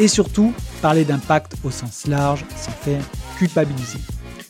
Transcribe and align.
et 0.00 0.08
surtout 0.08 0.52
parler 0.80 1.04
d'impact 1.04 1.54
au 1.62 1.70
sens 1.70 2.06
large 2.06 2.44
sans 2.56 2.72
faire 2.72 3.02
culpabiliser. 3.38 3.98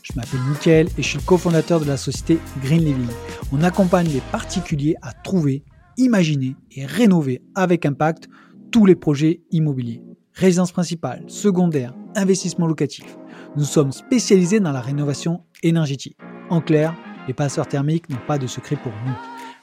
Je 0.03 0.13
m'appelle 0.15 0.41
Mickaël 0.49 0.89
et 0.97 1.03
je 1.03 1.09
suis 1.09 1.19
le 1.19 1.25
cofondateur 1.25 1.81
de 1.81 1.85
la 1.85 1.97
société 1.97 2.39
Green 2.63 2.85
Living. 2.85 3.09
On 3.53 3.63
accompagne 3.63 4.09
les 4.09 4.23
particuliers 4.33 4.95
à 5.03 5.13
trouver, 5.13 5.65
imaginer 5.97 6.57
et 6.75 6.87
rénover 6.87 7.43
avec 7.55 7.85
impact 7.85 8.29
tous 8.71 8.87
les 8.87 8.95
projets 8.95 9.41
immobiliers. 9.51 10.03
Résidence 10.35 10.73
principale, 10.73 11.25
secondaire, 11.27 11.95
investissement 12.15 12.67
locatif. 12.67 13.19
Nous 13.57 13.65
sommes 13.65 13.93
spécialisés 13.93 14.61
dans 14.61 14.73
la 14.73 14.81
rénovation 14.81 15.43
énergétique. 15.63 16.17
En 16.49 16.61
clair, 16.61 16.95
les 17.27 17.35
passeurs 17.35 17.67
thermiques 17.67 18.09
n'ont 18.09 18.25
pas 18.27 18.39
de 18.39 18.47
secret 18.47 18.77
pour 18.77 18.93
nous. 19.05 19.17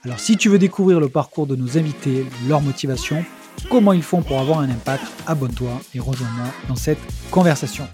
Alors 0.03 0.19
si 0.19 0.37
tu 0.37 0.49
veux 0.49 0.59
découvrir 0.59 0.99
le 0.99 1.09
parcours 1.09 1.47
de 1.47 1.55
nos 1.55 1.77
invités, 1.77 2.25
leur 2.47 2.61
motivation, 2.61 3.23
comment 3.69 3.93
ils 3.93 4.03
font 4.03 4.21
pour 4.21 4.39
avoir 4.39 4.59
un 4.59 4.69
impact, 4.69 5.05
abonne-toi 5.25 5.71
et 5.93 5.99
rejoins-moi 5.99 6.47
dans 6.67 6.75
cette 6.75 6.99
conversation. 7.31 7.87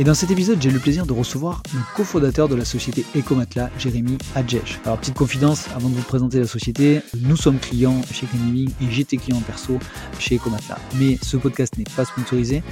Et 0.00 0.04
dans 0.04 0.14
cet 0.14 0.30
épisode, 0.30 0.62
j'ai 0.62 0.70
le 0.70 0.78
plaisir 0.78 1.06
de 1.06 1.12
recevoir 1.12 1.60
le 1.74 1.80
cofondateur 1.96 2.48
de 2.48 2.54
la 2.54 2.64
société 2.64 3.04
Ecomatla, 3.16 3.68
Jérémy 3.80 4.16
Adjesh. 4.36 4.78
Alors, 4.84 4.96
petite 4.98 5.16
confidence, 5.16 5.66
avant 5.74 5.88
de 5.88 5.94
vous 5.96 6.02
présenter 6.02 6.38
la 6.38 6.46
société, 6.46 7.00
nous 7.20 7.36
sommes 7.36 7.58
clients 7.58 8.00
chez 8.12 8.26
Green 8.26 8.70
et 8.80 8.90
j'étais 8.90 9.16
client 9.16 9.40
perso 9.40 9.80
chez 10.20 10.36
Ecomatla. 10.36 10.78
Mais 11.00 11.18
ce 11.20 11.36
podcast 11.36 11.76
n'est 11.78 11.84
pas 11.96 12.04
sponsorisé. 12.04 12.62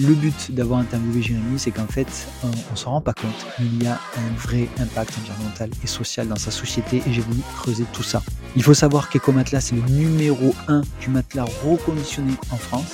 Le 0.00 0.12
but 0.14 0.52
d'avoir 0.52 0.80
interviewé 0.80 1.22
Jérémy, 1.22 1.56
c'est 1.56 1.70
qu'en 1.70 1.86
fait, 1.86 2.08
on, 2.42 2.48
ne 2.48 2.76
s'en 2.76 2.90
rend 2.90 3.00
pas 3.00 3.14
compte, 3.14 3.46
mais 3.60 3.66
il 3.66 3.84
y 3.84 3.86
a 3.86 4.00
un 4.16 4.36
vrai 4.36 4.68
impact 4.80 5.16
environnemental 5.20 5.70
et 5.84 5.86
social 5.86 6.26
dans 6.26 6.34
sa 6.34 6.50
société 6.50 7.00
et 7.06 7.12
j'ai 7.12 7.22
voulu 7.22 7.42
creuser 7.58 7.84
tout 7.92 8.02
ça. 8.02 8.24
Il 8.56 8.64
faut 8.64 8.74
savoir 8.74 9.08
qu'Ecomatla, 9.08 9.60
c'est 9.60 9.76
le 9.76 9.82
numéro 9.82 10.52
1 10.66 10.82
du 11.00 11.10
matelas 11.10 11.46
reconditionné 11.64 12.32
en 12.50 12.56
France. 12.56 12.90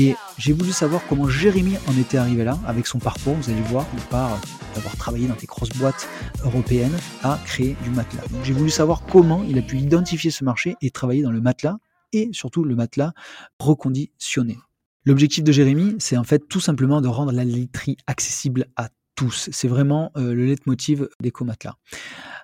Et 0.00 0.16
j'ai 0.38 0.54
voulu 0.54 0.72
savoir 0.72 1.02
comment 1.10 1.28
Jérémy 1.28 1.76
en 1.86 1.94
était 1.98 2.16
arrivé 2.16 2.42
là, 2.42 2.58
avec 2.66 2.86
son 2.86 2.98
parcours. 2.98 3.34
Vous 3.34 3.50
allez 3.50 3.60
voir, 3.60 3.86
il 3.92 4.00
part 4.04 4.40
d'avoir 4.74 4.96
travaillé 4.96 5.28
dans 5.28 5.34
des 5.34 5.44
grosses 5.46 5.76
boîtes 5.76 6.08
européennes 6.42 6.96
à 7.22 7.38
créer 7.44 7.76
du 7.84 7.90
matelas. 7.90 8.22
J'ai 8.42 8.54
voulu 8.54 8.70
savoir 8.70 9.02
comment 9.04 9.44
il 9.46 9.58
a 9.58 9.62
pu 9.62 9.76
identifier 9.76 10.30
ce 10.30 10.42
marché 10.42 10.74
et 10.80 10.90
travailler 10.90 11.20
dans 11.20 11.30
le 11.30 11.42
matelas 11.42 11.76
et 12.14 12.30
surtout 12.32 12.64
le 12.64 12.74
matelas 12.76 13.12
reconditionné. 13.58 14.56
L'objectif 15.04 15.44
de 15.44 15.52
Jérémy, 15.52 15.96
c'est 15.98 16.16
en 16.16 16.24
fait 16.24 16.48
tout 16.48 16.60
simplement 16.60 17.02
de 17.02 17.08
rendre 17.08 17.32
la 17.32 17.44
literie 17.44 17.98
accessible 18.06 18.68
à 18.76 18.88
tous. 19.16 19.50
C'est 19.52 19.68
vraiment 19.68 20.12
euh, 20.16 20.32
le 20.32 20.46
leitmotiv 20.46 21.10
d'EcoMatelas. 21.20 21.76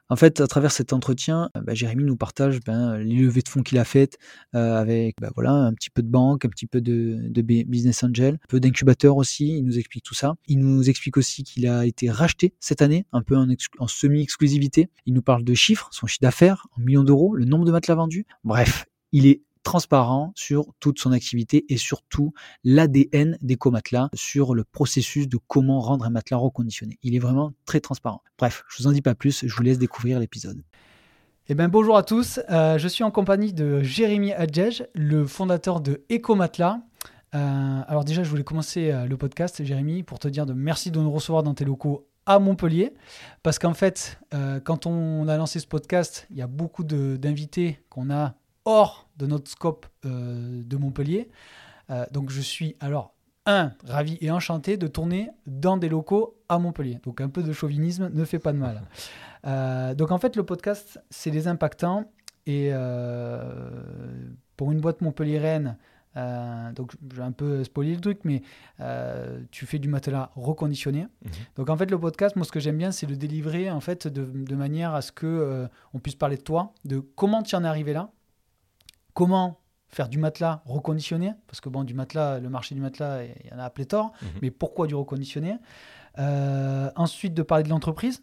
En 0.09 0.17
fait, 0.17 0.41
à 0.41 0.47
travers 0.47 0.71
cet 0.71 0.93
entretien, 0.93 1.51
bah, 1.55 1.75
Jérémy 1.75 2.05
nous 2.05 2.17
partage 2.17 2.61
ben, 2.61 2.99
les 2.99 3.17
levées 3.17 3.43
de 3.43 3.49
fonds 3.49 3.63
qu'il 3.63 3.79
a 3.79 3.85
faites 3.85 4.19
euh, 4.55 4.77
avec 4.77 5.17
bah, 5.21 5.31
voilà, 5.35 5.53
un 5.53 5.73
petit 5.73 5.91
peu 5.91 6.03
de 6.03 6.09
banque, 6.09 6.45
un 6.45 6.49
petit 6.49 6.67
peu 6.67 6.81
de, 6.81 7.43
business 7.43 8.05
angel, 8.05 8.35
un 8.35 8.47
peu 8.49 8.61
d'incubateur 8.61 9.17
aussi. 9.17 9.57
Il 9.59 9.65
nous 9.65 9.79
explique 9.79 10.05
tout 10.05 10.15
ça. 10.15 10.37
Il 10.47 10.61
nous 10.61 10.89
explique 10.89 11.17
aussi 11.17 11.43
qu'il 11.43 11.67
a 11.67 11.87
été 11.87 12.09
racheté 12.09 12.55
cette 12.61 12.83
année, 12.83 13.07
un 13.13 13.23
peu 13.23 13.37
en, 13.37 13.49
en 13.79 13.87
semi-exclusivité. 13.89 14.89
Il 15.07 15.15
nous 15.15 15.23
parle 15.23 15.43
de 15.43 15.55
chiffres, 15.55 15.89
son 15.91 16.07
chiffre 16.07 16.23
d'affaires 16.23 16.69
en 16.77 16.83
millions 16.83 17.05
d'euros, 17.05 17.35
le 17.35 17.45
nombre 17.45 17.65
de 17.65 17.73
matelas 17.73 17.97
vendus. 17.97 18.27
Bref, 18.45 18.87
il 19.13 19.27
est 19.27 19.43
transparent 19.67 20.31
sur 20.37 20.67
toute 20.79 21.01
son 21.01 21.11
activité 21.11 21.67
et 21.69 21.77
surtout 21.77 22.33
l'ADN 22.63 23.37
des 23.43 23.57
comatelas 23.57 24.09
sur 24.15 24.55
le 24.55 24.63
processus 24.63 25.29
de 25.29 25.39
comment 25.49 25.81
rendre 25.81 26.05
un 26.05 26.11
matelas 26.11 26.37
reconditionné. 26.37 27.01
Il 27.03 27.17
est 27.17 27.19
vraiment 27.19 27.53
très 27.65 27.81
transparent. 27.81 28.23
Bref, 28.39 28.63
je 28.69 28.81
vous 28.81 28.87
en 28.87 28.93
dis 28.93 29.03
pas 29.03 29.17
plus, 29.17 29.45
je 29.45 29.53
vous 29.53 29.65
laisse 29.65 29.81
découvrir 29.81 30.21
l'épisode. 30.21 30.63
Eh 31.49 31.57
bien, 31.57 31.69
bonjour 31.69 31.97
à 31.97 32.05
tous, 32.05 32.39
euh, 32.49 32.79
je 32.79 32.87
suis 32.87 33.03
en 33.03 33.11
compagnie 33.11 33.53
de 33.53 33.83
Jérémy 33.83 34.33
Adjej, 34.35 34.87
le 34.95 35.27
fondateur 35.27 35.81
de 35.81 36.05
Ecomatelas. 36.13 36.79
Euh, 37.35 37.81
alors 37.89 38.05
déjà, 38.05 38.23
je 38.23 38.31
voulais 38.31 38.45
commencer 38.45 38.93
euh, 38.93 39.07
le 39.07 39.17
podcast, 39.17 39.65
Jérémy, 39.65 40.05
pour 40.05 40.21
te 40.21 40.29
dire 40.29 40.47
de 40.47 40.53
merci 40.53 40.93
de 40.93 41.01
nous 41.01 41.11
recevoir 41.11 41.43
dans 41.43 41.55
tes 41.55 41.65
locaux 41.65 42.07
à 42.25 42.39
Montpellier, 42.39 42.95
parce 43.43 43.59
qu'en 43.59 43.75
fait, 43.75 44.21
quand 44.65 44.87
on 44.87 45.29
a 45.29 45.37
lancé 45.37 45.61
ce 45.61 45.67
podcast, 45.69 46.27
il 46.31 46.37
y 46.37 46.43
a 46.43 46.49
beaucoup 46.49 46.83
d'invités 46.83 47.79
qu'on 47.89 48.11
a 48.11 48.35
hors 48.67 49.09
de 49.17 49.27
notre 49.27 49.51
scope 49.51 49.87
euh, 50.05 50.63
de 50.63 50.77
Montpellier. 50.77 51.31
Euh, 51.91 52.05
donc 52.11 52.31
je 52.31 52.41
suis 52.41 52.77
alors 52.81 53.15
un 53.47 53.73
ravi 53.85 54.19
et 54.21 54.31
enchanté 54.31 54.77
de 54.77 54.89
tourner 54.89 55.31
dans 55.47 55.77
des 55.77 55.89
locaux 55.89 56.37
à 56.49 56.59
Montpellier. 56.59 56.99
Donc 57.05 57.21
un 57.21 57.29
peu 57.29 57.43
de 57.43 57.53
chauvinisme 57.53 58.11
ne 58.13 58.25
fait 58.25 58.41
pas 58.41 58.53
de 58.53 58.59
mal. 58.59 58.83
Euh, 59.47 59.95
donc 59.95 60.11
en 60.11 60.19
fait 60.19 60.35
le 60.35 60.43
podcast 60.43 60.99
c'est 61.09 61.31
les 61.31 61.47
impactants 61.47 62.11
et 62.47 62.73
pour 64.57 64.73
une 64.73 64.81
boîte 64.81 65.03
montpelliéraine 65.03 65.77
donc, 66.75 66.95
j'ai 67.15 67.23
un 67.23 67.31
peu 67.31 67.63
spoilé 67.63 67.95
le 67.95 68.01
truc, 68.01 68.21
mais 68.25 68.43
tu 69.53 69.67
fais 69.67 69.79
du 69.79 69.87
matelas 69.87 70.33
reconditionné. 70.35 71.03
Mhm. 71.03 71.31
Donc, 71.55 71.71
en 71.71 71.77
fait, 71.77 71.89
le 71.93 72.01
podcast, 72.01 72.35
moi, 72.35 72.45
ce 72.45 72.51
que 72.51 72.59
j'aime 72.59 72.79
bien, 72.79 72.91
c'est 72.91 73.07
le 73.07 73.15
délivrer 73.15 73.71
en 73.71 73.81
fait 73.81 74.09
de, 74.09 74.25
de 74.25 74.57
manière 74.57 74.95
à 74.95 75.03
ce 75.03 75.13
que 75.13 75.69
on 75.95 76.01
puisse 76.01 76.17
parler 76.17 76.39
de 76.39 76.43
toi, 76.43 76.73
de 76.85 76.99
comment 76.99 77.45
tu 77.45 77.55
en 77.55 77.63
es 77.63 77.69
arrivé 77.69 77.93
là, 77.93 78.11
comment 79.17 79.59
faire 79.89 80.09
du 80.11 80.19
matelas 80.19 80.63
reconditionné, 80.67 81.33
parce 81.47 81.63
que 81.63 81.71
bon, 81.71 81.85
du 81.85 81.95
matelas, 81.95 82.39
le 82.39 82.51
marché 82.51 82.75
du 82.75 82.83
matelas, 82.83 83.25
il 83.25 83.51
y 83.51 83.55
en 83.55 83.59
a 83.59 83.65
à 83.65 83.71
pléthore, 83.71 84.13
mhm. 84.21 84.29
mais 84.43 84.51
pourquoi 84.51 84.87
du 84.87 84.95
reconditionné? 84.95 85.57
Euh, 86.19 86.91
Ensuite, 86.97 87.33
de 87.33 87.43
parler 87.43 87.65
de 87.65 87.71
l'entreprise. 87.71 88.23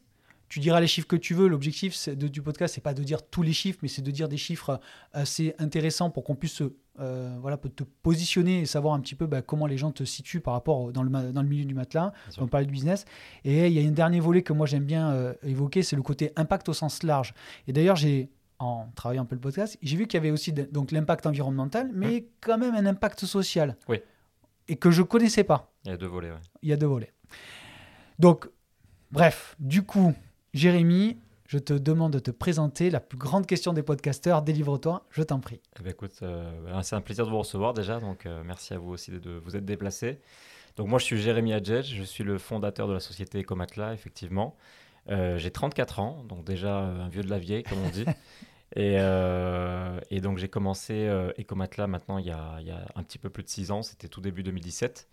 Tu 0.50 0.60
diras 0.60 0.80
les 0.80 0.86
chiffres 0.86 1.08
que 1.08 1.16
tu 1.16 1.34
veux. 1.34 1.48
L'objectif 1.48 2.10
du 2.10 2.44
podcast, 2.44 2.76
c'est 2.76 2.82
pas 2.82 2.94
de 2.94 3.02
dire 3.02 3.28
tous 3.28 3.42
les 3.42 3.54
chiffres, 3.54 3.80
mais 3.82 3.88
c'est 3.88 4.04
de 4.04 4.12
dire 4.12 4.30
des 4.30 4.38
chiffres 4.38 4.80
assez 5.12 5.56
intéressants 5.58 6.12
pour 6.12 6.24
qu'on 6.24 6.36
puisse 6.36 6.62
euh, 7.00 7.36
voilà, 7.42 7.58
te 7.58 7.84
positionner 8.04 8.60
et 8.60 8.66
savoir 8.68 8.94
un 8.94 9.00
petit 9.00 9.16
peu 9.16 9.26
bah, 9.26 9.42
comment 9.42 9.66
les 9.66 9.80
gens 9.80 9.92
te 9.92 10.04
situent 10.04 10.42
par 10.42 10.54
rapport 10.54 10.92
dans 10.92 11.02
le, 11.02 11.10
dans 11.10 11.42
le 11.42 11.48
milieu 11.48 11.66
du 11.66 11.74
matelas. 11.74 12.14
On 12.38 12.46
parler 12.46 12.68
de 12.68 12.72
business. 12.72 13.06
Et 13.46 13.66
il 13.66 13.74
y 13.74 13.84
a 13.84 13.88
un 13.88 13.92
dernier 13.92 14.20
volet 14.20 14.44
que 14.44 14.54
moi 14.54 14.68
j'aime 14.68 14.86
bien 14.86 15.10
euh, 15.10 15.34
évoquer, 15.42 15.82
c'est 15.82 15.96
le 15.96 16.04
côté 16.04 16.32
impact 16.36 16.70
au 16.70 16.74
sens 16.74 17.02
large. 17.02 17.34
Et 17.68 17.74
d'ailleurs, 17.74 17.96
j'ai 17.96 18.30
en 18.64 18.92
travaillant 18.96 19.24
un 19.24 19.26
peu 19.26 19.36
le 19.36 19.42
podcast, 19.42 19.78
j'ai 19.82 19.98
vu 19.98 20.08
qu'il 20.08 20.18
y 20.18 20.22
avait 20.22 20.32
aussi 20.32 20.54
donc 20.54 20.92
l'impact 20.92 21.26
environnemental, 21.26 21.92
mais 21.94 22.22
mmh. 22.22 22.24
quand 22.42 22.58
même 22.58 22.76
un 22.76 22.86
impact 22.86 23.26
social. 23.26 23.78
Oui. 23.88 24.00
Et 24.68 24.78
que 24.78 24.92
je 24.92 25.02
connaissais 25.02 25.44
pas. 25.44 25.72
Il 25.86 25.92
y 25.92 25.94
a 25.94 25.98
deux 25.98 26.08
volets. 26.08 26.32
Il 26.62 26.70
y 26.70 26.74
a 26.74 26.78
deux 26.78 26.88
volets. 26.88 27.12
Donc, 28.20 28.50
bref, 29.12 29.56
du 29.60 29.84
coup, 29.84 30.14
Jérémy, 30.54 31.18
je 31.48 31.58
te 31.58 31.74
demande 31.74 32.14
de 32.14 32.20
te 32.20 32.32
présenter 32.32 32.90
la 32.90 33.00
plus 33.00 33.18
grande 33.18 33.46
question 33.46 33.74
des 33.74 33.84
podcasteurs. 33.84 34.42
Délivre-toi, 34.42 35.06
je 35.10 35.22
t'en 35.24 35.40
prie. 35.40 35.60
Eh 35.80 35.84
ben, 35.84 35.92
écoute, 35.92 36.20
euh, 36.22 36.82
c'est 36.82 36.96
un 36.96 37.02
plaisir 37.02 37.26
de 37.26 37.32
vous 37.32 37.40
recevoir 37.40 37.74
déjà, 37.74 38.00
donc 38.00 38.26
euh, 38.26 38.42
merci 38.46 38.74
à 38.74 38.78
vous 38.78 38.92
aussi 38.92 39.12
de, 39.12 39.32
vous 39.44 39.56
être 39.56 39.66
déplacé. 39.66 40.20
Donc 40.78 40.88
moi, 40.88 41.00
je 41.00 41.06
suis 41.06 41.22
Jérémy 41.22 41.54
Adjedj, 41.54 41.94
je 41.96 42.04
suis 42.04 42.24
le 42.24 42.38
fondateur 42.38 42.88
de 42.88 42.94
la 42.94 43.00
société 43.00 43.42
Ecomatla, 43.42 43.94
effectivement. 43.94 44.56
Euh, 45.10 45.38
j'ai 45.38 45.52
34 45.52 46.00
ans, 46.00 46.24
donc 46.24 46.46
déjà 46.46 46.78
un 46.80 47.10
vieux 47.10 47.24
de 47.24 47.30
la 47.30 47.40
vieille, 47.40 47.64
comme 47.64 47.80
on 47.86 47.90
dit. 47.90 48.06
Euh, 48.78 50.00
et, 50.10 50.20
donc 50.20 50.38
j'ai 50.38 50.48
commencé 50.48 50.94
euh, 50.94 51.32
Ecomatla 51.40 51.86
maintenant 51.86 52.18
il 52.18 52.26
y, 52.26 52.32
a, 52.32 52.60
un 52.96 53.04
petit 53.04 53.20
peu 53.20 53.30
plus 53.30 53.44
de 53.44 53.50
6 53.50 53.72
ans, 53.72 53.84
c'était 53.84 54.08
tout 54.08 54.22
début 54.22 54.42
2017. 54.44 55.08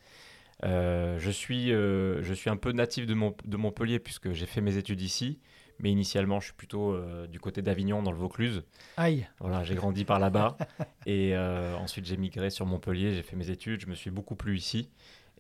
je, 0.63 1.31
suis, 1.31 1.69
je 1.69 2.33
suis 2.35 2.51
un 2.51 2.57
peu 2.57 2.73
natif 2.73 3.07
de, 3.07 3.15
de 3.15 3.57
Montpellier 3.57 3.99
puisque 3.99 4.33
j'ai 4.33 4.47
fait 4.47 4.61
mes 4.61 4.77
études 4.77 5.03
ici, 5.03 5.41
mais 5.79 5.91
initialement 5.91 6.41
je 6.41 6.47
suis 6.47 6.55
plutôt 6.55 6.99
du 7.27 7.41
côté 7.41 7.63
d'Avignon 7.63 8.03
dans 8.03 8.13
le 8.13 8.19
Vaucluse. 8.19 8.63
Aïe. 8.97 9.29
Voilà, 9.41 9.65
j'ai 9.65 9.75
grandi 9.75 10.05
par 10.05 10.19
là-bas. 10.19 10.57
Et 11.07 11.37
ensuite 11.37 12.07
j'ai 12.07 12.17
migré 12.17 12.51
sur 12.51 12.67
Montpellier, 12.67 13.15
j'ai 13.15 13.23
fait 13.23 13.37
mes 13.37 13.51
études, 13.51 13.83
je 13.83 13.87
me 13.87 13.95
suis 13.95 14.11
beaucoup 14.11 14.37
plu 14.37 14.57
ici. 14.57 14.91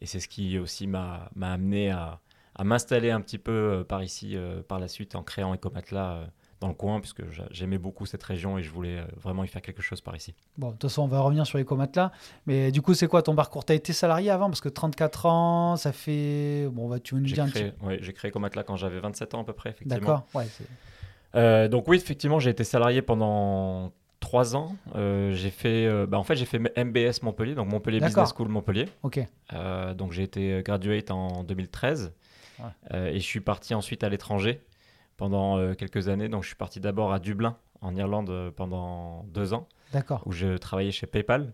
Et 0.02 0.06
c'est 0.06 0.20
ce 0.20 0.28
qui 0.28 0.58
aussi 0.58 0.86
m'a 0.86 1.30
amené 1.40 1.90
à, 1.90 2.20
à 2.54 2.64
m'installer 2.64 3.10
un 3.10 3.20
petit 3.20 3.38
peu 3.38 3.52
euh, 3.52 3.84
par 3.84 4.02
ici 4.02 4.36
euh, 4.36 4.62
par 4.62 4.78
la 4.78 4.88
suite 4.88 5.14
en 5.14 5.22
créant 5.22 5.54
Ecomatla 5.54 6.12
euh, 6.12 6.26
dans 6.60 6.68
le 6.68 6.74
coin, 6.74 7.00
puisque 7.00 7.22
j'aimais 7.50 7.78
beaucoup 7.78 8.06
cette 8.06 8.22
région 8.22 8.58
et 8.58 8.62
je 8.62 8.70
voulais 8.70 9.02
vraiment 9.16 9.44
y 9.44 9.48
faire 9.48 9.62
quelque 9.62 9.82
chose 9.82 10.00
par 10.00 10.14
ici. 10.14 10.34
Bon, 10.58 10.68
de 10.68 10.72
toute 10.72 10.82
façon, 10.90 11.02
on 11.02 11.06
va 11.06 11.20
revenir 11.20 11.46
sur 11.46 11.58
Ecomatla. 11.58 12.12
Mais 12.46 12.70
du 12.70 12.82
coup, 12.82 12.94
c'est 12.94 13.06
quoi 13.06 13.22
ton 13.22 13.34
parcours? 13.34 13.64
Tu 13.64 13.72
as 13.72 13.76
été 13.76 13.92
salarié 13.92 14.30
avant? 14.30 14.48
Parce 14.48 14.60
que 14.60 14.68
34 14.68 15.26
ans, 15.26 15.76
ça 15.76 15.92
fait. 15.92 16.68
Bon, 16.70 16.88
bah, 16.88 17.00
tu 17.00 17.14
veux 17.14 17.20
nous 17.20 17.26
dire 17.26 17.46
créé, 17.46 17.72
Oui, 17.82 17.96
j'ai 18.00 18.12
créé 18.12 18.30
Ecomatla 18.30 18.62
quand 18.62 18.76
j'avais 18.76 19.00
27 19.00 19.34
ans 19.34 19.40
à 19.40 19.44
peu 19.44 19.54
près, 19.54 19.70
effectivement. 19.70 19.98
D'accord, 19.98 20.26
ouais. 21.34 21.68
donc, 21.68 21.88
oui, 21.88 21.96
effectivement, 21.96 22.38
j'ai 22.38 22.50
été 22.50 22.64
salarié 22.64 23.02
pendant 23.02 23.92
trois 24.20 24.54
ans, 24.54 24.76
euh, 24.94 25.32
j'ai 25.32 25.50
fait, 25.50 25.86
euh, 25.86 26.06
bah, 26.06 26.18
en 26.18 26.24
fait, 26.24 26.36
j'ai 26.36 26.44
fait 26.44 26.58
MBS 26.58 27.22
Montpellier, 27.22 27.54
donc 27.54 27.68
Montpellier. 27.68 28.00
Business 28.00 28.32
School 28.36 28.48
Montpellier. 28.48 28.86
Ok. 29.02 29.20
Euh, 29.52 29.94
donc 29.94 30.12
j'ai 30.12 30.22
été 30.22 30.62
graduate 30.62 31.10
en 31.10 31.42
2013 31.42 32.12
Ouais. 32.60 32.66
Euh, 32.92 33.06
et 33.08 33.20
je 33.20 33.24
suis 33.24 33.40
parti 33.40 33.74
ensuite 33.74 34.04
à 34.04 34.10
l'étranger 34.10 34.60
pendant 35.20 35.58
euh, 35.58 35.74
quelques 35.74 36.08
années. 36.08 36.28
Donc 36.30 36.42
je 36.42 36.48
suis 36.48 36.56
parti 36.56 36.80
d'abord 36.80 37.12
à 37.12 37.18
Dublin, 37.18 37.56
en 37.82 37.94
Irlande, 37.94 38.30
euh, 38.30 38.50
pendant 38.50 39.24
deux 39.34 39.52
ans, 39.52 39.68
D'accord. 39.92 40.22
où 40.24 40.32
je 40.32 40.56
travaillais 40.56 40.90
chez 40.92 41.06
PayPal. 41.06 41.52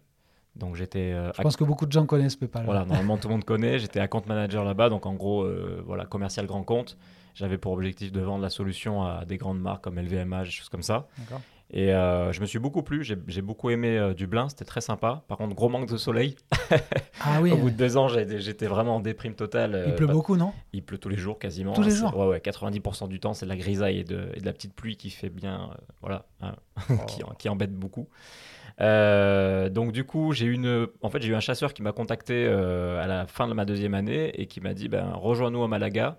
Donc 0.55 0.77
j'étais 0.77 1.13
euh, 1.13 1.33
Je 1.37 1.43
pense 1.43 1.57
que 1.57 1.65
beaucoup 1.65 1.85
de 1.85 1.91
gens 1.93 2.07
connaissent 2.07 2.37
PayPal. 2.37 2.65
voilà, 2.65 2.85
normalement 2.85 3.19
tout 3.19 3.27
le 3.29 3.35
monde 3.35 3.45
connaît. 3.45 3.81
J'étais 3.81 3.99
account 3.99 4.23
manager 4.29 4.65
là-bas, 4.65 4.89
donc 4.89 5.05
en 5.05 5.15
gros, 5.15 5.43
euh, 5.43 5.83
voilà, 5.85 6.07
commercial 6.07 6.47
grand 6.47 6.63
compte. 6.63 6.97
J'avais 7.35 7.59
pour 7.59 7.73
objectif 7.73 8.13
de 8.13 8.21
vendre 8.21 8.41
la 8.41 8.49
solution 8.51 9.03
à 9.03 9.25
des 9.27 9.37
grandes 9.37 9.61
marques 9.61 9.83
comme 9.85 9.99
LVMH, 9.99 10.45
des 10.45 10.51
choses 10.51 10.69
comme 10.71 10.83
ça. 10.83 11.09
Et 11.73 11.93
euh, 11.93 12.33
je 12.33 12.41
me 12.41 12.47
suis 12.47 12.59
beaucoup 12.61 12.83
plu. 12.83 13.03
J'ai 13.05 13.43
beaucoup 13.43 13.71
aimé 13.71 13.99
euh, 13.99 14.15
Dublin, 14.15 14.49
c'était 14.49 14.65
très 14.65 14.81
sympa. 14.81 15.25
Par 15.27 15.37
contre, 15.37 15.55
gros 15.57 15.69
manque 15.69 15.89
de 15.89 15.97
soleil. 15.97 16.37
Ah 17.29 17.41
oui. 17.43 17.51
Au 17.51 17.57
bout 17.57 17.71
de 17.71 17.77
deux 17.77 17.97
ans, 17.97 18.07
j'étais 18.07 18.67
vraiment 18.67 18.97
en 18.97 19.01
déprime 19.01 19.35
totale. 19.35 19.71
il 19.87 19.93
euh, 19.93 19.97
pleut 19.97 20.07
pas- 20.07 20.13
beaucoup, 20.13 20.37
non? 20.37 20.53
Il 20.73 20.85
pleut 20.85 20.99
tous 20.99 21.09
les 21.09 21.17
jours 21.17 21.41
quasiment. 21.41 21.73
Tous 21.73 21.83
les 21.83 21.91
jours 21.91 22.17
Ouais, 22.17 22.27
ouais, 22.27 22.39
90% 22.39 23.09
du 23.09 23.19
temps, 23.19 23.35
c'est 23.35 23.47
de 23.47 23.51
la 23.51 23.57
grisaille 23.57 23.99
et 23.99 24.05
de, 24.05 24.29
et 24.35 24.41
de 24.41 24.47
la 24.47 24.53
petite 24.53 24.75
pluie 24.75 24.97
qui 24.97 25.11
fait 25.11 25.31
bien, 25.31 25.71
voilà, 26.03 26.27
hein, 26.41 26.55
qui, 27.09 27.23
qui 27.39 27.49
embête 27.49 27.73
beaucoup. 27.75 28.07
Donc 28.79 29.93
du 29.93 30.05
coup, 30.05 30.33
j'ai 30.33 30.47
eu 30.47 30.53
une, 30.53 30.87
en 31.03 31.11
fait, 31.11 31.21
j'ai 31.21 31.31
eu 31.31 31.35
un 31.35 31.41
chasseur 31.41 31.75
qui 31.75 31.83
m'a 31.83 31.93
contacté 31.93 32.47
à 32.47 33.07
la 33.09 33.27
fin 33.27 33.49
de 33.49 33.55
ma 33.55 33.65
deuxième 33.65 33.95
année 33.95 34.29
et 34.41 34.47
qui 34.47 34.61
m'a 34.61 34.75
dit, 34.75 34.89
ben, 34.89 35.11
rejoins-nous 35.15 35.65
à 35.65 35.69
Malaga, 35.69 36.19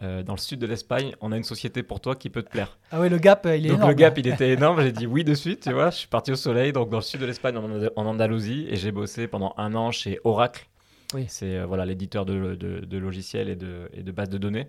euh, 0.00 0.22
dans 0.22 0.32
le 0.32 0.38
sud 0.38 0.58
de 0.58 0.66
l'Espagne. 0.66 1.14
On 1.20 1.32
a 1.32 1.36
une 1.36 1.42
société 1.44 1.82
pour 1.82 2.00
toi 2.00 2.16
qui 2.16 2.30
peut 2.30 2.42
te 2.42 2.48
plaire. 2.50 2.78
Ah 2.90 3.00
oui, 3.00 3.08
le 3.10 3.18
gap, 3.18 3.44
euh, 3.44 3.56
il 3.56 3.66
est 3.66 3.68
donc 3.68 3.76
énorme. 3.78 3.90
le 3.90 3.94
gap, 3.96 4.16
il 4.18 4.26
était 4.26 4.50
énorme. 4.52 4.80
J'ai 4.82 4.92
dit 4.92 5.06
oui 5.06 5.24
de 5.24 5.34
suite, 5.34 5.60
tu 5.64 5.72
vois. 5.72 5.90
Je 5.90 5.96
suis 5.98 6.08
parti 6.08 6.32
au 6.32 6.36
soleil, 6.36 6.72
donc 6.72 6.88
dans 6.88 6.98
le 6.98 7.02
sud 7.02 7.20
de 7.20 7.26
l'Espagne, 7.26 7.56
en, 7.58 7.64
Anda- 7.70 7.90
en 7.96 8.06
Andalousie, 8.06 8.66
et 8.70 8.76
j'ai 8.76 8.90
bossé 8.92 9.26
pendant 9.28 9.52
un 9.58 9.74
an 9.74 9.90
chez 9.90 10.18
Oracle. 10.24 10.66
Oui. 11.14 11.26
C'est 11.28 11.56
euh, 11.58 11.66
voilà 11.66 11.84
l'éditeur 11.84 12.24
de, 12.24 12.54
de- 12.54 12.80
de 12.80 12.98
logiciels 12.98 13.48
et 13.50 13.56
de, 13.56 13.90
et 13.92 14.02
de 14.02 14.12
bases 14.12 14.30
de 14.30 14.38
données, 14.38 14.68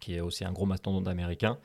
qui 0.00 0.14
est 0.16 0.20
aussi 0.20 0.44
un 0.44 0.52
gros 0.52 0.66
mastodonte 0.66 1.08
américain. 1.08 1.56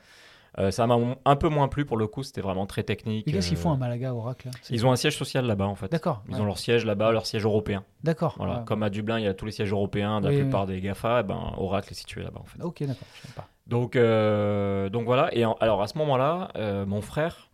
Euh, 0.58 0.70
ça 0.70 0.86
m'a 0.86 0.96
un 1.24 1.36
peu 1.36 1.48
moins 1.48 1.68
plu 1.68 1.84
pour 1.86 1.96
le 1.96 2.06
coup. 2.06 2.22
C'était 2.22 2.42
vraiment 2.42 2.66
très 2.66 2.82
technique. 2.82 3.26
Mais 3.26 3.32
qu'est-ce 3.32 3.48
qu'ils 3.48 3.56
font 3.56 3.72
à 3.72 3.76
Malaga, 3.76 4.14
Oracle 4.14 4.48
là 4.48 4.52
Ils 4.70 4.84
ont 4.86 4.92
un 4.92 4.96
siège 4.96 5.16
social 5.16 5.46
là-bas 5.46 5.66
en 5.66 5.74
fait. 5.74 5.90
D'accord. 5.90 6.22
Ils 6.28 6.34
ouais. 6.34 6.40
ont 6.40 6.44
leur 6.44 6.58
siège 6.58 6.84
là-bas, 6.84 7.10
leur 7.12 7.24
siège 7.24 7.44
européen. 7.44 7.84
D'accord. 8.04 8.34
Voilà. 8.36 8.58
ouais. 8.58 8.64
Comme 8.66 8.82
à 8.82 8.90
Dublin, 8.90 9.18
il 9.18 9.24
y 9.24 9.28
a 9.28 9.34
tous 9.34 9.46
les 9.46 9.52
sièges 9.52 9.72
européens 9.72 10.20
de 10.20 10.26
la 10.26 10.30
Oui, 10.30 10.36
oui. 10.36 10.42
plupart 10.42 10.66
des 10.66 10.80
GAFA. 10.80 11.20
eh 11.20 11.22
ben, 11.22 11.54
Oracle 11.56 11.92
est 11.92 11.94
situé 11.94 12.22
là-bas 12.22 12.40
en 12.40 12.44
fait. 12.44 12.60
Ok, 12.62 12.80
d'accord. 12.80 13.06
Je 13.22 13.28
sais 13.28 13.34
pas. 13.34 13.48
Donc, 13.66 13.96
euh, 13.96 14.88
donc 14.90 15.04
voilà. 15.06 15.34
Et 15.34 15.44
en- 15.46 15.54
alors 15.60 15.80
à 15.82 15.86
ce 15.86 15.96
moment-là, 15.98 16.48
euh, 16.56 16.84
mon 16.84 17.00
frère, 17.00 17.48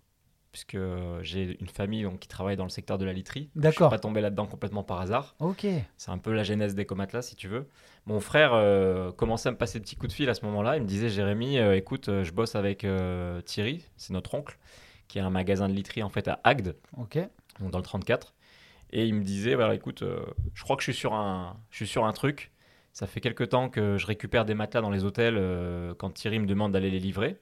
puisque 0.52 0.78
j'ai 1.22 1.56
une 1.60 1.68
famille 1.68 2.02
donc, 2.02 2.18
qui 2.20 2.28
travaille 2.28 2.56
dans 2.56 2.64
le 2.64 2.70
secteur 2.70 2.98
de 2.98 3.04
la 3.04 3.12
literie, 3.12 3.50
je 3.54 3.60
D'accord. 3.60 3.90
suis 3.90 3.96
pas 3.96 4.00
tombé 4.00 4.20
là-dedans 4.20 4.46
complètement 4.46 4.82
par 4.82 5.00
hasard. 5.00 5.34
Ok. 5.40 5.66
C'est 5.96 6.10
un 6.10 6.18
peu 6.18 6.32
la 6.32 6.42
genèse 6.44 6.74
des 6.74 6.84
Comatlas, 6.86 7.22
si 7.22 7.36
tu 7.36 7.48
veux. 7.48 7.66
Mon 8.06 8.20
frère 8.20 8.52
euh, 8.54 9.12
commençait 9.12 9.48
à 9.48 9.52
me 9.52 9.56
passer 9.58 9.78
des 9.78 9.82
petits 9.84 9.96
coups 9.96 10.08
de 10.10 10.14
fil 10.14 10.28
à 10.30 10.34
ce 10.34 10.44
moment-là. 10.46 10.76
Il 10.76 10.82
me 10.82 10.86
disait 10.88 11.08
Jérémy, 11.08 11.58
euh, 11.58 11.76
écoute, 11.76 12.08
euh, 12.08 12.24
je 12.24 12.32
bosse 12.32 12.54
avec 12.54 12.84
euh, 12.84 13.40
Thierry, 13.42 13.84
c'est 13.96 14.12
notre 14.12 14.34
oncle, 14.34 14.58
qui 15.08 15.18
a 15.18 15.26
un 15.26 15.30
magasin 15.30 15.68
de 15.68 15.74
literie 15.74 16.02
en 16.02 16.08
fait 16.10 16.28
à 16.28 16.40
Agde, 16.44 16.76
Ok. 16.96 17.18
donc 17.60 17.70
dans 17.70 17.78
le 17.78 17.84
34. 17.84 18.34
Et 18.90 19.04
il 19.04 19.14
me 19.14 19.22
disait 19.22 19.54
voilà, 19.54 19.74
écoute, 19.74 20.02
euh, 20.02 20.24
je 20.54 20.62
crois 20.62 20.76
que 20.76 20.82
je 20.82 20.90
suis 20.90 20.98
sur 20.98 21.12
un, 21.14 21.56
je 21.70 21.76
suis 21.76 21.86
sur 21.86 22.06
un 22.06 22.12
truc. 22.12 22.52
Ça 22.94 23.06
fait 23.06 23.20
quelques 23.20 23.50
temps 23.50 23.68
que 23.68 23.96
je 23.98 24.06
récupère 24.06 24.44
des 24.46 24.54
matelas 24.54 24.80
dans 24.80 24.90
les 24.90 25.04
hôtels 25.04 25.36
euh, 25.38 25.94
quand 25.94 26.10
Thierry 26.10 26.38
me 26.38 26.46
demande 26.46 26.72
d'aller 26.72 26.90
les 26.90 26.98
livrer. 26.98 27.36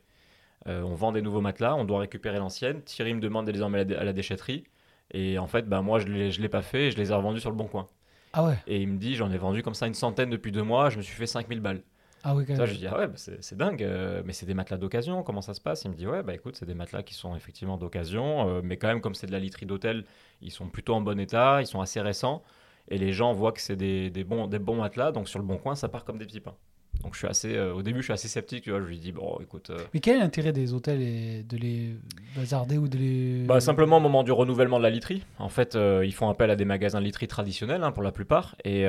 Euh, 0.66 0.82
on 0.82 0.94
vend 0.94 1.12
des 1.12 1.22
nouveaux 1.22 1.40
matelas, 1.40 1.74
on 1.76 1.84
doit 1.84 2.00
récupérer 2.00 2.38
l'ancienne. 2.38 2.82
Thierry 2.82 3.14
me 3.14 3.20
demande 3.20 3.46
de 3.46 3.52
les 3.52 3.62
emmener 3.62 3.78
à 3.80 3.84
la, 3.84 3.84
dé- 3.84 3.96
à 3.96 4.04
la 4.04 4.12
déchetterie. 4.12 4.64
Et 5.12 5.38
en 5.38 5.46
fait, 5.46 5.68
bah, 5.68 5.82
moi, 5.82 5.98
je 6.00 6.08
ne 6.08 6.28
l'ai 6.42 6.48
pas 6.48 6.62
fait 6.62 6.86
et 6.88 6.90
je 6.90 6.96
les 6.96 7.10
ai 7.12 7.14
revendus 7.14 7.40
sur 7.40 7.50
le 7.50 7.56
bon 7.56 7.66
coin. 7.68 7.88
Ah 8.32 8.44
ouais. 8.44 8.58
Et 8.66 8.82
il 8.82 8.88
me 8.88 8.98
dit, 8.98 9.14
j'en 9.14 9.30
ai 9.30 9.38
vendu 9.38 9.62
comme 9.62 9.74
ça 9.74 9.86
une 9.86 9.94
centaine 9.94 10.30
depuis 10.30 10.52
deux 10.52 10.62
mois, 10.62 10.90
je 10.90 10.96
me 10.98 11.02
suis 11.02 11.14
fait 11.14 11.26
5000 11.26 11.60
balles. 11.60 11.82
Ah 12.22 12.34
oui, 12.34 12.44
quand 12.46 12.56
Ça, 12.56 12.60
même. 12.62 12.66
je 12.66 12.72
lui 12.72 12.78
dis, 12.80 12.86
ah 12.86 12.98
ouais, 12.98 13.06
bah, 13.06 13.12
c'est 13.16 13.42
c'est 13.42 13.56
dingue, 13.56 13.82
euh, 13.82 14.22
mais 14.24 14.32
c'est 14.32 14.46
des 14.46 14.54
matelas 14.54 14.78
d'occasion, 14.78 15.22
comment 15.22 15.42
ça 15.42 15.54
se 15.54 15.60
passe? 15.60 15.84
Il 15.84 15.90
me 15.90 15.94
dit, 15.94 16.06
ouais, 16.06 16.22
bah 16.22 16.34
écoute, 16.34 16.56
c'est 16.56 16.66
des 16.66 16.74
matelas 16.74 17.02
qui 17.02 17.14
sont 17.14 17.36
effectivement 17.36 17.76
d'occasion, 17.78 18.48
euh, 18.48 18.60
mais 18.64 18.76
quand 18.78 18.88
même, 18.88 19.00
comme 19.00 19.14
c'est 19.14 19.26
de 19.26 19.32
la 19.32 19.38
literie 19.38 19.66
d'hôtel, 19.66 20.04
ils 20.42 20.50
sont 20.50 20.68
plutôt 20.68 20.94
en 20.94 21.00
bon 21.00 21.18
état, 21.20 21.60
ils 21.62 21.66
sont 21.66 21.80
assez 21.80 22.00
récents, 22.00 22.42
et 22.88 22.98
les 22.98 23.12
gens 23.12 23.32
voient 23.32 23.52
que 23.52 23.60
c'est 23.60 23.76
des, 23.76 24.10
des 24.10 24.24
bons, 24.24 24.48
des 24.48 24.58
bons 24.58 24.76
matelas, 24.76 25.12
donc 25.12 25.28
sur 25.28 25.38
le 25.38 25.44
bon 25.44 25.58
coin, 25.58 25.74
ça 25.76 25.88
part 25.88 26.04
comme 26.04 26.18
des 26.18 26.26
petits 26.26 26.40
pains. 26.40 26.56
Donc 27.06 27.14
je 27.14 27.18
suis 27.20 27.28
assez, 27.28 27.54
euh, 27.54 27.72
au 27.72 27.82
début, 27.82 28.00
je 28.00 28.06
suis 28.06 28.12
assez 28.12 28.26
sceptique, 28.26 28.64
tu 28.64 28.70
vois, 28.70 28.80
je 28.80 28.86
lui 28.86 28.98
dis, 28.98 29.12
bon, 29.12 29.38
écoute. 29.40 29.70
euh, 29.70 29.78
Mais 29.94 30.00
quel 30.00 30.16
est 30.16 30.18
l'intérêt 30.18 30.52
des 30.52 30.74
hôtels 30.74 31.00
et 31.00 31.44
de 31.44 31.56
les 31.56 31.94
bazarder 32.36 32.78
ou 32.78 32.88
de 32.88 32.98
les. 32.98 33.44
Bah, 33.46 33.60
simplement 33.60 33.98
au 33.98 34.00
moment 34.00 34.24
du 34.24 34.32
renouvellement 34.32 34.78
de 34.78 34.82
la 34.82 34.90
literie. 34.90 35.22
En 35.38 35.48
fait, 35.48 35.76
euh, 35.76 36.04
ils 36.04 36.12
font 36.12 36.28
appel 36.28 36.50
à 36.50 36.56
des 36.56 36.64
magasins 36.64 36.98
de 36.98 37.04
literie 37.04 37.28
traditionnels 37.28 37.84
hein, 37.84 37.92
pour 37.92 38.02
la 38.02 38.10
plupart 38.10 38.56
et 38.64 38.86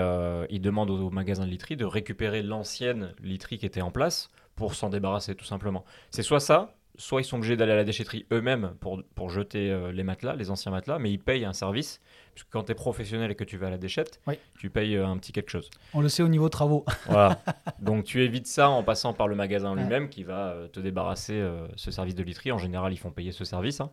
ils 0.49 0.61
demandent 0.61 0.89
aux, 0.89 0.97
aux 0.99 1.11
magasins 1.11 1.45
de 1.45 1.51
literie 1.51 1.77
de 1.77 1.85
récupérer 1.85 2.41
l'ancienne 2.41 3.13
literie 3.21 3.59
qui 3.59 3.67
était 3.67 3.81
en 3.81 3.91
place 3.91 4.31
pour 4.55 4.73
s'en 4.73 4.89
débarrasser 4.89 5.35
tout 5.35 5.45
simplement. 5.45 5.85
C'est 6.09 6.23
soit 6.23 6.39
ça, 6.39 6.73
soit 6.97 7.21
ils 7.21 7.23
sont 7.23 7.37
obligés 7.37 7.55
d'aller 7.55 7.71
à 7.73 7.75
la 7.75 7.83
déchetterie 7.83 8.25
eux-mêmes 8.31 8.73
pour, 8.79 9.01
pour 9.15 9.29
jeter 9.29 9.71
euh, 9.71 9.91
les 9.91 10.03
matelas, 10.03 10.35
les 10.35 10.49
anciens 10.51 10.71
matelas, 10.71 10.97
mais 10.99 11.11
ils 11.11 11.19
payent 11.19 11.45
un 11.45 11.53
service. 11.53 12.01
Puisque 12.33 12.49
quand 12.51 12.63
tu 12.63 12.71
es 12.71 12.75
professionnel 12.75 13.31
et 13.31 13.35
que 13.35 13.43
tu 13.43 13.57
vas 13.57 13.67
à 13.67 13.69
la 13.69 13.77
déchette, 13.77 14.19
Oui. 14.27 14.35
tu 14.59 14.69
payes 14.69 14.95
euh, 14.95 15.07
un 15.07 15.17
petit 15.17 15.31
quelque 15.31 15.49
chose. 15.49 15.69
On 15.93 16.01
le 16.01 16.09
sait 16.09 16.23
au 16.23 16.27
niveau 16.27 16.49
travaux. 16.49 16.85
Voilà. 17.05 17.39
Donc 17.79 18.03
tu 18.03 18.21
évites 18.23 18.47
ça 18.47 18.69
en 18.69 18.83
passant 18.83 19.13
par 19.13 19.27
le 19.27 19.35
magasin 19.35 19.73
Ouais. 19.75 19.81
lui-même 19.81 20.09
qui 20.09 20.23
va 20.23 20.49
euh, 20.49 20.67
te 20.67 20.79
débarrasser 20.79 21.43
ce 21.75 21.91
service 21.91 22.15
de 22.15 22.23
literie. 22.23 22.51
En 22.51 22.57
général, 22.57 22.91
ils 22.93 22.97
font 22.97 23.11
payer 23.11 23.31
ce 23.31 23.45
service. 23.45 23.79
hein. 23.81 23.91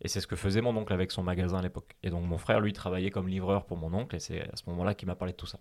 Et 0.00 0.08
c'est 0.08 0.20
ce 0.20 0.26
que 0.26 0.36
faisait 0.36 0.60
mon 0.60 0.76
oncle 0.76 0.92
avec 0.92 1.10
son 1.10 1.22
magasin 1.22 1.58
à 1.58 1.62
l'époque. 1.62 1.96
Et 2.02 2.10
donc 2.10 2.24
mon 2.24 2.38
frère, 2.38 2.60
lui, 2.60 2.72
travaillait 2.72 3.10
comme 3.10 3.26
livreur 3.28 3.64
pour 3.66 3.76
mon 3.78 3.92
oncle. 3.94 4.14
Et 4.16 4.20
c'est 4.20 4.42
à 4.42 4.54
ce 4.56 4.62
moment-là 4.68 4.94
qu'il 4.94 5.08
m'a 5.08 5.16
parlé 5.16 5.32
de 5.32 5.36
tout 5.36 5.46
ça. 5.46 5.58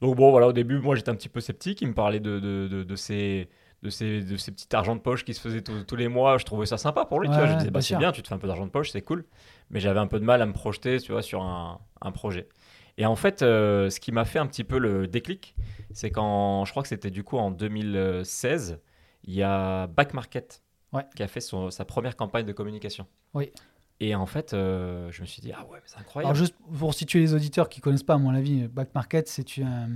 Donc 0.00 0.16
bon, 0.16 0.30
voilà, 0.30 0.46
au 0.46 0.52
début, 0.52 0.78
moi, 0.78 0.94
j'étais 0.94 1.10
un 1.10 1.14
petit 1.16 1.28
peu 1.28 1.40
sceptique. 1.40 1.82
Il 1.82 1.88
me 1.88 1.94
parlait 1.94 2.20
de, 2.20 2.38
de, 2.38 2.68
de, 2.68 2.82
de 2.84 2.96
ces... 2.96 3.48
De 3.82 3.90
ces, 3.90 4.22
de 4.22 4.36
ces 4.36 4.50
petits 4.50 4.74
argents 4.74 4.96
de 4.96 5.00
poche 5.00 5.24
qui 5.24 5.34
se 5.34 5.40
faisaient 5.40 5.62
tous- 5.62 5.84
tous 5.84 5.94
les 5.94 6.08
mois, 6.08 6.36
je 6.38 6.44
trouvais 6.44 6.66
ça 6.66 6.78
sympa 6.78 7.04
pour 7.04 7.20
lui. 7.20 7.28
tu 7.28 7.34
vois. 7.34 7.44
Ouais, 7.44 7.48
Je 7.52 7.58
disais, 7.58 7.70
bah, 7.70 7.80
c'est 7.80 7.94
bien, 7.96 8.10
tu 8.10 8.22
te 8.22 8.28
fais 8.28 8.34
un 8.34 8.38
peu 8.38 8.48
d'argent 8.48 8.66
de 8.66 8.70
poche, 8.72 8.90
c'est 8.90 9.02
cool. 9.02 9.24
Mais 9.70 9.78
j'avais 9.78 10.00
un 10.00 10.08
peu 10.08 10.18
de 10.18 10.24
mal 10.24 10.42
à 10.42 10.46
me 10.46 10.52
projeter 10.52 10.98
tu 10.98 11.12
vois, 11.12 11.22
sur 11.22 11.42
un, 11.42 11.80
un 12.00 12.10
projet. 12.10 12.48
Et 12.96 13.06
en 13.06 13.14
fait, 13.14 13.42
euh, 13.42 13.88
ce 13.90 14.00
qui 14.00 14.10
m'a 14.10 14.24
fait 14.24 14.40
un 14.40 14.46
petit 14.48 14.64
peu 14.64 14.78
le 14.78 15.06
déclic, 15.06 15.54
c'est 15.92 16.10
quand, 16.10 16.64
je 16.64 16.72
crois 16.72 16.82
que 16.82 16.88
c'était 16.88 17.12
du 17.12 17.22
coup 17.22 17.38
en 17.38 17.52
2016, 17.52 18.80
il 19.24 19.34
y 19.34 19.42
a 19.42 19.86
Back 19.86 20.14
Market 20.14 20.62
Ouais. 20.92 21.04
qui 21.14 21.22
a 21.22 21.28
fait 21.28 21.40
son- 21.40 21.70
sa 21.70 21.84
première 21.84 22.16
campagne 22.16 22.46
de 22.46 22.52
communication. 22.52 23.06
Oui. 23.34 23.52
Et 24.00 24.14
en 24.14 24.26
fait, 24.26 24.54
euh, 24.54 25.08
je 25.12 25.20
me 25.20 25.26
suis 25.26 25.42
dit, 25.42 25.52
ah 25.54 25.64
ouais, 25.66 25.78
mais 25.78 25.82
c'est 25.86 25.98
incroyable. 25.98 26.30
Alors, 26.30 26.34
juste 26.34 26.54
pour 26.78 26.94
situer 26.94 27.20
les 27.20 27.34
auditeurs 27.34 27.68
qui 27.68 27.80
connaissent 27.80 28.02
pas, 28.04 28.14
à 28.14 28.18
mon 28.18 28.34
avis, 28.34 28.66
Back 28.68 28.94
Market, 28.94 29.28
c'est 29.28 29.44
un, 29.62 29.88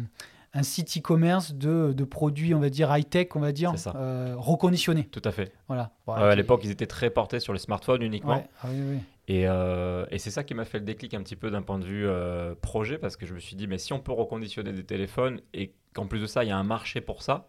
un 0.54 0.62
site 0.62 0.98
e-commerce 0.98 1.54
de, 1.54 1.92
de 1.92 2.04
produits, 2.04 2.54
on 2.54 2.60
va 2.60 2.68
dire, 2.68 2.94
high-tech, 2.94 3.28
on 3.34 3.40
va 3.40 3.52
dire, 3.52 3.72
euh, 3.96 4.34
reconditionnés. 4.36 5.04
Tout 5.10 5.22
à 5.24 5.32
fait. 5.32 5.52
Voilà. 5.68 5.92
Ouais, 6.06 6.14
à 6.14 6.34
l'époque, 6.34 6.60
ils 6.64 6.70
étaient 6.70 6.86
très 6.86 7.10
portés 7.10 7.40
sur 7.40 7.52
les 7.52 7.58
smartphones 7.58 8.02
uniquement. 8.02 8.36
Ouais. 8.36 8.48
Ah 8.62 8.68
oui, 8.70 8.80
oui. 8.92 8.98
Et, 9.28 9.46
euh, 9.46 10.04
et 10.10 10.18
c'est 10.18 10.30
ça 10.30 10.42
qui 10.44 10.52
m'a 10.54 10.64
fait 10.64 10.78
le 10.78 10.84
déclic 10.84 11.14
un 11.14 11.22
petit 11.22 11.36
peu 11.36 11.50
d'un 11.50 11.62
point 11.62 11.78
de 11.78 11.84
vue 11.86 12.06
euh, 12.06 12.54
projet, 12.60 12.98
parce 12.98 13.16
que 13.16 13.24
je 13.24 13.32
me 13.34 13.38
suis 13.38 13.56
dit, 13.56 13.66
mais 13.66 13.78
si 13.78 13.92
on 13.92 14.00
peut 14.00 14.12
reconditionner 14.12 14.72
des 14.72 14.84
téléphones 14.84 15.40
et 15.54 15.74
qu'en 15.94 16.06
plus 16.06 16.20
de 16.20 16.26
ça, 16.26 16.44
il 16.44 16.48
y 16.48 16.52
a 16.52 16.56
un 16.58 16.64
marché 16.64 17.00
pour 17.00 17.22
ça, 17.22 17.48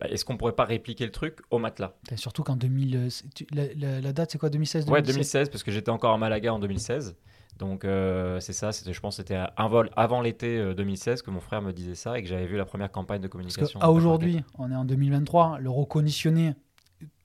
bah, 0.00 0.06
est-ce 0.08 0.24
qu'on 0.24 0.36
pourrait 0.38 0.54
pas 0.54 0.64
répliquer 0.64 1.04
le 1.04 1.12
truc 1.12 1.38
au 1.50 1.58
matelas? 1.58 1.92
Et 2.10 2.16
Surtout 2.16 2.42
qu'en 2.42 2.56
2000, 2.56 2.96
euh, 2.96 3.10
c'est- 3.10 3.32
tu- 3.34 3.46
la, 3.54 3.64
la- 3.76 4.00
la 4.00 4.12
date, 4.12 4.32
c'est 4.32 4.38
quoi? 4.38 4.48
2016 4.48 4.86
Ouais, 4.86 5.02
2017? 5.02 5.14
2016, 5.14 5.48
parce 5.50 5.62
que 5.62 5.70
j'étais 5.70 5.90
encore 5.90 6.12
à 6.14 6.18
Malaga 6.18 6.54
en 6.54 6.58
2016. 6.58 7.14
Donc 7.58 7.84
euh, 7.84 8.40
c'est 8.40 8.52
ça, 8.52 8.70
je 8.72 8.98
pense 9.00 9.16
que 9.16 9.22
c'était 9.22 9.38
un 9.56 9.68
vol 9.68 9.90
avant 9.94 10.20
l'été 10.20 10.58
euh, 10.58 10.74
2016 10.74 11.22
que 11.22 11.30
mon 11.30 11.40
frère 11.40 11.62
me 11.62 11.72
disait 11.72 11.94
ça 11.94 12.18
et 12.18 12.22
que 12.22 12.28
j'avais 12.28 12.46
vu 12.46 12.56
la 12.56 12.64
première 12.64 12.90
campagne 12.90 13.20
de 13.20 13.28
Parce 13.28 13.32
communication. 13.32 13.78
qu'à 13.80 13.90
aujourd'hui, 13.90 14.42
on 14.58 14.70
est 14.70 14.74
en 14.74 14.84
2023, 14.84 15.58
le 15.60 15.70
reconditionné, 15.70 16.54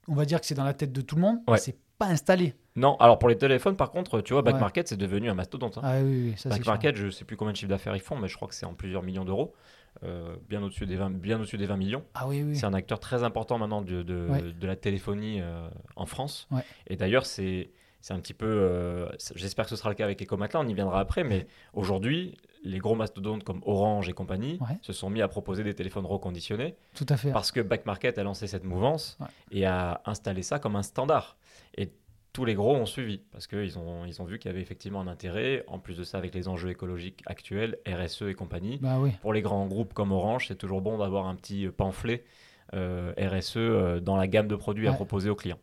on 0.07 0.15
va 0.15 0.25
dire 0.25 0.39
que 0.39 0.45
c'est 0.45 0.53
dans 0.55 0.63
la 0.65 0.73
tête 0.73 0.91
de 0.91 1.01
tout 1.01 1.15
le 1.15 1.21
monde, 1.21 1.37
Ouais. 1.47 1.57
c'est 1.57 1.77
pas 1.97 2.07
installé. 2.07 2.53
Non, 2.75 2.95
alors 2.99 3.17
pour 3.17 3.29
les 3.29 3.37
téléphones, 3.37 3.75
par 3.75 3.89
contre, 3.89 4.21
tu 4.21 4.33
vois, 4.33 4.43
Back 4.43 4.55
Ouais. 4.55 4.59
Market, 4.59 4.87
c'est 4.87 4.97
devenu 4.97 5.29
un 5.29 5.33
mastodonte. 5.33 5.77
hein. 5.79 5.81
Ah 5.83 5.97
oui, 6.03 6.29
oui, 6.29 6.33
ça 6.37 6.49
Back 6.49 6.61
sûr. 6.63 6.71
Market, 6.71 6.95
je 6.95 7.09
sais 7.09 7.25
plus 7.25 7.35
combien 7.35 7.51
de 7.53 7.57
chiffre 7.57 7.69
d'affaires 7.69 7.95
ils 7.95 8.01
font, 8.01 8.15
mais 8.17 8.27
je 8.27 8.35
crois 8.35 8.47
que 8.47 8.53
c'est 8.53 8.67
en 8.67 8.75
plusieurs 8.75 9.01
millions 9.01 9.25
d'euros, 9.25 9.55
euh, 10.03 10.35
bien 10.47 10.61
au-dessus 10.61 10.85
des 10.85 10.95
20, 10.97 11.09
bien 11.19 11.37
au-dessus 11.37 11.57
des 11.57 11.65
20 11.65 11.77
millions. 11.77 12.03
Ah 12.13 12.27
oui, 12.27 12.43
oui. 12.43 12.55
C'est 12.55 12.67
un 12.67 12.73
acteur 12.75 12.99
très 12.99 13.23
important 13.23 13.57
maintenant 13.57 13.81
de, 13.81 14.03
de, 14.03 14.27
Ouais. 14.29 14.41
de 14.43 14.67
la 14.67 14.75
téléphonie 14.75 15.39
euh, 15.41 15.67
en 15.95 16.05
France. 16.05 16.47
Ouais. 16.51 16.61
Et 16.85 16.97
d'ailleurs, 16.97 17.25
c'est 17.25 17.71
c'est 18.07 18.13
un 18.13 18.19
petit 18.21 18.33
peu. 18.33 18.45
euh, 18.47 19.09
J'espère 19.35 19.65
que 19.65 19.69
ce 19.71 19.75
sera 19.75 19.89
le 19.89 19.95
cas 19.95 20.05
avec 20.05 20.21
Ecomatla, 20.21 20.61
on 20.61 20.67
y 20.67 20.73
viendra 20.73 21.01
après, 21.01 21.25
mais 21.25 21.45
aujourd'hui, 21.73 22.37
les 22.63 22.77
gros 22.79 22.95
mastodontes 22.95 23.43
comme 23.43 23.61
Orange 23.65 24.07
et 24.07 24.13
compagnie 24.13 24.57
Ouais. 24.61 24.77
se 24.81 24.93
sont 24.93 25.09
mis 25.09 25.21
à 25.21 25.27
proposer 25.27 25.63
des 25.65 25.73
téléphones 25.73 26.05
reconditionnés 26.05 26.75
Tout 26.95 27.05
à 27.09 27.17
fait. 27.17 27.31
parce 27.33 27.51
que 27.51 27.59
Back 27.59 27.85
Market 27.85 28.17
a 28.17 28.23
lancé 28.23 28.47
cette 28.47 28.63
mouvance 28.63 29.17
Ouais. 29.19 29.27
et 29.51 29.65
a 29.65 30.01
installé 30.05 30.41
ça 30.41 30.57
comme 30.57 30.77
un 30.77 30.83
standard. 30.83 31.35
Et 31.77 31.91
tous 32.31 32.45
les 32.45 32.53
gros 32.55 32.75
ont 32.75 32.85
suivi 32.85 33.19
parce 33.31 33.45
qu'ils 33.45 33.77
ont, 33.77 34.05
ils 34.05 34.21
ont 34.21 34.25
vu 34.25 34.39
qu'il 34.39 34.49
y 34.49 34.53
avait 34.53 34.61
effectivement 34.61 35.01
un 35.01 35.07
intérêt. 35.07 35.65
En 35.67 35.77
plus 35.79 35.97
de 35.97 36.03
ça, 36.05 36.17
avec 36.17 36.33
les 36.33 36.47
enjeux 36.47 36.69
écologiques 36.69 37.23
actuels, 37.25 37.77
RSE 37.85 38.21
et 38.29 38.35
compagnie, 38.35 38.77
Bah 38.81 38.99
oui. 39.01 39.11
pour 39.21 39.33
les 39.33 39.41
grands 39.41 39.65
groupes 39.67 39.93
comme 39.93 40.13
Orange, 40.13 40.47
c'est 40.47 40.55
toujours 40.55 40.79
bon 40.81 40.97
d'avoir 40.97 41.27
un 41.27 41.35
petit 41.35 41.67
pamphlet 41.67 42.23
euh, 42.73 43.11
RSE 43.17 43.53
euh, 43.57 43.99
dans 43.99 44.15
la 44.15 44.27
gamme 44.27 44.47
de 44.47 44.55
produits 44.55 44.87
à 44.87 44.93
proposer 44.93 45.29
aux 45.29 45.35
clients. 45.35 45.59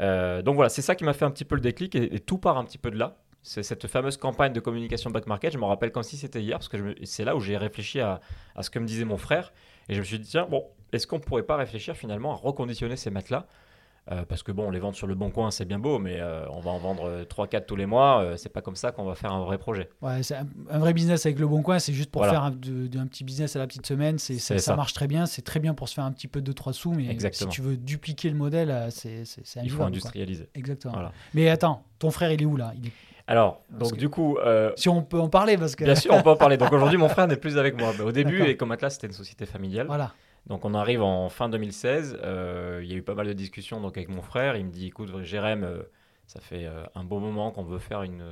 Euh, 0.00 0.42
donc 0.42 0.54
voilà, 0.54 0.68
c'est 0.68 0.82
ça 0.82 0.94
qui 0.94 1.04
m'a 1.04 1.12
fait 1.12 1.24
un 1.24 1.30
petit 1.30 1.44
peu 1.44 1.54
le 1.54 1.60
déclic 1.60 1.94
et, 1.94 2.20
tout 2.20 2.38
part 2.38 2.58
un 2.58 2.64
petit 2.64 2.78
peu 2.78 2.90
de 2.90 2.96
là. 2.96 3.16
C'est 3.42 3.62
cette 3.62 3.86
fameuse 3.86 4.18
campagne 4.18 4.52
de 4.52 4.60
communication 4.60 5.10
back 5.10 5.26
market. 5.26 5.52
Je 5.52 5.58
me 5.58 5.64
rappelle 5.64 5.92
comme 5.92 6.02
si 6.02 6.16
c'était 6.16 6.42
hier 6.42 6.58
parce 6.58 6.68
que 6.68 6.94
c'est 7.04 7.24
là 7.24 7.34
où 7.34 7.40
j'ai 7.40 7.56
réfléchi 7.56 8.00
à, 8.00 8.20
à 8.54 8.62
ce 8.62 8.70
que 8.70 8.78
me 8.78 8.86
disait 8.86 9.06
mon 9.06 9.16
frère 9.16 9.52
et 9.88 9.94
je 9.94 10.00
me 10.00 10.04
suis 10.04 10.18
dit 10.18 10.28
tiens 10.28 10.46
bon 10.48 10.64
est-ce 10.92 11.06
qu'on 11.06 11.20
pourrait 11.20 11.44
pas 11.44 11.56
réfléchir 11.56 11.96
finalement 11.96 12.32
à 12.32 12.36
reconditionner 12.36 12.96
ces 12.96 13.10
matelas 13.10 13.46
Euh, 14.12 14.24
parce 14.28 14.42
que 14.42 14.50
bon 14.50 14.70
les 14.70 14.80
vendre 14.80 14.96
sur 14.96 15.06
le 15.06 15.14
bon 15.14 15.30
coin 15.30 15.52
c'est 15.52 15.64
bien 15.64 15.78
beau 15.78 16.00
mais 16.00 16.16
euh, 16.20 16.44
on 16.50 16.58
va 16.58 16.72
en 16.72 16.78
vendre 16.78 17.22
3-4 17.28 17.64
tous 17.66 17.76
les 17.76 17.86
mois 17.86 18.22
euh, 18.22 18.36
c'est 18.36 18.48
pas 18.48 18.60
comme 18.60 18.74
ça 18.74 18.90
qu'on 18.90 19.04
va 19.04 19.14
faire 19.14 19.32
un 19.32 19.44
vrai 19.44 19.56
projet. 19.56 19.88
Ouais, 20.02 20.22
c'est 20.24 20.34
un, 20.34 20.46
un 20.68 20.78
vrai 20.80 20.92
business 20.92 21.26
avec 21.26 21.38
le 21.38 21.46
bon 21.46 21.62
coin, 21.62 21.78
c'est 21.78 21.92
juste 21.92 22.10
pour 22.10 22.22
Voilà. 22.22 22.32
faire 22.32 22.42
un, 22.42 22.50
de- 22.50 22.88
de- 22.88 22.98
un 22.98 23.06
petit 23.06 23.22
business 23.22 23.54
à 23.54 23.60
la 23.60 23.68
petite 23.68 23.86
semaine. 23.86 24.18
C'est, 24.18 24.38
ça, 24.38 24.74
marche 24.74 24.94
très 24.94 25.06
bien. 25.06 25.26
C'est 25.26 25.42
très 25.42 25.60
bien 25.60 25.74
pour 25.74 25.88
se 25.88 25.94
faire 25.94 26.04
un 26.04 26.10
petit 26.12 26.26
peu 26.26 26.40
2-3 26.40 26.72
sous, 26.72 26.92
mais 26.92 27.08
Exactement. 27.08 27.50
si 27.50 27.54
tu 27.54 27.62
veux 27.62 27.76
dupliquer 27.76 28.30
le 28.30 28.36
modèle, 28.36 28.70
euh, 28.70 28.90
c'est, 28.90 29.24
c'est, 29.24 29.42
Il 29.62 29.70
faut 29.70 29.76
quoi. 29.76 29.86
industrialiser. 29.86 30.48
Exactement. 30.56 30.92
Voilà. 30.94 31.12
Mais 31.34 31.48
attends, 31.48 31.84
ton 32.00 32.10
frère, 32.10 32.32
il 32.32 32.42
est 32.42 32.46
où 32.46 32.56
là? 32.56 32.72
Il 32.82 32.88
est... 32.88 32.92
Alors 33.28 33.60
Parce 33.70 33.90
donc 33.90 33.92
que- 33.92 33.96
du 34.00 34.08
coup 34.08 34.38
euh, 34.38 34.72
Si 34.74 34.88
on 34.88 35.02
peut 35.02 35.20
en 35.20 35.28
parler, 35.28 35.56
parce 35.56 35.76
que. 35.76 35.84
Bien 35.84 35.94
sûr, 35.94 36.12
on 36.12 36.20
peut 36.22 36.30
en 36.30 36.36
parler. 36.36 36.56
Donc 36.56 36.72
aujourd'hui, 36.72 36.98
mon 36.98 37.08
frère 37.08 37.28
n'est 37.28 37.36
plus 37.36 37.58
avec 37.58 37.78
moi. 37.78 37.92
Mais 37.96 38.02
au 38.02 38.10
début, 38.10 38.38
D'accord. 38.38 38.54
Ecomatlas, 38.54 38.90
c'était 38.90 39.06
une 39.06 39.12
société 39.12 39.46
familiale. 39.46 39.86
Voilà. 39.86 40.12
Donc 40.50 40.64
on 40.66 40.74
arrive 40.74 41.02
en 41.02 41.28
fin 41.30 41.48
2016. 41.48 42.18
euh, 42.22 42.80
il 42.82 42.90
y 42.90 42.92
a 42.94 42.96
eu 42.96 43.02
pas 43.02 43.14
mal 43.14 43.26
de 43.26 43.32
discussions 43.32 43.80
donc, 43.80 43.96
avec 43.96 44.08
mon 44.10 44.20
frère. 44.20 44.56
Il 44.56 44.66
me 44.66 44.70
dit 44.70 44.88
écoute, 44.88 45.10
Jérém, 45.22 45.62
euh, 45.64 45.82
ça 46.26 46.40
fait 46.40 46.66
euh, 46.66 46.82
un 46.94 47.04
bon 47.04 47.20
moment 47.20 47.50
qu'on 47.52 47.62
veut 47.64 47.78
faire 47.78 48.02
une, 48.02 48.24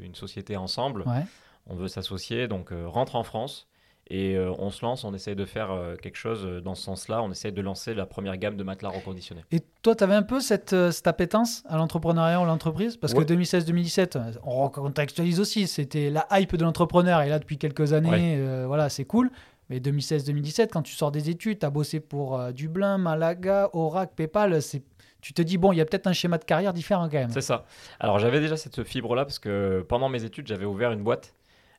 une 0.00 0.14
société 0.14 0.56
ensemble. 0.56 1.02
Ouais. 1.06 1.24
On 1.66 1.76
veut 1.76 1.88
s'associer. 1.88 2.48
Donc 2.48 2.70
rentre 2.86 3.16
en 3.16 3.22
France. 3.22 3.66
Et 4.12 4.36
on 4.58 4.70
se 4.70 4.84
lance, 4.84 5.04
on 5.04 5.14
essaye 5.14 5.36
de 5.36 5.44
faire 5.44 5.68
quelque 6.02 6.16
chose 6.16 6.44
dans 6.64 6.74
ce 6.74 6.82
sens-là. 6.82 7.22
On 7.22 7.30
essaye 7.30 7.52
de 7.52 7.62
lancer 7.62 7.94
la 7.94 8.06
première 8.06 8.36
gamme 8.38 8.56
de 8.56 8.64
matelas 8.64 8.88
reconditionnés. 8.88 9.44
Et 9.52 9.60
toi, 9.82 9.94
tu 9.94 10.02
avais 10.02 10.14
un 10.16 10.24
peu 10.24 10.40
cette, 10.40 10.74
cette 10.90 11.06
appétence 11.06 11.62
à 11.68 11.76
l'entrepreneuriat 11.76 12.40
ou 12.40 12.42
à 12.42 12.46
l'entreprise? 12.46 12.96
Parce 12.96 13.12
Ouais. 13.12 13.24
que 13.24 13.32
2016-2017, 13.32 14.16
euh, 14.16 14.32
on 14.42 14.64
recontextualise 14.64 15.38
aussi, 15.38 15.68
c'était 15.68 16.10
la 16.10 16.26
hype 16.32 16.56
de 16.56 16.64
l'entrepreneur. 16.64 17.22
Et 17.22 17.28
là, 17.28 17.38
depuis 17.38 17.56
quelques 17.56 17.92
années, 17.92 18.42
Ouais. 18.42 18.64
voilà, 18.66 18.88
c'est 18.88 19.04
cool. 19.04 19.30
Mais 19.70 19.78
2016-2017, 19.78 20.68
quand 20.70 20.82
tu 20.82 20.92
sors 20.94 21.12
des 21.12 21.30
études, 21.30 21.60
tu 21.60 21.66
as 21.66 21.70
bossé 21.70 22.00
pour 22.00 22.38
euh, 22.38 22.52
Dublin, 22.52 22.98
Malaga, 22.98 23.70
Oracle, 23.72 24.12
PayPal, 24.16 24.60
c'est... 24.60 24.82
tu 25.22 25.32
te 25.32 25.40
dis, 25.40 25.56
bon, 25.56 25.72
il 25.72 25.76
y 25.76 25.80
a 25.80 25.84
peut-être 25.84 26.08
un 26.08 26.12
schéma 26.12 26.36
de 26.38 26.44
carrière 26.44 26.72
différent 26.72 27.04
quand 27.08 27.18
même. 27.18 27.30
C'est 27.30 27.40
ça. 27.40 27.64
Alors 28.00 28.18
j'avais 28.18 28.40
déjà 28.40 28.56
cette 28.56 28.82
fibre-là 28.82 29.24
parce 29.24 29.38
que 29.38 29.84
pendant 29.88 30.08
mes 30.08 30.24
études, 30.24 30.46
j'avais 30.48 30.66
ouvert 30.66 30.92
une 30.92 31.02
boîte 31.02 31.34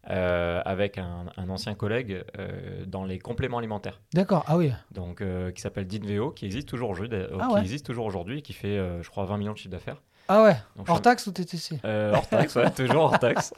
euh, 0.09 0.61
avec 0.65 0.97
un, 0.97 1.25
un 1.37 1.49
ancien 1.49 1.75
collègue 1.75 2.23
euh, 2.39 2.85
dans 2.87 3.05
les 3.05 3.19
compléments 3.19 3.59
alimentaires. 3.59 4.01
D'accord, 4.15 4.43
ah 4.47 4.57
oui. 4.57 4.71
donc 4.89 5.21
euh, 5.21 5.51
qui 5.51 5.61
s'appelle 5.61 5.85
Dinveo, 5.85 6.31
qui 6.31 6.45
existe 6.45 6.67
toujours 6.67 6.89
aujourd'hui, 6.89 7.19
Ah 7.39 7.47
qui 7.47 7.53
ouais. 7.53 7.61
existe 7.61 7.85
toujours 7.85 8.07
aujourd'hui, 8.07 8.39
et 8.39 8.41
qui 8.41 8.53
fait, 8.53 8.77
je 9.01 9.09
crois, 9.11 9.25
20 9.25 9.37
millions 9.37 9.51
de 9.53 9.57
chiffre 9.57 9.69
d'affaires. 9.69 10.01
Ah 10.33 10.43
ouais, 10.43 10.55
Donc, 10.77 10.89
hors 10.89 11.01
taxe 11.01 11.27
ou 11.27 11.31
TTC 11.31 11.79
Euh, 11.83 12.13
hors 12.13 12.27
taxe, 12.27 12.55
ouais, 12.55 12.69
toujours 12.75 13.03
hors 13.03 13.19
taxe. 13.19 13.53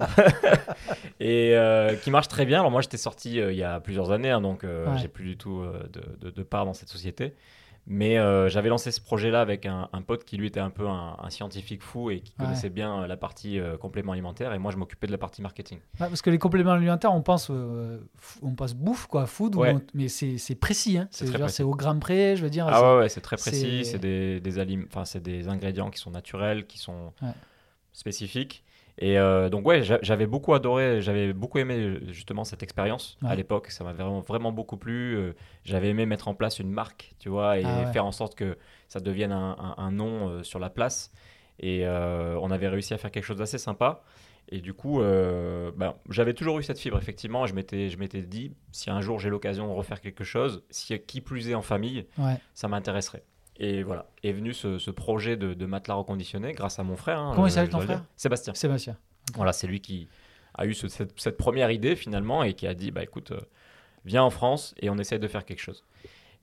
et 1.20 1.52
euh, 1.56 1.96
qui 1.96 2.10
marche 2.12 2.28
très 2.28 2.46
bien. 2.46 2.60
Alors 2.60 2.72
moi, 2.72 2.82
j'étais 2.82 2.98
sorti 2.98 3.40
euh, 3.40 3.52
il 3.52 3.58
y 3.58 3.64
a 3.64 3.80
plusieurs 3.80 4.12
années, 4.12 4.32
hein, 4.32 4.42
donc 4.42 4.64
euh, 4.64 4.88
Ouais. 4.92 4.98
j'ai 4.98 5.08
plus 5.08 5.24
du 5.26 5.38
tout 5.38 5.60
euh, 5.62 5.84
de, 5.94 6.02
de- 6.20 6.30
de 6.36 6.44
part 6.44 6.66
dans 6.66 6.74
cette 6.74 6.90
société. 6.90 7.36
Mais 7.86 8.18
euh, 8.18 8.48
j'avais 8.48 8.70
lancé 8.70 8.92
ce 8.92 9.02
projet-là 9.02 9.42
avec 9.42 9.66
un, 9.66 9.90
un 9.92 10.02
pote 10.02 10.24
qui 10.24 10.38
lui 10.38 10.48
était 10.48 10.62
un 10.62 10.70
peu 10.70 10.88
un, 10.88 11.18
un 11.22 11.30
scientifique 11.30 11.84
fou 11.84 12.12
et 12.12 12.22
qui 12.22 12.32
Ouais. 12.40 12.46
connaissait 12.46 12.70
bien 12.70 13.02
euh, 13.02 13.08
la 13.08 13.18
partie 13.18 13.60
euh, 13.60 13.76
complément 13.78 14.14
alimentaire. 14.14 14.54
Et 14.54 14.58
moi, 14.58 14.72
je 14.72 14.78
m'occupais 14.78 15.06
de 15.06 15.12
la 15.12 15.18
partie 15.18 15.42
marketing. 15.42 15.80
Ouais, 16.00 16.08
Parce 16.08 16.22
que 16.22 16.30
les 16.30 16.38
compléments 16.40 16.72
alimentaires, 16.72 17.14
on 17.14 17.22
pense, 17.22 17.50
euh, 17.52 18.00
on 18.42 18.56
pense 18.56 18.74
bouffe, 18.74 19.08
quoi, 19.08 19.26
food, 19.26 19.56
ou 19.56 19.60
Ouais. 19.60 19.74
on- 19.74 19.82
mais 19.94 20.08
c'est 20.08 20.56
précis. 20.56 20.98
Hein. 20.98 21.10
C'est 21.12 21.30
précis. 21.30 21.56
c'est 21.56 21.64
au 21.64 21.76
gramme 21.76 22.00
près, 22.00 22.38
je 22.38 22.44
veux 22.44 22.50
dire. 22.50 22.68
Ah 22.70 22.98
ouais, 23.00 23.10
c'est 23.10 23.20
très 23.22 23.36
précis. 23.36 23.84
c'est- 23.84 24.00
des, 24.00 24.40
des, 24.40 24.60
alim- 24.60 24.86
enfin, 24.88 25.04
c'est 25.04 25.22
des 25.22 25.50
ingrédients 25.50 25.90
qui 25.90 26.00
sont 26.00 26.12
naturels, 26.12 26.66
qui 26.66 26.78
sont 26.80 27.12
spécifiques. 27.92 28.64
Et 29.00 29.18
euh, 29.18 29.50
donc, 29.50 29.66
ouais, 29.68 29.82
j'a- 29.82 30.00
j'avais 30.04 30.28
beaucoup 30.28 30.54
adoré, 30.54 31.02
j'avais 31.02 31.34
beaucoup 31.34 31.58
aimé 31.58 32.00
justement 32.12 32.44
cette 32.44 32.62
expérience 32.62 33.18
Ouais. 33.24 33.30
à 33.32 33.36
l'époque. 33.36 33.72
Ça 33.72 33.84
m'avait 33.84 34.04
vraiment, 34.04 34.20
vraiment 34.22 34.52
beaucoup 34.52 34.78
plu. 34.78 35.16
Euh, 35.18 35.34
J'avais 35.66 35.90
aimé 35.90 36.06
mettre 36.06 36.28
en 36.28 36.36
place 36.36 36.60
une 36.60 36.70
marque, 36.70 37.16
tu 37.20 37.30
vois, 37.30 37.58
et 37.58 37.64
Ah 37.66 37.86
ouais. 37.86 37.92
faire 37.94 38.06
en 38.06 38.12
sorte 38.12 38.36
que 38.36 38.58
ça 38.88 39.00
devienne 39.00 39.32
un, 39.32 39.56
un- 39.58 39.76
un 39.78 39.92
nom 39.92 40.30
euh, 40.30 40.44
sur 40.44 40.60
la 40.60 40.70
place. 40.70 41.12
Et 41.60 41.86
euh, 41.88 42.38
on 42.42 42.52
avait 42.52 42.68
réussi 42.68 42.94
à 42.94 42.98
faire 42.98 43.12
quelque 43.12 43.26
chose 43.26 43.38
d'assez 43.38 43.58
sympa. 43.58 44.04
Et 44.50 44.60
du 44.60 44.74
coup, 44.74 45.02
euh, 45.02 45.72
ben, 45.76 45.96
j'avais 46.10 46.34
toujours 46.34 46.60
eu 46.60 46.64
cette 46.64 46.78
fibre, 46.80 46.98
effectivement. 46.98 47.48
Je 47.48 47.56
m'étais, 47.56 47.90
je 47.90 47.98
m'étais 47.98 48.22
dit, 48.22 48.52
si 48.72 48.90
un 48.92 49.02
jour 49.02 49.18
j'ai 49.20 49.30
l'occasion 49.30 49.68
de 49.68 49.72
refaire 49.72 50.02
quelque 50.02 50.24
chose, 50.26 50.64
si 50.70 51.00
qui 51.00 51.22
plus 51.22 51.50
est 51.50 51.56
en 51.56 51.62
famille, 51.62 52.06
Ouais. 52.20 52.36
ça 52.54 52.68
m'intéresserait. 52.68 53.24
Et 53.64 53.82
voilà, 53.84 54.08
est 54.24 54.34
venu 54.34 54.54
ce, 54.54 54.78
ce 54.78 54.92
projet 54.92 55.38
de, 55.38 55.54
de 55.54 55.66
matelas 55.66 55.96
reconditionné 55.96 56.52
grâce 56.52 56.80
à 56.80 56.84
mon 56.84 56.98
frère. 56.98 57.20
hein, 57.20 57.32
Comment 57.34 57.48
il 57.48 57.50
je- 57.50 57.56
s'appelle 57.56 57.70
ton 57.70 57.80
frère? 57.80 58.04
Sébastien. 58.18 58.54
Sébastien. 58.54 58.98
Voilà, 59.36 59.54
c'est 59.54 59.68
lui 59.68 59.80
qui 59.80 60.08
a 60.56 60.66
eu 60.66 60.74
ce- 60.74 60.88
cette, 60.90 61.18
cette 61.20 61.38
première 61.38 61.72
idée 61.72 61.96
finalement 61.96 62.44
et 62.44 62.54
qui 62.54 62.68
a 62.68 62.74
dit 62.74 62.92
bah 62.92 63.04
écoute, 63.04 63.32
euh, 63.32 63.40
viens 64.06 64.24
en 64.24 64.30
France 64.30 64.76
et 64.82 64.90
on 64.90 64.98
essaie 64.98 65.18
de 65.20 65.28
faire 65.28 65.46
quelque 65.46 65.62
chose. 65.62 65.84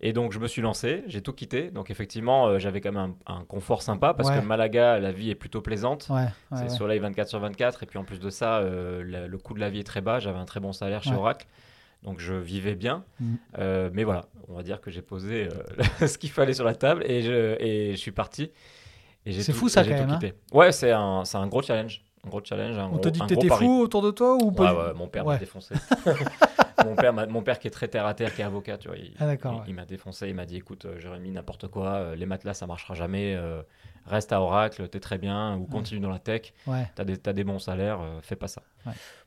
Et 0.01 0.15
donc 0.15 0.33
je 0.33 0.39
me 0.39 0.47
suis 0.49 0.63
lancé, 0.63 1.05
j'ai 1.09 1.21
tout 1.21 1.35
quitté. 1.35 1.71
Donc 1.71 1.91
effectivement, 1.91 2.47
euh, 2.47 2.59
j'avais 2.59 2.81
quand 2.81 2.91
même 2.93 3.15
un, 3.27 3.35
un 3.35 3.45
confort 3.45 3.83
sympa 3.83 4.15
parce 4.15 4.31
Ouais. 4.31 4.41
que 4.41 4.45
Malaga, 4.47 4.99
la 4.99 5.13
vie 5.13 5.29
est 5.29 5.35
plutôt 5.35 5.61
plaisante. 5.61 6.07
Ouais, 6.09 6.23
ouais, 6.23 6.31
c'est 6.57 6.71
soleil 6.71 7.01
24 7.01 7.29
sur 7.29 7.39
24 7.39 7.83
et 7.83 7.87
puis 7.87 7.99
en 7.99 8.05
plus 8.05 8.19
de 8.19 8.31
ça, 8.31 8.61
euh, 8.61 9.05
la- 9.05 9.27
le 9.27 9.37
coût 9.39 9.53
de 9.53 9.61
la 9.61 9.69
vie 9.69 9.81
est 9.81 9.85
très 9.85 10.01
bas. 10.01 10.19
J'avais 10.19 10.39
un 10.39 10.47
très 10.47 10.59
bon 10.61 10.73
salaire 10.73 11.03
chez. 11.03 11.13
Oracle. 11.15 11.47
Donc 12.03 12.19
je 12.21 12.33
vivais 12.35 12.75
bien, 12.75 13.05
Mhm. 13.21 13.39
Euh, 13.59 13.91
mais 13.93 14.05
voilà, 14.05 14.25
on 14.49 14.55
va 14.55 14.63
dire 14.63 14.81
que 14.81 14.91
j'ai 14.91 15.03
posé 15.03 15.49
euh, 15.49 16.07
ce 16.07 16.17
qu'il 16.19 16.31
fallait 16.31 16.55
sur 16.55 16.65
la 16.65 16.75
table 16.75 17.05
et 17.05 17.23
je, 17.23 17.61
et 17.63 17.91
je 17.93 17.97
suis 17.97 18.13
parti. 18.13 18.51
C'est 19.27 19.53
fou, 19.53 19.69
ça, 19.69 19.83
j'ai 19.83 19.91
quand 19.91 20.07
même, 20.07 20.11
hein. 20.11 20.19
Ouais, 20.53 20.73
c'est 20.73 20.93
un, 20.93 21.23
gros 21.49 21.61
challenge. 21.63 22.03
Un 22.25 22.31
gros 22.31 22.41
challenge. 22.43 22.79
Un 22.79 22.87
On 22.87 22.93
gros, 22.93 22.99
te 23.01 23.09
dit 23.11 23.21
que 23.21 23.27
t'étais 23.27 23.49
fou 23.49 23.81
autour 23.83 24.01
de 24.03 24.11
toi 24.11 24.35
ou 24.35 24.51
pas 24.51 24.75
Ouais, 24.75 24.87
ouais, 24.89 24.95
mon 24.95 25.09
père 25.09 25.27
Ouais. 25.27 25.35
m'a 25.35 25.39
défoncé. 25.39 25.75
mon, 26.85 26.95
père 26.97 27.13
mon 27.29 27.43
père 27.43 27.59
qui 27.59 27.69
est 27.69 27.71
très 27.71 27.89
terre 27.89 28.07
à 28.07 28.15
terre, 28.15 28.35
qui 28.35 28.41
est 28.43 28.45
avocat, 28.45 28.79
tu 28.79 28.89
vois, 28.89 28.97
il, 28.97 29.13
Ah, 29.19 29.25
il- 29.33 29.47
ouais. 29.47 29.63
il 29.69 29.75
m'a 29.75 29.85
défoncé. 29.85 30.29
Il 30.29 30.35
m'a 30.35 30.47
dit 30.47 30.57
écoute, 30.57 30.85
euh, 30.85 30.99
Jérémy, 30.99 31.31
n'importe 31.31 31.69
quoi, 31.69 31.87
euh, 31.95 32.15
les 32.17 32.27
matelas, 32.27 32.55
ça 32.55 32.67
marchera 32.67 32.95
jamais. 32.95 33.35
euh, 33.35 33.63
reste 34.07 34.33
à 34.33 34.41
Oracle, 34.41 34.89
t'es 34.89 34.99
très 34.99 35.19
bien, 35.19 35.57
ou 35.57 35.67
continue 35.67 36.01
dans 36.01 36.11
la 36.11 36.19
tech. 36.19 36.55
Ouais. 36.67 36.91
T'as 36.95 37.05
des, 37.05 37.17
t'as 37.19 37.33
des 37.35 37.45
bons 37.45 37.59
salaires, 37.59 38.01
euh, 38.01 38.21
fais 38.23 38.35
pas 38.37 38.49
ça. 38.49 38.63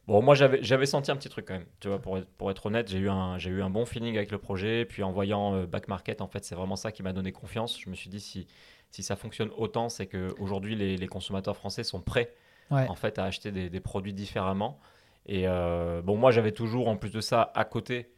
Bon, 0.07 0.21
moi, 0.21 0.35
j'avais 0.35 0.61
j'avais 0.63 0.85
senti 0.87 1.11
un 1.11 1.15
petit 1.15 1.29
truc 1.29 1.45
quand 1.47 1.53
même. 1.53 1.65
Tu 1.79 1.87
vois, 1.87 1.99
pour 2.01 2.17
être, 2.17 2.27
pour 2.37 2.49
être 2.51 2.65
honnête, 2.65 2.89
j'ai 2.89 2.97
eu, 2.97 3.09
un, 3.09 3.37
j'ai 3.37 3.51
eu 3.51 3.61
un 3.61 3.69
bon 3.69 3.85
feeling 3.85 4.17
avec 4.17 4.31
le 4.31 4.37
projet. 4.39 4.83
Puis 4.85 5.03
en 5.03 5.11
voyant 5.11 5.53
euh, 5.53 5.65
Back 5.67 5.87
Market, 5.87 6.21
en 6.21 6.27
fait, 6.27 6.43
c'est 6.43 6.55
vraiment 6.55 6.75
ça 6.75 6.91
qui 6.91 7.03
m'a 7.03 7.13
donné 7.13 7.31
confiance. 7.31 7.79
Je 7.79 7.89
me 7.89 7.95
suis 7.95 8.09
dit, 8.09 8.19
si, 8.19 8.47
si 8.89 9.03
ça 9.03 9.15
fonctionne 9.15 9.49
autant, 9.55 9.87
c'est 9.89 10.07
qu'aujourd'hui, 10.07 10.75
les, 10.75 10.97
les 10.97 11.07
consommateurs 11.07 11.55
français 11.55 11.83
sont 11.83 12.01
prêts 12.01 12.33
Ouais. 12.71 12.87
en 12.87 12.95
fait, 12.95 13.19
à 13.19 13.25
acheter 13.25 13.51
des, 13.51 13.69
des 13.69 13.79
produits 13.81 14.13
différemment. 14.13 14.79
Et 15.25 15.47
euh, 15.47 16.01
bon, 16.01 16.17
moi, 16.17 16.31
j'avais 16.31 16.51
toujours, 16.51 16.87
en 16.87 16.97
plus 16.97 17.11
de 17.11 17.21
ça, 17.21 17.51
à 17.55 17.65
côté, 17.65 18.11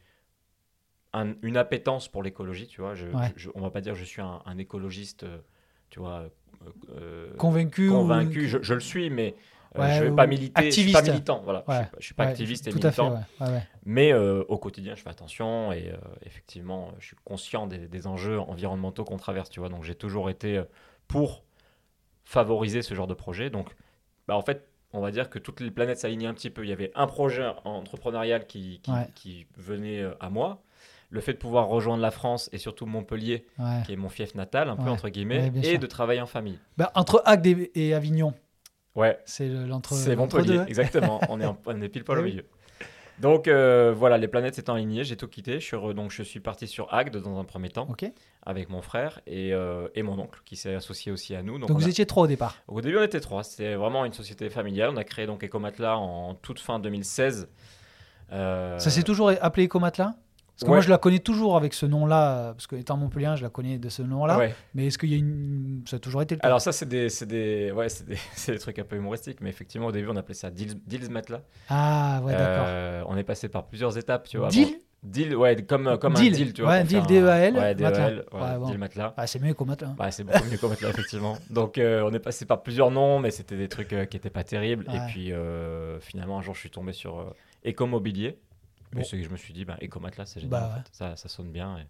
un- 1.12 1.34
une 1.42 1.56
appétence 1.56 2.08
pour 2.08 2.22
l'écologie. 2.22 2.66
Tu 2.66 2.80
vois, 2.80 2.94
je, 2.94 3.06
Ouais. 3.08 3.32
je- 3.36 3.50
on 3.54 3.60
va 3.60 3.70
pas 3.70 3.80
dire 3.80 3.92
que 3.94 3.98
je 3.98 4.04
suis 4.04 4.22
un, 4.22 4.42
un 4.44 4.58
écologiste, 4.58 5.22
euh, 5.24 5.38
tu 5.88 5.98
vois, 6.00 6.28
euh, 6.90 7.34
Convaincu 7.36 7.88
ou- 7.88 7.92
convaincu. 7.92 8.48
Je, 8.48 8.58
je 8.60 8.74
le 8.74 8.80
suis, 8.80 9.08
mais 9.10 9.36
euh, 9.76 9.80
Ouais, 9.82 9.92
je 9.92 10.04
vais 10.04 10.10
pas 10.10 10.26
militer. 10.26 10.70
Je 10.70 10.70
suis 10.70 10.92
pas 10.92 10.98
activiste. 10.98 11.12
militant. 11.12 11.42
Voilà, 11.44 11.64
je 11.68 11.72
suis 11.74 11.84
pas, 11.90 11.96
suis 12.00 12.14
pas 12.14 12.22
activiste 12.24 12.66
et 12.66 12.70
tout 12.70 12.78
à 12.82 12.90
fait, 12.90 13.02
militant. 13.02 13.60
Mais 13.84 14.12
au 14.14 14.58
quotidien, 14.58 14.94
je 14.94 15.02
fais 15.02 15.10
attention 15.10 15.72
et 15.72 15.92
effectivement, 16.22 16.92
je 16.98 17.06
suis 17.06 17.16
conscient 17.24 17.66
des, 17.66 17.86
des 17.86 18.06
enjeux 18.06 18.40
environnementaux 18.40 19.04
qu'on 19.04 19.16
traverse, 19.18 19.48
tu 19.50 19.60
vois. 19.60 19.68
Donc, 19.68 19.84
j'ai 19.84 19.94
toujours 19.94 20.28
été 20.30 20.62
pour 21.08 21.44
favoriser 22.24 22.82
ce 22.82 22.94
genre 22.94 23.06
de 23.06 23.14
projet. 23.14 23.50
Donc, 23.50 23.68
bah, 24.26 24.36
en 24.36 24.42
fait, 24.42 24.68
on 24.92 25.00
va 25.00 25.10
dire 25.10 25.28
que 25.30 25.38
toutes 25.38 25.60
les 25.60 25.70
planètes 25.70 25.98
s'alignaient 25.98 26.26
un 26.26 26.34
petit 26.34 26.50
peu. 26.50 26.64
Il 26.64 26.68
y 26.70 26.72
avait 26.72 26.92
un 26.94 27.06
projet 27.06 27.44
entrepreneurial 27.64 28.46
qui, 28.46 28.80
qui, 28.82 28.90
Ouais. 28.90 29.08
qui 29.14 29.46
venait 29.56 30.00
euh, 30.00 30.12
à 30.20 30.30
moi. 30.30 30.62
Le 31.10 31.20
fait 31.20 31.34
de 31.34 31.38
pouvoir 31.38 31.68
rejoindre 31.68 32.02
la 32.02 32.10
France 32.10 32.50
et 32.52 32.58
surtout 32.58 32.84
Montpellier, 32.86 33.46
Ouais. 33.58 33.82
qui 33.86 33.92
est 33.92 33.96
mon 33.96 34.08
fief 34.08 34.34
natal, 34.34 34.68
un 34.68 34.76
peu 34.76 34.90
entre 34.90 35.08
guillemets, 35.08 35.50
Ouais, 35.50 35.60
et 35.60 35.70
sûr. 35.72 35.78
de 35.78 35.86
travailler 35.86 36.20
en 36.20 36.26
famille. 36.26 36.58
Bah, 36.76 36.90
entre 36.94 37.22
Agde 37.24 37.46
et, 37.46 37.70
et 37.74 37.94
Avignon, 37.94 38.34
Ouais, 38.96 39.18
c'est 39.24 39.48
le- 39.48 39.66
l'entre. 39.66 39.94
c'est 39.94 40.16
Montpellier, 40.16 40.56
deux, 40.58 40.64
exactement. 40.66 41.20
on, 41.28 41.40
est 41.40 41.44
en- 41.46 41.58
on 41.66 41.80
est 41.82 41.88
pile 41.88 42.02
poil 42.02 42.18
au 42.18 42.22
milieu. 42.22 42.44
Donc 43.20 43.48
euh, 43.48 43.94
voilà, 43.96 44.18
les 44.18 44.28
planètes 44.28 44.56
s'étant 44.56 44.74
alignées, 44.74 45.02
j'ai 45.04 45.16
tout 45.16 45.26
quitté. 45.28 45.58
Je 45.58 45.64
suis, 45.64 45.76
re- 45.76 45.94
donc, 45.94 46.10
je 46.10 46.22
suis 46.22 46.40
parti 46.40 46.66
sur 46.66 46.92
Agde 46.92 47.16
dans 47.16 47.38
un 47.38 47.44
premier 47.44 47.70
temps 47.70 47.86
Ok. 47.90 48.04
avec 48.44 48.68
mon 48.68 48.82
frère 48.82 49.20
et, 49.26 49.54
euh, 49.54 49.88
et 49.94 50.02
mon 50.02 50.18
oncle 50.18 50.40
qui 50.44 50.56
s'est 50.56 50.74
associé 50.74 51.10
aussi 51.12 51.34
à 51.34 51.42
nous. 51.42 51.58
Donc, 51.58 51.68
Donc, 51.68 51.78
on 51.78 51.80
vous 51.80 51.86
a- 51.86 51.90
étiez 51.90 52.04
trois 52.04 52.24
au 52.24 52.26
départ. 52.26 52.56
Au 52.68 52.80
début, 52.82 52.98
on 52.98 53.02
était 53.02 53.20
trois. 53.20 53.42
C'était 53.42 53.74
vraiment 53.74 54.04
une 54.04 54.12
société 54.12 54.50
familiale. 54.50 54.90
On 54.92 54.96
a 54.98 55.04
créé 55.04 55.26
donc 55.26 55.42
Ecomatla 55.42 55.96
en 55.96 56.34
toute 56.34 56.60
fin 56.60 56.78
2016. 56.78 57.48
Euh, 58.32 58.78
Ça 58.78 58.90
s'est 58.90 59.02
toujours 59.02 59.30
appelé 59.40 59.66
Ecomatla? 59.66 60.14
Parce 60.56 60.64
que 60.64 60.70
ouais. 60.70 60.76
moi, 60.76 60.80
je 60.80 60.88
la 60.88 60.96
connais 60.96 61.18
toujours 61.18 61.54
avec 61.58 61.74
ce 61.74 61.84
nom-là, 61.84 62.54
parce 62.54 62.66
que 62.66 62.76
étant 62.76 62.96
Montpellier, 62.96 63.34
je 63.36 63.42
la 63.42 63.50
connais 63.50 63.76
de 63.76 63.90
ce 63.90 64.00
nom-là. 64.00 64.38
ouais. 64.38 64.54
Mais 64.74 64.86
est-ce 64.86 64.96
qu'il 64.96 65.10
y 65.10 65.14
a 65.14 65.18
une. 65.18 65.82
Ça 65.86 65.96
a 65.96 65.98
toujours 65.98 66.22
été 66.22 66.34
le 66.34 66.40
cas? 66.40 66.46
Alors 66.46 66.62
ça, 66.62 66.72
c'est 66.72 66.88
des, 66.88 67.08
des, 67.26 67.70
ouais, 67.72 67.88
des, 68.06 68.16
des 68.52 68.58
trucs 68.58 68.78
un 68.78 68.84
peu 68.84 68.96
humoristiques, 68.96 69.42
mais 69.42 69.50
effectivement, 69.50 69.88
au 69.88 69.92
début, 69.92 70.08
on 70.10 70.16
appelait 70.16 70.32
ça 70.34 70.50
Deals, 70.50 70.80
Deals 70.86 71.10
Matla. 71.10 71.42
Ah, 71.68 72.22
ouais, 72.24 72.32
d'accord. 72.32 72.64
Euh, 72.68 73.02
on 73.06 73.18
est 73.18 73.22
passé 73.24 73.48
par 73.50 73.66
plusieurs 73.66 73.98
étapes, 73.98 74.28
tu 74.28 74.38
vois. 74.38 74.48
Deal 74.48 74.68
Bon, 74.68 75.10
Deal, 75.12 75.36
ouais, 75.36 75.62
comme, 75.62 75.98
comme 75.98 76.14
Deal. 76.14 76.32
un 76.32 76.36
deal, 76.36 76.52
tu 76.54 76.62
vois. 76.62 76.70
Ouais, 76.70 76.84
deal, 76.84 76.98
un- 77.00 77.06
D-E-A-L, 77.06 77.54
Ouais, 77.54 77.60
matelas. 77.74 77.90
DEAL, 77.90 78.24
ouais, 78.32 78.40
Ouais, 78.40 78.58
bon. 78.58 78.66
deal 78.66 78.78
matelas. 78.78 79.14
Ah, 79.18 79.26
c'est 79.26 79.40
mieux 79.42 79.52
qu'au 79.52 79.66
matin. 79.66 79.94
Bah, 79.98 80.10
c'est 80.10 80.24
beaucoup 80.24 80.42
mieux 80.50 80.56
qu'au 80.56 80.68
matelas, 80.70 80.88
effectivement. 80.88 81.36
Donc, 81.50 81.76
euh, 81.76 82.02
on 82.02 82.12
est 82.14 82.18
passé 82.18 82.46
par 82.46 82.62
plusieurs 82.62 82.90
noms, 82.90 83.18
mais 83.20 83.30
c'était 83.30 83.58
des 83.58 83.68
trucs 83.68 83.92
euh, 83.92 84.06
qui 84.06 84.16
n'étaient 84.16 84.30
pas 84.30 84.42
terribles. 84.42 84.86
Et 84.92 84.98
puis, 85.12 85.32
finalement, 86.00 86.38
un 86.38 86.42
jour, 86.42 86.54
je 86.54 86.60
suis 86.60 86.70
tombé 86.70 86.92
sur 86.94 87.34
Ecomobilier. 87.64 88.38
Bon. 88.92 89.00
Et 89.00 89.22
je 89.22 89.28
me 89.28 89.36
suis 89.36 89.52
dit, 89.52 89.64
bah, 89.64 89.76
Ecomatelas, 89.82 90.26
c'est 90.26 90.40
génial. 90.40 90.60
Bah, 90.60 90.68
en 90.68 90.76
ouais. 90.76 90.82
fait. 90.82 90.88
ça, 90.92 91.16
ça 91.16 91.28
sonne 91.28 91.50
bien. 91.50 91.78
Et, 91.78 91.82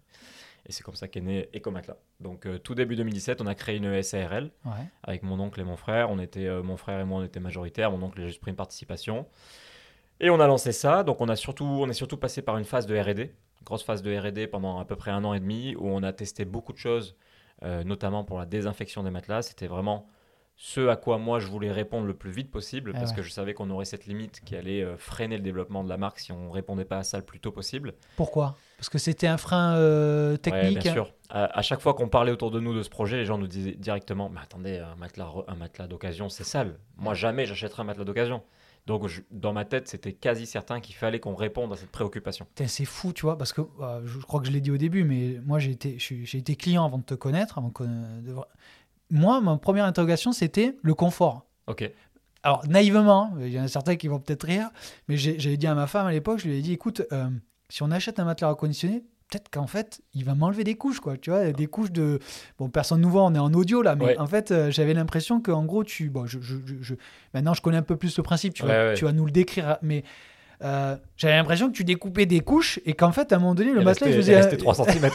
et 0.67 0.71
c'est 0.71 0.83
comme 0.83 0.95
ça 0.95 1.07
qu'est 1.07 1.21
né 1.21 1.49
Ecomatelas. 1.55 1.97
Donc, 2.19 2.45
euh, 2.45 2.57
tout 2.57 2.75
début 2.75 2.95
2017, 2.95 3.41
on 3.41 3.47
a 3.47 3.55
créé 3.55 3.77
une 3.77 4.01
SARL 4.03 4.51
Ouais. 4.65 4.71
avec 5.03 5.23
mon 5.23 5.39
oncle 5.39 5.59
et 5.59 5.63
mon 5.63 5.77
frère. 5.77 6.09
On 6.09 6.19
était, 6.19 6.47
euh, 6.47 6.63
mon 6.63 6.77
frère 6.77 6.99
et 6.99 7.05
moi, 7.05 7.21
on 7.21 7.23
était 7.23 7.39
majoritaires. 7.39 7.91
Mon 7.91 8.01
oncle 8.05 8.21
a 8.21 8.27
juste 8.27 8.41
pris 8.41 8.51
une 8.51 8.57
participation. 8.57 9.25
Et 10.19 10.29
on 10.29 10.39
a 10.39 10.47
lancé 10.47 10.71
ça. 10.71 11.03
Donc, 11.03 11.21
on, 11.21 11.29
a 11.29 11.35
surtout, 11.35 11.63
on 11.65 11.87
est 11.89 11.93
surtout 11.93 12.17
passé 12.17 12.41
par 12.41 12.57
une 12.57 12.65
phase 12.65 12.87
de 12.87 12.97
RD, 12.97 13.29
grosse 13.63 13.83
phase 13.83 14.01
de 14.01 14.15
RD 14.17 14.47
pendant 14.49 14.79
à 14.79 14.85
peu 14.85 14.95
près 14.95 15.11
un 15.11 15.23
an 15.23 15.33
et 15.33 15.39
demi, 15.39 15.75
où 15.75 15.87
on 15.87 16.01
a 16.03 16.11
testé 16.13 16.43
beaucoup 16.45 16.73
de 16.73 16.77
choses, 16.79 17.15
euh, 17.63 17.83
notamment 17.83 18.23
pour 18.23 18.39
la 18.39 18.45
désinfection 18.45 19.03
des 19.03 19.11
matelas. 19.11 19.43
C'était 19.43 19.67
vraiment 19.67 20.07
ce 20.59 20.87
à 20.87 20.95
quoi 20.95 21.19
moi 21.19 21.39
je 21.39 21.45
voulais 21.47 21.71
répondre 21.71 22.07
le 22.07 22.15
plus 22.15 22.31
vite 22.31 22.49
possible, 22.49 22.91
Ah 22.95 22.97
parce 22.99 23.11
ouais. 23.11 23.17
que 23.17 23.21
je 23.21 23.29
savais 23.29 23.53
qu'on 23.53 23.69
aurait 23.69 23.85
cette 23.85 24.07
limite 24.07 24.41
qui 24.43 24.55
allait 24.55 24.81
euh, 24.81 24.97
freiner 24.97 25.37
le 25.37 25.43
développement 25.43 25.83
de 25.83 25.89
la 25.89 25.97
marque 25.97 26.17
si 26.19 26.31
on 26.31 26.49
répondait 26.49 26.83
pas 26.85 26.97
à 26.97 27.03
ça 27.03 27.17
le 27.19 27.23
plus 27.23 27.39
tôt 27.39 27.51
possible. 27.51 27.93
Pourquoi? 28.15 28.57
Parce 28.77 28.89
que 28.89 28.97
c'était 28.97 29.27
un 29.27 29.37
frein 29.37 29.75
euh, 29.75 30.31
Ouais, 30.31 30.37
technique. 30.39 30.79
bien 30.79 30.93
sûr. 30.93 31.13
À, 31.29 31.45
à 31.57 31.61
chaque 31.61 31.79
fois 31.79 31.93
qu'on 31.93 32.09
parlait 32.09 32.31
autour 32.31 32.49
de 32.49 32.59
nous 32.59 32.73
de 32.73 32.81
ce 32.81 32.89
projet, 32.89 33.17
les 33.17 33.25
gens 33.25 33.37
nous 33.37 33.47
disaient 33.47 33.73
directement 33.75 34.29
Mais 34.29 34.39
attendez, 34.41 34.79
un 34.79 34.95
matelas, 34.95 35.31
un 35.47 35.55
matelas 35.55 35.85
d'occasion, 35.87 36.27
c'est 36.27 36.43
sale. 36.43 36.79
Moi, 36.97 37.13
jamais 37.13 37.45
j'achèterai 37.45 37.83
un 37.83 37.85
matelas 37.85 38.05
d'occasion. 38.05 38.41
Donc, 38.87 39.05
je- 39.07 39.21
dans 39.31 39.51
ma 39.53 39.65
tête, 39.65 39.87
c'était 39.89 40.13
quasi 40.13 40.45
certain 40.47 40.79
qu'il 40.79 40.95
fallait 40.95 41.19
qu'on 41.19 41.35
réponde 41.35 41.71
à 41.73 41.75
cette 41.75 41.91
préoccupation. 41.91 42.47
C'est 42.65 42.85
fou, 42.85 43.13
tu 43.13 43.23
vois, 43.23 43.37
parce 43.37 43.51
que 43.53 43.61
euh, 43.81 44.01
je 44.05 44.17
crois 44.19 44.39
que 44.39 44.47
je 44.47 44.51
l'ai 44.51 44.61
dit 44.61 44.71
au 44.71 44.77
début, 44.77 45.03
mais 45.03 45.39
moi 45.45 45.59
j'ai 45.59 45.71
été, 45.71 45.97
j'ai 45.99 46.37
été 46.37 46.55
client 46.55 46.85
avant 46.85 46.97
de 46.97 47.03
te 47.03 47.13
connaître. 47.13 47.57
Avant 47.57 47.71
de- 47.79 48.35
Moi, 49.09 49.39
ma 49.41 49.57
première 49.57 49.85
interrogation, 49.85 50.31
c'était 50.31 50.75
le 50.81 50.93
confort. 50.93 51.45
Ok. 51.67 51.89
Alors, 52.43 52.65
naïvement, 52.67 53.31
hein, 53.33 53.37
il 53.41 53.49
y 53.49 53.59
en 53.59 53.63
a 53.63 53.67
certains 53.67 53.95
qui 53.95 54.07
vont 54.07 54.19
peut-être 54.19 54.43
rire, 54.45 54.69
mais 55.07 55.17
j'avais 55.17 55.57
dit 55.57 55.67
à 55.67 55.75
ma 55.75 55.87
femme 55.87 56.07
à 56.07 56.11
l'époque, 56.11 56.39
je 56.39 56.47
lui 56.47 56.57
ai 56.57 56.61
dit, 56.61 56.73
écoute, 56.73 57.01
euh, 57.11 57.27
si 57.69 57.83
on 57.83 57.91
achète 57.91 58.19
un 58.19 58.25
matelas 58.25 58.49
reconditionné, 58.49 59.03
peut-être 59.29 59.49
qu'en 59.49 59.67
fait, 59.67 60.01
il 60.13 60.23
va 60.23 60.35
m'enlever 60.35 60.63
des 60.63 60.75
couches, 60.75 60.99
quoi. 61.01 61.17
Tu 61.17 61.29
vois, 61.29 61.51
des 61.51 61.67
couches 61.67 61.91
de... 61.91 62.19
Bon, 62.57 62.69
personne 62.69 63.01
nous 63.01 63.09
voit, 63.09 63.23
on 63.23 63.35
est 63.35 63.39
en 63.39 63.53
audio 63.53 63.81
là, 63.81 63.95
mais 63.95 64.05
Ouais. 64.05 64.17
en 64.19 64.27
fait, 64.27 64.51
euh, 64.51 64.71
j'avais 64.71 64.93
l'impression 64.93 65.41
qu'en 65.41 65.65
gros, 65.65 65.83
tu... 65.83 66.09
Bon, 66.09 66.25
je, 66.25 66.39
je- 66.39 66.55
je- 66.65 66.75
je- 66.81 66.95
Maintenant, 67.33 67.53
je 67.53 67.61
connais 67.61 67.77
un 67.77 67.81
peu 67.81 67.97
plus 67.97 68.15
le 68.15 68.23
principe, 68.23 68.53
tu, 68.53 68.63
Ouais, 68.63 68.69
vas, 68.69 68.85
ouais. 68.89 68.93
tu 68.93 69.03
vas 69.05 69.11
nous 69.11 69.25
le 69.25 69.31
décrire, 69.31 69.77
mais... 69.81 70.03
euh, 70.63 70.95
j'avais 71.17 71.35
l'impression 71.35 71.67
que 71.67 71.73
tu 71.75 71.83
découpais 71.83 72.25
des 72.25 72.39
couches 72.39 72.79
et 72.85 72.93
qu'en 72.93 73.11
fait 73.11 73.31
à 73.31 73.35
un 73.35 73.39
moment 73.39 73.53
donné 73.55 73.71
le 73.73 73.81
matelas 73.81 74.11
je 74.11 74.31
restait 74.31 74.57
3 74.57 74.73
cm. 74.73 75.09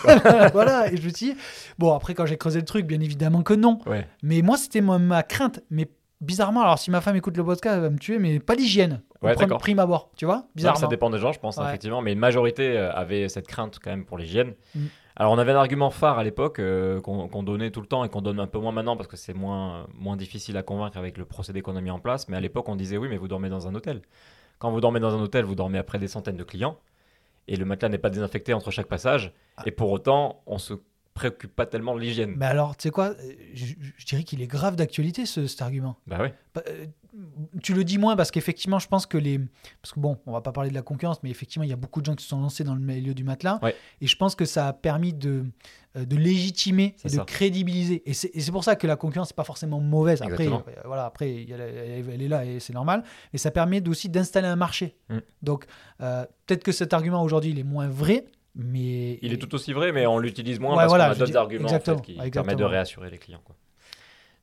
Voilà 0.52 0.92
et 0.92 0.96
je 0.96 1.02
me 1.02 1.08
suis 1.10 1.32
dit, 1.32 1.36
bon 1.78 1.92
après 1.94 2.14
quand 2.14 2.26
j'ai 2.26 2.36
creusé 2.36 2.60
le 2.60 2.64
truc 2.64 2.86
bien 2.86 3.00
évidemment 3.00 3.42
que 3.42 3.54
non 3.54 3.78
ouais. 3.86 4.06
mais 4.22 4.42
moi, 4.42 4.56
c'était 4.56 4.80
ma, 4.80 4.98
ma 4.98 5.22
crainte. 5.22 5.60
Mais 5.70 5.88
bizarrement, 6.20 6.62
alors 6.62 6.78
si 6.78 6.90
ma 6.90 7.00
femme 7.00 7.16
écoute 7.16 7.36
le 7.36 7.44
podcast, 7.44 7.74
elle 7.76 7.82
va 7.82 7.90
me 7.90 7.98
tuer, 7.98 8.18
mais 8.18 8.38
pas 8.38 8.54
l'hygiène. 8.54 9.02
Ouais, 9.22 9.34
prim- 9.34 9.46
d'accord. 9.46 9.58
prime 9.58 9.78
abord, 9.78 10.10
tu 10.16 10.24
vois 10.24 10.36
Non, 10.36 10.44
Bizarrement. 10.54 10.80
ça 10.80 10.86
dépend 10.88 11.08
des 11.10 11.18
gens, 11.18 11.32
je 11.32 11.38
pense, 11.38 11.56
Ouais. 11.56 11.64
effectivement. 11.68 12.02
Mais 12.02 12.12
une 12.12 12.18
majorité 12.18 12.76
euh, 12.76 12.92
avait 12.92 13.28
cette 13.28 13.46
crainte 13.46 13.78
quand 13.82 13.90
même 13.90 14.04
pour 14.04 14.18
l'hygiène. 14.18 14.54
Mm. 14.74 14.80
Alors, 15.14 15.32
on 15.32 15.38
avait 15.38 15.52
un 15.52 15.56
argument 15.56 15.90
phare 15.90 16.18
à 16.18 16.24
l'époque 16.24 16.58
euh, 16.58 17.00
qu'on 17.00 17.28
qu'on 17.28 17.42
donnait 17.42 17.70
tout 17.70 17.80
le 17.80 17.86
temps 17.86 18.02
et 18.04 18.08
qu'on 18.08 18.22
donne 18.22 18.40
un 18.40 18.46
peu 18.48 18.58
moins 18.58 18.72
maintenant 18.72 18.96
parce 18.96 19.08
que 19.08 19.16
c'est 19.16 19.34
moins, 19.34 19.86
moins 19.94 20.16
difficile 20.16 20.56
à 20.56 20.62
convaincre 20.62 20.96
avec 20.96 21.18
le 21.18 21.24
procédé 21.24 21.60
qu'on 21.62 21.76
a 21.76 21.80
mis 21.80 21.90
en 21.90 21.98
place. 22.00 22.28
Mais 22.28 22.36
à 22.36 22.40
l'époque, 22.40 22.68
on 22.68 22.74
disait 22.76 22.96
oui, 22.96 23.08
mais 23.10 23.16
vous 23.18 23.28
dormez 23.28 23.48
dans 23.48 23.68
un 23.68 23.74
hôtel. 23.74 24.00
Quand 24.62 24.70
vous 24.70 24.80
dormez 24.80 25.00
dans 25.00 25.12
un 25.12 25.20
hôtel, 25.20 25.44
vous 25.44 25.56
dormez 25.56 25.78
après 25.78 25.98
des 25.98 26.06
centaines 26.06 26.36
de 26.36 26.44
clients 26.44 26.78
et 27.48 27.56
le 27.56 27.64
matelas 27.64 27.88
n'est 27.88 27.98
pas 27.98 28.10
désinfecté 28.10 28.54
entre 28.54 28.70
chaque 28.70 28.86
passage. 28.86 29.32
Ah. 29.56 29.64
Et 29.66 29.72
pour 29.72 29.90
autant, 29.90 30.40
on 30.46 30.58
se 30.58 30.74
préoccupe 31.14 31.52
pas 31.52 31.66
tellement 31.66 31.96
de 31.96 32.00
l'hygiène. 32.00 32.34
Mais 32.36 32.46
alors, 32.46 32.76
tu 32.76 32.84
sais 32.84 32.90
quoi? 32.92 33.06
Euh, 33.06 33.34
je, 33.54 33.74
je 33.96 34.06
dirais 34.06 34.22
qu'il 34.22 34.40
est 34.40 34.46
grave 34.46 34.76
d'actualité, 34.76 35.26
ce, 35.26 35.48
cet 35.48 35.62
argument. 35.62 35.96
Bah 36.06 36.20
ouais. 36.20 36.32
Tu 37.62 37.74
le 37.74 37.84
dis 37.84 37.98
moins 37.98 38.16
parce 38.16 38.30
qu'effectivement, 38.30 38.78
je 38.78 38.88
pense 38.88 39.04
que 39.06 39.18
les. 39.18 39.38
Parce 39.82 39.92
que 39.92 40.00
bon, 40.00 40.18
on 40.26 40.32
va 40.32 40.40
pas 40.40 40.52
parler 40.52 40.70
de 40.70 40.74
la 40.74 40.82
concurrence, 40.82 41.22
mais 41.22 41.30
effectivement, 41.30 41.62
il 41.64 41.68
y 41.68 41.72
a 41.72 41.76
beaucoup 41.76 42.00
de 42.00 42.06
gens 42.06 42.14
qui 42.14 42.24
se 42.24 42.30
sont 42.30 42.40
lancés 42.40 42.64
dans 42.64 42.74
le 42.74 42.80
milieu 42.80 43.12
du 43.12 43.22
matelas. 43.22 43.58
Ouais. 43.62 43.76
Et 44.00 44.06
je 44.06 44.16
pense 44.16 44.34
que 44.34 44.46
ça 44.46 44.68
a 44.68 44.72
permis 44.72 45.12
de, 45.12 45.44
euh, 45.96 46.06
de 46.06 46.16
légitimer 46.16 46.96
et 47.04 47.08
de 47.14 47.18
crédibiliser. 47.22 48.02
Et 48.06 48.14
c'est 48.14 48.52
pour 48.52 48.64
ça 48.64 48.76
que 48.76 48.86
la 48.86 48.96
concurrence 48.96 49.30
n'est 49.30 49.36
pas 49.36 49.44
forcément 49.44 49.78
mauvaise. 49.80 50.22
Après, 50.22 50.44
Exactement. 50.44 50.64
euh, 50.68 50.80
voilà, 50.86 51.04
après 51.04 51.44
elle, 51.50 51.60
elle 52.10 52.22
est 52.22 52.28
là 52.28 52.46
et 52.46 52.60
c'est 52.60 52.72
normal. 52.72 53.04
Mais 53.32 53.38
ça 53.38 53.50
permet 53.50 53.86
aussi 53.88 54.08
d'installer 54.08 54.48
un 54.48 54.56
marché. 54.56 54.96
Mm. 55.10 55.18
Donc, 55.42 55.66
euh, 56.00 56.24
peut-être 56.46 56.64
que 56.64 56.72
cet 56.72 56.94
argument 56.94 57.22
aujourd'hui, 57.22 57.50
il 57.50 57.58
est 57.58 57.64
moins 57.64 57.88
vrai. 57.88 58.24
Mais 58.54 59.18
Il 59.22 59.32
est 59.32 59.38
tout 59.38 59.54
aussi 59.54 59.72
vrai, 59.72 59.92
mais 59.92 60.06
on 60.06 60.18
l'utilise 60.18 60.60
moins 60.60 60.72
Ouais, 60.72 60.76
parce 60.82 60.88
voilà, 60.90 61.06
qu'on 61.06 61.12
a 61.12 61.14
d'autres 61.14 61.36
arguments 61.36 61.68
en 61.68 61.80
fait, 61.80 62.02
qui 62.02 62.12
exactement. 62.12 62.30
permettent 62.30 62.58
de 62.58 62.64
réassurer 62.64 63.08
les 63.10 63.16
clients. 63.18 63.40
quoi. 63.44 63.56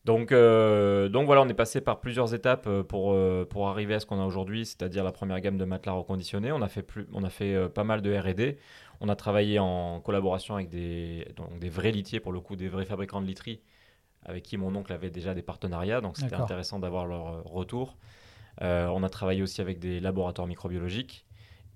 Donc, 0.05 0.31
euh, 0.31 1.09
donc 1.09 1.25
voilà, 1.25 1.41
on 1.41 1.47
est 1.49 1.53
passé 1.53 1.81
par 1.81 1.99
plusieurs 1.99 2.33
étapes 2.33 2.67
euh, 2.67 2.83
pour, 2.83 3.11
euh, 3.11 3.45
pour 3.47 3.67
arriver 3.67 3.93
à 3.95 3.99
ce 3.99 4.05
qu'on 4.05 4.19
a 4.21 4.25
aujourd'hui, 4.25 4.65
c'est-à-dire 4.65 5.03
la 5.03 5.11
première 5.11 5.39
gamme 5.41 5.57
de 5.57 5.65
matelas 5.65 5.93
reconditionnés. 5.93 6.51
On 6.51 6.61
a 6.61 6.69
fait, 6.69 6.83
plus, 6.83 7.07
on 7.13 7.23
a 7.23 7.29
fait 7.29 7.53
euh, 7.53 7.67
pas 7.67 7.83
mal 7.83 8.01
de 8.01 8.15
R&D. 8.15 8.57
On 9.01 9.09
a 9.09 9.15
travaillé 9.15 9.59
en 9.59 9.99
collaboration 9.99 10.55
avec 10.55 10.69
des, 10.69 11.27
donc 11.35 11.59
des 11.59 11.69
vrais 11.69 11.91
litiers, 11.91 12.19
pour 12.19 12.31
le 12.31 12.39
coup, 12.39 12.55
des 12.55 12.69
vrais 12.69 12.85
fabricants 12.85 13.21
de 13.21 13.27
literie, 13.27 13.61
avec 14.25 14.43
qui 14.43 14.57
mon 14.57 14.73
oncle 14.75 14.91
avait 14.93 15.09
déjà 15.09 15.33
des 15.33 15.41
partenariats. 15.41 16.01
Donc 16.01 16.17
c'était 16.17 16.35
intéressant 16.35 16.79
d'avoir 16.79 17.05
leur 17.05 17.43
retour. 17.45 17.97
On 18.61 19.03
a 19.03 19.09
travaillé 19.09 19.41
aussi 19.41 19.61
avec 19.61 19.79
des 19.79 20.01
laboratoires 20.01 20.47
microbiologiques 20.47 21.25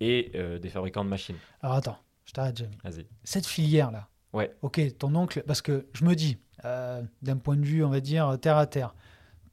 et 0.01 0.33
des 0.61 0.69
fabricants 0.69 1.05
de 1.05 1.09
machines. 1.09 1.37
Alors 1.61 1.77
attends, 1.77 1.97
je 2.25 2.33
t'arrête, 2.33 2.57
Jamie. 2.57 2.77
Vas-y. 2.83 3.07
Cette 3.23 3.45
filière-là, 3.45 4.09
Ouais. 4.33 4.51
ok, 4.61 4.81
ton 4.97 5.13
oncle, 5.15 5.43
parce 5.45 5.61
que 5.61 5.85
je 5.93 6.03
me 6.05 6.15
dis, 6.15 6.37
euh, 6.65 7.01
d'un 7.21 7.37
point 7.37 7.55
de 7.55 7.65
vue, 7.65 7.83
on 7.83 7.89
va 7.89 7.99
dire, 7.99 8.37
terre 8.41 8.57
à 8.57 8.65
terre, 8.65 8.95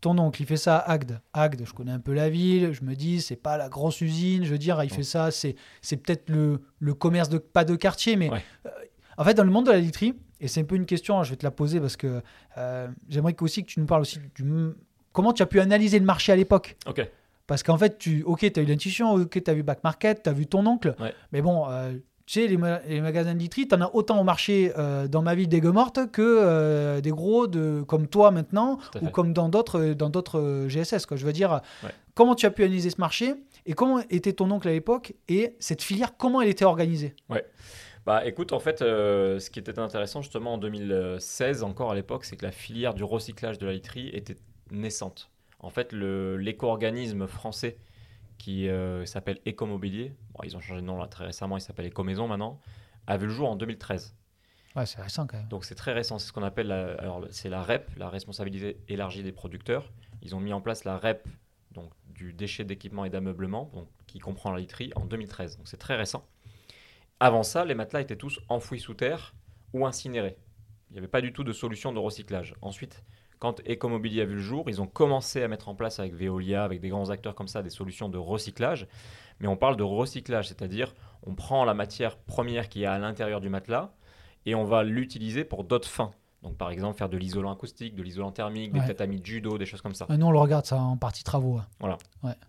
ton 0.00 0.16
oncle, 0.18 0.40
il 0.40 0.46
fait 0.46 0.56
ça 0.56 0.78
à 0.78 0.92
Agde. 0.92 1.20
Agde, 1.34 1.62
je 1.66 1.72
connais 1.74 1.92
un 1.92 1.98
peu 2.00 2.14
la 2.14 2.30
ville, 2.30 2.72
je 2.72 2.82
me 2.82 2.94
dis, 2.94 3.20
c'est 3.20 3.36
pas 3.36 3.58
la 3.58 3.68
grosse 3.68 4.00
usine, 4.00 4.44
je 4.44 4.50
veux 4.52 4.58
dire, 4.58 4.82
il 4.82 4.90
fait 4.90 5.02
ça, 5.02 5.30
c'est, 5.30 5.56
c'est 5.82 5.98
peut-être 5.98 6.30
le, 6.30 6.60
le 6.78 6.94
commerce 6.94 7.28
de, 7.28 7.36
pas 7.38 7.64
de 7.64 7.76
quartier, 7.76 8.16
mais 8.16 8.30
Ouais. 8.30 8.42
euh, 8.66 8.70
en 9.18 9.24
fait, 9.24 9.34
dans 9.34 9.44
le 9.44 9.50
monde 9.50 9.66
de 9.66 9.70
la 9.72 9.78
literie, 9.80 10.14
et 10.40 10.48
c'est 10.48 10.60
un 10.62 10.64
peu 10.64 10.76
une 10.76 10.86
question, 10.86 11.18
hein, 11.20 11.22
je 11.24 11.30
vais 11.30 11.36
te 11.36 11.44
la 11.44 11.50
poser 11.50 11.78
parce 11.80 11.98
que 11.98 12.22
euh, 12.56 12.88
j'aimerais 13.10 13.36
aussi 13.42 13.62
que 13.62 13.68
tu 13.70 13.78
nous 13.80 13.84
parles 13.86 14.00
aussi 14.00 14.18
du. 14.34 14.44
Comment 15.12 15.34
tu 15.34 15.42
as 15.42 15.46
pu 15.46 15.60
analyser 15.60 15.98
le 15.98 16.06
marché 16.06 16.32
à 16.32 16.36
l'époque? 16.36 16.76
Ok. 16.86 17.06
Parce 17.46 17.62
qu'en 17.62 17.76
fait, 17.76 17.98
tu, 17.98 18.22
ok, 18.22 18.50
tu 18.50 18.60
as 18.60 18.62
eu 18.62 18.66
l'intuition, 18.66 19.12
ok, 19.14 19.42
tu 19.44 19.50
as 19.50 19.54
vu 19.54 19.62
Back 19.62 19.84
Market, 19.84 20.22
tu 20.22 20.30
as 20.30 20.32
vu 20.32 20.46
ton 20.46 20.64
oncle. 20.66 20.94
Ouais. 20.98 21.12
Mais 21.32 21.42
bon, 21.42 21.68
euh, 21.68 21.92
tu 22.32 22.40
sais, 22.40 22.46
les, 22.46 22.56
ma- 22.56 22.78
les 22.86 23.00
magasins 23.00 23.34
de 23.34 23.40
literie, 23.40 23.66
tu 23.66 23.74
en 23.74 23.80
as 23.80 23.90
autant 23.92 24.20
au 24.20 24.24
marché 24.24 24.72
euh, 24.78 25.08
dans 25.08 25.20
ma 25.22 25.34
ville 25.34 25.48
d'Aigues-Mortes 25.48 26.12
que 26.12 26.22
euh, 26.22 27.00
des 27.00 27.10
gros 27.10 27.48
de, 27.48 27.82
comme 27.88 28.06
toi 28.06 28.30
maintenant 28.30 28.78
ou 29.02 29.08
comme 29.08 29.32
dans 29.32 29.48
d'autres 29.48 29.94
dans 29.94 30.10
d'autres 30.10 30.38
euh, 30.38 30.68
GSS. 30.68 31.06
Quoi. 31.06 31.16
Je 31.16 31.26
veux 31.26 31.32
dire, 31.32 31.60
Ouais. 31.82 31.90
comment 32.14 32.36
tu 32.36 32.46
as 32.46 32.50
pu 32.52 32.62
analyser 32.62 32.90
ce 32.90 33.00
marché 33.00 33.34
et 33.66 33.72
comment 33.72 33.98
était 34.10 34.32
ton 34.32 34.48
oncle 34.52 34.68
à 34.68 34.72
l'époque 34.72 35.14
et 35.28 35.56
cette 35.58 35.82
filière, 35.82 36.16
comment 36.16 36.40
elle 36.40 36.48
était 36.50 36.64
organisée? 36.64 37.14
Bah 38.06 38.24
écoute, 38.26 38.52
en 38.52 38.60
fait, 38.60 38.80
euh, 38.80 39.38
ce 39.40 39.50
qui 39.50 39.58
était 39.58 39.78
intéressant 39.78 40.22
justement 40.22 40.54
en 40.54 40.58
2016 40.58 41.62
encore 41.64 41.90
à 41.90 41.94
l'époque, 41.94 42.24
c'est 42.24 42.36
que 42.36 42.46
la 42.46 42.52
filière 42.52 42.94
du 42.94 43.02
recyclage 43.04 43.58
de 43.58 43.66
la 43.66 43.72
literie 43.72 44.08
était 44.14 44.36
naissante. 44.70 45.30
En 45.58 45.68
fait, 45.70 45.92
l'éco-organisme 45.92 47.26
français 47.26 47.76
qui 48.40 48.70
euh, 48.70 49.04
s'appelle 49.04 49.38
Écomobilier, 49.44 50.14
bon, 50.32 50.40
ils 50.44 50.56
ont 50.56 50.60
changé 50.60 50.80
de 50.80 50.86
nom 50.86 50.96
là 50.96 51.06
très 51.06 51.26
récemment, 51.26 51.58
il 51.58 51.60
s'appelle 51.60 51.84
Écomaison 51.84 52.26
maintenant, 52.26 52.58
a 53.06 53.18
vu 53.18 53.26
le 53.26 53.32
jour 53.32 53.50
en 53.50 53.54
2013. 53.54 54.16
Ouais, 54.76 54.86
c'est 54.86 55.02
récent 55.02 55.26
quand 55.26 55.36
même. 55.36 55.48
Donc 55.48 55.66
c'est 55.66 55.74
très 55.74 55.92
récent, 55.92 56.18
c'est 56.18 56.28
ce 56.28 56.32
qu'on 56.32 56.42
appelle 56.42 56.68
la, 56.68 56.94
alors 56.94 57.26
c'est 57.30 57.50
la 57.50 57.62
REP, 57.62 57.90
la 57.98 58.08
responsabilité 58.08 58.78
élargie 58.88 59.22
des 59.22 59.32
producteurs. 59.32 59.92
Ils 60.22 60.34
ont 60.34 60.40
mis 60.40 60.54
en 60.54 60.62
place 60.62 60.84
la 60.84 60.96
REP 60.96 61.28
donc 61.72 61.92
du 62.06 62.32
déchet 62.32 62.64
d'équipement 62.64 63.04
et 63.04 63.10
d'ameublement, 63.10 63.70
donc 63.74 63.88
qui 64.06 64.20
comprend 64.20 64.52
la 64.52 64.58
literie 64.58 64.90
en 64.96 65.04
2013. 65.04 65.58
Donc 65.58 65.68
c'est 65.68 65.76
très 65.76 65.96
récent. 65.96 66.24
Avant 67.20 67.42
ça, 67.42 67.66
les 67.66 67.74
matelas 67.74 68.00
étaient 68.00 68.16
tous 68.16 68.40
enfouis 68.48 68.80
sous 68.80 68.94
terre 68.94 69.34
ou 69.74 69.86
incinérés. 69.86 70.38
Il 70.88 70.94
n'y 70.94 70.98
avait 70.98 71.08
pas 71.08 71.20
du 71.20 71.34
tout 71.34 71.44
de 71.44 71.52
solution 71.52 71.92
de 71.92 71.98
recyclage. 71.98 72.54
Ensuite, 72.62 73.04
quand 73.40 73.60
Ecomobilier 73.68 74.20
a 74.22 74.24
vu 74.26 74.34
le 74.34 74.40
jour, 74.40 74.64
ils 74.68 74.80
ont 74.80 74.86
commencé 74.86 75.42
à 75.42 75.48
mettre 75.48 75.68
en 75.68 75.74
place 75.74 75.98
avec 75.98 76.14
Veolia, 76.14 76.62
avec 76.62 76.80
des 76.80 76.88
grands 76.90 77.10
acteurs 77.10 77.34
comme 77.34 77.48
ça, 77.48 77.62
des 77.62 77.70
solutions 77.70 78.08
de 78.08 78.18
recyclage. 78.18 78.86
Mais 79.40 79.48
on 79.48 79.56
parle 79.56 79.76
de 79.76 79.82
recyclage, 79.82 80.48
c'est-à-dire 80.48 80.94
on 81.26 81.34
prend 81.34 81.64
la 81.64 81.74
matière 81.74 82.16
première 82.18 82.68
qui 82.68 82.82
est 82.84 82.86
à 82.86 82.98
l'intérieur 82.98 83.40
du 83.40 83.48
matelas 83.48 83.90
et 84.46 84.54
on 84.54 84.64
va 84.64 84.84
l'utiliser 84.84 85.44
pour 85.44 85.64
d'autres 85.64 85.88
fins. 85.88 86.12
Donc 86.42 86.56
par 86.56 86.70
exemple 86.70 86.96
faire 86.96 87.08
de 87.08 87.16
l'isolant 87.18 87.52
acoustique, 87.52 87.94
de 87.94 88.02
l'isolant 88.02 88.30
thermique, 88.30 88.72
des 88.72 88.80
tatamis 88.86 89.20
de 89.20 89.26
judo, 89.26 89.58
des 89.58 89.66
choses 89.66 89.82
comme 89.82 89.94
ça. 89.94 90.06
Ouais, 90.08 90.16
nous, 90.16 90.26
on 90.26 90.30
le 90.30 90.38
regarde 90.38 90.64
ça 90.66 90.78
en 90.78 90.96
partie 90.96 91.24
travaux. 91.24 91.58
hein. 91.82 91.96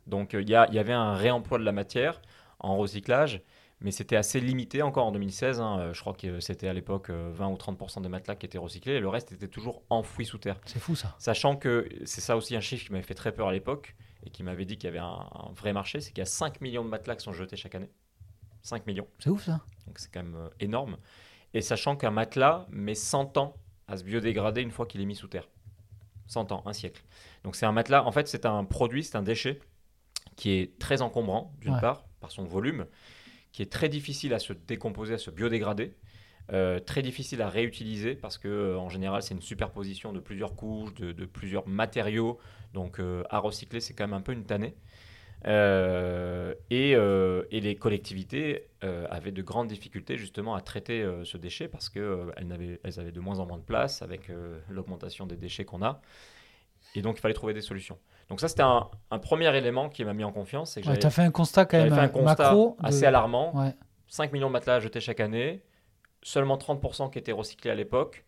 Donc 0.07 0.33
euh, 0.33 0.41
y, 0.41 0.45
il 0.69 0.75
y 0.75 0.79
avait 0.79 0.93
un 0.93 1.13
réemploi 1.15 1.57
de 1.57 1.63
la 1.63 1.71
matière 1.73 2.21
en 2.59 2.77
recyclage, 2.77 3.41
mais 3.81 3.91
c'était 3.91 4.15
assez 4.15 4.39
limité 4.39 4.81
encore 4.81 5.05
en 5.05 5.11
2016. 5.11 5.59
hein. 5.61 5.79
Euh, 5.79 5.93
Je 5.93 5.99
crois 6.01 6.13
que 6.13 6.39
c'était 6.39 6.67
à 6.67 6.73
l'époque 6.73 7.09
euh, 7.09 7.31
20 7.33 7.47
ou 7.49 7.55
30% 7.55 8.01
des 8.01 8.09
matelas 8.09 8.35
qui 8.35 8.45
étaient 8.45 8.57
recyclés 8.57 8.93
et 8.93 8.99
le 8.99 9.09
reste 9.09 9.31
était 9.31 9.47
toujours 9.47 9.81
enfoui 9.89 10.25
sous 10.25 10.37
terre. 10.37 10.59
C'est 10.65 10.79
fou 10.79 10.95
ça. 10.95 11.15
Sachant 11.19 11.55
que 11.55 11.87
c'est 12.05 12.21
ça 12.21 12.37
aussi 12.37 12.55
un 12.55 12.61
chiffre 12.61 12.85
qui 12.85 12.91
m'avait 12.91 13.03
fait 13.03 13.13
très 13.15 13.31
peur 13.33 13.47
à 13.47 13.51
l'époque 13.51 13.95
et 14.25 14.29
qui 14.29 14.43
m'avait 14.43 14.65
dit 14.65 14.77
qu'il 14.77 14.85
y 14.87 14.89
avait 14.89 14.99
un, 14.99 15.05
un 15.33 15.51
vrai 15.55 15.73
marché, 15.73 15.99
c'est 15.99 16.09
qu'il 16.11 16.19
y 16.19 16.21
a 16.21 16.25
5 16.25 16.61
millions 16.61 16.83
de 16.85 16.89
matelas 16.89 17.15
qui 17.15 17.23
sont 17.23 17.33
jetés 17.33 17.55
chaque 17.57 17.75
année. 17.75 17.89
5 18.63 18.85
millions. 18.85 19.07
C'est 19.19 19.29
ouf 19.31 19.43
ça. 19.45 19.61
Donc 19.87 19.97
c'est 19.97 20.11
quand 20.13 20.21
même 20.23 20.35
euh, 20.35 20.49
énorme. 20.59 20.97
Et 21.53 21.61
sachant 21.61 21.95
qu'un 21.95 22.11
matelas 22.11 22.67
met 22.69 22.93
100 22.95 23.37
ans 23.37 23.55
à 23.87 23.97
se 23.97 24.03
biodégrader 24.03 24.61
une 24.61 24.71
fois 24.71 24.85
qu'il 24.85 25.01
est 25.01 25.05
mis 25.05 25.15
sous 25.15 25.27
terre. 25.27 25.49
100 26.27 26.51
ans, 26.53 26.63
un 26.65 26.71
siècle. 26.73 27.03
Donc 27.43 27.55
c'est 27.55 27.65
un 27.65 27.71
matelas, 27.73 28.03
en 28.05 28.11
fait 28.11 28.27
c'est 28.27 28.45
un 28.45 28.63
produit, 28.63 29.03
c'est 29.03 29.17
un 29.17 29.23
déchet 29.23 29.59
qui 30.37 30.51
est 30.51 30.77
très 30.79 31.01
encombrant 31.01 31.51
d'une 31.59 31.73
Ouais. 31.73 31.81
part 31.81 32.05
par 32.21 32.31
son 32.31 32.45
volume, 32.45 32.85
qui 33.51 33.61
est 33.61 33.71
très 33.71 33.89
difficile 33.89 34.33
à 34.33 34.39
se 34.39 34.53
décomposer, 34.53 35.15
à 35.15 35.17
se 35.17 35.31
biodégrader. 35.31 35.93
euh, 36.53 36.79
très 36.79 37.01
difficile 37.01 37.41
à 37.41 37.49
réutiliser 37.49 38.15
parce 38.15 38.37
que 38.37 38.47
euh, 38.47 38.77
en 38.77 38.89
général 38.89 39.21
c'est 39.21 39.33
une 39.33 39.41
superposition 39.41 40.11
de 40.11 40.19
plusieurs 40.19 40.55
couches, 40.55 40.93
de, 40.95 41.25
plusieurs 41.25 41.67
matériaux, 41.67 42.39
donc 42.73 42.99
euh, 42.99 43.23
à 43.29 43.39
recycler 43.39 43.79
c'est 43.79 43.93
quand 43.93 44.05
même 44.05 44.13
un 44.17 44.21
peu 44.21 44.33
une 44.33 44.45
tannée. 44.45 44.75
Et, 46.69 46.95
les 47.51 47.75
collectivités 47.75 48.67
avaient 48.81 49.31
de 49.31 49.41
grandes 49.41 49.67
difficultés 49.67 50.17
justement 50.17 50.55
à 50.55 50.61
traiter 50.61 51.07
ce 51.23 51.37
déchet 51.37 51.67
parce 51.67 51.89
qu'elles 51.89 52.79
elles 52.83 52.99
avaient 52.99 53.11
de 53.11 53.19
moins 53.19 53.39
en 53.39 53.45
moins 53.45 53.57
de 53.57 53.63
place 53.63 54.01
avec 54.01 54.31
l'augmentation 54.69 55.25
des 55.25 55.37
déchets 55.37 55.65
qu'on 55.65 55.81
a. 55.83 56.01
Et 56.95 57.01
donc 57.01 57.17
il 57.17 57.21
fallait 57.21 57.33
trouver 57.33 57.53
des 57.53 57.61
solutions. 57.61 57.97
Donc 58.31 58.39
ça 58.39 58.47
c'était 58.47 58.63
un, 58.63 58.89
un 59.11 59.19
premier 59.19 59.53
élément 59.57 59.89
qui 59.89 60.05
m'a 60.05 60.13
mis 60.13 60.23
en 60.23 60.31
confiance. 60.31 60.75
que 60.75 60.87
Ouais, 60.87 60.97
T'as 60.97 61.09
fait 61.09 61.21
un 61.23 61.31
constat 61.31 61.65
quand 61.65 61.77
même 61.77 61.93
fait 61.93 61.99
un 61.99 62.05
euh, 62.05 62.07
constat 62.07 62.43
macro. 62.43 62.77
de- 62.79 62.87
assez 62.87 63.05
alarmant. 63.05 63.53
Ouais. 63.55 63.75
5 64.07 64.31
millions 64.31 64.47
de 64.47 64.53
matelas 64.53 64.79
jetés 64.79 65.01
chaque 65.01 65.19
année, 65.19 65.61
seulement 66.23 66.57
30% 66.57 67.11
qui 67.11 67.19
étaient 67.19 67.31
recyclés 67.33 67.71
à 67.71 67.75
l'époque, 67.75 68.23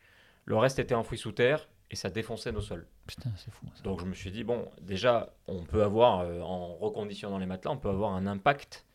le 0.45 0.57
reste 0.57 0.77
était 0.79 0.93
enfoui 0.93 1.17
sous 1.17 1.31
terre 1.31 1.69
et 1.89 1.95
ça 1.95 2.09
défonçait 2.09 2.51
nos 2.51 2.59
sols. 2.61 2.85
Putain, 3.07 3.29
c'est 3.37 3.49
fou. 3.51 3.65
ça. 3.75 3.81
Donc 3.83 4.01
je 4.01 4.05
me 4.05 4.13
suis 4.13 4.29
dit, 4.31 4.43
bon, 4.43 4.67
déjà, 4.81 5.33
on 5.47 5.63
peut 5.63 5.83
avoir, 5.83 6.19
euh, 6.19 6.41
en 6.41 6.75
reconditionnant 6.75 7.37
les 7.37 7.45
matelas, 7.45 7.71
on 7.71 7.77
peut 7.77 7.89
avoir 7.89 8.11
un 8.13 8.27
impact 8.27 8.85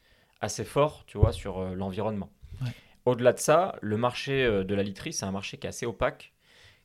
assez 0.43 0.65
fort, 0.65 1.05
tu 1.07 1.17
vois, 1.17 1.33
sur 1.33 1.59
euh, 1.59 1.75
l'environnement. 1.75 2.31
Ouais. 2.63 2.69
Au-delà 3.07 3.33
de 3.33 3.39
ça, 3.39 3.77
le 3.81 3.97
marché 3.97 4.45
euh, 4.45 4.63
de 4.63 4.75
la 4.75 4.83
literie, 4.83 5.15
c'est 5.15 5.25
un 5.25 5.33
marché 5.33 5.57
qui 5.57 5.67
est 5.67 5.71
assez 5.71 5.87
opaque, 5.87 6.35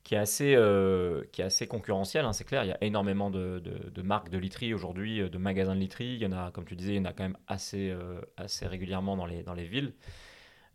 qui 0.04 0.16
est 0.16 0.18
assez, 0.18 0.54
euh, 0.56 1.24
qui 1.32 1.42
est 1.42 1.46
assez 1.46 1.66
concurrentiel, 1.66 2.26
hein, 2.26 2.34
c'est 2.34 2.44
clair. 2.44 2.66
Il 2.66 2.68
y 2.68 2.74
a 2.74 2.78
énormément 2.84 3.30
de, 3.30 3.60
de- 3.60 3.90
de 3.90 4.02
marques 4.02 4.30
de 4.30 4.38
literie 4.38 4.74
aujourd'hui, 4.74 5.22
euh, 5.22 5.30
de 5.30 5.38
magasins 5.38 5.76
de 5.76 5.80
literie. 5.80 6.16
Il 6.16 6.22
y 6.22 6.26
en 6.26 6.34
a, 6.34 6.52
comme 6.52 6.66
tu 6.66 6.76
disais, 6.76 6.94
il 6.94 6.98
y 6.98 7.00
en 7.00 7.06
a 7.06 7.14
quand 7.14 7.24
même 7.24 7.38
assez, 7.48 7.90
euh, 7.90 8.20
assez 8.36 8.68
régulièrement 8.68 9.16
dans 9.16 9.26
les, 9.26 9.44
dans 9.44 9.54
les 9.54 9.66
villes. 9.66 9.94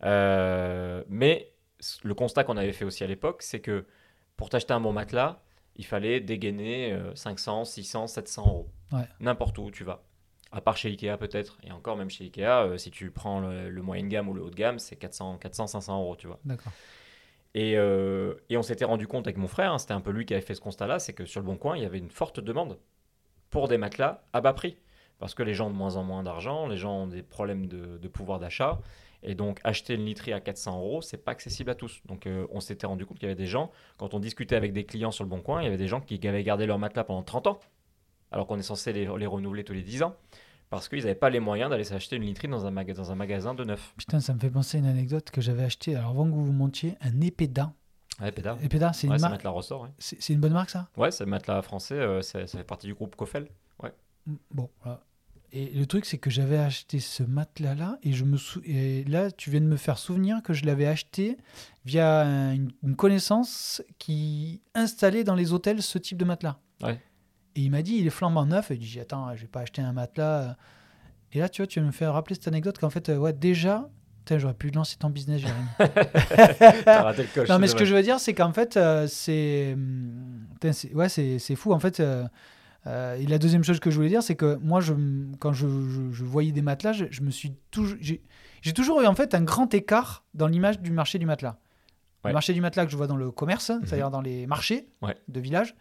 Euh, 0.03 1.03
mais 1.09 1.51
le 2.03 2.13
constat 2.13 2.43
qu'on 2.43 2.57
avait 2.57 2.73
fait 2.73 2.85
aussi 2.85 3.03
à 3.03 3.07
l'époque, 3.07 3.41
c'est 3.41 3.59
que 3.59 3.85
pour 4.37 4.49
t'acheter 4.49 4.73
un 4.73 4.79
bon 4.79 4.93
matelas, 4.93 5.41
il 5.75 5.85
fallait 5.85 6.19
dégainer 6.19 6.93
euh, 6.93 7.13
500, 7.15 7.65
600, 7.65 8.07
700 8.07 8.47
euros. 8.47 8.69
Ouais. 8.91 9.07
N'importe 9.19 9.57
où 9.59 9.69
tu 9.71 9.83
vas. 9.83 10.03
À 10.51 10.61
part 10.61 10.77
chez 10.77 10.89
Ikea 10.89 11.17
peut-être. 11.19 11.59
Et 11.63 11.71
encore, 11.71 11.95
même 11.95 12.09
chez 12.09 12.23
Ikea, 12.25 12.77
si 12.77 12.89
tu 12.89 13.11
prends 13.11 13.39
le, 13.39 13.69
le 13.69 13.81
moyen 13.83 14.03
de 14.03 14.07
gamme 14.09 14.27
ou 14.29 14.33
le 14.33 14.41
haut 14.41 14.49
de 14.49 14.55
gamme, 14.55 14.79
c'est 14.79 14.95
400, 14.95 15.37
400, 15.37 15.67
500 15.67 16.01
euros, 16.01 16.15
tu 16.15 16.25
vois. 16.27 16.39
D'accord. 16.43 16.73
Et, 17.55 17.77
euh, 17.77 18.35
et 18.49 18.57
on 18.57 18.61
s'était 18.61 18.85
rendu 18.85 19.07
compte 19.07 19.25
avec 19.27 19.37
mon 19.37 19.47
frère, 19.47 19.73
hein, 19.73 19.79
c'était 19.79 19.93
un 19.93 20.01
peu 20.01 20.11
lui 20.11 20.25
qui 20.25 20.33
avait 20.33 20.41
fait 20.41 20.55
ce 20.55 20.61
constat-là, 20.61 20.99
c'est 20.99 21.13
que 21.13 21.25
sur 21.25 21.41
le 21.41 21.45
Bon 21.45 21.57
Coin, 21.57 21.75
il 21.75 21.83
y 21.83 21.85
avait 21.85 21.97
une 21.97 22.11
forte 22.11 22.39
demande 22.39 22.77
pour 23.49 23.67
des 23.67 23.77
matelas 23.77 24.23
à 24.33 24.41
bas 24.41 24.53
prix. 24.53 24.77
Parce 25.17 25.33
que 25.33 25.43
les 25.43 25.53
gens 25.53 25.67
ont 25.67 25.71
de 25.71 25.75
moins 25.75 25.97
en 25.97 26.03
moins 26.03 26.23
d'argent, 26.23 26.67
les 26.67 26.77
gens 26.77 27.03
ont 27.03 27.07
des 27.07 27.23
problèmes 27.23 27.67
de, 27.67 27.97
de 27.97 28.07
pouvoir 28.07 28.39
d'achat. 28.39 28.79
Et 29.21 29.35
donc, 29.35 29.59
acheter 29.65 29.95
une 29.95 30.05
literie 30.05 30.31
à 30.31 30.39
400 30.39 30.77
euros, 30.79 31.01
c'est 31.01 31.17
pas 31.17 31.31
accessible 31.31 31.69
à 31.69 31.75
tous. 31.75 32.01
Donc, 32.05 32.25
euh, 32.25 32.47
on 32.51 32.61
s'était 32.61 32.87
rendu 32.87 33.05
compte 33.05 33.19
qu'il 33.19 33.27
y 33.27 33.31
avait 33.31 33.35
des 33.35 33.47
gens, 33.47 33.69
quand 33.97 34.13
on 34.13 34.19
discutait 34.19 34.55
avec 34.55 34.71
des 34.71 34.85
clients 34.85 35.11
sur 35.11 35.25
le 35.25 35.29
Bon 35.29 35.41
Coin, 35.41 35.61
il 35.61 35.65
y 35.65 35.67
avait 35.67 35.77
des 35.77 35.89
gens 35.89 35.99
qui 35.99 36.25
avaient 36.25 36.43
gardé 36.43 36.65
leur 36.65 36.79
matelas 36.79 37.03
pendant 37.03 37.23
30 37.23 37.47
ans, 37.47 37.59
alors 38.31 38.47
qu'on 38.47 38.57
est 38.57 38.63
censé 38.63 38.93
les, 38.93 39.05
les 39.17 39.25
renouveler 39.25 39.65
tous 39.65 39.73
les 39.73 39.83
10 39.83 40.03
ans, 40.03 40.15
parce 40.69 40.87
qu'ils 40.89 40.99
n'avaient 40.99 41.15
pas 41.15 41.29
les 41.29 41.39
moyens 41.39 41.69
d'aller 41.69 41.83
s'acheter 41.83 42.15
une 42.17 42.23
literie 42.23 42.47
dans 42.47 42.65
un, 42.65 42.71
maga- 42.71 42.93
dans 42.93 43.11
un 43.11 43.15
magasin 43.15 43.53
de 43.53 43.63
neuf. 43.63 43.93
Putain, 43.97 44.19
ça 44.19 44.33
me 44.33 44.39
fait 44.39 44.49
penser 44.49 44.77
à 44.77 44.79
une 44.81 44.85
anecdote 44.85 45.31
que 45.31 45.41
j'avais 45.41 45.63
acheté. 45.63 45.95
Alors, 45.95 46.11
avant 46.11 46.25
que 46.25 46.31
vous 46.31 46.45
vous 46.45 46.51
montiez, 46.53 46.95
un 47.01 47.21
Epeda. 47.21 47.73
Ouais, 48.21 48.31
pédard. 48.33 48.57
Epeda, 48.61 48.91
c'est 48.93 49.07
Ouais, 49.07 49.15
une 49.15 49.21
marque. 49.21 49.31
matelas 49.33 49.49
ressort, 49.51 49.81
ouais. 49.83 49.89
C'est 49.97 50.33
une 50.33 50.39
bonne 50.41 50.51
marque, 50.53 50.69
ça? 50.71 50.89
Ouais, 50.97 51.09
c'est 51.09 51.23
le 51.23 51.29
matelas 51.29 51.61
français, 51.61 51.95
euh, 51.95 52.21
ça 52.21 52.45
fait 52.45 52.63
partie 52.63 52.87
du 52.87 52.93
groupe 52.93 53.15
Kofel. 53.15 53.47
Mm, 54.25 54.33
Bon, 54.51 54.69
voilà. 54.83 54.99
Et 55.51 55.67
le 55.71 55.85
truc, 55.87 56.05
c'est 56.05 56.17
que 56.19 56.29
j'avais 56.29 56.57
acheté 56.59 56.99
ce 56.99 57.23
matelas-là, 57.23 57.97
et, 58.03 58.11
je 58.13 58.23
me 58.25 58.37
sou- 58.37 58.61
et 58.65 59.03
là, 59.05 59.31
tu 59.31 59.49
viens 59.49 59.61
de 59.61 59.65
me 59.65 59.77
faire 59.77 59.97
souvenir 59.97 60.43
que 60.43 60.53
je 60.53 60.65
l'avais 60.65 60.85
acheté 60.85 61.37
via 61.85 62.21
un- 62.21 62.53
une, 62.53 62.71
une 62.83 62.95
connaissance 62.95 63.81
qui 63.97 64.61
installait 64.75 65.23
dans 65.23 65.33
les 65.35 65.51
hôtels 65.53 65.81
ce 65.81 65.97
type 65.97 66.17
de 66.17 66.25
matelas. 66.25 66.59
Ouais. 66.83 66.99
Et 67.59 67.63
il 67.63 67.71
m'a 67.71 67.81
dit, 67.81 67.97
il 67.97 68.07
est 68.07 68.11
flambant 68.11 68.45
neuf. 68.45 68.71
Et 68.71 68.75
je 68.75 68.79
dis, 68.79 68.99
attends, 69.01 69.35
je 69.35 69.41
vais 69.41 69.47
pas 69.47 69.59
acheter 69.61 69.81
un 69.81 69.91
matelas. 69.91 70.55
Et 71.33 71.39
là, 71.39 71.49
tu 71.49 71.61
vois, 71.61 71.67
tu 71.67 71.81
me 71.81 71.91
fais 71.91 72.07
rappeler 72.07 72.35
cette 72.35 72.47
anecdote 72.47 72.77
qu'en 72.79 72.89
fait, 72.89 73.09
euh, 73.09 73.17
ouais, 73.17 73.33
déjà, 73.33 73.89
j'aurais 74.31 74.53
pu 74.53 74.69
lancer 74.71 74.95
ton 74.97 75.09
business, 75.09 75.41
Jérémy. 75.41 75.57
Raté 76.85 77.23
le 77.23 77.27
coche. 77.33 77.49
Non, 77.49 77.59
mais 77.59 77.67
ce 77.67 77.75
que 77.75 77.83
je 77.85 77.93
veux 77.95 78.01
dire, 78.03 78.19
c'est 78.19 78.33
qu'en 78.33 78.53
fait, 78.53 78.77
euh, 78.77 79.07
c'est. 79.07 79.75
putain, 80.53 80.71
c'est- 80.71 80.93
Ouais, 80.93 81.09
c'est 81.09 81.55
fou. 81.55 81.73
En 81.73 81.79
fait, 81.79 81.99
euh, 81.99 82.25
euh, 82.87 83.15
et 83.15 83.25
la 83.25 83.37
deuxième 83.39 83.63
chose 83.63 83.79
que 83.79 83.89
je 83.91 83.95
voulais 83.97 84.09
dire, 84.09 84.23
c'est 84.23 84.35
que 84.35 84.55
moi, 84.61 84.79
je, 84.81 84.93
quand 85.39 85.51
je, 85.53 85.67
je- 85.67 86.11
je 86.11 86.23
voyais 86.23 86.51
des 86.51 86.61
matelas, 86.61 86.93
je, 86.93 87.05
je 87.11 87.21
me 87.21 87.31
suis 87.31 87.53
toujours. 87.71 87.97
J'ai 87.99 88.21
j'ai 88.61 88.73
toujours 88.73 89.01
eu 89.01 89.05
en 89.07 89.15
fait 89.15 89.33
un 89.35 89.41
grand 89.41 89.73
écart 89.73 90.23
dans 90.33 90.47
l'image 90.47 90.79
du 90.79 90.91
marché 90.91 91.17
du 91.17 91.25
matelas. 91.25 91.57
Ouais. 92.23 92.31
Le 92.31 92.33
marché 92.33 92.53
du 92.53 92.59
matelas 92.61 92.85
que 92.85 92.91
je 92.91 92.97
vois 92.97 93.07
dans 93.07 93.15
le 93.15 93.31
commerce, 93.31 93.71
c'est-à-dire 93.85 94.11
dans 94.11 94.21
les 94.21 94.45
marchés 94.47 94.87
Ouais. 95.01 95.15
de 95.29 95.39
village, 95.39 95.75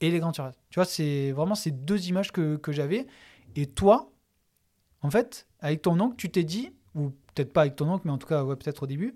et 0.00 0.10
les 0.10 0.18
grandes 0.18 0.34
surfaces. 0.34 0.58
Tu 0.70 0.76
vois, 0.76 0.84
c'est 0.84 1.32
vraiment 1.32 1.54
ces 1.54 1.70
deux 1.70 2.08
images 2.08 2.32
que, 2.32 2.56
que 2.56 2.72
j'avais. 2.72 3.06
Et 3.54 3.66
toi, 3.66 4.10
en 5.02 5.10
fait, 5.10 5.46
avec 5.60 5.82
ton 5.82 5.98
oncle, 6.00 6.16
tu 6.16 6.30
t'es 6.30 6.44
dit, 6.44 6.72
ou 6.94 7.10
peut-être 7.34 7.52
pas 7.52 7.62
avec 7.62 7.76
ton 7.76 7.88
oncle, 7.90 8.02
mais 8.04 8.12
en 8.12 8.18
tout 8.18 8.26
cas, 8.26 8.44
ouais, 8.44 8.56
peut-être 8.56 8.82
au 8.82 8.86
début, 8.86 9.14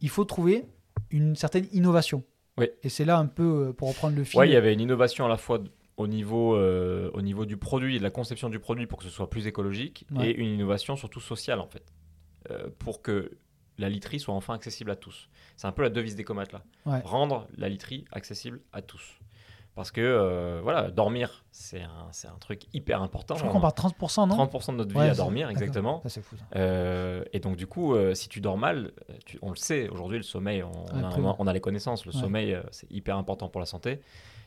il 0.00 0.08
faut 0.08 0.24
trouver 0.24 0.66
une 1.10 1.36
certaine 1.36 1.66
innovation. 1.72 2.24
Oui. 2.58 2.68
Et 2.82 2.88
c'est 2.88 3.04
là 3.04 3.18
un 3.18 3.26
peu, 3.26 3.68
euh, 3.68 3.72
pour 3.72 3.88
reprendre 3.88 4.16
le 4.16 4.24
fil. 4.24 4.38
Ouais, 4.40 4.48
il 4.48 4.52
y 4.52 4.56
avait 4.56 4.72
une 4.72 4.80
innovation 4.80 5.26
à 5.26 5.28
la 5.28 5.36
fois 5.36 5.60
au 5.96 6.06
niveau, 6.08 6.56
euh, 6.56 7.10
au 7.14 7.22
niveau 7.22 7.44
du 7.46 7.56
produit 7.56 7.96
et 7.96 7.98
de 7.98 8.02
la 8.02 8.10
conception 8.10 8.48
du 8.48 8.58
produit 8.58 8.86
pour 8.86 8.98
que 8.98 9.04
ce 9.04 9.10
soit 9.10 9.30
plus 9.30 9.46
écologique 9.46 10.06
Ouais. 10.14 10.30
et 10.30 10.36
une 10.36 10.48
innovation 10.48 10.96
surtout 10.96 11.20
sociale 11.20 11.58
en 11.60 11.66
fait 11.66 11.84
euh, 12.50 12.68
pour 12.78 13.00
que 13.02 13.30
la 13.78 13.88
literie 13.88 14.20
soit 14.20 14.34
enfin 14.34 14.54
accessible 14.54 14.90
à 14.90 14.96
tous. 14.96 15.28
C'est 15.56 15.66
un 15.66 15.72
peu 15.72 15.82
la 15.82 15.90
devise 15.90 16.16
des 16.16 16.24
comates 16.24 16.52
là. 16.52 16.62
Ouais. 16.86 17.00
Rendre 17.04 17.46
la 17.56 17.68
literie 17.68 18.04
accessible 18.12 18.60
à 18.72 18.82
tous. 18.82 19.18
Parce 19.76 19.90
que 19.90 20.00
euh, 20.00 20.60
voilà, 20.62 20.90
dormir, 20.90 21.44
c'est 21.52 21.82
un, 21.82 22.08
c'est 22.10 22.26
un 22.28 22.38
truc 22.40 22.62
hyper 22.74 23.02
important. 23.02 23.34
Je 23.36 23.40
crois 23.42 23.52
qu'on 23.52 23.60
parle 23.60 23.74
30%, 23.74 24.26
non? 24.26 24.34
30% 24.46 24.72
de 24.72 24.76
notre 24.78 24.90
vie 24.90 24.96
Ouais, 24.98 25.10
à 25.10 25.14
dormir, 25.14 25.50
exactement. 25.50 26.00
Ça, 26.02 26.08
c'est 26.08 26.22
fou. 26.22 26.34
ça. 26.36 26.44
Euh, 26.56 27.22
et 27.34 27.40
donc 27.40 27.56
du 27.56 27.66
coup, 27.66 27.94
euh, 27.94 28.14
si 28.14 28.28
tu 28.30 28.40
dors 28.40 28.56
mal, 28.56 28.92
tu- 29.26 29.38
on 29.42 29.50
le 29.50 29.56
sait, 29.56 29.88
aujourd'hui 29.90 30.16
le 30.16 30.22
sommeil, 30.24 30.62
on, 30.62 30.72
on 30.92 31.04
a, 31.04 31.08
après, 31.08 31.20
on 31.20 31.28
a- 31.30 31.36
on 31.38 31.46
a 31.46 31.52
les 31.52 31.60
connaissances, 31.60 32.06
le 32.06 32.14
Ouais. 32.14 32.20
sommeil 32.20 32.58
c'est 32.70 32.90
hyper 32.90 33.18
important 33.18 33.48
pour 33.50 33.60
la 33.60 33.66
santé. 33.66 34.00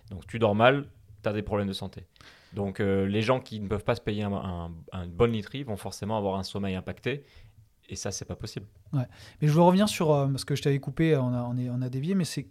Donc 0.09 0.25
tu 0.25 0.39
dors 0.39 0.55
mal, 0.55 0.87
tu 1.21 1.29
as 1.29 1.33
des 1.33 1.43
problèmes 1.43 1.67
de 1.67 1.73
santé. 1.73 2.07
Donc 2.53 2.79
les 2.79 3.21
gens 3.21 3.39
qui 3.39 3.59
ne 3.59 3.67
peuvent 3.67 3.83
pas 3.83 3.93
se 3.95 4.01
payer 4.01 4.23
un, 4.23 4.33
un- 4.33 4.71
un 4.93 5.05
bonne 5.07 5.31
literie 5.33 5.61
vont 5.63 5.77
forcément 5.77 6.17
avoir 6.17 6.35
un 6.39 6.43
sommeil 6.43 6.73
impacté. 6.73 7.23
Et 7.87 7.95
ça, 7.95 8.09
c'est 8.11 8.25
pas 8.25 8.35
possible. 8.35 8.65
Mais 8.93 9.05
je 9.43 9.51
veux 9.51 9.61
revenir 9.61 9.87
sur, 9.89 10.07
parce 10.07 10.43
que 10.45 10.55
je 10.55 10.63
t'avais 10.63 10.79
coupé, 10.79 11.15
on 11.17 11.33
a, 11.33 11.43
on, 11.43 11.55
est, 11.57 11.69
a 11.85 11.89
dévié, 11.89 12.15
mais 12.15 12.25
c'est 12.25 12.47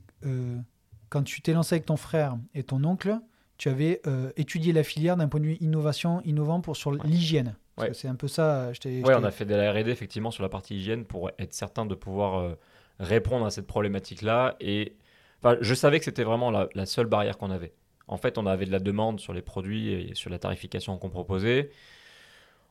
quand 1.10 1.22
tu 1.22 1.40
t'es 1.42 1.52
lancé 1.52 1.74
avec 1.76 1.86
ton 1.86 1.96
frère 1.96 2.36
et 2.54 2.62
ton 2.62 2.82
oncle, 2.84 3.16
tu 3.56 3.68
avais 3.68 4.00
euh, 4.06 4.30
étudié 4.36 4.72
la 4.72 4.82
filière 4.84 5.16
d'un 5.16 5.28
point 5.28 5.40
de 5.40 5.46
vue 5.46 5.56
innovation, 5.60 6.20
innovant 6.24 6.60
pour, 6.60 6.76
sur 6.76 6.92
l'hygiène. 6.92 7.56
Ouais. 7.76 7.92
C'est 7.94 8.08
un 8.08 8.14
peu 8.16 8.28
ça, 8.28 8.62
euh, 8.68 8.72
t'ai- 8.80 9.02
on 9.04 9.24
a 9.24 9.30
fait 9.30 9.44
de 9.44 9.54
la 9.54 9.72
R&D 9.72 9.90
effectivement 9.90 10.30
sur 10.30 10.42
la 10.42 10.48
partie 10.48 10.76
hygiène 10.76 11.04
pour 11.04 11.30
être 11.38 11.52
certain 11.54 11.86
de 11.86 11.94
pouvoir 11.94 12.38
euh, 12.40 12.54
répondre 13.00 13.46
à 13.46 13.50
cette 13.50 13.66
problématique-là. 13.66 14.56
Et 14.60 14.96
enfin, 15.42 15.56
je 15.60 15.74
savais 15.74 15.98
que 15.98 16.04
c'était 16.04 16.24
vraiment 16.24 16.50
la, 16.50 16.68
la 16.74 16.86
seule 16.86 17.06
barrière 17.06 17.38
qu'on 17.38 17.50
avait. 17.50 17.72
En 18.08 18.16
fait, 18.16 18.38
on 18.38 18.46
avait 18.46 18.64
de 18.66 18.72
la 18.72 18.80
demande 18.80 19.20
sur 19.20 19.32
les 19.32 19.42
produits 19.42 19.92
et 19.92 20.14
sur 20.14 20.30
la 20.30 20.38
tarification 20.38 20.96
qu'on 20.98 21.10
proposait. 21.10 21.70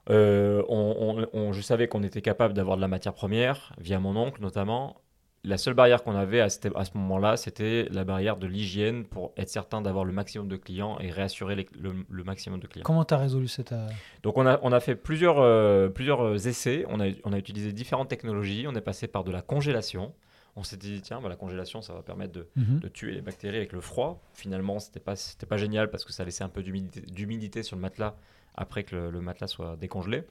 Euh, 0.10 0.64
on- 0.70 1.18
on- 1.34 1.40
on- 1.40 1.54
je 1.54 1.62
savais 1.62 1.88
qu'on 1.88 2.02
était 2.04 2.22
capable 2.22 2.54
d'avoir 2.54 2.78
de 2.78 2.82
la 2.82 2.88
matière 2.88 3.14
première 3.14 3.74
via 3.78 4.00
mon 4.00 4.16
oncle 4.16 4.42
notamment. 4.42 5.02
La 5.44 5.58
seule 5.58 5.76
barrière 5.76 6.04
qu'on 6.04 6.16
avait 6.16 6.42
à, 6.42 6.50
cette- 6.50 6.76
à 6.76 6.84
ce 6.84 6.92
moment-là, 6.98 7.38
c'était 7.38 7.88
la 7.92 8.04
barrière 8.04 8.38
de 8.38 8.48
l'hygiène 8.48 9.06
pour 9.06 9.32
être 9.38 9.50
certain 9.50 9.82
d'avoir 9.82 10.04
le 10.04 10.12
maximum 10.12 10.48
de 10.50 10.58
clients 10.58 10.98
et 11.00 11.10
réassurer 11.10 11.56
les- 11.56 11.70
le, 11.80 11.94
le 12.10 12.24
maximum 12.24 12.60
de 12.60 12.68
clients. 12.68 12.84
Comment 12.84 13.06
tu 13.06 13.14
as 13.14 13.18
résolu 13.18 13.48
cette... 13.48 13.72
euh, 13.72 13.88
Donc 14.24 14.38
on 14.38 14.46
a, 14.46 14.60
on 14.64 14.72
a 14.74 14.80
fait 14.80 14.96
plusieurs, 14.96 15.40
euh, 15.40 15.88
plusieurs 15.90 16.22
euh, 16.22 16.36
essais, 16.36 16.86
on 16.90 17.00
a, 17.00 17.08
on 17.24 17.32
a 17.34 17.38
utilisé 17.38 17.72
différentes 17.72 18.10
technologies, 18.10 18.66
on 18.68 18.76
est 18.76 18.82
passé 18.82 19.08
par 19.08 19.24
de 19.24 19.32
la 19.32 19.42
congélation. 19.42 20.14
On 20.60 20.64
s'était 20.64 20.88
dit, 20.88 21.02
tiens, 21.02 21.22
bah, 21.22 21.30
la 21.30 21.36
congélation, 21.36 21.82
ça 21.84 21.94
va 21.94 22.02
permettre 22.02 22.34
de, 22.34 22.48
mhm. 22.56 22.80
de 22.80 22.88
tuer 22.88 23.12
les 23.14 23.22
bactéries 23.22 23.58
avec 23.58 23.72
le 23.74 23.80
froid. 23.80 24.20
Finalement, 24.34 24.80
pas, 25.06 25.16
c'était 25.16 25.46
pas 25.46 25.58
génial 25.58 25.92
parce 25.92 26.04
que 26.04 26.12
ça 26.12 26.26
laissait 26.26 26.44
un 26.44 26.50
peu 26.50 26.64
d'humidité, 26.64 27.62
sur 27.64 27.76
le 27.76 27.82
matelas 27.84 28.16
après 28.56 28.84
que 28.84 28.96
le, 28.96 29.12
le 29.12 29.22
matelas 29.22 29.48
soit 29.48 29.76
décongelé. 29.78 30.24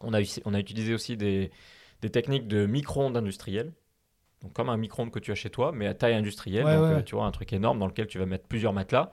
On 0.00 0.14
a, 0.14 0.22
eu- 0.22 0.26
on 0.44 0.54
a 0.54 0.60
utilisé 0.60 0.94
aussi 0.94 1.16
des, 1.16 1.50
des 2.02 2.08
techniques 2.10 2.46
de 2.46 2.66
micro-ondes 2.66 3.16
industrielles. 3.16 3.72
Donc 4.42 4.52
comme 4.52 4.68
un 4.68 4.76
micro-ondes 4.76 5.10
que 5.10 5.18
tu 5.18 5.32
as 5.32 5.34
chez 5.34 5.50
toi, 5.50 5.72
mais 5.74 5.86
à 5.86 5.94
taille 5.94 6.14
industrielle. 6.14 6.64
Ouais, 6.64 6.74
donc 6.74 6.82
ouais, 6.84 6.92
euh, 6.96 7.02
tu 7.02 7.14
vois, 7.16 7.24
un 7.24 7.30
truc 7.32 7.52
énorme 7.52 7.78
dans 7.78 7.86
lequel 7.86 8.06
tu 8.06 8.18
vas 8.18 8.26
mettre 8.26 8.46
plusieurs 8.46 8.72
matelas. 8.72 9.10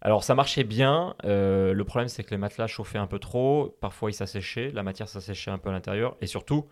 Alors 0.00 0.22
ça 0.24 0.34
marchait 0.34 0.64
bien. 0.64 1.14
euh, 1.24 1.72
le 1.74 1.84
problème 1.84 2.08
c'est 2.08 2.22
que 2.24 2.30
les 2.30 2.38
matelas 2.38 2.66
chauffaient 2.66 2.98
un 2.98 3.06
peu 3.08 3.18
trop. 3.18 3.76
Parfois 3.80 4.10
ils 4.10 4.14
s'asséchaient, 4.14 4.70
la 4.70 4.82
matière 4.82 5.08
s'asséchait 5.08 5.50
un 5.50 5.58
peu 5.58 5.68
à 5.70 5.72
l'intérieur. 5.72 6.16
Et 6.20 6.26
surtout, 6.26 6.66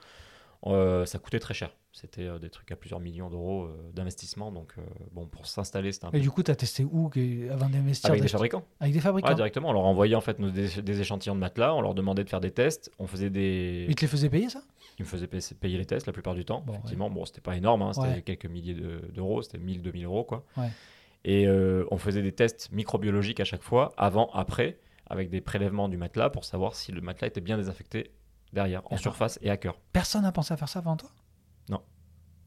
Euh, 0.67 1.05
ça 1.05 1.19
coûtait 1.19 1.39
très 1.39 1.55
cher. 1.55 1.71
C'était 1.93 2.25
euh, 2.25 2.39
des 2.39 2.49
trucs 2.51 2.73
à 2.73 2.77
plusieurs 2.77 2.99
millions 2.99 3.29
d'euros 3.29 3.69
d'investissement. 3.95 4.51
Donc, 4.51 4.75
bon, 5.12 5.27
pour 5.27 5.47
s'installer, 5.47 5.93
c'était 5.93 6.07
un 6.07 6.11
peu 6.11 6.17
Et 6.17 6.21
du 6.21 6.31
coup, 6.31 6.43
tu 6.43 6.51
as 6.51 6.57
testé 6.57 6.83
où 6.83 7.11
avant 7.53 7.69
d'investir 7.69 8.11
avec 8.11 8.23
des 8.23 8.29
fabricants. 8.29 8.65
Avec 8.81 8.95
des 8.95 9.01
fabricants 9.01 9.29
Ouais, 9.29 9.35
directement. 9.35 9.69
On 9.69 9.73
leur 9.75 9.85
envoyait 9.85 10.15
en 10.17 10.21
fait 10.23 10.39
nos- 10.39 10.51
des, 10.51 10.81
des 10.83 11.01
échantillons 11.01 11.35
de 11.35 11.41
matelas. 11.41 11.75
On 11.75 11.83
leur 11.83 11.95
demandait 11.95 12.25
de 12.25 12.29
faire 12.31 12.41
des 12.41 12.51
tests. 12.51 12.91
On 12.99 13.07
faisait 13.07 13.31
des. 13.31 13.87
Ils 13.89 13.95
te 13.95 14.01
les 14.01 14.09
faisaient 14.09 14.31
payer 14.31 14.49
ça? 14.49 14.62
Ils 14.99 15.03
me 15.05 15.09
faisaient 15.09 15.27
payer 15.27 15.77
les 15.79 15.85
tests 15.85 16.07
la 16.07 16.13
plupart 16.13 16.35
du 16.35 16.45
temps. 16.45 16.63
Bon, 16.63 16.73
Effectivement, 16.73 17.11
bon, 17.11 17.25
c'était 17.27 17.41
pas 17.43 17.57
énorme. 17.57 17.83
hein, 17.83 17.93
C'était 17.93 18.07
Ouais. 18.09 18.23
quelques 18.23 18.47
milliers 18.47 18.75
de- 18.75 19.11
d'euros. 19.13 19.43
C'était 19.43 19.59
1000, 19.59 19.83
2000 19.83 20.05
euros, 20.07 20.25
quoi. 20.25 20.45
Ouais. 20.57 20.71
Et 21.25 21.47
euh, 21.47 21.85
on 21.91 21.99
faisait 21.99 22.23
des 22.23 22.33
tests 22.33 22.71
microbiologiques 22.73 23.41
à 23.41 23.45
chaque 23.45 23.63
fois, 23.63 23.93
avant, 23.99 24.31
après, 24.33 24.79
avec 25.09 25.29
des 25.29 25.41
prélèvements 25.41 25.89
du 25.89 25.97
matelas 25.99 26.31
pour 26.31 26.45
savoir 26.45 26.75
si 26.75 26.93
le 26.93 27.01
matelas 27.01 27.29
était 27.29 27.41
bien 27.41 27.57
désinfecté 27.59 28.13
derrière, 28.53 28.83
en 28.93 28.97
surface 28.97 29.39
et 29.43 29.51
à 29.51 29.57
cœur. 29.57 29.79
Personne 29.93 30.23
n'a 30.23 30.33
pensé 30.33 30.55
à 30.55 30.57
faire 30.57 30.69
ça 30.69 30.79
avant 30.79 30.97
toi? 30.97 31.11
Non. 31.69 31.83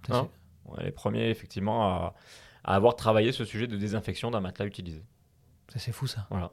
Non. 0.09 0.29
On 0.65 0.75
est 0.77 0.85
les 0.85 0.91
premiers, 0.91 1.29
effectivement, 1.29 1.83
à, 1.85 2.15
à 2.63 2.75
avoir 2.75 2.95
travaillé 2.95 3.31
ce 3.31 3.43
sujet 3.45 3.67
de 3.67 3.75
désinfection 3.77 4.31
d'un 4.31 4.39
matelas 4.39 4.65
utilisé. 4.65 5.03
c'est 5.75 5.91
fou 5.91 6.07
ça. 6.07 6.25
Voilà. 6.29 6.51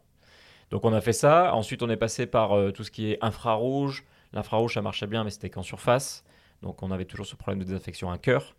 Donc 0.70 0.84
on 0.84 0.92
a 0.92 1.00
fait 1.00 1.12
ça. 1.12 1.54
Ensuite, 1.54 1.82
on 1.82 1.88
est 1.90 1.96
passé 1.96 2.26
par 2.26 2.52
euh, 2.56 2.70
tout 2.72 2.82
ce 2.84 2.90
qui 2.90 3.12
est 3.12 3.18
infrarouge. 3.22 4.04
L'infrarouge, 4.36 4.74
ça 4.74 4.82
marchait 4.82 5.06
bien, 5.08 5.24
mais 5.24 5.30
c'était 5.30 5.50
qu'en 5.50 5.62
surface. 5.62 6.22
Donc 6.62 6.82
on 6.82 6.90
avait 6.92 7.06
toujours 7.06 7.26
ce 7.26 7.34
problème 7.34 7.58
de 7.60 7.64
désinfection 7.64 8.10
à 8.10 8.18
cœur. 8.18 8.54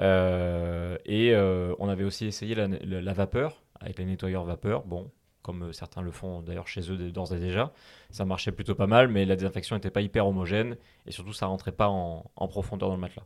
Euh, 0.00 0.96
et 1.06 1.32
euh, 1.32 1.74
on 1.78 1.88
avait 1.88 2.04
aussi 2.04 2.26
essayé 2.26 2.54
la, 2.54 2.68
la- 2.68 3.00
la 3.00 3.12
vapeur, 3.12 3.62
avec 3.80 3.98
les 3.98 4.04
nettoyeurs 4.04 4.44
vapeur. 4.44 4.84
Bon, 4.84 5.10
comme 5.42 5.64
euh, 5.64 5.72
certains 5.72 6.02
le 6.02 6.10
font 6.10 6.42
d'ailleurs 6.42 6.68
chez 6.68 6.90
eux 6.90 6.96
d'ores 7.10 7.32
et 7.34 7.38
déjà. 7.40 7.72
Ça 8.10 8.24
marchait 8.24 8.52
plutôt 8.52 8.74
pas 8.74 8.86
mal, 8.86 9.08
mais 9.08 9.24
la 9.24 9.36
désinfection 9.36 9.76
n'était 9.76 9.90
pas 9.90 10.00
hyper 10.02 10.26
homogène. 10.26 10.76
Et 11.06 11.10
surtout, 11.10 11.32
ça 11.32 11.46
rentrait 11.46 11.72
pas 11.72 11.88
en, 11.88 12.30
en 12.36 12.48
profondeur 12.48 12.88
dans 12.88 12.94
le 12.96 13.00
matelas. 13.00 13.24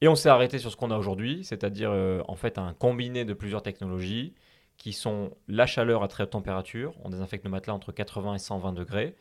Et 0.00 0.08
on 0.08 0.14
s'est 0.16 0.28
arrêté 0.28 0.58
sur 0.58 0.70
ce 0.72 0.76
qu'on 0.76 0.90
a 0.90 0.96
aujourd'hui, 0.98 1.44
c'est-à-dire 1.44 1.90
euh, 1.92 2.22
en 2.26 2.34
fait 2.34 2.58
un 2.58 2.74
combiné 2.74 3.24
de 3.24 3.34
plusieurs 3.34 3.62
technologies 3.62 4.34
qui 4.76 4.92
sont 4.92 5.30
la 5.46 5.66
chaleur 5.66 6.02
à 6.02 6.08
très 6.08 6.24
haute 6.24 6.30
température, 6.30 6.94
on 7.04 7.10
désinfecte 7.10 7.44
nos 7.44 7.50
matelas 7.52 7.74
entre 7.74 7.92
80 7.92 8.34
et 8.34 8.38
120 8.38 8.72
degrés, 8.72 9.14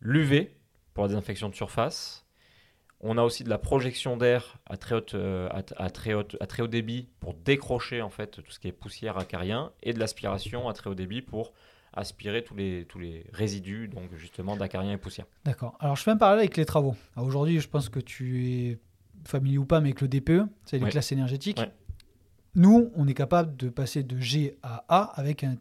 l'UV 0.00 0.54
pour 0.98 1.04
la 1.04 1.10
désinfection 1.10 1.48
de 1.48 1.54
surface, 1.54 2.26
on 2.98 3.18
a 3.18 3.22
aussi 3.22 3.44
de 3.44 3.48
la 3.48 3.58
projection 3.58 4.16
d'air 4.16 4.58
à 4.66 4.76
très 4.76 4.96
haute, 4.96 5.14
euh, 5.14 5.48
à, 5.50 5.62
à 5.76 5.90
très 5.90 6.12
haute, 6.12 6.36
à 6.40 6.46
très 6.48 6.60
haut 6.64 6.66
débit 6.66 7.06
pour 7.20 7.34
décrocher 7.34 8.02
en 8.02 8.10
fait 8.10 8.42
tout 8.42 8.50
ce 8.50 8.58
qui 8.58 8.66
est 8.66 8.72
poussière 8.72 9.16
acarien 9.16 9.70
et 9.84 9.92
de 9.92 10.00
l'aspiration 10.00 10.68
à 10.68 10.72
très 10.72 10.90
haut 10.90 10.96
débit 10.96 11.22
pour 11.22 11.52
aspirer 11.92 12.42
tous 12.42 12.56
les, 12.56 12.84
tous 12.88 12.98
les 12.98 13.24
résidus 13.32 13.86
donc 13.86 14.12
justement 14.16 14.56
d'acarien 14.56 14.90
et 14.94 14.96
poussière. 14.96 15.26
D'accord. 15.44 15.76
Alors, 15.78 15.94
je 15.94 16.02
fais 16.02 16.10
un 16.10 16.16
parallèle 16.16 16.40
avec 16.40 16.56
les 16.56 16.64
travaux. 16.64 16.96
Aujourd'hui, 17.16 17.60
je 17.60 17.68
pense 17.68 17.88
que 17.88 18.00
tu 18.00 18.48
es 18.48 18.78
familier 19.24 19.58
ou 19.58 19.66
pas, 19.66 19.78
mais 19.80 19.90
avec 19.90 20.00
le 20.00 20.08
DPE, 20.08 20.48
c'est 20.64 20.78
les 20.78 20.84
Ouais. 20.84 20.90
classes 20.90 21.12
énergétiques. 21.12 21.58
Ouais. 21.60 21.70
Nous, 22.56 22.90
on 22.96 23.06
est 23.06 23.14
capable 23.14 23.56
de 23.56 23.68
passer 23.68 24.02
de 24.02 24.18
G 24.18 24.58
à 24.64 24.84
A 24.88 25.02
avec 25.20 25.44
un 25.44 25.58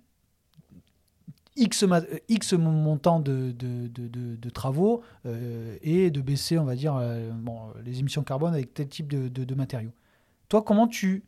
X, 1.58 1.84
euh, 1.84 2.02
X 2.30 2.54
montant 2.54 3.20
de, 3.20 3.52
de, 3.52 3.88
de- 3.88 4.08
de- 4.08 4.36
de 4.36 4.50
travaux 4.50 5.02
euh, 5.26 5.76
et 5.82 6.10
de 6.12 6.22
baisser, 6.22 6.58
on 6.58 6.64
va 6.66 6.76
dire, 6.76 6.96
euh, 6.96 7.30
bon, 7.34 7.60
les 7.84 8.00
émissions 8.00 8.24
carbone 8.24 8.54
avec 8.54 8.74
tel 8.74 8.88
type 8.88 9.08
de, 9.08 9.56
matériaux. 9.56 9.92
Toi, 10.50 10.62
comment 10.62 10.88
tu. 10.88 11.24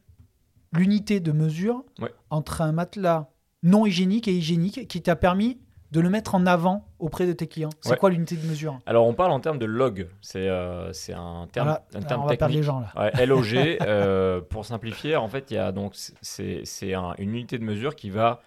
L'unité 0.71 1.19
de 1.19 1.31
mesure 1.31 1.83
Ouais. 1.99 2.13
entre 2.29 2.61
un 2.61 2.71
matelas 2.71 3.29
non 3.63 3.87
hygiénique 3.87 4.27
et 4.27 4.33
hygiénique 4.33 4.87
qui 4.87 5.01
t'a 5.01 5.15
permis 5.15 5.57
de 5.91 5.99
le 5.99 6.11
mettre 6.11 6.35
en 6.35 6.45
avant 6.45 6.85
auprès 6.99 7.25
de 7.25 7.33
tes 7.33 7.47
clients? 7.47 7.71
C'est 7.81 7.89
Ouais. 7.93 7.97
quoi 7.97 8.11
l'unité 8.11 8.35
de 8.35 8.45
mesure? 8.47 8.79
Alors 8.85 9.07
on 9.07 9.15
parle 9.15 9.31
en 9.31 9.39
termes 9.39 9.57
de 9.57 9.65
log, 9.65 10.07
c'est 10.21 10.47
euh, 10.47 10.91
un 11.15 11.47
terme, 11.51 11.67
Voilà, 11.69 11.85
un 11.95 12.01
terme 12.03 12.21
on 12.21 12.25
va 12.27 12.37
perdre 12.37 12.53
technique. 12.53 12.57
les 12.57 12.63
gens 12.63 12.79
là. 12.81 12.93
Ouais, 12.95 13.25
LOG, 13.25 13.55
euh, 13.81 14.41
pour 14.41 14.63
simplifier, 14.63 15.15
en 15.15 15.27
fait, 15.27 15.49
il 15.49 15.55
y 15.55 15.57
a 15.57 15.71
donc 15.71 15.93
c'est 16.21 16.61
c'est 16.65 16.93
un- 16.93 17.15
une 17.17 17.31
unité 17.31 17.57
de 17.57 17.63
mesure 17.63 17.95
qui 17.95 18.11
va 18.11 18.41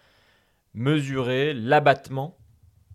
mesurer 0.74 1.54
l'abattement 1.54 2.38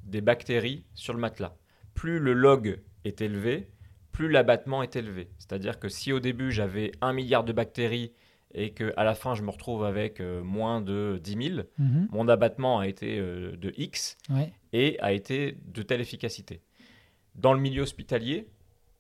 des 0.04 0.22
bactéries 0.22 0.86
sur 0.96 1.13
le 1.13 1.20
matelas. 1.20 1.56
Plus 1.94 2.20
le 2.20 2.34
log 2.34 2.82
est 3.04 3.22
élevé, 3.22 3.72
plus 4.12 4.30
l'abattement 4.30 4.84
est 4.84 4.96
élevé. 4.96 5.30
C'est-à-dire 5.38 5.80
que 5.80 5.90
si 5.90 6.12
au 6.12 6.20
début 6.20 6.52
j'avais 6.52 6.92
un 7.02 7.13
milliard 7.13 7.44
de 7.44 7.54
bactéries 7.54 8.13
et 8.54 8.72
que 8.74 8.94
à 8.98 9.04
la 9.04 9.13
fin 9.13 9.36
je 9.36 9.44
me 9.44 9.50
retrouve 9.52 9.84
avec 9.84 10.20
euh, 10.22 10.42
moins 10.44 10.82
de 10.82 11.20
10 11.24 11.50
000, 11.56 11.62
Mhm. 11.78 12.08
mon 12.12 12.28
abattement 12.30 12.80
a 12.80 12.88
été 12.88 13.20
euh, 13.20 13.56
de 13.58 13.74
X 13.78 14.18
Ouais. 14.30 14.52
et 14.74 14.98
a 15.02 15.12
été 15.12 15.58
de 15.66 15.82
telle 15.84 16.02
efficacité. 16.02 16.62
Dans 17.36 17.54
le 17.54 17.60
milieu 17.60 17.84
hospitalier, 17.84 18.48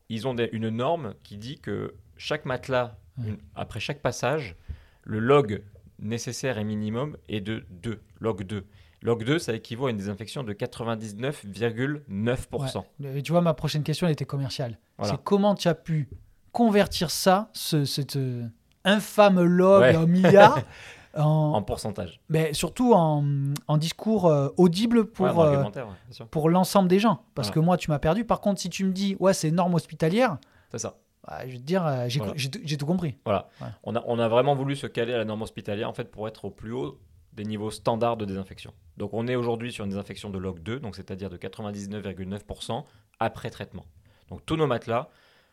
ils 0.09 0.27
ont 0.27 0.33
des- 0.35 0.49
une 0.51 0.69
norme 0.69 1.15
qui 1.23 1.37
dit 1.37 1.59
que 1.59 1.95
chaque 2.17 2.45
matelas, 2.45 2.99
Ouais. 3.17 3.29
une- 3.29 3.37
après 3.55 3.79
chaque 3.79 4.01
passage, 4.01 4.55
le 5.03 5.19
log 5.19 5.63
nécessaire 5.99 6.57
et 6.57 6.63
minimum 6.63 7.17
est 7.29 7.41
de 7.41 7.65
2, 7.71 7.99
log 8.19 8.43
2. 8.43 8.65
Log 9.03 9.23
2, 9.23 9.37
ça 9.39 9.53
équivaut 9.53 9.87
à 9.87 9.91
une 9.91 9.97
désinfection 9.97 10.43
de 10.43 10.53
99,9%. 10.53 12.83
Ouais. 12.99 13.19
Et 13.19 13.21
Tu 13.21 13.31
vois, 13.31 13.41
ma 13.41 13.53
prochaine 13.53 13.83
question, 13.83 14.07
elle 14.07 14.13
était 14.13 14.25
commerciale. 14.25 14.79
Voilà. 14.97 15.13
C'est 15.13 15.23
comment 15.23 15.53
tu 15.55 15.67
as 15.67 15.75
pu 15.75 16.09
convertir 16.51 17.11
ça, 17.11 17.49
ce, 17.53 17.85
cet 17.85 18.15
euh, 18.15 18.43
infâme 18.83 19.41
log 19.41 19.81
Ouais. 19.81 19.95
en 19.95 20.07
milliard, 20.07 20.59
en, 21.15 21.53
En 21.53 21.61
pourcentage. 21.61 22.19
mais 22.29 22.53
surtout 22.53 22.93
en, 22.93 23.23
en 23.67 23.77
discours 23.77 24.25
euh, 24.27 24.49
audible 24.57 25.05
pour, 25.05 25.25
Ouais, 25.27 25.31
euh, 25.45 25.63
ouais, 25.63 26.25
pour 26.31 26.49
l'ensemble 26.49 26.89
des 26.89 26.99
gens. 26.99 27.21
Parce 27.35 27.49
Voilà. 27.49 27.61
que 27.61 27.65
moi, 27.65 27.77
tu 27.77 27.91
m'as 27.91 27.99
perdu. 27.99 28.25
Par 28.25 28.41
contre, 28.41 28.59
si 28.59 28.69
tu 28.69 28.83
me 28.85 28.91
dis, 28.91 29.15
ouais, 29.19 29.33
c'est 29.33 29.51
norme 29.51 29.75
hospitalière, 29.75 30.37
C'est 30.71 30.79
ça. 30.79 30.97
Bah, 31.27 31.39
je 31.45 31.51
vais 31.51 31.57
te 31.57 31.63
dire, 31.63 31.85
euh, 31.85 32.05
j'ai 32.07 32.19
Voilà. 32.19 32.33
tout- 32.77 32.85
compris. 32.85 33.15
Voilà. 33.25 33.49
Ouais. 33.61 33.67
On, 33.83 33.95
a, 33.95 34.03
on 34.07 34.17
a 34.19 34.27
vraiment 34.27 34.55
voulu 34.55 34.75
se 34.75 34.87
caler 34.87 35.13
à 35.13 35.17
la 35.17 35.25
norme 35.25 35.41
hospitalière 35.41 35.89
en 35.89 35.93
fait 35.93 36.09
pour 36.09 36.27
être 36.27 36.45
au 36.45 36.51
plus 36.51 36.71
haut 36.71 36.99
des 37.33 37.43
niveaux 37.43 37.69
standards 37.69 38.17
de 38.17 38.25
désinfection. 38.25 38.73
Donc 38.97 39.13
on 39.13 39.27
est 39.27 39.35
aujourd'hui 39.35 39.71
sur 39.71 39.83
une 39.83 39.91
désinfection 39.91 40.29
de 40.31 40.39
log 40.39 40.59
2, 40.59 40.79
donc 40.79 40.95
c'est-à-dire 40.95 41.29
de 41.29 41.37
99,9% 41.37 42.83
après 43.19 43.49
traitement. 43.49 43.85
Donc 44.29 44.45
tous 44.45 44.55
nos 44.55 44.67
matelas 44.67 45.09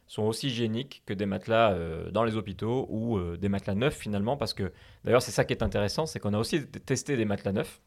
sont 0.07 0.23
aussi 0.23 0.49
hygiéniques 0.49 1.03
que 1.07 1.15
des 1.15 1.27
matelas 1.27 1.73
euh, 1.73 2.11
dans 2.11 2.25
les 2.25 2.37
hôpitaux 2.37 2.87
ou 2.91 3.17
euh, 3.19 3.37
des 3.37 3.49
matelas 3.49 3.75
neufs 3.75 3.97
finalement 3.97 4.37
parce 4.37 4.53
que 4.55 4.73
d'ailleurs 5.05 5.23
c'est 5.23 5.31
ça 5.33 5.45
qui 5.45 5.53
est 5.55 5.63
intéressant, 5.63 6.07
c'est 6.07 6.21
qu'on 6.21 6.35
a 6.35 6.39
aussi 6.39 6.67
testé 6.67 7.17
des 7.17 7.25
matelas 7.25 7.53
neufs 7.53 7.81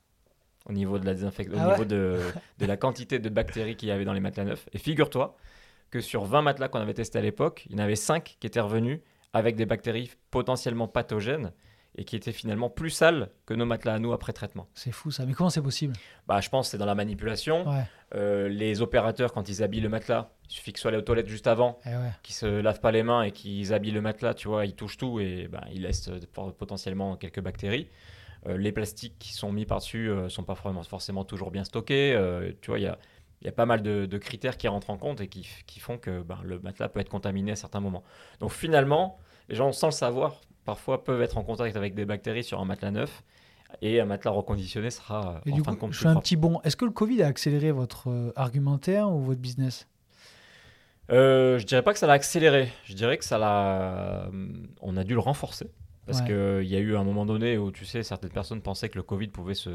au 0.67 0.73
niveau 0.73 0.99
de 0.99 1.05
la 1.05 1.13
désinfection, 1.13 1.55
Ah 1.57 1.67
au 1.67 1.71
niveau 1.71 1.85
de, 1.85 2.19
de 2.59 2.65
la 2.65 2.75
quantité 2.75 3.19
de 3.19 3.29
bactéries 3.29 3.75
qu'il 3.77 3.87
y 3.89 3.91
avait 3.91 4.03
dans 4.05 4.13
les 4.13 4.19
matelas 4.19 4.43
neufs. 4.45 4.67
Et 4.73 4.77
figure-toi 4.79 5.37
que 5.91 5.99
sur 6.01 6.25
20 6.25 6.41
matelas 6.41 6.67
qu'on 6.67 6.79
avait 6.79 6.93
testés 6.93 7.19
à 7.19 7.21
l'époque, 7.21 7.65
il 7.69 7.73
y 7.73 7.75
en 7.75 7.83
avait 7.83 7.95
5 7.95 8.37
qui 8.39 8.47
étaient 8.47 8.59
revenus 8.59 8.99
avec 9.33 9.55
des 9.55 9.65
bactéries 9.65 10.11
potentiellement 10.31 10.87
pathogènes 10.87 11.51
et 11.99 12.03
qui 12.03 12.15
étaient 12.15 12.31
finalement 12.31 12.69
plus 12.69 12.91
sales 12.91 13.31
que 13.47 13.53
nos 13.55 13.65
matelas 13.65 13.95
à 13.95 13.99
nous 13.99 14.13
après 14.13 14.31
traitement. 14.31 14.67
C'est 14.75 14.91
fou 14.91 15.09
ça. 15.09 15.25
Mais 15.25 15.33
comment 15.33 15.49
c'est 15.49 15.61
possible? 15.63 15.93
Bah, 16.27 16.39
je 16.41 16.49
pense 16.49 16.67
que 16.67 16.71
c'est 16.71 16.77
dans 16.77 16.85
la 16.85 16.93
manipulation. 16.93 17.67
Ouais. 17.67 17.83
Euh, 18.15 18.47
les 18.49 18.81
opérateurs, 18.81 19.33
quand 19.33 19.49
ils 19.49 19.63
habillent 19.63 19.81
le 19.81 19.89
matelas, 19.89 20.29
il 20.47 20.53
suffit 20.53 20.71
qu'ils 20.73 20.79
soient 20.79 20.89
allés 20.89 20.99
aux 20.99 21.01
toilettes 21.03 21.27
juste 21.27 21.47
avant, 21.47 21.79
Eh 21.85 21.89
ouais. 21.89 22.11
qu'ils 22.21 22.35
se 22.35 22.45
lavent 22.45 22.79
pas 22.81 22.91
les 22.91 23.01
mains 23.03 23.23
et 23.23 23.31
qu'ils 23.31 23.73
habillent 23.73 23.91
le 23.91 24.01
matelas, 24.01 24.33
tu 24.35 24.47
vois, 24.47 24.65
ils 24.65 24.75
touchent 24.75 24.97
tout 24.97 25.19
et 25.19 25.47
bah, 25.51 25.63
ils 25.73 25.81
laissent 25.81 26.09
euh, 26.09 26.19
potentiellement 26.57 27.15
quelques 27.17 27.41
bactéries. 27.41 27.89
Euh, 28.45 28.57
les 28.57 28.71
plastiques 28.71 29.15
qui 29.17 29.33
sont 29.33 29.51
mis 29.51 29.65
par-dessus 29.65 30.09
ne 30.09 30.29
sont 30.29 30.43
pas 30.43 30.55
forcément 30.55 31.23
toujours 31.23 31.49
bien 31.49 31.63
stockés. 31.63 32.13
Euh, 32.15 32.51
tu 32.61 32.69
vois, 32.69 32.79
il 32.79 32.83
y 32.83 32.87
a, 32.87 32.97
il 33.41 33.45
y 33.45 33.49
a 33.49 33.51
pas 33.51 33.65
mal 33.65 33.81
de, 33.83 34.05
de 34.05 34.17
critères 34.17 34.57
qui 34.57 34.67
rentrent 34.67 34.89
en 34.89 34.97
compte 34.97 35.21
et 35.21 35.27
qui, 35.27 35.43
font 35.79 35.97
que 35.97 36.21
ben, 36.21 36.39
le 36.43 36.59
matelas 36.59 36.89
peut 36.89 36.99
être 36.99 37.09
contaminé 37.09 37.51
à 37.51 37.55
certains 37.55 37.79
moments. 37.79 38.03
Donc 38.39 38.51
finalement, 38.51 39.19
les 39.49 39.55
gens, 39.55 39.71
sans 39.71 39.87
le 39.87 39.91
savoir, 39.93 40.41
parfois 40.65 41.03
peuvent 41.03 41.21
être 41.21 41.37
en 41.37 41.43
contact 41.43 41.75
avec 41.75 41.93
des 41.93 42.05
bactéries 42.05 42.43
sur 42.43 42.59
un 42.59 42.65
matelas 42.65 42.91
neuf 42.91 43.23
et 43.81 43.99
un 43.99 44.05
matelas 44.05 44.31
reconditionné 44.31 44.89
sera 44.89 45.41
Et 45.45 45.51
en 45.51 45.55
du 45.55 45.61
fin 45.61 45.71
coup, 45.71 45.75
de 45.75 45.81
compte 45.81 45.93
je 45.93 45.99
fais 45.99 46.07
un 46.07 46.13
propre. 46.13 46.23
petit 46.23 46.35
bond. 46.35 46.61
Est-ce 46.63 46.75
que 46.75 46.85
le 46.85 46.91
Covid 46.91 47.21
a 47.21 47.27
accéléré 47.27 47.71
votre 47.71 48.09
euh, 48.09 48.31
argumentaire 48.35 49.09
ou 49.09 49.21
votre 49.21 49.41
business? 49.41 49.87
Euh, 51.11 51.57
je 51.59 51.65
dirais 51.65 51.83
pas 51.83 51.93
que 51.93 51.99
ça 51.99 52.07
l'a 52.07 52.13
accéléré. 52.13 52.71
Je 52.85 52.93
dirais 52.93 53.17
que 53.17 53.23
ça 53.25 53.37
l'a. 53.37 54.29
On 54.81 54.97
a 54.97 55.03
dû 55.03 55.13
le 55.13 55.19
renforcer. 55.19 55.69
Parce 56.07 56.21
Ouais. 56.21 56.27
qu'il 56.61 56.67
y 56.71 56.75
a 56.75 56.79
eu 56.79 56.95
un 56.95 57.03
moment 57.03 57.25
donné 57.25 57.57
où, 57.57 57.69
tu 57.71 57.85
sais, 57.85 58.01
certaines 58.01 58.31
personnes 58.31 58.61
pensaient 58.61 58.89
que 58.89 58.97
le 58.97 59.03
Covid 59.03 59.27
pouvait 59.27 59.53
se. 59.53 59.69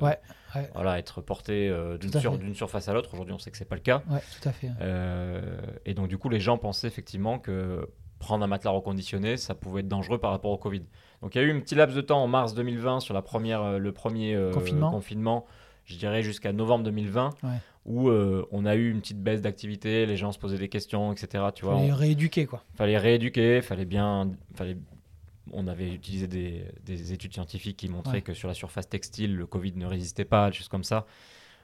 Ouais, 0.00 0.18
ouais. 0.54 0.70
Voilà, 0.74 0.98
être 0.98 1.20
porté 1.22 1.68
euh, 1.68 1.96
d'une 1.98 2.12
sur- 2.12 2.38
surface 2.54 2.86
à 2.88 2.92
l'autre. 2.92 3.12
Aujourd'hui, 3.14 3.34
on 3.34 3.38
sait 3.38 3.50
que 3.50 3.56
c'est 3.56 3.64
pas 3.64 3.76
le 3.76 3.80
cas. 3.80 4.02
Tout 4.42 4.48
à 4.48 4.52
fait. 4.52 4.68
Euh, 4.80 5.56
et 5.86 5.94
donc, 5.94 6.08
du 6.08 6.18
coup, 6.18 6.28
les 6.28 6.38
gens 6.40 6.58
pensaient 6.58 6.86
effectivement 6.86 7.38
que 7.38 7.88
prendre 8.18 8.44
un 8.44 8.46
matelas 8.46 8.70
reconditionné, 8.72 9.38
ça 9.38 9.54
pouvait 9.54 9.80
être 9.80 9.88
dangereux 9.88 10.18
par 10.18 10.30
rapport 10.30 10.50
au 10.50 10.58
Covid. 10.58 10.82
Donc, 11.22 11.34
il 11.34 11.38
y 11.38 11.40
a 11.40 11.44
eu 11.44 11.56
un 11.56 11.60
petit 11.60 11.74
laps 11.74 11.96
de 11.96 12.02
temps 12.02 12.22
en 12.22 12.28
mars 12.28 12.54
2020 12.54 13.00
sur 13.00 13.14
la 13.14 13.22
première, 13.22 13.62
euh, 13.62 13.78
le 13.78 13.92
premier 13.92 14.34
euh, 14.34 14.52
Confinement. 14.52 14.90
confinement, 14.90 15.46
je 15.86 15.96
dirais 15.96 16.22
jusqu'à 16.22 16.52
novembre 16.52 16.84
2020, 16.84 17.30
Ouais. 17.42 17.48
où 17.86 18.10
euh, 18.10 18.46
on 18.52 18.66
a 18.66 18.74
eu 18.76 18.90
une 18.90 19.00
petite 19.00 19.22
baisse 19.22 19.40
d'activité, 19.40 20.04
les 20.04 20.16
gens 20.18 20.32
se 20.32 20.38
posaient 20.38 20.58
des 20.58 20.68
questions, 20.68 21.12
etc. 21.12 21.44
Tu 21.54 21.64
vois, 21.64 21.76
Fallait 21.76 21.92
on- 21.92 21.96
rééduquer 21.96 22.44
quoi. 22.44 22.62
fallait 22.74 22.98
rééduquer, 22.98 23.62
fallait 23.62 23.86
bien, 23.86 24.30
fallait. 24.54 24.76
On 25.52 25.66
avait 25.66 25.92
utilisé 25.92 26.26
des, 26.28 26.64
des 26.84 27.12
études 27.12 27.32
scientifiques 27.32 27.76
qui 27.76 27.88
montraient 27.88 28.14
Ouais. 28.18 28.22
que 28.22 28.34
sur 28.34 28.48
la 28.48 28.54
surface 28.54 28.88
textile, 28.88 29.36
le 29.36 29.46
Covid 29.46 29.72
ne 29.76 29.86
résistait 29.86 30.24
pas, 30.24 30.50
des 30.50 30.56
choses 30.56 30.68
comme 30.68 30.84
ça. 30.84 31.06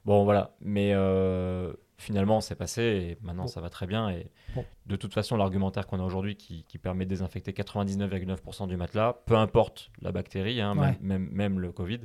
Bon, 0.04 0.24
voilà. 0.24 0.54
Mais 0.60 0.92
euh, 0.94 1.72
Finalement, 1.98 2.42
c'est 2.42 2.56
passé 2.56 2.82
et 2.82 3.18
maintenant 3.24 3.44
Bon. 3.44 3.48
ça 3.48 3.62
va 3.62 3.70
très 3.70 3.86
bien. 3.86 4.10
Et 4.10 4.30
Bon. 4.54 4.64
de 4.84 4.96
toute 4.96 5.14
façon, 5.14 5.34
l'argumentaire 5.38 5.86
qu'on 5.86 5.98
a 5.98 6.02
aujourd'hui 6.04 6.36
qui, 6.36 6.62
qui 6.64 6.76
permet 6.76 7.06
de 7.06 7.08
désinfecter 7.10 7.52
99,9% 7.52 8.68
du 8.68 8.76
matelas, 8.76 9.14
peu 9.24 9.34
importe 9.36 9.90
la 10.02 10.12
bactérie, 10.12 10.60
hein, 10.60 10.76
Ouais. 10.76 10.88
même, 10.88 10.98
même, 11.00 11.28
même 11.30 11.58
le 11.60 11.72
Covid, 11.72 12.00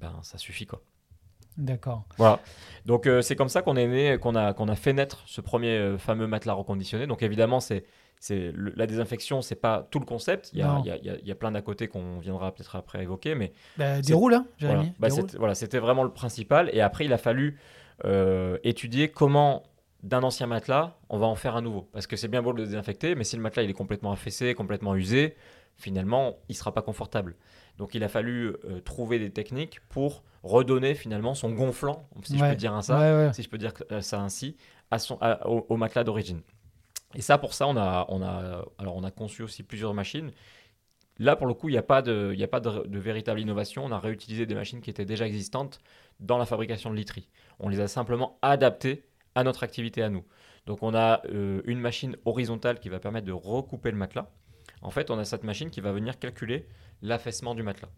ben, 0.00 0.18
ça 0.22 0.36
suffit 0.36 0.66
quoi. 0.66 0.82
D'accord. 1.58 2.04
Voilà. 2.16 2.40
Donc 2.86 3.06
euh, 3.06 3.20
c'est 3.22 3.36
comme 3.36 3.48
ça 3.48 3.62
qu'on 3.62 3.76
est 3.76 3.86
né, 3.86 4.18
qu'on 4.18 4.34
a, 4.34 4.52
qu'on 4.54 4.68
a 4.68 4.76
fait 4.76 4.92
naître 4.92 5.22
ce 5.26 5.40
premier 5.40 5.76
euh, 5.76 5.98
fameux 5.98 6.26
matelas 6.26 6.54
reconditionné. 6.54 7.06
Donc 7.06 7.22
évidemment, 7.22 7.60
c'est, 7.60 7.84
c'est 8.18 8.52
le- 8.54 8.72
la 8.76 8.86
désinfection, 8.86 9.42
c'est 9.42 9.56
pas 9.56 9.86
tout 9.90 9.98
le 9.98 10.06
concept. 10.06 10.50
Il 10.52 10.60
y 10.60 10.62
a, 10.62 10.78
il 10.84 10.86
y 10.86 10.90
a- 10.90 10.96
il 10.96 11.04
y 11.04 11.10
a- 11.10 11.16
il 11.20 11.26
y 11.28 11.30
a 11.32 11.34
plein 11.34 11.52
d'à 11.52 11.60
côté 11.62 11.88
qu'on 11.88 12.18
viendra 12.18 12.52
peut-être 12.54 12.76
après 12.76 13.02
évoquer, 13.02 13.34
mais 13.34 13.52
Bah, 13.76 14.00
déroule, 14.00 14.34
hein, 14.34 14.46
voilà. 14.60 14.82
Bah, 14.98 15.08
déroule. 15.08 15.22
c'était, 15.22 15.38
voilà, 15.38 15.54
c'était 15.54 15.78
vraiment 15.78 16.04
le 16.04 16.12
principal. 16.12 16.70
Et 16.72 16.80
après, 16.80 17.04
il 17.04 17.12
a 17.12 17.18
fallu 17.18 17.58
euh, 18.06 18.56
étudier 18.64 19.08
comment 19.10 19.62
d'un 20.02 20.22
ancien 20.22 20.46
matelas, 20.46 20.96
on 21.10 21.18
va 21.18 21.26
en 21.26 21.34
faire 21.34 21.56
un 21.56 21.60
nouveau. 21.60 21.90
Parce 21.92 22.06
que 22.06 22.16
c'est 22.16 22.28
bien 22.28 22.40
beau 22.40 22.54
de 22.54 22.58
le 22.58 22.64
désinfecter, 22.64 23.14
mais 23.14 23.24
si 23.24 23.36
le 23.36 23.42
matelas 23.42 23.62
il 23.64 23.68
est 23.70 23.74
complètement 23.74 24.12
affaissé, 24.12 24.54
complètement 24.54 24.94
usé, 24.96 25.36
finalement, 25.76 26.36
il 26.48 26.54
sera 26.56 26.72
pas 26.72 26.80
confortable. 26.82 27.36
Donc 27.80 27.96
il 27.96 28.04
a 28.04 28.08
fallu 28.08 28.54
euh, 28.66 28.80
trouver 28.80 29.18
des 29.18 29.30
techniques 29.32 29.80
pour 29.90 30.24
redonner 30.44 30.94
finalement 30.94 31.34
son 31.34 31.50
gonflant, 31.52 32.08
si 32.24 32.38
je 32.38 32.44
peux 32.44 32.56
dire 32.56 32.82
ça, 32.84 32.98
Ouais, 33.00 33.26
ouais. 33.26 33.32
si 33.32 33.42
je 33.42 33.50
peux 33.50 33.58
dire 33.58 33.74
euh, 33.92 34.02
ça 34.02 34.20
ainsi, 34.22 34.56
à 34.92 35.00
son, 35.00 35.18
à- 35.22 35.48
au, 35.48 35.66
au 35.68 35.76
matelas 35.78 36.04
d'origine. 36.04 36.42
Et 37.14 37.22
ça, 37.22 37.38
pour 37.38 37.54
ça, 37.54 37.66
on 37.68 37.76
a, 37.76 38.06
on 38.10 38.22
a, 38.22 38.64
alors 38.78 38.96
on 38.96 39.04
a 39.04 39.10
conçu 39.12 39.42
aussi 39.42 39.62
plusieurs 39.64 39.94
machines. 39.94 40.32
Là, 41.18 41.36
pour 41.36 41.46
le 41.46 41.54
coup, 41.54 41.68
il 41.68 41.72
n'y 41.72 41.78
a 41.78 41.82
pas, 41.82 42.02
de, 42.02 42.34
y 42.36 42.42
a 42.44 42.48
pas 42.48 42.60
de, 42.60 42.86
de 42.86 42.98
véritable 42.98 43.40
innovation. 43.40 43.84
On 43.84 43.92
a 43.92 43.98
réutilisé 44.00 44.46
des 44.46 44.54
machines 44.54 44.80
qui 44.80 44.90
étaient 44.90 45.04
déjà 45.04 45.26
existantes 45.26 45.80
dans 46.20 46.38
la 46.38 46.46
fabrication 46.46 46.90
de 46.90 46.96
literie. 46.96 47.28
On 47.58 47.68
les 47.68 47.80
a 47.80 47.88
simplement 47.88 48.38
adaptées 48.42 49.04
à 49.34 49.44
notre 49.44 49.62
activité 49.64 50.02
à 50.02 50.08
nous. 50.08 50.24
Donc, 50.66 50.82
on 50.82 50.94
a 50.94 51.22
euh, 51.26 51.60
une 51.66 51.80
machine 51.80 52.16
horizontale 52.24 52.80
qui 52.80 52.88
va 52.88 53.00
permettre 53.00 53.26
de 53.26 53.32
recouper 53.32 53.90
le 53.90 53.98
matelas. 53.98 54.30
En 54.82 54.90
fait, 54.90 55.10
on 55.10 55.18
a 55.18 55.24
cette 55.24 55.44
machine 55.44 55.70
qui 55.70 55.80
va 55.80 55.92
venir 55.92 56.18
calculer 56.18 56.66
l'affaissement 57.02 57.54
du 57.54 57.62
matelas. 57.62 57.90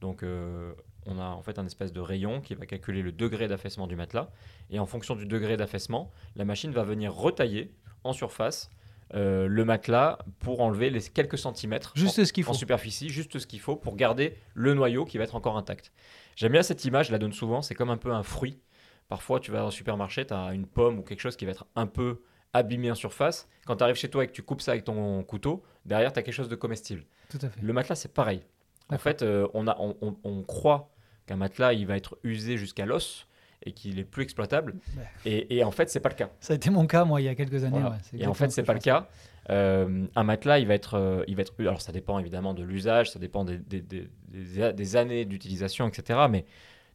Donc, 0.00 0.22
euh, 0.22 0.72
on 1.06 1.18
a 1.18 1.26
en 1.26 1.42
fait 1.42 1.58
un 1.58 1.66
espèce 1.66 1.92
de 1.92 2.00
rayon 2.00 2.40
qui 2.40 2.54
va 2.54 2.66
calculer 2.66 3.02
le 3.02 3.12
degré 3.12 3.48
d'affaissement 3.48 3.86
du 3.86 3.96
matelas. 3.96 4.30
Et 4.70 4.78
en 4.78 4.86
fonction 4.86 5.16
du 5.16 5.26
degré 5.26 5.56
d'affaissement, 5.56 6.10
la 6.36 6.44
machine 6.44 6.70
va 6.70 6.84
venir 6.84 7.12
retailler 7.12 7.72
en 8.04 8.12
surface 8.12 8.70
euh, 9.14 9.48
le 9.48 9.64
matelas 9.64 10.18
pour 10.38 10.60
enlever 10.60 10.90
les 10.90 11.00
quelques 11.00 11.38
centimètres 11.38 11.92
Juste 11.96 12.24
ce 12.24 12.32
qu'il 12.32 12.44
en 12.44 12.48
faut. 12.48 12.54
superficie, 12.54 13.08
juste 13.08 13.38
ce 13.38 13.46
qu'il 13.46 13.58
faut 13.60 13.74
pour 13.74 13.96
garder 13.96 14.36
le 14.54 14.74
noyau 14.74 15.06
qui 15.06 15.16
va 15.16 15.24
être 15.24 15.34
encore 15.34 15.56
intact. 15.56 15.92
J'aime 16.36 16.52
bien 16.52 16.62
cette 16.62 16.84
image, 16.84 17.06
je 17.06 17.12
la 17.12 17.18
donne 17.18 17.32
souvent, 17.32 17.62
c'est 17.62 17.74
comme 17.74 17.90
un 17.90 17.96
peu 17.96 18.12
un 18.12 18.22
fruit. 18.22 18.60
Parfois, 19.08 19.40
tu 19.40 19.50
vas 19.50 19.64
au 19.64 19.70
supermarché, 19.70 20.26
tu 20.26 20.34
as 20.34 20.52
une 20.52 20.66
pomme 20.66 20.98
ou 20.98 21.02
quelque 21.02 21.20
chose 21.20 21.36
qui 21.36 21.46
va 21.46 21.52
être 21.52 21.66
un 21.74 21.86
peu 21.86 22.20
abîmé 22.52 22.90
en 22.90 22.94
surface. 22.94 23.48
Quand 23.66 23.76
tu 23.76 23.84
arrives 23.84 23.96
chez 23.96 24.08
toi 24.08 24.24
et 24.24 24.26
que 24.26 24.32
tu 24.32 24.42
coupes 24.42 24.60
ça 24.62 24.72
avec 24.72 24.84
ton 24.84 25.22
couteau, 25.24 25.62
derrière, 25.84 26.12
tu 26.12 26.18
as 26.18 26.22
quelque 26.22 26.34
chose 26.34 26.48
de 26.48 26.56
comestible. 26.56 27.04
Tout 27.28 27.38
à 27.42 27.48
fait. 27.48 27.60
Le 27.60 27.72
matelas, 27.72 27.96
c'est 27.96 28.12
pareil. 28.12 28.42
En 28.90 28.98
fait, 28.98 29.22
euh, 29.22 29.46
on, 29.54 29.66
a, 29.66 29.76
on, 29.78 29.96
on- 30.00 30.16
on 30.24 30.42
croit 30.42 30.90
qu'un 31.26 31.36
matelas, 31.36 31.74
il 31.74 31.86
va 31.86 31.96
être 31.96 32.18
usé 32.24 32.56
jusqu'à 32.56 32.86
l'os 32.86 33.26
et 33.66 33.72
qu'il 33.72 33.98
est 33.98 34.04
plus 34.04 34.22
exploitable. 34.22 34.76
Ouais. 34.96 35.04
Et, 35.26 35.58
et 35.58 35.64
en 35.64 35.70
fait, 35.70 35.90
c'est 35.90 36.00
pas 36.00 36.08
le 36.08 36.14
cas. 36.14 36.30
Ça 36.40 36.54
a 36.54 36.56
été 36.56 36.70
mon 36.70 36.86
cas, 36.86 37.04
moi, 37.04 37.20
il 37.20 37.24
y 37.24 37.28
a 37.28 37.34
quelques 37.34 37.64
années. 37.64 37.78
Voilà. 37.80 37.90
ouais. 37.90 37.96
C'est 38.02 38.18
Et 38.18 38.26
en 38.26 38.32
fait, 38.34 38.48
ce 38.48 38.54
c'est 38.54 38.62
pas 38.62 38.72
le 38.72 38.78
cas. 38.78 39.08
Euh, 39.50 40.06
un 40.14 40.24
matelas, 40.24 40.58
il 40.58 40.66
va 40.66 40.74
être, 40.74 40.94
euh, 40.94 41.24
il 41.26 41.34
va 41.36 41.42
être. 41.42 41.52
Alors, 41.58 41.80
ça 41.82 41.92
dépend 41.92 42.18
évidemment 42.18 42.54
de 42.54 42.62
l'usage, 42.62 43.10
ça 43.10 43.18
dépend 43.18 43.44
des, 43.44 43.58
des- 43.58 43.82
des- 43.82 44.96
années 44.96 45.24
d'utilisation, 45.24 45.86
etc. 45.88 46.20
Mais 46.30 46.44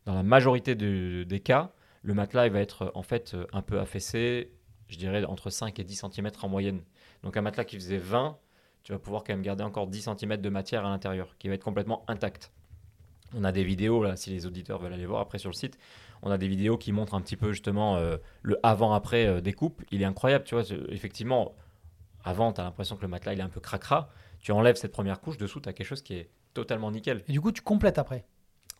dans 0.06 0.14
la 0.16 0.24
majorité 0.24 0.74
de- 0.76 1.24
des 1.24 1.40
cas, 1.40 1.72
le 2.02 2.14
matelas, 2.14 2.48
il 2.48 2.54
va 2.54 2.60
être 2.60 2.92
en 2.96 3.04
fait 3.04 3.36
un 3.54 3.62
peu 3.62 3.80
affaissé, 3.80 4.52
je 4.88 4.98
dirais 4.98 5.24
entre 5.26 5.50
5 5.50 5.80
et 5.80 5.84
10 5.84 6.06
cm 6.12 6.32
en 6.42 6.50
moyenne. 6.50 6.82
Donc, 7.24 7.38
un 7.38 7.42
matelas 7.42 7.66
qui 7.66 7.76
faisait 7.76 7.98
20, 7.98 8.38
tu 8.84 8.92
vas 8.92 9.00
pouvoir 9.00 9.24
quand 9.24 9.34
même 9.34 9.42
garder 9.42 9.64
encore 9.64 9.88
10 9.88 10.10
cm 10.18 10.38
de 10.38 10.50
matière 10.50 10.86
à 10.86 10.90
l'intérieur, 10.90 11.36
qui 11.40 11.48
va 11.48 11.56
être 11.56 11.64
complètement 11.64 12.04
intact. 12.08 12.52
On 13.36 13.44
a 13.44 13.52
des 13.52 13.64
vidéos, 13.64 14.04
là, 14.04 14.16
si 14.16 14.30
les 14.30 14.46
auditeurs 14.46 14.80
veulent 14.80 14.94
aller 14.94 15.06
voir 15.06 15.22
après 15.22 15.40
sur 15.40 15.50
le 15.50 15.56
site, 15.56 15.78
on 16.22 16.32
a 16.32 16.38
des 16.38 16.48
vidéos 16.48 16.78
qui 16.78 16.92
montrent 16.92 17.16
un 17.16 17.22
petit 17.22 17.36
peu 17.36 17.52
justement 17.52 17.98
euh, 17.98 18.18
le 18.44 18.60
avant-après 18.64 19.26
euh, 19.26 19.42
des 19.42 19.54
coupes. 19.54 19.84
Il 19.92 20.02
est 20.02 20.06
incroyable, 20.06 20.46
tu 20.46 20.56
vois. 20.56 20.64
Effectivement, 20.90 21.56
avant, 22.24 22.54
tu 22.54 22.62
as 22.62 22.64
l'impression 22.64 22.96
que 22.96 23.02
le 23.02 23.08
matelas 23.08 23.34
il 23.34 23.40
est 23.40 23.44
un 23.44 23.50
peu 23.50 23.60
cracra. 23.60 24.10
Tu 24.40 24.52
enlèves 24.52 24.76
cette 24.76 24.92
première 24.92 25.20
couche, 25.20 25.38
dessous, 25.38 25.60
tu 25.62 25.70
as 25.70 25.74
quelque 25.74 25.88
chose 25.88 26.02
qui 26.02 26.16
est 26.16 26.30
totalement 26.54 26.92
nickel. 26.92 27.24
Et 27.28 27.32
du 27.32 27.42
coup, 27.42 27.52
tu 27.52 27.62
complètes 27.62 27.98
après. 27.98 28.26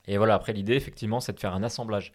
Et 0.06 0.18
voilà, 0.18 0.36
après, 0.36 0.54
l'idée, 0.54 0.76
effectivement, 0.76 1.20
c'est 1.20 1.34
de 1.34 1.40
faire 1.40 1.54
un 1.54 1.64
assemblage. 1.64 2.12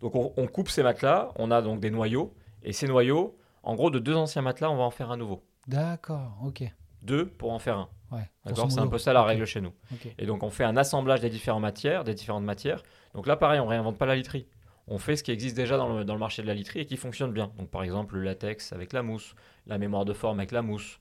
Donc, 0.00 0.14
on, 0.14 0.32
on 0.36 0.46
coupe 0.46 0.68
ces 0.68 0.82
matelas, 0.82 1.30
on 1.36 1.50
a 1.50 1.62
donc 1.62 1.80
des 1.80 1.90
noyaux, 1.90 2.34
et 2.66 2.72
ces 2.72 2.86
noyaux, 2.86 3.38
en 3.62 3.74
gros, 3.74 3.90
de 3.90 3.98
deux 3.98 4.14
anciens 4.14 4.42
matelas, 4.42 4.70
on 4.70 4.76
va 4.76 4.82
en 4.82 4.90
faire 4.90 5.10
un 5.10 5.16
nouveau. 5.16 5.42
D'accord, 5.66 6.36
ok. 6.44 6.64
Deux 7.02 7.26
pour 7.26 7.52
en 7.52 7.58
faire 7.58 7.78
un. 7.78 7.88
Ouais. 8.10 8.28
D'accord 8.44 8.70
C'est 8.70 8.80
un 8.80 8.86
peu 8.88 8.98
ça 8.98 9.12
la 9.12 9.22
règle 9.22 9.46
chez 9.46 9.60
nous. 9.60 9.72
Et 10.18 10.26
donc 10.26 10.42
on 10.42 10.50
fait 10.50 10.64
un 10.64 10.76
assemblage 10.76 11.20
des 11.20 11.30
différentes 11.30 11.62
matières, 11.62 12.04
des 12.04 12.14
différentes 12.14 12.44
matières. 12.44 12.82
Donc 13.14 13.26
là 13.26 13.36
pareil, 13.36 13.60
on 13.60 13.66
réinvente 13.66 13.96
pas 13.98 14.06
la 14.06 14.16
literie. 14.16 14.46
On 14.88 14.98
fait 14.98 15.16
ce 15.16 15.24
qui 15.24 15.32
existe 15.32 15.56
déjà 15.56 15.76
dans 15.76 15.96
le, 15.96 16.04
dans 16.04 16.14
le 16.14 16.20
marché 16.20 16.42
de 16.42 16.46
la 16.46 16.54
literie 16.54 16.80
et 16.80 16.86
qui 16.86 16.96
fonctionne 16.96 17.32
bien. 17.32 17.52
Donc 17.58 17.68
par 17.70 17.82
exemple 17.82 18.14
le 18.16 18.22
latex 18.22 18.72
avec 18.72 18.92
la 18.92 19.02
mousse, 19.02 19.34
la 19.66 19.78
mémoire 19.78 20.04
de 20.04 20.12
forme 20.12 20.38
avec 20.38 20.52
la 20.52 20.62
mousse, 20.62 20.98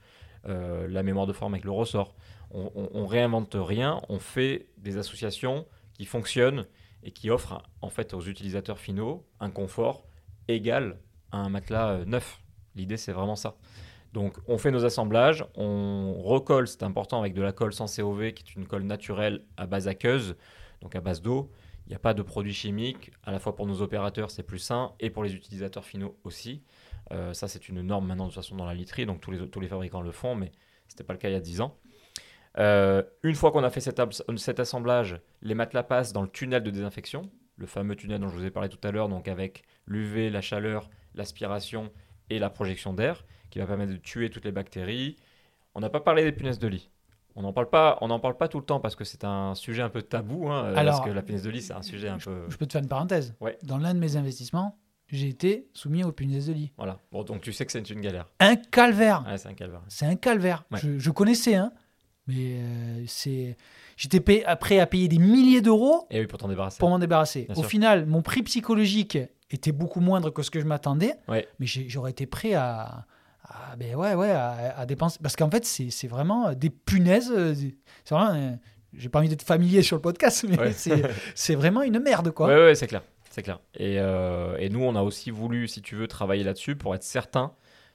euh, 0.47 0.87
la 0.87 1.03
mémoire 1.03 1.27
de 1.27 1.33
forme 1.33 1.53
avec 1.53 1.65
le 1.65 1.71
ressort. 1.71 2.15
On, 2.51 2.71
on, 2.75 2.89
on 2.93 3.05
réinvente 3.05 3.55
rien, 3.59 4.01
on 4.09 4.19
fait 4.19 4.67
des 4.77 4.97
associations 4.97 5.65
qui 5.93 6.05
fonctionnent 6.05 6.65
et 7.03 7.11
qui 7.11 7.29
offrent 7.29 7.61
en 7.81 7.89
fait 7.89 8.13
aux 8.13 8.21
utilisateurs 8.21 8.79
finaux 8.79 9.25
un 9.39 9.51
confort 9.51 10.05
égal 10.47 10.97
un 11.37 11.49
matelas 11.49 11.89
euh, 11.91 12.05
neuf. 12.05 12.41
L'idée 12.75 12.97
c'est 12.97 13.11
vraiment 13.11 13.35
ça. 13.35 13.55
Donc 14.13 14.37
on 14.47 14.57
fait 14.57 14.71
nos 14.71 14.85
assemblages, 14.85 15.45
on 15.55 16.13
recolle, 16.13 16.67
c'est 16.67 16.83
important, 16.83 17.19
avec 17.19 17.33
de 17.33 17.41
la 17.41 17.51
colle 17.51 17.73
sans 17.73 17.93
COV, 17.93 18.31
qui 18.31 18.43
est 18.43 18.55
une 18.55 18.65
colle 18.65 18.83
naturelle 18.83 19.43
à 19.57 19.67
base 19.67 19.87
aqueuse, 19.87 20.35
donc 20.81 20.95
à 20.95 21.01
base 21.01 21.21
d'eau. 21.21 21.51
Il 21.85 21.89
n'y 21.89 21.95
a 21.95 21.99
pas 21.99 22.13
de 22.13 22.21
produits 22.21 22.53
chimiques, 22.53 23.11
à 23.23 23.31
la 23.31 23.39
fois 23.39 23.55
pour 23.55 23.67
nos 23.67 23.81
opérateurs 23.81 24.31
c'est 24.31 24.43
plus 24.43 24.59
sain, 24.59 24.93
et 24.99 25.09
pour 25.09 25.23
les 25.23 25.35
utilisateurs 25.35 25.85
finaux 25.85 26.17
aussi. 26.23 26.63
Euh, 27.11 27.33
ça 27.33 27.47
c'est 27.47 27.69
une 27.69 27.81
norme 27.81 28.07
maintenant 28.07 28.25
de 28.25 28.29
toute 28.31 28.41
façon 28.41 28.55
dans 28.55 28.65
la 28.65 28.73
literie, 28.73 29.05
donc 29.05 29.21
tous 29.21 29.31
les, 29.31 29.49
tous 29.49 29.59
les 29.59 29.67
fabricants 29.67 30.01
le 30.01 30.11
font, 30.11 30.33
mais 30.33 30.51
ce 30.87 30.93
n'était 30.93 31.03
pas 31.03 31.13
le 31.13 31.19
cas 31.19 31.29
il 31.29 31.33
y 31.33 31.35
a 31.35 31.41
10 31.41 31.61
ans. 31.61 31.77
Euh, 32.57 33.03
une 33.23 33.35
fois 33.35 33.51
qu'on 33.51 33.63
a 33.63 33.69
fait 33.69 33.81
cet, 33.81 34.59
assemblage, 34.59 35.19
les 35.41 35.55
matelas 35.55 35.83
passent 35.83 36.13
dans 36.13 36.21
le 36.21 36.29
tunnel 36.29 36.63
de 36.63 36.71
désinfection, 36.71 37.29
le 37.57 37.65
fameux 37.65 37.95
tunnel 37.95 38.21
dont 38.21 38.29
je 38.29 38.35
vous 38.35 38.45
ai 38.45 38.51
parlé 38.51 38.69
tout 38.69 38.79
à 38.87 38.91
l'heure, 38.91 39.09
donc 39.09 39.27
avec 39.27 39.63
l'UV, 39.85 40.29
la 40.29 40.41
chaleur, 40.41 40.89
l'aspiration 41.15 41.91
et 42.29 42.39
la 42.39 42.49
projection 42.49 42.93
d'air, 42.93 43.25
qui 43.49 43.59
va 43.59 43.65
permettre 43.65 43.91
de 43.93 43.97
tuer 43.97 44.29
toutes 44.29 44.45
les 44.45 44.51
bactéries. 44.51 45.15
On 45.75 45.79
n'a 45.79 45.89
pas 45.89 45.99
parlé 45.99 46.23
des 46.23 46.31
punaises 46.31 46.59
de 46.59 46.67
lit. 46.67 46.89
On 47.35 47.41
n'en 47.41 47.51
parle 47.51 47.69
pas, 47.69 47.97
on 48.01 48.07
n'en 48.07 48.19
parle 48.19 48.37
pas 48.37 48.47
tout 48.47 48.59
le 48.59 48.65
temps 48.65 48.79
parce 48.79 48.95
que 48.95 49.03
c'est 49.03 49.25
un 49.25 49.55
sujet 49.55 49.81
un 49.81 49.89
peu 49.89 50.01
tabou, 50.01 50.49
hein, 50.49 50.65
euh, 50.65 50.75
Alors, 50.75 50.95
parce 50.99 51.09
que 51.09 51.13
la 51.13 51.21
punaise 51.21 51.43
de 51.43 51.49
lit 51.49 51.61
c'est 51.61 51.73
un 51.73 51.81
sujet 51.81 52.07
un 52.07 52.17
peu. 52.17 52.45
Je 52.47 52.55
peux 52.55 52.65
te 52.65 52.71
faire 52.71 52.81
une 52.81 52.87
parenthèse. 52.87 53.35
Ouais. 53.41 53.57
Dans 53.63 53.77
l'un 53.77 53.93
de 53.93 53.99
mes 53.99 54.15
investissements, 54.15 54.77
j'ai 55.07 55.27
été 55.27 55.67
soumis 55.73 56.03
aux 56.05 56.13
punaises 56.13 56.47
de 56.47 56.53
lit. 56.53 56.71
Voilà. 56.77 56.99
Bon, 57.11 57.23
donc 57.23 57.41
tu 57.41 57.51
sais 57.51 57.65
que 57.65 57.73
c'est 57.73 57.89
une 57.89 57.99
galère. 57.99 58.25
Un 58.39 58.55
calvaire. 58.55 59.25
Ouais, 59.27 59.37
c'est 59.37 59.49
un 59.49 59.53
calvaire. 59.53 59.81
C'est 59.89 60.05
un 60.05 60.15
calvaire. 60.15 60.63
Ouais. 60.71 60.79
Je, 60.81 60.97
je 60.97 61.11
connaissais, 61.11 61.55
hein, 61.55 61.73
mais 62.27 62.55
euh, 62.59 63.03
c'est. 63.05 63.57
J'étais 63.97 64.19
prêt 64.21 64.43
à 64.79 64.85
payer 64.87 65.07
des 65.09 65.19
milliers 65.19 65.61
d'euros 65.61 66.07
Et 66.11 66.19
oui, 66.21 66.27
pour 66.27 66.39
t'en 66.39 66.47
débarrasser. 66.47 66.79
pour 66.79 66.89
m'en 66.89 66.99
débarrasser. 66.99 67.43
Bien 67.43 67.55
Au 67.55 67.59
sûr. 67.59 67.69
final, 67.69 68.05
mon 68.05 68.21
prix 68.21 68.43
psychologique 68.43 69.17
était 69.51 69.71
beaucoup 69.71 69.99
moindre 69.99 70.29
que 70.31 70.41
ce 70.41 70.49
que 70.51 70.59
je 70.59 70.65
m'attendais, 70.65 71.13
Ouais. 71.27 71.47
mais 71.59 71.65
j'aurais 71.67 72.11
été 72.11 72.25
prêt 72.25 72.53
à, 72.55 73.05
ben 73.77 73.95
ouais, 73.95 74.15
ouais, 74.15 74.31
à, 74.31 74.77
à 74.79 74.85
dépenser. 74.85 75.19
Parce 75.21 75.35
qu'en 75.35 75.49
fait, 75.51 75.65
c'est 75.65 76.07
vraiment 76.07 76.53
des 76.53 76.69
punaises. 76.69 77.31
euh, 77.31 77.53
C'est 78.03 78.15
vraiment. 78.15 78.33
euh, 78.33 78.51
J'ai 78.93 79.09
pas 79.09 79.19
envie 79.19 79.29
d'être 79.29 79.43
familier 79.43 79.81
sur 79.83 79.95
le 79.97 80.01
podcast, 80.01 80.45
mais 80.49 80.59
Ouais. 80.59 80.71
c'est 81.35 81.55
vraiment 81.55 81.81
une 81.83 81.99
merde, 81.99 82.31
quoi. 82.31 82.47
Ouais, 82.47 82.55
ouais, 82.55 82.75
c'est 82.75 82.87
clair. 82.87 83.03
C'est 83.29 83.43
clair. 83.43 83.59
Et, 83.75 83.99
euh, 83.99 84.55
et 84.57 84.69
nous, 84.69 84.81
on 84.81 84.95
a 84.95 85.01
aussi 85.01 85.29
voulu, 85.29 85.67
si 85.67 85.81
tu 85.81 85.95
veux, 85.95 86.07
travailler 86.07 86.43
là-dessus 86.45 86.75
pour 86.77 86.95
être 86.95 87.03
certain 87.03 87.51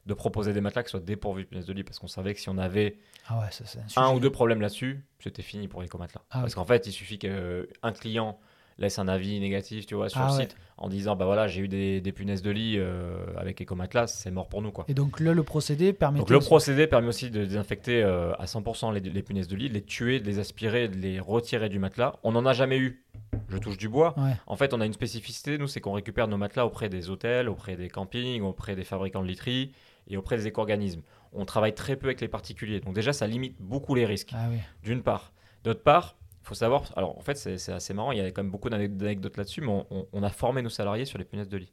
de 0.06 0.14
proposer 0.14 0.52
des 0.52 0.60
matelas 0.60 0.82
qui 0.82 0.90
soient 0.90 1.00
dépourvus 1.00 1.44
de 1.44 1.48
punaises 1.48 1.66
de 1.66 1.72
lit 1.72 1.84
parce 1.84 1.98
qu'on 1.98 2.06
savait 2.08 2.34
que 2.34 2.40
si 2.40 2.48
on 2.48 2.58
avait 2.58 2.98
Ah 3.28 3.38
ouais, 3.40 3.46
ça, 3.50 3.64
c'est 3.66 3.78
un, 3.98 4.12
ou 4.14 4.20
deux 4.20 4.30
problèmes 4.30 4.60
là-dessus, 4.60 5.04
c'était 5.18 5.42
fini 5.42 5.66
pour 5.68 5.82
les 5.82 5.88
comatelas. 5.88 6.22
Ah 6.30 6.40
Parce 6.40 6.54
qu'en 6.54 6.64
fait, 6.64 6.86
il 6.86 6.92
suffit 6.92 7.18
qu'un 7.18 7.92
client 7.98 8.38
laisse 8.80 8.98
un 8.98 9.08
avis 9.08 9.38
négatif, 9.40 9.86
tu 9.86 9.94
vois, 9.94 10.08
sur 10.08 10.20
Ah 10.20 10.28
le 10.30 10.32
ouais. 10.36 10.42
site 10.44 10.56
en 10.78 10.88
disant 10.88 11.14
bah 11.14 11.26
voilà, 11.26 11.46
j'ai 11.46 11.60
eu 11.60 11.68
des, 11.68 12.00
des 12.00 12.12
punaises 12.12 12.40
de 12.42 12.50
lit 12.50 12.76
euh, 12.78 13.14
avec 13.36 13.60
Ecomatelas, 13.60 14.06
c'est 14.08 14.30
mort 14.30 14.48
pour 14.48 14.62
nous 14.62 14.70
quoi. 14.72 14.86
Et 14.88 14.94
donc 14.94 15.20
là, 15.20 15.34
le 15.34 15.42
procédé 15.42 15.92
permet. 15.92 16.18
Donc 16.18 16.30
le 16.30 16.38
procédé 16.40 16.86
permet 16.86 17.08
aussi 17.08 17.30
de 17.30 17.44
désinfecter 17.44 18.02
euh, 18.02 18.32
à 18.38 18.46
100% 18.46 18.94
les, 18.94 19.00
les 19.00 19.22
punaises 19.22 19.46
de 19.48 19.56
lit, 19.56 19.68
de 19.68 19.74
les 19.74 19.82
tuer, 19.82 20.20
de 20.20 20.26
les 20.26 20.38
aspirer, 20.38 20.88
de 20.88 20.96
les 20.96 21.20
retirer 21.20 21.68
du 21.68 21.78
matelas. 21.78 22.16
On 22.22 22.32
n'en 22.32 22.46
a 22.46 22.52
jamais 22.54 22.78
eu. 22.78 23.04
Je 23.50 23.58
touche 23.58 23.76
du 23.76 23.88
bois. 23.88 24.14
Ouais. 24.16 24.32
En 24.46 24.56
fait, 24.56 24.72
on 24.74 24.80
a 24.80 24.86
une 24.86 24.92
spécificité, 24.92 25.58
nous, 25.58 25.66
c'est 25.66 25.80
qu'on 25.80 25.92
récupère 25.92 26.26
nos 26.28 26.36
matelas 26.38 26.64
auprès 26.64 26.88
des 26.88 27.10
hôtels, 27.10 27.48
auprès 27.48 27.76
des 27.76 27.88
campings, 27.88 28.42
auprès 28.42 28.74
des 28.76 28.84
fabricants 28.84 29.22
de 29.22 29.28
literie 29.28 29.72
et 30.08 30.16
auprès 30.16 30.36
des 30.36 30.46
éco-organismes. 30.46 31.02
On 31.32 31.44
travaille 31.44 31.74
très 31.74 31.96
peu 31.96 32.06
avec 32.06 32.20
les 32.20 32.28
particuliers. 32.28 32.80
Donc 32.80 32.94
déjà, 32.94 33.12
ça 33.12 33.26
limite 33.26 33.56
beaucoup 33.60 33.94
les 33.94 34.06
risques, 34.06 34.30
Ah 34.34 34.46
oui. 34.50 34.56
d'une 34.82 35.02
part. 35.02 35.32
D'autre 35.64 35.82
part, 35.82 36.16
il 36.42 36.46
faut 36.46 36.54
savoir, 36.54 36.84
alors 36.96 37.16
en 37.18 37.20
fait, 37.20 37.34
c'est 37.36 37.72
assez 37.72 37.92
marrant, 37.94 38.12
il 38.12 38.18
y 38.18 38.20
a 38.22 38.30
quand 38.30 38.42
même 38.42 38.50
beaucoup 38.50 38.70
d'anec- 38.70 38.96
d'anecdotes 38.96 39.36
là-dessus, 39.36 39.60
mais 39.60 39.68
on, 39.68 39.86
on- 39.90 40.06
on 40.12 40.22
a 40.22 40.30
formé 40.30 40.62
nos 40.62 40.70
salariés 40.70 41.04
sur 41.04 41.18
les 41.18 41.24
punaises 41.24 41.48
de 41.48 41.56
lit. 41.58 41.72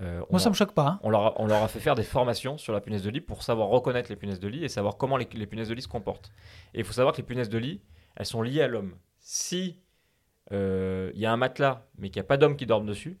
Euh, 0.00 0.22
Moi, 0.30 0.38
ça 0.38 0.50
me 0.50 0.54
choque 0.54 0.72
pas. 0.74 0.86
hein. 0.86 1.00
on 1.02 1.08
leur, 1.10 1.22
a, 1.26 1.40
on 1.40 1.46
leur 1.46 1.62
a 1.62 1.68
fait 1.68 1.80
faire 1.80 1.94
des 1.94 2.02
formations 2.02 2.58
sur 2.58 2.74
la 2.74 2.82
punaise 2.82 3.02
de 3.02 3.08
lit 3.08 3.22
pour 3.22 3.42
savoir 3.42 3.68
reconnaître 3.68 4.10
les 4.10 4.16
punaises 4.16 4.40
de 4.40 4.48
lit 4.48 4.62
et 4.62 4.68
savoir 4.68 4.98
comment 4.98 5.16
les, 5.16 5.26
les 5.32 5.46
punaises 5.46 5.70
de 5.70 5.74
lit 5.74 5.80
se 5.80 5.88
comportent. 5.88 6.30
Et 6.74 6.80
il 6.80 6.84
faut 6.84 6.92
savoir 6.92 7.14
que 7.14 7.18
les 7.18 7.26
punaises 7.26 7.48
de 7.48 7.56
lit, 7.56 7.80
elles 8.16 8.26
sont 8.26 8.42
liées 8.42 8.60
à 8.60 8.68
l'homme. 8.68 8.96
Si 9.18 9.80
euh, 10.52 11.10
il 11.14 11.20
y 11.20 11.24
a 11.26 11.32
un 11.32 11.36
matelas 11.38 11.86
mais 11.98 12.10
qu'il 12.10 12.20
n'y 12.20 12.26
a 12.26 12.28
pas 12.28 12.36
d'homme 12.36 12.56
qui 12.56 12.66
dorme 12.66 12.84
dessus, 12.86 13.18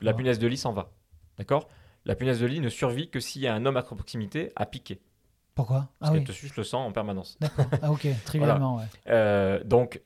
la 0.00 0.12
Ah. 0.12 0.14
punaise 0.14 0.38
de 0.38 0.46
lit 0.46 0.56
s'en 0.56 0.72
va. 0.72 0.92
D'accord? 1.38 1.68
La 2.04 2.14
punaise 2.14 2.40
de 2.40 2.46
lit 2.46 2.60
ne 2.60 2.68
survit 2.68 3.10
que 3.10 3.18
s'il 3.20 3.42
y 3.42 3.46
a 3.48 3.54
un 3.54 3.66
homme 3.66 3.76
à 3.76 3.82
proximité 3.82 4.52
à 4.54 4.64
piquer. 4.66 5.00
Pourquoi? 5.54 5.88
Parce 5.98 6.10
Ah 6.10 6.12
qu'elle 6.12 6.20
oui, 6.20 6.24
te 6.26 6.32
suce 6.32 6.56
le 6.56 6.64
sang 6.64 6.84
en 6.86 6.92
permanence. 6.92 7.36
d'accord. 7.40 7.66
Ah 7.82 7.92
ok, 7.92 8.06
trivialement, 8.24 8.76
ouais. 8.76 8.84
Euh, 9.08 9.62
donc, 9.64 10.00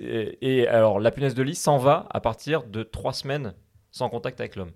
et 0.00 0.66
alors 0.68 0.98
la 1.00 1.10
punaise 1.10 1.34
de 1.34 1.42
lit 1.42 1.54
s'en 1.54 1.78
va 1.78 2.06
à 2.10 2.20
partir 2.20 2.64
de 2.64 2.82
trois 2.82 3.12
semaines 3.12 3.54
sans 3.90 4.08
contact 4.08 4.40
avec 4.40 4.56
l'homme. 4.56 4.70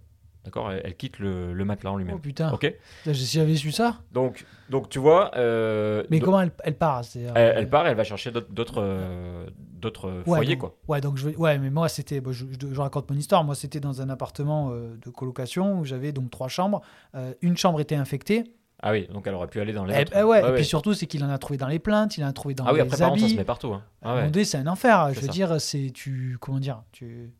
D'accord? 0.44 0.70
Elle, 0.70 0.82
elle 0.84 0.94
quitte 0.96 1.18
le, 1.20 1.54
le 1.54 1.64
matelas 1.64 1.92
en 1.92 1.96
lui-même. 1.96 2.16
Oh 2.16 2.18
putain, 2.18 2.52
Ok? 2.52 2.70
Si 3.06 3.14
j'avais 3.14 3.56
su 3.56 3.72
ça. 3.72 4.00
Donc, 4.12 4.44
donc 4.68 4.90
tu 4.90 4.98
vois, 4.98 5.30
euh, 5.36 6.04
Mais 6.10 6.20
comment 6.20 6.42
elle, 6.42 6.52
elle 6.64 6.76
part 6.76 7.00
elle, 7.14 7.32
euh, 7.34 7.52
elle 7.56 7.70
part, 7.70 7.86
elle 7.86 7.96
va 7.96 8.04
chercher 8.04 8.30
d'autres- 8.30 8.74
euh, 8.82 9.46
d'autres 9.56 10.10
Ouais, 10.26 10.36
foyers 10.36 10.56
donc- 10.56 10.60
quoi. 10.60 10.76
Ouais, 10.86 11.00
donc 11.00 11.16
je, 11.16 11.30
ouais, 11.30 11.58
mais 11.58 11.70
moi 11.70 11.88
c'était, 11.88 12.20
bon, 12.20 12.32
je, 12.32 12.44
je- 12.60 12.74
je 12.74 12.80
raconte 12.80 13.10
mon 13.10 13.16
histoire. 13.16 13.42
Moi 13.42 13.54
c'était 13.54 13.80
dans 13.80 14.02
un 14.02 14.10
appartement 14.10 14.70
euh, 14.72 14.98
de 15.02 15.08
colocation 15.10 15.78
où 15.80 15.84
j'avais 15.86 16.12
donc 16.12 16.30
trois 16.30 16.48
chambres. 16.48 16.82
Euh, 17.14 17.32
une 17.40 17.56
chambre 17.56 17.80
était 17.80 17.94
infectée. 17.96 18.44
Ah 18.86 18.90
oui, 18.92 19.06
donc 19.08 19.26
elle 19.26 19.32
aurait 19.34 19.46
pu 19.48 19.60
aller 19.60 19.72
dans 19.72 19.86
les 19.86 19.94
Eh- 19.96 20.00
autres. 20.02 20.12
eh 20.14 20.22
ouais, 20.22 20.40
et 20.40 20.44
ouais. 20.44 20.54
puis 20.56 20.64
surtout 20.66 20.92
c'est 20.92 21.06
qu'il 21.06 21.24
en 21.24 21.30
a 21.30 21.38
trouvé 21.38 21.56
dans 21.56 21.68
les 21.68 21.78
plaintes, 21.78 22.18
il 22.18 22.24
en 22.24 22.26
a 22.28 22.32
trouvé 22.34 22.54
dans 22.54 22.66
ah 22.66 22.72
oui, 22.72 22.80
les 22.80 22.82
après 22.82 22.98
par 22.98 23.08
contre, 23.08 23.20
ça 23.20 23.24
habits. 23.24 23.32
se 23.34 23.38
met 23.38 23.44
partout. 23.44 23.72
hein. 23.72 23.82
Ah 24.02 24.14
ouais, 24.30 24.44
c'est 24.44 24.58
un 24.58 24.66
enfer. 24.66 25.08
Je 25.14 25.20
veux 25.20 25.26
ça. 25.26 25.32
dire, 25.32 25.58
c'est 25.60 25.90
tu, 25.94 26.36
comment 26.38 26.58
dire, 26.60 26.82
tu, 26.92 27.32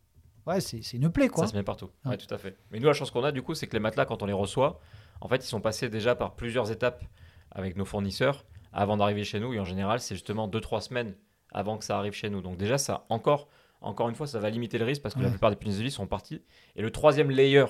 ouais, 0.47 0.59
c'est 0.59 0.81
c'est 0.81 0.97
une 0.97 1.09
plaie 1.11 1.27
quoi. 1.27 1.45
ça 1.45 1.51
se 1.51 1.55
met 1.55 1.61
partout. 1.63 1.89
Ouais. 2.03 2.11
Ouais, 2.11 2.17
tout 2.17 2.33
à 2.33 2.39
fait. 2.39 2.57
Mais 2.71 2.79
nous, 2.79 2.87
la 2.87 2.93
chance 2.93 3.11
qu'on 3.11 3.23
a 3.23 3.31
du 3.31 3.43
coup, 3.43 3.53
c'est 3.53 3.67
que 3.67 3.73
les 3.73 3.79
matelas, 3.79 4.05
quand 4.05 4.23
on 4.23 4.25
les 4.25 4.33
reçoit, 4.33 4.79
en 5.21 5.27
fait, 5.27 5.37
ils 5.45 5.47
sont 5.47 5.61
passés 5.61 5.87
déjà 5.87 6.15
par 6.15 6.35
plusieurs 6.35 6.71
étapes 6.71 7.03
avec 7.51 7.77
nos 7.77 7.85
fournisseurs 7.85 8.43
avant 8.73 8.97
d'arriver 8.97 9.23
chez 9.23 9.39
nous. 9.39 9.53
Et 9.53 9.59
en 9.59 9.65
général, 9.65 9.99
c'est 9.99 10.15
justement 10.15 10.47
2-3 10.47 10.81
semaines 10.81 11.13
avant 11.53 11.77
que 11.77 11.85
ça 11.85 11.97
arrive 11.97 12.13
chez 12.13 12.29
nous. 12.31 12.41
Donc 12.41 12.57
déjà, 12.57 12.79
ça 12.79 13.05
encore, 13.09 13.47
encore 13.81 14.09
une 14.09 14.15
fois, 14.15 14.25
ça 14.25 14.39
va 14.39 14.49
limiter 14.49 14.79
le 14.79 14.85
risque 14.85 15.03
parce 15.03 15.13
que 15.13 15.21
la 15.21 15.29
plupart 15.29 15.51
des 15.51 15.55
punaises 15.57 15.77
de 15.77 15.83
lit 15.83 15.91
sont 15.91 16.07
partis. 16.07 16.41
Et 16.75 16.81
le 16.81 16.89
troisième 16.89 17.29
layer 17.29 17.65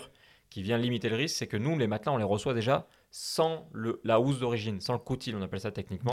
qui 0.49 0.61
vient 0.63 0.78
limiter 0.78 1.09
le 1.09 1.17
risque, 1.17 1.36
c'est 1.36 1.47
que 1.47 1.57
nous, 1.57 1.78
les 1.78 1.88
matelas, 1.88 2.13
on 2.13 2.17
les 2.17 2.23
reçoit 2.23 2.53
déjà 2.53 2.88
sans 3.18 3.70
le, 3.72 4.01
la 4.03 4.20
housse 4.20 4.39
d'origine, 4.39 4.82
sans 4.82 4.91
le 4.91 4.99
coutil, 4.99 5.34
on 5.34 5.41
appelle 5.41 5.61
ça 5.61 5.72
techniquement. 5.72 6.11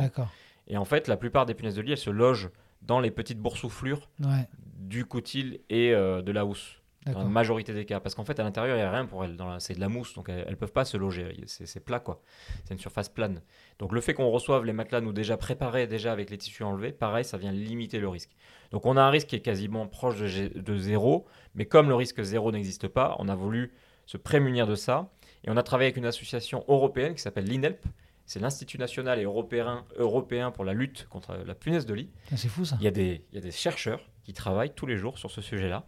Et 0.69 0.77
en 0.77 0.85
fait, 0.85 1.09
la 1.09 1.17
plupart 1.17 1.47
des 1.47 1.55
punaises 1.55 1.75
de 1.75 1.83
lit, 1.83 1.91
elles 1.91 1.99
se 1.99 2.11
logent 2.11 2.51
dans 2.81 3.01
les 3.01 3.11
petites 3.11 3.41
boursouflures 3.41 4.09
Ouais, 4.21 4.49
du 4.77 5.05
coutil 5.05 5.61
et 5.69 5.93
euh, 5.93 6.23
de 6.23 6.31
la 6.31 6.47
housse. 6.47 6.79
Dans 7.07 7.19
la 7.19 7.25
majorité 7.25 7.75
des 7.75 7.85
cas. 7.87 7.99
Parce 7.99 8.15
qu'en 8.15 8.23
fait, 8.23 8.39
à 8.39 8.45
l'intérieur, 8.45 8.77
il 8.77 8.79
n'y 8.79 8.87
a 8.87 8.93
rien 8.93 9.07
pour 9.07 9.25
elles. 9.25 9.37
C'est 9.59 9.75
de 9.75 9.81
la 9.81 9.89
mousse, 9.89 10.15
donc 10.15 10.29
elles 10.29 10.49
ne 10.49 10.55
peuvent 10.55 10.71
pas 10.71 10.85
se 10.85 10.97
loger. 10.97 11.43
C'est 11.47 11.67
c'est 11.67 11.81
plat, 11.81 11.99
quoi. 11.99 12.23
C'est 12.65 12.75
une 12.75 12.79
surface 12.79 13.09
plane. 13.09 13.43
Donc 13.81 13.91
le 13.91 14.01
fait 14.01 14.15
qu'on 14.15 14.31
reçoive 14.31 14.65
les 14.65 14.73
matelas, 14.73 15.01
nous 15.01 15.13
déjà 15.13 15.37
préparés, 15.37 15.89
déjà 15.89 16.13
avec 16.13 16.31
les 16.31 16.39
tissus 16.39 16.63
enlevés, 16.63 16.93
pareil, 16.93 17.25
ça 17.25 17.37
vient 17.37 17.51
limiter 17.51 17.99
le 17.99 18.09
risque. 18.09 18.31
Donc 18.71 18.87
on 18.87 18.97
a 18.97 19.03
un 19.03 19.11
risque 19.11 19.27
qui 19.27 19.35
est 19.35 19.41
quasiment 19.41 19.89
proche 19.89 20.21
de 20.21 20.77
zéro. 20.77 21.27
Mais 21.57 21.67
comme 21.67 21.89
le 21.89 21.97
risque 21.97 22.23
zéro 22.23 22.53
n'existe 22.53 22.87
pas, 22.87 23.17
on 23.19 23.29
a 23.29 23.35
voulu 23.35 23.73
se 24.07 24.17
prémunir 24.17 24.69
de 24.69 24.77
ça. 24.77 25.11
Et 25.45 25.51
on 25.51 25.57
a 25.57 25.63
travaillé 25.63 25.87
avec 25.89 25.97
une 25.97 26.05
association 26.07 26.65
européenne 26.69 27.15
qui 27.15 27.21
s'appelle 27.23 27.45
l'INELP. 27.47 27.85
C'est 28.27 28.39
l'Institut 28.41 28.79
national 28.79 29.19
et 29.19 29.25
européen, 29.25 29.85
européen 29.97 30.51
pour 30.53 30.65
la 30.65 30.73
lutte 30.75 31.07
contre 31.09 31.35
la 31.35 31.55
punaise 31.55 31.87
de 31.87 31.95
lit. 31.95 32.11
Putain, 32.25 32.37
C'est 32.37 32.49
fou 32.49 32.65
ça. 32.65 32.77
Il 32.81 32.85
y, 32.85 32.89
a 32.89 32.93
des, 32.93 33.25
il 33.33 33.35
y 33.35 33.39
a 33.39 33.41
des 33.41 33.51
chercheurs 33.51 34.01
qui 34.23 34.33
travaillent 34.33 34.73
tous 34.73 34.87
les 34.87 34.97
jours 34.97 35.19
sur 35.19 35.31
ce 35.31 35.41
sujet-là 35.41 35.85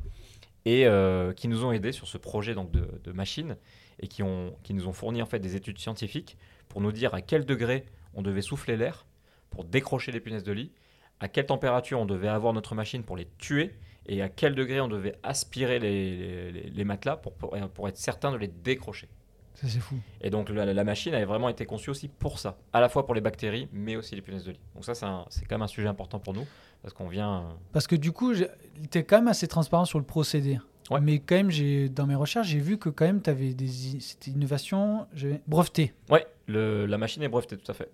et 0.65 0.87
euh, 0.87 1.33
qui 1.33 1.47
nous 1.47 1.65
ont 1.65 1.71
aidés 1.73 1.93
sur 1.93 2.09
ce 2.09 2.19
projet 2.19 2.55
donc, 2.55 2.71
de, 2.73 2.89
de 3.05 3.13
machine 3.13 3.57
et 4.01 4.09
qui, 4.09 4.23
ont, 4.25 4.57
qui 4.65 4.75
nous 4.75 4.89
ont 4.89 4.93
fourni 4.93 5.23
en 5.23 5.27
fait 5.27 5.39
des 5.39 5.55
études 5.55 5.79
scientifiques 5.79 6.37
pour 6.69 6.81
nous 6.81 6.91
dire 6.91 7.15
à 7.15 7.21
quel 7.23 7.45
degré 7.45 7.85
on 8.15 8.23
devait 8.23 8.43
souffler 8.43 8.77
l'air 8.77 9.07
pour 9.51 9.63
décrocher 9.65 10.11
les 10.11 10.19
punaises 10.21 10.43
de 10.43 10.51
lit, 10.53 10.73
à 11.21 11.29
quelle 11.29 11.47
température 11.47 12.01
on 12.01 12.07
devait 12.07 12.27
avoir 12.29 12.53
notre 12.53 12.75
machine 12.75 13.05
pour 13.05 13.17
les 13.17 13.29
tuer 13.39 13.77
et 14.07 14.21
à 14.21 14.29
quel 14.29 14.57
degré 14.57 14.81
on 14.81 14.89
devait 14.89 15.15
aspirer 15.23 15.79
les, 15.79 16.51
les- 16.51 16.71
les 16.71 16.85
matelas 16.85 17.17
pour, 17.17 17.35
pour, 17.35 17.57
pour 17.73 17.89
être 17.89 17.97
certain 17.97 18.33
de 18.33 18.37
les 18.37 18.49
décrocher. 18.49 19.09
Ça 19.55 19.69
c'est 19.69 19.79
fou. 19.81 19.97
Et 20.21 20.31
donc 20.31 20.51
la, 20.51 20.73
la 20.73 20.85
machine 20.85 21.15
avait 21.15 21.25
vraiment 21.25 21.49
été 21.49 21.65
conçue 21.65 21.91
aussi 21.91 22.09
pour 22.09 22.39
ça, 22.39 22.57
à 22.73 22.81
la 22.81 22.89
fois 22.89 23.07
pour 23.07 23.15
les 23.15 23.21
bactéries, 23.21 23.69
mais 23.73 23.95
aussi 23.97 24.15
les 24.17 24.21
punaises 24.23 24.45
de 24.45 24.53
lit. 24.53 24.61
Donc 24.75 24.85
ça, 24.85 24.95
c'est 24.95 25.07
un- 25.07 25.25
c'est 25.31 25.45
quand 25.47 25.55
même 25.55 25.63
un 25.63 25.67
sujet 25.69 25.87
important 25.89 26.19
pour 26.19 26.35
nous, 26.35 26.45
parce 26.83 26.93
qu'on 26.93 27.07
vient... 27.09 27.39
euh, 27.43 27.53
Parce 27.73 27.87
que 27.87 27.95
du 27.97 28.11
coup, 28.13 28.35
j'ai- 28.35 28.49
t'es 28.91 29.05
quand 29.05 29.17
même 29.19 29.29
assez 29.29 29.47
transparent 29.47 29.85
sur 29.85 29.99
le 30.01 30.05
procédé. 30.05 30.59
Ouais. 30.91 31.01
Mais 31.01 31.19
quand 31.21 31.37
même, 31.37 31.51
j'ai 31.51 31.89
dans 31.89 32.07
mes 32.07 32.15
recherches, 32.17 32.49
j'ai 32.49 32.59
vu 32.59 32.77
que 32.79 32.89
quand 32.91 33.07
même, 33.07 33.23
tu 33.23 33.31
avais 33.31 33.55
des 33.55 33.97
i- 33.97 34.01
c'était 34.01 34.33
innovations 34.33 35.07
j'ai- 35.15 35.41
brevetées. 35.47 35.95
Ouais, 36.11 36.27
le- 36.47 36.85
la 36.87 36.99
machine 36.99 37.23
est 37.23 37.29
brevetée, 37.29 37.57
tout 37.57 37.71
à 37.71 37.75
fait. 37.75 37.91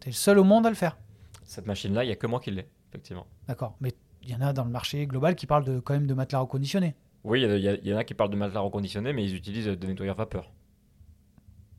Tu 0.00 0.08
es 0.08 0.10
le 0.10 0.12
seul 0.12 0.38
au 0.38 0.44
monde 0.44 0.64
à 0.66 0.68
le 0.70 0.76
faire. 0.76 0.96
Cette 1.44 1.66
machine-là, 1.66 2.04
il 2.04 2.08
n'y 2.08 2.12
a 2.12 2.16
que 2.16 2.26
moi 2.26 2.40
qui 2.40 2.50
l'ai, 2.52 2.68
effectivement. 2.90 3.26
D'accord. 3.48 3.74
Mais 3.80 3.92
il 4.22 4.28
y 4.30 4.34
en 4.34 4.42
a 4.42 4.52
dans 4.52 4.64
le 4.64 4.70
marché 4.70 5.06
global 5.06 5.34
qui 5.34 5.46
parlent 5.46 5.64
de, 5.64 5.80
quand 5.80 5.94
même 5.94 6.06
de 6.06 6.14
matelas 6.14 6.40
reconditionnés. 6.40 6.94
Oui, 7.24 7.42
il 7.42 7.56
y, 7.82 7.88
y 7.88 7.94
en 7.94 7.96
a 7.96 8.04
qui 8.04 8.14
parlent 8.14 8.30
de 8.30 8.36
matelas 8.36 8.60
reconditionnés, 8.60 9.12
mais 9.12 9.24
ils 9.24 9.34
utilisent 9.34 9.66
des 9.66 9.86
nettoyeurs 9.88 10.14
vapeur. 10.14 10.52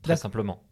Très 0.02 0.16
simplement. 0.16 0.62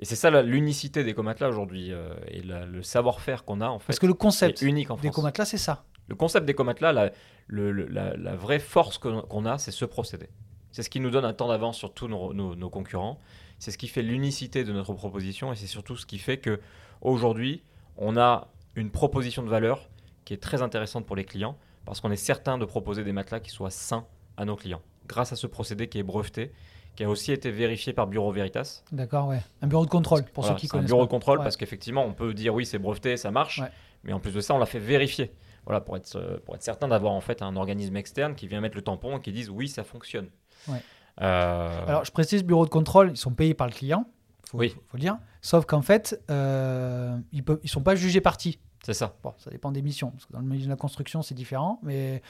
Et 0.00 0.04
c'est 0.04 0.16
ça 0.16 0.30
l'unicité 0.42 1.02
des 1.02 1.12
comatelas 1.14 1.48
aujourd'hui, 1.48 1.92
euh, 1.92 2.14
et 2.28 2.42
la- 2.42 2.66
le 2.66 2.82
savoir-faire 2.82 3.44
qu'on 3.44 3.60
a, 3.60 3.68
en 3.68 3.78
fait, 3.78 3.86
Parce 3.88 3.98
que 3.98 4.06
le 4.06 4.14
concept 4.14 4.62
unique 4.62 4.90
en 4.90 4.96
des 4.96 5.10
comatelas, 5.10 5.44
c'est 5.44 5.58
ça. 5.58 5.84
Le 6.06 6.14
concept 6.14 6.46
des 6.46 6.54
comatelas, 6.54 6.92
la, 6.92 7.10
le- 7.48 7.72
le- 7.72 7.86
la, 7.86 8.16
la 8.16 8.36
vraie 8.36 8.60
force 8.60 8.98
qu'on 8.98 9.44
a, 9.46 9.58
c'est 9.58 9.72
ce 9.72 9.84
procédé. 9.84 10.28
C'est 10.70 10.82
ce 10.82 10.90
qui 10.90 11.00
nous 11.00 11.10
donne 11.10 11.24
un 11.24 11.32
temps 11.32 11.48
d'avance 11.48 11.76
sur 11.76 11.92
tous 11.92 12.06
nos, 12.08 12.32
nos- 12.32 12.54
nos 12.54 12.70
concurrents. 12.70 13.18
C'est 13.58 13.70
ce 13.72 13.78
qui 13.78 13.88
fait 13.88 14.02
l'unicité 14.02 14.62
de 14.64 14.72
notre 14.72 14.94
proposition 14.94 15.52
et 15.52 15.56
c'est 15.56 15.66
surtout 15.66 15.96
ce 15.96 16.06
qui 16.06 16.18
fait 16.18 16.38
que 16.38 16.60
aujourd'hui, 17.00 17.62
on 17.96 18.16
a 18.16 18.48
une 18.76 18.90
proposition 18.90 19.42
de 19.42 19.48
valeur 19.48 19.88
qui 20.24 20.34
est 20.34 20.38
très 20.42 20.62
intéressante 20.62 21.06
pour 21.06 21.16
les 21.16 21.24
clients 21.24 21.58
parce 21.84 22.00
qu'on 22.00 22.12
est 22.12 22.16
certain 22.16 22.58
de 22.58 22.64
proposer 22.64 23.02
des 23.02 23.12
matelas 23.12 23.40
qui 23.40 23.50
soient 23.50 23.70
sains 23.70 24.06
à 24.36 24.44
nos 24.44 24.54
clients. 24.56 24.82
Grâce 25.08 25.32
à 25.32 25.36
ce 25.36 25.46
procédé 25.48 25.88
qui 25.88 25.98
est 25.98 26.02
breveté, 26.04 26.52
qui 26.98 27.04
a 27.04 27.08
aussi 27.08 27.30
été 27.30 27.52
vérifié 27.52 27.92
par 27.92 28.08
Bureau 28.08 28.32
Veritas. 28.32 28.82
D'accord, 28.90 29.28
ouais. 29.28 29.38
Un 29.62 29.68
bureau 29.68 29.84
de 29.84 29.88
contrôle, 29.90 30.24
pour 30.24 30.42
Voilà, 30.42 30.56
ceux 30.56 30.60
qui 30.60 30.66
c'est 30.66 30.72
un 30.74 30.78
connaissent. 30.78 30.88
bureau 30.88 31.02
pas. 31.02 31.06
de 31.06 31.10
contrôle 31.12 31.38
Ouais. 31.38 31.44
parce 31.44 31.56
qu'effectivement, 31.56 32.04
on 32.04 32.12
peut 32.12 32.34
dire 32.34 32.52
oui, 32.52 32.66
c'est 32.66 32.80
breveté, 32.80 33.16
ça 33.16 33.30
marche, 33.30 33.60
Ouais. 33.60 33.70
mais 34.02 34.12
en 34.12 34.18
plus 34.18 34.32
de 34.34 34.40
ça, 34.40 34.52
on 34.52 34.58
l'a 34.58 34.66
fait 34.66 34.80
vérifier. 34.80 35.30
Voilà, 35.64 35.80
pour 35.80 35.96
être, 35.96 36.16
euh, 36.16 36.38
pour 36.44 36.56
être 36.56 36.62
certain 36.64 36.88
d'avoir 36.88 37.12
en 37.12 37.20
fait 37.20 37.40
un 37.40 37.54
organisme 37.54 37.96
externe 37.96 38.34
qui 38.34 38.48
vient 38.48 38.60
mettre 38.60 38.74
le 38.74 38.82
tampon 38.82 39.16
et 39.16 39.20
qui 39.20 39.30
dise 39.30 39.48
oui, 39.48 39.68
ça 39.68 39.84
fonctionne. 39.84 40.26
Ouais. 40.66 40.82
Euh, 41.20 41.86
Alors, 41.86 42.04
je 42.04 42.10
précise, 42.10 42.42
bureau 42.42 42.64
de 42.64 42.70
contrôle, 42.70 43.10
ils 43.12 43.16
sont 43.16 43.30
payés 43.32 43.54
par 43.54 43.68
le 43.68 43.72
client. 43.74 44.04
Faut, 44.48 44.58
Oui. 44.58 44.70
faut, 44.88 44.96
le 44.96 45.00
dire. 45.00 45.18
Sauf 45.40 45.66
qu'en 45.66 45.82
fait, 45.82 46.20
euh, 46.32 47.16
ils 47.30 47.44
ne 47.48 47.56
ils 47.62 47.68
sont 47.70 47.82
pas 47.82 47.94
jugés 47.94 48.20
partis. 48.20 48.58
c'est 48.84 48.92
ça. 48.94 49.14
Bon, 49.22 49.34
ça 49.38 49.50
dépend 49.50 49.70
des 49.70 49.82
missions. 49.82 50.10
Parce 50.10 50.26
que 50.26 50.32
dans 50.32 50.40
le 50.40 50.46
milieu 50.46 50.64
de 50.64 50.70
la 50.70 50.74
construction, 50.76 51.22
c'est 51.22 51.36
différent. 51.36 51.78
Mais 51.84 52.22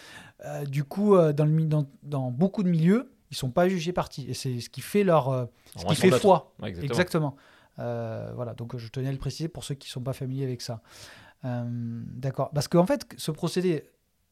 euh, 0.45 0.66
du 0.66 0.85
coup, 0.85 1.16
dans, 1.33 1.47
le, 1.47 1.69
dans 2.03 2.31
beaucoup 2.31 2.62
de 2.62 2.69
milieux, 2.69 3.11
ils 3.31 3.37
sont 3.37 3.51
pas 3.51 3.68
jugés 3.68 3.93
partis. 3.93 4.26
Et 4.29 4.35
c'est 4.35 4.61
ce 4.61 4.70
qui 4.70 4.81
fait 4.81 5.05
leur. 5.05 5.29
euh, 5.29 5.47
ce 5.76 5.85
qui 5.87 5.95
fait 5.97 6.11
foi. 6.11 6.53
Ouais, 6.61 6.68
exactement. 6.70 6.91
Exactement. 6.93 7.37
Euh, 7.81 8.33
voilà, 8.35 8.55
donc 8.55 8.76
je 8.76 8.89
tenais 8.89 9.09
à 9.09 9.12
le 9.12 9.18
préciser 9.18 9.49
pour 9.49 9.62
ceux 9.64 9.74
qui 9.74 9.89
ne 9.89 9.93
sont 9.93 10.03
pas 10.03 10.12
familiers 10.12 10.45
avec 10.45 10.61
ça. 10.62 10.81
Euh, 11.45 11.64
D'accord. 11.68 12.51
Parce 12.53 12.66
qu'en 12.66 12.87
fait, 12.87 13.07
ce 13.16 13.31
procédé, 13.31 13.85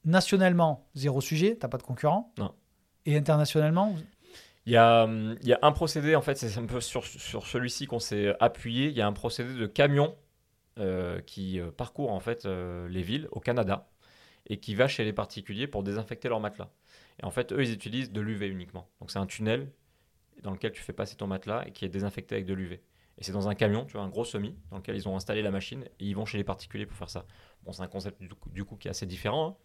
nationalement, 0.05 0.89
zéro 0.95 1.21
sujet, 1.21 1.57
t'as 1.57 1.69
pas 1.69 1.79
de 1.79 1.83
concurrent. 1.85 2.33
Non. 2.39 2.53
Et 3.05 3.17
internationalement, 3.17 3.95
Il 4.67 4.73
y, 4.73 4.77
a, 4.77 5.07
il 5.07 5.47
y 5.49 5.53
a 5.53 5.59
un 5.63 5.71
procédé, 5.71 6.17
en 6.17 6.23
fait, 6.23 6.37
c'est 6.37 6.59
un 6.59 6.67
peu 6.67 6.81
sur, 6.81 7.05
sur 7.05 7.47
celui-ci 7.47 7.87
qu'on 7.87 8.01
s'est 8.01 8.35
appuyé. 8.41 8.89
Il 8.89 8.97
y 8.97 9.01
a 9.01 9.07
un 9.07 9.13
procédé 9.13 9.55
de 9.55 9.67
camion 9.67 10.17
euh, 10.79 11.21
qui 11.21 11.61
parcourt 11.77 12.11
en 12.11 12.19
fait 12.19 12.47
les 12.47 13.03
villes 13.03 13.29
au 13.31 13.39
Canada 13.39 13.87
et 14.49 14.59
qui 14.59 14.75
va 14.75 14.89
chez 14.89 15.05
les 15.05 15.13
particuliers 15.13 15.69
pour 15.69 15.85
désinfecter 15.85 16.29
leurs 16.29 16.41
matelas. 16.41 16.69
Et 17.23 17.25
en 17.25 17.31
fait, 17.31 17.53
eux, 17.53 17.63
ils 17.63 17.73
utilisent 17.73 18.13
de 18.13 18.21
l'UV 18.21 18.49
uniquement. 18.49 18.89
Donc 19.01 19.11
c'est 19.11 19.19
un 19.19 19.27
tunnel 19.27 19.71
dans 20.43 20.51
lequel 20.51 20.73
tu 20.73 20.83
fais 20.83 20.93
passer 20.93 21.17
ton 21.17 21.27
matelas 21.27 21.65
et 21.67 21.73
qui 21.73 21.85
est 21.85 21.89
désinfecté 21.89 22.35
avec 22.35 22.47
de 22.47 22.55
l'UV. 22.55 22.81
Et 23.19 23.25
c'est 23.25 23.33
dans 23.33 23.49
un 23.49 23.55
camion, 23.55 23.87
tu 23.87 23.93
vois, 23.95 24.03
un 24.03 24.09
gros 24.11 24.25
semi, 24.27 24.55
dans 24.71 24.77
lequel 24.77 24.95
ils 24.97 25.09
ont 25.09 25.17
installé 25.17 25.41
la 25.41 25.51
machine 25.51 25.85
et 25.85 26.05
ils 26.05 26.15
vont 26.15 26.27
chez 26.27 26.37
les 26.37 26.45
particuliers 26.45 26.85
pour 26.85 26.99
faire 26.99 27.09
ça. 27.09 27.25
Bon, 27.65 27.73
c'est 27.73 27.83
un 27.83 27.87
concept 27.87 28.21
du 28.21 28.29
coup, 28.29 28.51
du 28.51 28.65
coup 28.65 28.77
qui 28.77 28.89
est 28.89 28.91
assez 28.91 29.07
différent, 29.07 29.49
hein. 29.49 29.57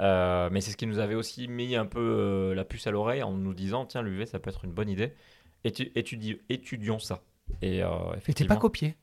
Euh, 0.00 0.48
mais 0.52 0.60
c'est 0.60 0.70
ce 0.70 0.76
qui 0.76 0.86
nous 0.86 1.00
avait 1.00 1.16
aussi 1.16 1.48
mis 1.48 1.74
un 1.74 1.84
peu 1.84 1.98
euh, 2.00 2.54
la 2.54 2.64
puce 2.64 2.86
à 2.86 2.92
l'oreille 2.92 3.22
en 3.24 3.32
nous 3.32 3.52
disant 3.52 3.84
tiens, 3.84 4.00
l'UV, 4.00 4.26
ça 4.26 4.38
peut 4.38 4.48
être 4.48 4.64
une 4.64 4.72
bonne 4.72 4.88
idée. 4.88 5.12
Étu- 5.64 5.90
étudie- 5.96 6.40
étudions 6.48 7.00
ça. 7.00 7.24
Et 7.62 7.82
euh, 7.82 8.14
et 8.28 8.44
pas 8.44 8.56
copié. 8.56 8.96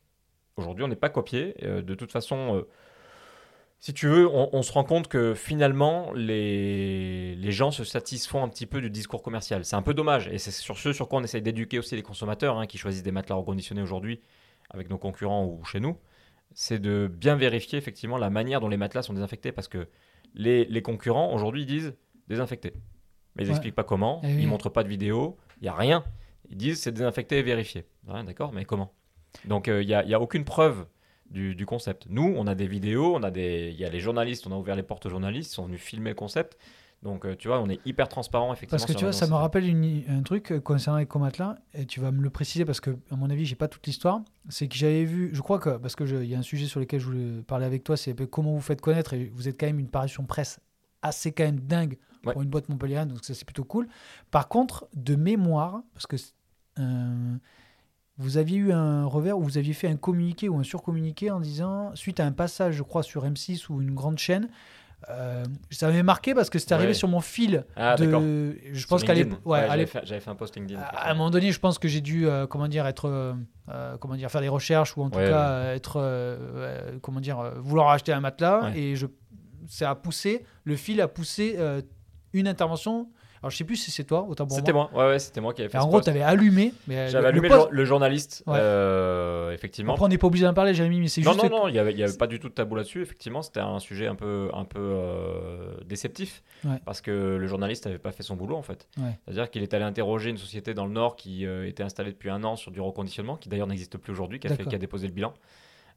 Aujourd'hui, 0.55 0.86
on 0.86 0.88
n'est 0.88 0.95
pas 0.95 1.09
copié. 1.09 1.53
Euh, 1.63 1.81
de 1.81 1.95
toute 1.95 2.13
façon, 2.13 2.65
si 3.80 3.93
tu 3.93 4.07
veux, 4.07 4.28
on, 4.28 4.49
on 4.53 4.61
se 4.63 4.71
rend 4.71 4.84
compte 4.84 5.07
que 5.07 5.34
finalement, 5.36 6.11
les, 6.13 7.36
les 7.36 7.51
gens 7.51 7.71
se 7.71 7.84
satisfont 7.84 8.43
un 8.43 8.49
petit 8.49 8.65
peu 8.65 8.82
du 8.82 8.89
discours 8.89 9.21
commercial. 9.21 9.63
C'est 9.63 9.76
un 9.76 9.82
peu 9.84 9.93
dommage. 9.93 10.28
Et 10.30 10.38
c'est 10.39 10.51
sur 10.51 10.78
ce 10.78 10.91
sur 10.93 11.07
quoi 11.07 11.19
on 11.19 11.23
essaye 11.23 11.41
d'éduquer 11.41 11.78
aussi 11.80 11.95
les 11.95 12.01
consommateurs 12.01 12.57
hein, 12.57 12.65
qui 12.65 12.78
choisissent 12.78 13.03
des 13.03 13.11
matelas 13.11 13.36
reconditionnés 13.36 13.82
aujourd'hui 13.82 14.21
avec 14.71 14.89
nos 14.89 14.97
concurrents 14.97 15.45
ou 15.45 15.63
chez 15.65 15.80
nous. 15.80 15.97
C'est 16.53 16.80
de 16.80 17.07
bien 17.13 17.36
vérifier 17.36 17.78
effectivement 17.78 18.17
la 18.17 18.30
manière 18.30 18.59
dont 18.59 18.69
les 18.69 18.78
matelas 18.78 19.03
sont 19.03 19.13
désinfectés 19.13 19.51
parce 19.51 19.67
que 19.67 19.88
les, 20.34 20.65
les 20.65 20.82
concurrents 20.82 21.34
aujourd'hui 21.34 21.63
ils 21.63 21.67
disent 21.67 21.93
désinfecter. 22.28 22.73
mais 23.36 23.43
ils 23.43 23.47
Ouais. 23.47 23.49
n'expliquent 23.51 23.76
pas 23.76 23.84
comment. 23.84 24.21
Eh 24.23 24.28
oui. 24.28 24.41
Ils 24.43 24.47
montrent 24.47 24.69
pas 24.69 24.84
de 24.84 24.89
vidéo. 24.89 25.38
Il 25.61 25.65
y 25.65 25.67
a 25.67 25.73
rien. 25.76 26.03
Ils 26.49 26.57
disent 26.57 26.82
c'est 26.82 26.91
désinfecté 26.91 27.38
et 27.38 27.43
vérifié. 27.43 27.86
Ouais, 28.07 28.23
D'accord, 28.23 28.51
mais 28.51 28.65
comment? 28.65 28.91
Donc 29.45 29.67
euh, 29.67 29.84
il 29.84 29.88
n'y 29.88 29.93
a, 29.93 29.99
a 29.99 30.19
aucune 30.19 30.45
preuve 30.45 30.86
du, 31.30 31.55
du 31.55 31.65
concept. 31.65 32.05
Nous, 32.09 32.34
on 32.38 32.47
a 32.47 32.55
des 32.55 32.67
vidéos, 32.67 33.15
on 33.15 33.23
a 33.23 33.32
des, 33.32 33.71
il 33.73 33.80
y 33.80 33.86
a 33.86 33.89
les 33.89 33.99
journalistes, 33.99 34.45
on 34.47 34.51
a 34.51 34.55
ouvert 34.57 34.76
les 34.76 34.84
portes 34.84 35.05
aux 35.05 35.09
journalistes, 35.09 35.51
ils 35.51 35.55
sont 35.55 35.65
venus 35.65 35.82
filmer 35.82 36.09
le 36.11 36.15
concept. 36.15 36.57
Donc 37.03 37.26
euh, 37.26 37.36
tu 37.36 37.49
vois, 37.49 37.59
on 37.61 37.69
est 37.69 37.80
hyper 37.86 38.07
transparent 38.09 38.51
effectivement. 38.53 38.78
Parce 38.80 38.91
que 38.91 38.97
tu 38.97 39.03
vois, 39.03 39.13
ça 39.13 39.28
me 39.28 39.34
rappelle 39.34 39.67
une- 39.67 40.03
un 40.07 40.23
truc 40.23 40.51
euh, 40.51 40.59
concernant 40.59 40.97
les 40.97 41.07
là 41.38 41.57
et 41.73 41.86
tu 41.86 41.99
vas 41.99 42.11
me 42.11 42.21
le 42.21 42.30
préciser 42.30 42.65
parce 42.65 42.80
que, 42.80 42.91
à 43.11 43.15
mon 43.15 43.30
avis, 43.30 43.45
j'ai 43.45 43.55
pas 43.55 43.67
toute 43.67 43.86
l'histoire. 43.86 44.21
C'est 44.49 44.67
que 44.67 44.76
j'avais 44.76 45.03
vu, 45.03 45.30
je 45.34 45.41
crois 45.41 45.59
que, 45.59 45.78
parce 45.78 45.95
qu'il 45.95 46.26
y 46.26 46.34
a 46.34 46.39
un 46.39 46.41
sujet 46.41 46.65
sur 46.67 46.80
lequel 46.80 46.99
je 46.99 47.05
voulais 47.05 47.41
parler 47.43 47.65
avec 47.65 47.84
toi, 47.84 47.97
c'est 47.97 48.15
comment 48.30 48.53
vous 48.53 48.61
faites 48.61 48.82
connaître 48.82 49.13
et 49.13 49.26
vous 49.34 49.47
êtes 49.47 49.59
quand 49.59 49.67
même 49.67 49.80
une 49.80 49.89
parution 49.89 50.23
presse 50.26 50.59
assez 51.01 51.32
quand 51.32 51.43
même 51.43 51.59
dingue 51.59 51.97
Ouais. 52.26 52.34
pour 52.34 52.41
une 52.41 52.49
boîte 52.49 52.69
montpelliéraine, 52.69 53.09
donc 53.09 53.23
ça 53.23 53.36
c'est 53.36 53.45
plutôt 53.45 53.65
cool. 53.65 53.88
Par 54.32 54.47
contre, 54.47 54.88
de 54.95 55.15
mémoire, 55.15 55.84
parce 55.93 56.07
que 56.07 56.15
euh, 56.80 57.36
vous 58.18 58.38
aviez 58.38 58.57
eu 58.57 58.72
un 58.72 59.05
revers 59.05 59.38
où 59.38 59.43
vous 59.43 59.57
aviez 59.57 59.74
fait 59.74 59.88
un 59.88 59.97
communiqué 59.97 60.47
ou 60.49 60.57
un 60.57 60.63
surcommuniqué 60.63 61.32
en 61.32 61.39
disant, 61.39 61.91
suite 61.95 62.20
à 62.20 62.26
un 62.26 62.32
passage, 62.32 62.76
je 62.76 62.84
crois, 62.84 63.03
sur 63.03 63.26
M6 63.26 63.66
ou 63.70 63.82
une 63.82 63.93
grande 63.93 64.18
chaîne, 64.18 64.47
euh, 65.09 65.43
ça 65.70 65.88
m'avait 65.88 66.01
marqué 66.01 66.34
parce 66.34 66.49
que 66.49 66.57
c'était 66.57 66.74
arrivé 66.74 66.89
Ouais. 66.89 66.93
sur 66.95 67.07
mon 67.09 67.20
fil 67.20 67.66
Ah, 67.76 67.95
de, 67.95 68.57
je 68.72 68.88
pense 68.88 69.03
qu'à 69.03 69.13
l'époque, 69.13 69.39
ouais, 69.45 69.59
à 69.59 69.68
j'avais 69.68 69.86
fait, 70.22 70.30
un 70.30 70.36
post 70.36 70.55
LinkedIn. 70.55 70.80
à 70.80 71.11
un 71.11 71.13
moment 71.13 71.30
donné, 71.30 71.51
je 71.51 71.59
pense 71.59 71.78
que 71.78 71.88
j'ai 71.88 72.01
dû, 72.01 72.26
euh, 72.28 72.47
comment 72.47 72.68
dire, 72.68 72.88
être, 72.88 73.07
euh, 73.09 73.97
comment 73.97 74.16
dire, 74.16 74.32
faire 74.32 74.41
des 74.41 74.47
recherches 74.49 74.95
ou 74.97 75.03
en 75.03 75.09
tout 75.09 75.20
Ouais, 75.20 75.28
cas 75.30 75.74
être, 75.74 76.39
comment 77.01 77.20
dire, 77.20 77.51
vouloir 77.57 77.89
acheter 77.89 78.13
un 78.13 78.22
matelas 78.22 78.63
Ouais. 78.72 78.80
et 78.80 78.95
je, 78.95 79.05
ça 79.68 79.89
a 79.91 79.95
poussé, 79.95 80.43
le 80.63 80.76
fil 80.76 81.01
a 81.01 81.07
poussé 81.07 81.57
une 82.34 82.47
intervention. 82.47 83.09
Alors 83.46 83.52
je 83.52 83.58
sais 83.58 83.64
plus 83.64 83.76
si 83.76 83.91
c'est 83.91 84.06
toi, 84.06 84.26
autant 84.28 84.48
pour 84.48 84.58
C'était 84.58 84.74
moi. 84.74 84.89
Ouais, 84.91 85.06
ouais, 85.06 85.20
c'était 85.20 85.39
moi 85.39 85.54
qui 85.54 85.62
avais 85.62 85.70
fait 85.70 85.78
Et 85.78 85.80
en 85.80 85.84
ce 85.84 85.88
gros, 85.89 86.02
tu 86.02 86.10
avais 86.10 86.24
allumé. 86.24 86.74
J'avais 86.88 87.12
le- 87.12 87.26
allumé 87.28 87.50
le 87.70 87.86
journaliste, 87.86 88.41
Ouais. 88.48 88.58
euh, 88.60 89.52
effectivement. 89.52 89.93
Après, 89.93 90.04
on 90.06 90.08
n'est 90.08 90.18
pas 90.18 90.26
obligé 90.26 90.46
d'en 90.46 90.56
parler, 90.56 90.74
Jérémy, 90.74 91.00
mais 91.00 91.08
c'est 91.10 91.22
Non, 91.22 91.34
juste. 91.34 91.43
non, 91.43 91.50
que- 91.50 91.54
non, 91.56 91.68
il 91.68 91.74
n'y 91.74 91.78
avait, 91.78 91.91
il 91.91 92.00
y 92.00 92.04
avait 92.04 92.18
pas 92.18 92.26
du 92.26 92.39
tout 92.39 92.50
de 92.50 92.56
tabou 92.56 92.74
là-dessus. 92.76 93.04
Effectivement, 93.04 93.43
c'était 93.43 93.60
un 93.60 93.78
sujet 93.78 94.08
un 94.08 94.16
peu, 94.16 94.50
un 94.52 94.66
peu 94.66 94.80
euh, 94.82 95.76
déceptif 95.86 96.41
Ouais. 96.64 96.80
parce 96.86 97.02
que 97.02 97.12
le 97.12 97.46
journaliste 97.46 97.86
n'avait 97.86 98.00
pas 98.00 98.12
fait 98.12 98.24
son 98.24 98.36
boulot 98.36 98.56
en 98.56 98.64
fait. 98.64 98.88
C'est-à-dire 99.26 99.52
qu'il 99.52 99.62
est 99.62 99.76
allé 99.76 99.84
interroger 99.86 100.32
une 100.32 100.38
société 100.38 100.74
dans 100.74 100.88
le 100.88 100.91
Nord 100.93 101.16
qui 101.16 101.46
euh, 101.46 101.68
était 101.68 101.84
installée 101.84 102.14
depuis 102.14 102.32
un 102.32 102.43
an 102.43 102.56
sur 102.56 102.72
du 102.72 102.82
reconditionnement, 102.82 103.36
qui 103.36 103.48
d'ailleurs 103.50 103.68
n'existe 103.68 104.00
plus 104.00 104.12
aujourd'hui, 104.12 104.39
qui, 104.39 104.48
a 104.48 104.58
qui 104.58 104.76
déposé 104.80 105.06
le 105.06 105.14
bilan 105.14 105.36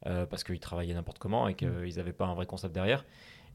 euh, 0.05 0.27
parce 0.27 0.43
qu'ils 0.43 0.59
travaillaient 0.59 0.93
n'importe 0.93 1.17
comment 1.17 1.47
et 1.47 1.55
qu'ils 1.55 1.67
Mm. 1.67 1.89
n'avaient 1.97 2.13
pas 2.13 2.25
un 2.25 2.35
vrai 2.35 2.45
concept 2.45 2.75
derrière. 2.75 3.03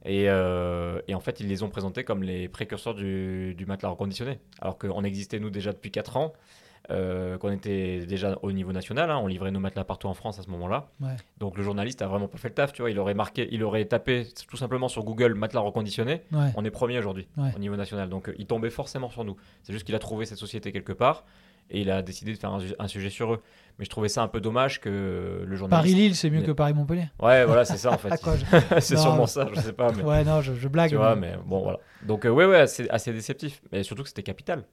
Et, 0.05 0.29
euh, 0.29 1.01
et 1.09 1.15
en 1.15 1.21
fait, 1.21 1.41
ils 1.41 1.49
les 1.49 1.63
ont 1.63 1.71
présentés 1.71 2.05
comme 2.05 2.23
les 2.23 2.49
précurseurs 2.49 2.95
du, 2.95 3.55
du 3.55 3.67
matelas 3.67 3.89
reconditionné. 3.91 4.39
Alors 4.61 4.77
qu'on 4.79 5.03
existait, 5.05 5.39
nous, 5.41 5.51
déjà 5.51 5.73
depuis 5.73 5.91
4 5.91 6.17
ans, 6.19 6.33
euh, 6.91 7.39
qu'on 7.39 7.51
était 7.51 8.05
déjà 8.05 8.39
au 8.43 8.53
niveau 8.53 8.71
national. 8.73 9.11
hein, 9.11 9.17
on 9.17 9.27
livrait 9.27 9.51
nos 9.51 9.61
matelas 9.61 9.85
partout 9.85 10.07
en 10.09 10.13
France 10.13 10.39
à 10.39 10.43
ce 10.43 10.51
moment-là. 10.51 10.91
Ouais. 11.01 11.17
Donc 11.39 11.57
le 11.57 11.63
journaliste 11.63 12.03
a 12.03 12.07
vraiment 12.07 12.29
pas 12.29 12.37
fait 12.37 12.49
le 12.49 12.55
taf, 12.55 12.75
tu 12.75 12.83
vois. 12.83 12.91
Il 12.91 12.99
aurait 12.99 13.15
marqué, 13.15 13.49
il 13.53 13.65
aurait 13.65 13.87
tapé 13.87 14.27
tout 14.47 14.59
simplement 14.59 14.89
sur 14.89 15.03
Google 15.03 15.33
matelas 15.35 15.61
reconditionné. 15.63 16.21
Ouais. 16.33 16.51
On 16.57 16.65
est 16.67 16.71
premier 16.71 16.99
aujourd'hui 16.99 17.27
Ouais. 17.39 17.49
au 17.57 17.59
niveau 17.59 17.77
national. 17.77 18.11
Donc 18.11 18.29
euh, 18.29 18.35
il 18.39 18.47
tombait 18.47 18.69
forcément 18.69 19.09
sur 19.09 19.25
nous. 19.25 19.37
C'est 19.63 19.73
juste 19.73 19.87
qu'il 19.87 19.95
a 19.95 19.99
trouvé 19.99 20.27
cette 20.27 20.37
société 20.37 20.73
quelque 20.73 20.93
part 20.93 21.25
et 21.71 21.81
il 21.81 21.91
a 21.91 22.03
décidé 22.03 22.33
de 22.33 22.39
faire 22.39 22.53
un, 22.53 22.61
su- 22.61 22.75
un 22.79 22.89
sujet 22.89 23.11
sur 23.11 23.33
eux. 23.35 23.43
Mais 23.79 23.85
je 23.85 23.91
trouvais 23.91 24.09
ça 24.09 24.23
un 24.23 24.29
peu 24.29 24.41
dommage 24.41 24.81
que 24.81 25.45
le 25.45 25.57
journaliste. 25.57 25.71
Paris-Lille, 25.93 26.15
c'est 26.15 26.31
mieux 26.31 26.43
que 26.43 26.53
Paris-Montpellier. 26.53 27.09
Ouais, 27.21 27.45
voilà, 27.45 27.65
c'est 27.65 27.77
ça 27.77 27.91
en 27.91 27.99
fait. 27.99 28.09
c'est 28.81 28.97
sûrement 28.97 29.27
ça, 29.27 29.49
je 29.53 29.61
sais 29.61 29.73
pas. 29.73 29.91
Mais... 29.93 30.03
Ouais, 30.05 30.23
non, 30.25 30.41
je, 30.43 30.55
je 30.55 30.69
blague. 30.69 30.91
Tu 30.91 30.97
vois, 30.97 31.17
mais 31.17 31.37
bon, 31.45 31.62
voilà. 31.62 31.79
Donc, 32.03 32.25
euh, 32.25 32.31
ouais, 32.31 32.45
ouais, 32.47 32.61
assez, 32.61 32.89
assez 32.91 33.12
déceptif. 33.12 33.62
Mais 33.73 33.83
surtout 33.83 34.03
que 34.03 34.09
c'était 34.09 34.23
capital. 34.23 34.65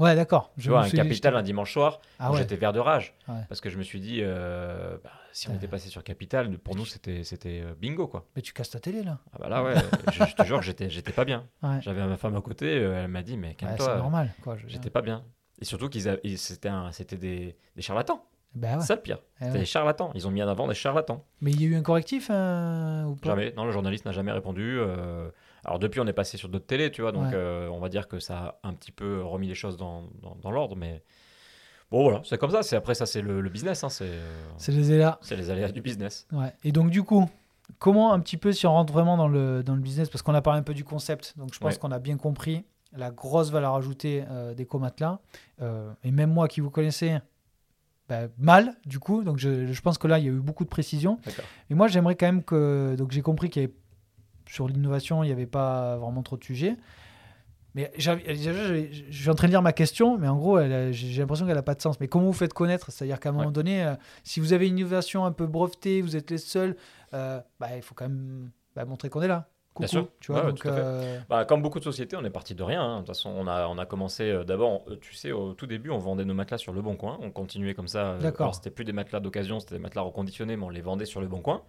Ouais, 0.00 0.14
d'accord. 0.14 0.52
Tu 0.60 0.68
vois, 0.68 0.82
un 0.84 0.90
capital 0.90 1.34
un 1.36 1.42
dimanche 1.42 1.72
soir, 1.72 2.00
Ah 2.20 2.30
ouais. 2.30 2.38
j'étais 2.38 2.54
vert 2.54 2.72
de 2.72 2.78
rage. 2.78 3.14
Ouais. 3.28 3.34
Parce 3.48 3.60
que 3.60 3.68
je 3.68 3.76
me 3.78 3.82
suis 3.82 3.98
dit, 4.00 4.20
euh, 4.22 4.96
bah, 5.02 5.10
si 5.32 5.48
on 5.50 5.54
était 5.56 5.66
passé 5.66 5.88
sur 5.88 6.04
capital, 6.04 6.56
pour 6.58 6.76
nous, 6.76 6.86
c'était 6.86 7.24
c'était 7.24 7.62
euh, 7.64 7.74
bingo, 7.76 8.06
quoi. 8.06 8.24
Mais 8.36 8.42
tu 8.42 8.52
casses 8.52 8.70
ta 8.70 8.78
télé 8.78 9.02
là. 9.02 9.18
Ah 9.32 9.38
bah 9.40 9.48
là, 9.48 9.64
ouais, 9.64 9.74
je, 10.12 10.24
je 10.24 10.34
te 10.36 10.44
jure 10.44 10.62
j'étais 10.62 10.88
j'étais 10.88 11.10
pas 11.12 11.24
bien. 11.24 11.46
Ouais. 11.64 11.78
J'avais 11.80 12.04
ma 12.06 12.16
femme 12.16 12.36
à 12.36 12.40
côté, 12.40 12.66
euh, 12.78 13.02
elle 13.04 13.08
m'a 13.10 13.22
dit, 13.22 13.36
mais 13.36 13.54
calme-toi. 13.54 13.86
c'est 13.86 13.98
normal. 13.98 14.32
Quoi, 14.42 14.56
je. 14.56 14.68
J'étais 14.68 14.90
pas 14.90 15.02
bien. 15.02 15.24
Et 15.60 15.64
surtout 15.64 15.88
qu'ils 15.88 16.08
avaient- 16.08 16.36
c'était 16.36 16.68
un- 16.68 16.92
c'était 16.92 17.16
des, 17.16 17.56
des 17.76 17.82
charlatans. 17.82 18.22
Bah 18.54 18.74
ouais. 18.74 18.80
C'est 18.80 18.86
ça 18.86 18.94
le 18.94 19.02
pire. 19.02 19.18
Eh 19.40 19.44
C'était 19.46 19.58
des 19.58 19.64
charlatans. 19.66 20.10
Ils 20.14 20.26
ont 20.26 20.30
mis 20.30 20.42
en 20.42 20.48
avant 20.48 20.66
des 20.68 20.74
charlatans. 20.74 21.22
Mais 21.42 21.50
il 21.50 21.60
y 21.60 21.64
a 21.64 21.68
eu 21.68 21.74
un 21.76 21.82
correctif 21.82 22.28
euh, 22.32 23.04
ou 23.04 23.14
pas? 23.16 23.28
Jamais. 23.30 23.52
Non, 23.56 23.64
le 23.66 23.72
journaliste 23.72 24.04
n'a 24.06 24.12
jamais 24.12 24.32
répondu. 24.32 24.78
euh, 24.78 25.28
Alors 25.64 25.78
depuis, 25.78 26.00
on 26.00 26.06
est 26.06 26.12
passé 26.14 26.38
sur 26.38 26.48
d'autres 26.48 26.66
télés, 26.66 26.90
tu 26.90 27.02
vois. 27.02 27.12
Donc 27.12 27.24
Ouais. 27.24 27.34
euh, 27.34 27.68
on 27.70 27.78
va 27.78 27.88
dire 27.90 28.08
que 28.08 28.18
ça 28.20 28.58
a 28.62 28.68
un 28.68 28.72
petit 28.74 28.90
peu 28.92 29.22
remis 29.22 29.48
les 29.48 29.54
choses 29.54 29.76
dans, 29.76 30.04
dans, 30.22 30.34
dans 30.36 30.50
l'ordre. 30.50 30.76
Mais 30.76 31.02
bon, 31.90 32.02
voilà, 32.04 32.22
c'est 32.24 32.38
comme 32.38 32.50
ça. 32.50 32.62
C'est 32.62 32.76
Après, 32.76 32.94
ça, 32.94 33.04
c'est 33.04 33.20
le, 33.20 33.40
le 33.42 33.50
business. 33.50 33.84
hein, 33.84 33.90
C'est 33.90 34.04
euh, 34.08 34.50
C'est 34.56 34.72
les 34.72 34.92
élards. 34.92 35.18
c'est 35.20 35.36
les 35.36 35.50
aléas 35.50 35.70
du 35.70 35.82
business. 35.82 36.26
Ouais. 36.32 36.52
Et 36.64 36.72
donc, 36.72 36.88
du 36.90 37.02
coup, 37.02 37.28
comment 37.78 38.14
un 38.14 38.20
petit 38.20 38.38
peu, 38.38 38.52
si 38.52 38.66
on 38.66 38.72
rentre 38.72 38.92
vraiment 38.94 39.18
dans 39.18 39.28
le, 39.28 39.62
dans 39.62 39.74
le 39.74 39.80
business, 39.82 40.08
parce 40.08 40.22
qu'on 40.22 40.34
a 40.34 40.40
parlé 40.42 40.60
un 40.60 40.64
peu 40.64 40.74
du 40.74 40.84
concept, 40.84 41.34
donc 41.36 41.52
je 41.52 41.58
pense 41.58 41.76
qu'on 41.76 41.92
a 41.92 41.98
bien 41.98 42.16
compris 42.16 42.64
la 42.96 43.10
grosse 43.10 43.50
valeur 43.50 43.74
ajoutée 43.74 44.24
euh, 44.30 44.54
des 44.54 44.64
comatelas. 44.66 45.20
Euh, 45.60 45.92
et 46.04 46.10
même 46.10 46.30
moi 46.32 46.48
qui 46.48 46.60
vous 46.60 46.70
connaissais, 46.70 47.20
bah, 48.08 48.28
mal, 48.38 48.74
du 48.86 48.98
coup, 48.98 49.22
donc 49.22 49.38
je, 49.38 49.70
je 49.72 49.80
pense 49.82 49.98
que 49.98 50.06
là, 50.08 50.18
il 50.18 50.24
y 50.24 50.28
a 50.28 50.32
eu 50.32 50.40
beaucoup 50.40 50.64
de 50.64 50.70
précision. 50.70 51.18
Et 51.70 51.74
moi, 51.74 51.88
j'aimerais 51.88 52.16
quand 52.16 52.26
même 52.26 52.42
que. 52.42 52.94
Donc, 52.96 53.10
j'ai 53.12 53.20
compris 53.22 53.50
qu'il 53.50 53.62
y 53.62 53.64
avait, 53.66 53.74
sur 54.48 54.66
l'innovation, 54.68 55.22
il 55.22 55.26
n'y 55.26 55.32
avait 55.32 55.46
pas 55.46 55.98
vraiment 55.98 56.22
trop 56.22 56.36
de 56.38 56.44
sujets. 56.44 56.76
Mais 57.74 57.92
j'avais- 57.98 58.34
je 58.34 59.12
suis 59.20 59.28
en 59.30 59.34
train 59.34 59.46
de 59.46 59.52
lire 59.52 59.60
ma 59.62 59.74
question, 59.74 60.16
mais 60.18 60.26
en 60.26 60.36
gros, 60.36 60.58
j'ai 60.90 61.20
l'impression 61.20 61.46
qu'elle 61.46 61.54
n'a 61.54 61.62
pas 61.62 61.74
de 61.74 61.82
sens. 61.82 62.00
Mais 62.00 62.08
comment 62.08 62.24
vous 62.24 62.32
faites 62.32 62.54
connaître? 62.54 62.90
C'est-à-dire 62.90 63.20
qu'à 63.20 63.28
un 63.28 63.32
moment 63.32 63.50
donné, 63.50 63.84
euh, 63.84 63.94
si 64.24 64.40
vous 64.40 64.54
avez 64.54 64.66
une 64.68 64.78
innovation 64.78 65.26
un 65.26 65.32
peu 65.32 65.46
brevetée, 65.46 66.00
vous 66.00 66.16
êtes 66.16 66.30
les 66.30 66.38
seuls, 66.38 66.76
euh, 67.12 67.40
bah, 67.60 67.76
il 67.76 67.82
faut 67.82 67.94
quand 67.94 68.08
même 68.08 68.50
bah, 68.74 68.84
montrer 68.86 69.10
qu'on 69.10 69.20
est 69.22 69.28
là. 69.28 69.50
Coucou, 69.78 69.82
Bien 69.82 69.88
sûr. 69.88 70.08
Tu 70.20 70.32
vois, 70.32 70.42
Ouais, 70.42 70.48
donc, 70.48 70.60
tout 70.60 70.68
à 70.68 70.72
fait. 70.72 70.80
euh, 70.82 71.18
Bah, 71.30 71.44
comme 71.44 71.62
beaucoup 71.62 71.78
de 71.78 71.84
sociétés, 71.84 72.16
on 72.16 72.24
est 72.24 72.30
parti 72.30 72.54
de 72.54 72.62
rien. 72.62 72.82
hein. 72.82 72.94
De 72.96 72.98
toute 72.98 73.08
façon, 73.08 73.30
on 73.30 73.46
a, 73.46 73.66
on 73.68 73.78
a 73.78 73.86
commencé 73.86 74.24
euh, 74.30 74.44
d'abord, 74.44 74.82
euh, 74.88 74.96
tu 75.00 75.14
sais, 75.14 75.32
au 75.32 75.52
tout 75.54 75.66
début, 75.66 75.90
on 75.90 75.98
vendait 75.98 76.24
nos 76.24 76.34
matelas 76.34 76.58
sur 76.58 76.72
le 76.72 76.82
Bon 76.82 76.96
Coin. 76.96 77.18
On 77.22 77.30
continuait 77.30 77.74
comme 77.74 77.88
ça. 77.88 78.16
D'accord. 78.20 78.46
Alors, 78.46 78.54
c'était 78.54 78.70
plus 78.70 78.84
des 78.84 78.92
matelas 78.92 79.20
d'occasion, 79.20 79.60
c'était 79.60 79.76
des 79.76 79.80
matelas 79.82 80.02
reconditionnés, 80.02 80.56
mais 80.56 80.64
on 80.64 80.70
les 80.70 80.82
vendait 80.82 81.06
sur 81.06 81.20
le 81.20 81.26
Bon 81.28 81.40
Coin. 81.40 81.62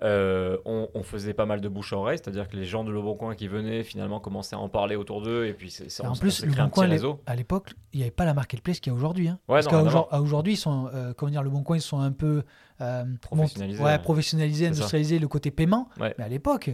Euh, 0.00 0.58
on, 0.64 0.88
on 0.94 1.02
faisait 1.02 1.34
pas 1.34 1.44
mal 1.44 1.60
de 1.60 1.68
bouche 1.68 1.92
à 1.92 1.96
oreille, 1.96 2.18
c'est-à-dire 2.18 2.46
que 2.48 2.54
les 2.56 2.64
gens 2.64 2.84
de 2.84 2.92
Le 2.92 3.02
Bon 3.02 3.16
Coin 3.16 3.34
qui 3.34 3.48
venaient 3.48 3.82
finalement 3.82 4.20
commençaient 4.20 4.54
à 4.54 4.60
en 4.60 4.68
parler 4.68 4.94
autour 4.94 5.22
d'eux, 5.22 5.46
et 5.46 5.52
puis 5.52 5.72
c'est, 5.72 6.06
en 6.06 6.12
plus, 6.14 6.44
le 6.44 6.52
Bon 6.52 6.68
Coin, 6.68 6.86
réseau. 6.86 7.20
à 7.26 7.34
l'époque, 7.34 7.70
il 7.92 7.96
n'y 7.96 8.02
avait 8.04 8.12
pas 8.12 8.24
la 8.24 8.32
marketplace 8.32 8.78
qu'il 8.78 8.92
y 8.92 8.94
a 8.94 8.96
aujourd'hui. 8.96 9.26
hein. 9.26 9.40
Ouais, 9.48 9.60
Parce 9.60 9.66
qu'à 9.66 10.20
aujourd'hui, 10.20 10.52
ils 10.52 10.56
sont, 10.56 10.88
euh, 10.94 11.12
comment 11.16 11.32
dire, 11.32 11.42
le 11.42 11.50
Bon 11.50 11.64
Coin, 11.64 11.78
ils 11.78 11.82
sont 11.82 11.98
un 11.98 12.12
peu 12.12 12.44
euh, 12.80 13.04
Professionnalisés, 13.20 13.82
ouais, 13.82 13.98
professionnalisés, 13.98 14.64
ça. 14.66 14.70
industrialisés, 14.70 15.18
le 15.18 15.26
côté 15.26 15.50
paiement. 15.50 15.88
Ouais. 15.98 16.14
Mais 16.16 16.24
à 16.24 16.28
l'époque, 16.28 16.70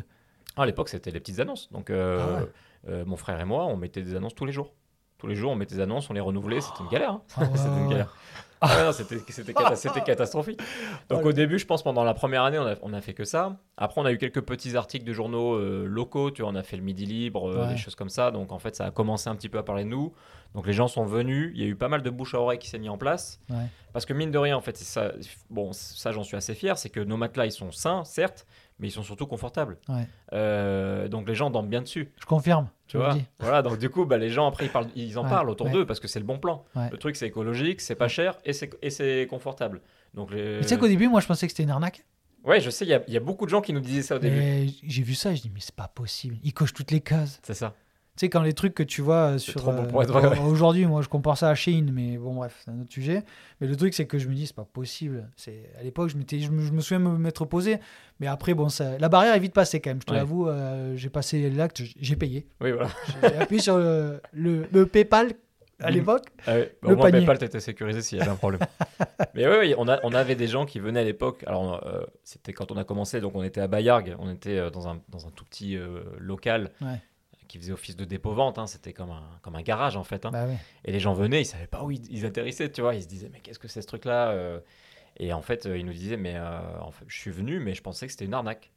à 0.63 0.67
l'époque, 0.67 0.89
c'était 0.89 1.11
les 1.11 1.21
petites 1.21 1.41
annonces. 1.41 1.71
Donc, 1.73 1.91
euh, 1.91 2.19
Ah 2.21 2.41
ouais. 2.43 2.49
euh, 2.89 3.05
mon 3.05 3.17
frère 3.17 3.41
et 3.41 3.45
moi, 3.45 3.65
on 3.67 3.77
mettait 3.77 4.03
des 4.03 4.15
annonces 4.15 4.35
tous 4.35 4.45
les 4.47 4.53
jours. 4.53 4.73
Tous 5.19 5.27
les 5.27 5.35
jours, 5.37 5.53
on 5.53 5.57
mettait 5.57 5.77
des 5.77 5.81
annonces, 5.81 6.11
on 6.11 6.13
les 6.13 6.21
renouvelait. 6.21 6.61
C'était 6.61 6.81
une 6.83 6.89
galère. 6.91 7.13
hein. 7.13 7.23
Ah 7.37 7.41
ouais, 7.43 7.49
C'était 7.57 7.69
une 7.77 7.89
galère. 7.89 8.15
Ah 8.67 8.93
c'était 8.95 9.19
c'était 9.29 9.53
cata- 9.53 9.77
c'était 9.77 10.01
catastrophique. 10.07 10.59
Donc 11.11 11.21
Oh, 11.23 11.29
au 11.29 11.33
début, 11.33 11.59
je 11.59 11.67
pense 11.67 11.83
pendant 11.83 12.03
la 12.03 12.15
première 12.15 12.45
année, 12.45 12.59
on 12.59 12.67
a, 12.67 12.77
on 12.81 12.95
a 12.95 13.01
fait 13.03 13.13
que 13.13 13.25
ça. 13.25 13.59
Après, 13.77 14.01
on 14.01 14.07
a 14.07 14.13
eu 14.13 14.17
quelques 14.17 14.41
petits 14.41 14.75
articles 14.75 15.05
de 15.05 15.13
journaux 15.13 15.55
euh, 15.57 15.85
locaux. 15.87 16.31
Tu 16.31 16.41
vois, 16.41 16.51
on 16.51 16.55
a 16.55 16.63
fait 16.63 16.79
le 16.79 16.83
Midi 16.83 17.05
Libre, 17.05 17.51
euh, 17.51 17.63
Ouais. 17.67 17.69
des 17.75 17.77
choses 17.77 17.95
comme 17.95 18.09
ça. 18.09 18.31
Donc 18.31 18.53
en 18.53 18.59
fait, 18.59 18.75
ça 18.75 18.87
a 18.87 18.91
commencé 18.91 19.29
un 19.29 19.37
petit 19.37 19.51
peu 19.51 19.59
à 19.59 19.63
parler 19.63 19.85
de 19.85 19.91
nous. 19.91 20.15
Donc 20.55 20.67
les 20.67 20.73
gens 20.73 20.89
sont 20.89 21.05
venus. 21.05 21.53
Il 21.55 21.61
y 21.61 21.65
a 21.65 21.69
eu 21.69 21.75
pas 21.77 21.89
mal 21.89 22.01
de 22.01 22.09
bouche 22.09 22.33
à 22.35 22.41
oreille 22.41 22.59
qui 22.59 22.69
s'est 22.71 22.79
mis 22.79 22.89
en 22.89 22.97
place. 22.97 23.39
Ouais. 23.51 23.67
Parce 23.93 24.07
que 24.07 24.15
mine 24.15 24.31
de 24.31 24.39
rien, 24.39 24.57
en 24.57 24.63
fait, 24.63 24.79
ça. 24.79 25.13
Bon, 25.51 25.73
ça, 25.75 26.13
j'en 26.13 26.23
suis 26.23 26.37
assez 26.37 26.55
fier. 26.55 26.79
C'est 26.79 26.89
que 26.91 27.01
nos 27.01 27.19
matelas, 27.19 27.45
ils 27.45 27.53
sont 27.53 27.71
sains, 27.71 28.03
certes, 28.05 28.47
mais 28.79 28.89
ils 28.89 28.91
sont 28.93 29.03
surtout 29.03 29.27
confortables. 29.27 29.79
Ouais. 29.89 30.07
Euh, 30.33 31.09
donc 31.09 31.29
les 31.29 31.35
gens 31.35 31.51
dorment 31.51 31.68
bien 31.68 31.83
dessus. 31.83 32.12
je 32.20 32.27
confirme. 32.27 32.68
Tu 32.87 32.99
je 32.99 33.03
vois. 33.03 33.16
Voilà, 33.39 33.62
donc 33.62 33.79
du 33.79 33.89
coup, 33.89 34.05
bah, 34.05 34.18
les 34.18 34.29
gens 34.31 34.47
après 34.47 34.66
ils, 34.66 34.70
parlent, 34.70 34.89
ils 34.95 35.18
en 35.18 35.25
Ouais, 35.25 35.31
parlent 35.31 35.49
autour 35.51 35.66
ouais. 35.68 35.72
d'eux 35.72 35.87
parce 35.87 36.01
que 36.01 36.09
c'est 36.09 36.18
le 36.18 36.25
bon 36.27 36.39
plan. 36.39 36.64
Le 36.75 36.97
truc, 36.97 37.16
c'est 37.16 37.27
écologique, 37.27 37.81
c'est 37.81 37.95
pas 37.95 38.09
cher 38.09 38.37
et 38.45 38.53
c'est 38.53 39.27
confortable. 39.29 39.81
Donc 40.14 40.31
les... 40.33 40.57
Mais 40.57 40.61
Tu 40.62 40.68
sais 40.68 40.79
qu'au 40.79 40.89
début, 40.89 41.09
moi, 41.09 41.20
je 41.20 41.27
pensais 41.27 41.47
que 41.47 41.53
c'était 41.53 41.62
une 41.64 41.70
arnaque. 41.70 42.05
Ouais, 42.45 42.61
je 42.61 42.68
sais, 42.68 42.85
il 42.85 42.89
y, 43.09 43.12
y 43.12 43.16
a 43.16 43.20
beaucoup 43.20 43.47
de 43.47 43.51
gens 43.51 43.62
qui 43.62 43.72
nous 43.72 43.81
disaient 43.81 44.03
ça 44.03 44.16
au 44.16 44.18
début. 44.18 44.68
J'ai 44.83 45.03
vu 45.03 45.14
ça, 45.14 45.35
je 45.35 45.41
dis, 45.41 45.51
mais 45.55 45.61
c'est 45.61 45.75
pas 45.75 45.89
possible. 45.89 46.37
Ils 46.43 46.53
cochent 46.53 46.75
toutes 46.75 46.91
les 46.91 47.01
cases. 47.01 47.41
C'est 47.43 47.55
ça. 47.55 47.75
Tu 48.17 48.21
sais, 48.27 48.29
quand 48.29 48.43
les 48.43 48.53
trucs 48.53 48.75
que 48.75 48.85
tu 48.85 49.03
vois 49.03 49.33
euh, 49.33 49.39
sur. 49.39 49.61
trop 49.61 49.73
bon 49.73 50.01
euh. 50.01 50.37
Aujourd'hui, 50.47 50.87
moi, 50.87 51.03
je 51.03 51.09
compare 51.09 51.37
ça 51.37 51.49
à 51.51 51.55
Shein, 51.57 51.87
mais 51.93 52.17
bon, 52.17 52.35
bref, 52.35 52.62
c'est 52.65 52.71
un 52.71 52.81
autre 52.81 52.93
sujet. 52.93 53.25
Mais 53.61 53.67
le 53.67 53.75
truc, 53.77 53.93
c'est 53.93 54.07
que 54.07 54.19
je 54.19 54.29
me 54.29 54.35
dis, 54.35 54.47
c'est 54.47 54.55
pas 54.55 54.65
possible. 54.65 55.29
C'est 55.37 55.69
À 55.81 55.83
l'époque, 55.83 56.11
je, 56.11 56.39
je, 56.39 56.51
me, 56.51 56.62
je 56.62 56.71
me 56.73 56.81
souviens 56.81 57.01
me 57.01 57.19
m'être 57.19 57.45
posé. 57.45 57.79
Mais 58.21 58.29
après, 58.29 58.55
bon, 58.55 58.69
ça... 58.69 58.99
la 58.99 59.09
barrière 59.09 59.35
est 59.35 59.41
vite 59.41 59.53
passée 59.53 59.81
quand 59.81 59.91
même. 59.91 60.01
Je 60.01 60.07
te 60.07 60.12
Ouais. 60.12 60.19
l'avoue, 60.19 60.49
euh, 60.49 60.95
j'ai 60.95 61.09
passé 61.11 61.51
l'acte, 61.51 61.83
j'ai 62.01 62.15
payé. 62.17 62.47
Oui, 62.61 62.71
voilà. 62.71 62.89
J'ai 63.21 63.37
appuyé 63.37 63.61
sur 63.61 63.79
le, 63.79 64.21
le, 64.33 64.69
le 64.73 64.87
PayPal 64.87 65.33
à 65.81 65.89
Bim. 65.89 65.95
l'époque. 65.95 66.27
Ah 66.47 66.53
bah, 66.55 66.59
Le 66.83 66.89
au 66.93 66.97
moins, 66.97 67.07
panier. 67.07 67.19
PayPal 67.19 67.39
t'était 67.39 67.59
sécurisé 67.59 68.01
s'il 68.01 68.19
y 68.19 68.21
avait 68.21 68.31
un 68.31 68.37
problème. 68.37 68.61
Mais 69.35 69.49
oui, 69.49 69.55
oui, 69.61 69.75
on, 69.77 69.89
a, 69.89 69.99
on 70.05 70.15
avait 70.15 70.37
des 70.37 70.47
gens 70.47 70.67
qui 70.67 70.79
venaient 70.79 71.01
à 71.01 71.05
l'époque. 71.05 71.43
Alors, 71.49 71.85
euh, 71.85 72.05
c'était 72.23 72.53
quand 72.53 72.71
on 72.71 72.77
a 72.77 72.85
commencé, 72.85 73.21
donc 73.21 73.35
on 73.35 73.43
était 73.43 73.61
à 73.61 73.67
Bayargues, 73.67 74.15
on 74.21 74.31
était 74.31 74.57
euh, 74.57 74.71
dans 74.71 74.87
un, 74.87 75.01
dans 75.09 75.27
un 75.27 75.31
tout 75.31 75.45
petit 75.45 75.77
euh, 75.77 76.05
local 76.21 76.71
Ouais. 76.81 77.01
Qui 77.49 77.59
faisait 77.59 77.72
office 77.72 77.97
de 77.97 78.05
dépôt-vente. 78.05 78.59
hein. 78.59 78.66
C'était 78.66 78.92
comme 78.92 79.11
un, 79.11 79.22
comme 79.42 79.55
un 79.57 79.62
garage, 79.62 79.97
en 79.97 80.05
fait. 80.05 80.24
hein. 80.26 80.30
Bah 80.30 80.47
ouais. 80.47 80.57
Et 80.84 80.92
les 80.92 81.01
gens 81.01 81.12
venaient, 81.14 81.42
ils 81.42 81.47
savaient 81.47 81.66
pas 81.66 81.82
où 81.84 81.90
ils, 81.90 82.05
ils 82.11 82.24
atterrissaient, 82.26 82.70
tu 82.70 82.80
vois. 82.80 82.95
Ils 82.95 83.03
se 83.03 83.09
disaient, 83.09 83.30
mais 83.32 83.40
qu'est-ce 83.40 83.59
que 83.59 83.68
c'est 83.68 83.82
ce 83.82 83.86
truc-là 83.86 84.30
euh? 84.30 84.61
Et 85.16 85.32
en 85.32 85.42
fait, 85.42 85.66
euh, 85.66 85.78
ils 85.78 85.86
nous 85.86 85.92
disaient, 85.92 86.16
mais 86.16 86.34
euh, 86.36 86.59
en 86.80 86.90
fait, 86.90 87.05
je 87.07 87.16
suis 87.18 87.30
venu, 87.30 87.61
mais 87.61 87.74
je 87.74 87.82
pensais 87.82 88.07
que 88.07 88.12
c'était 88.12 88.24
une 88.24 88.34
arnaque. 88.34 88.72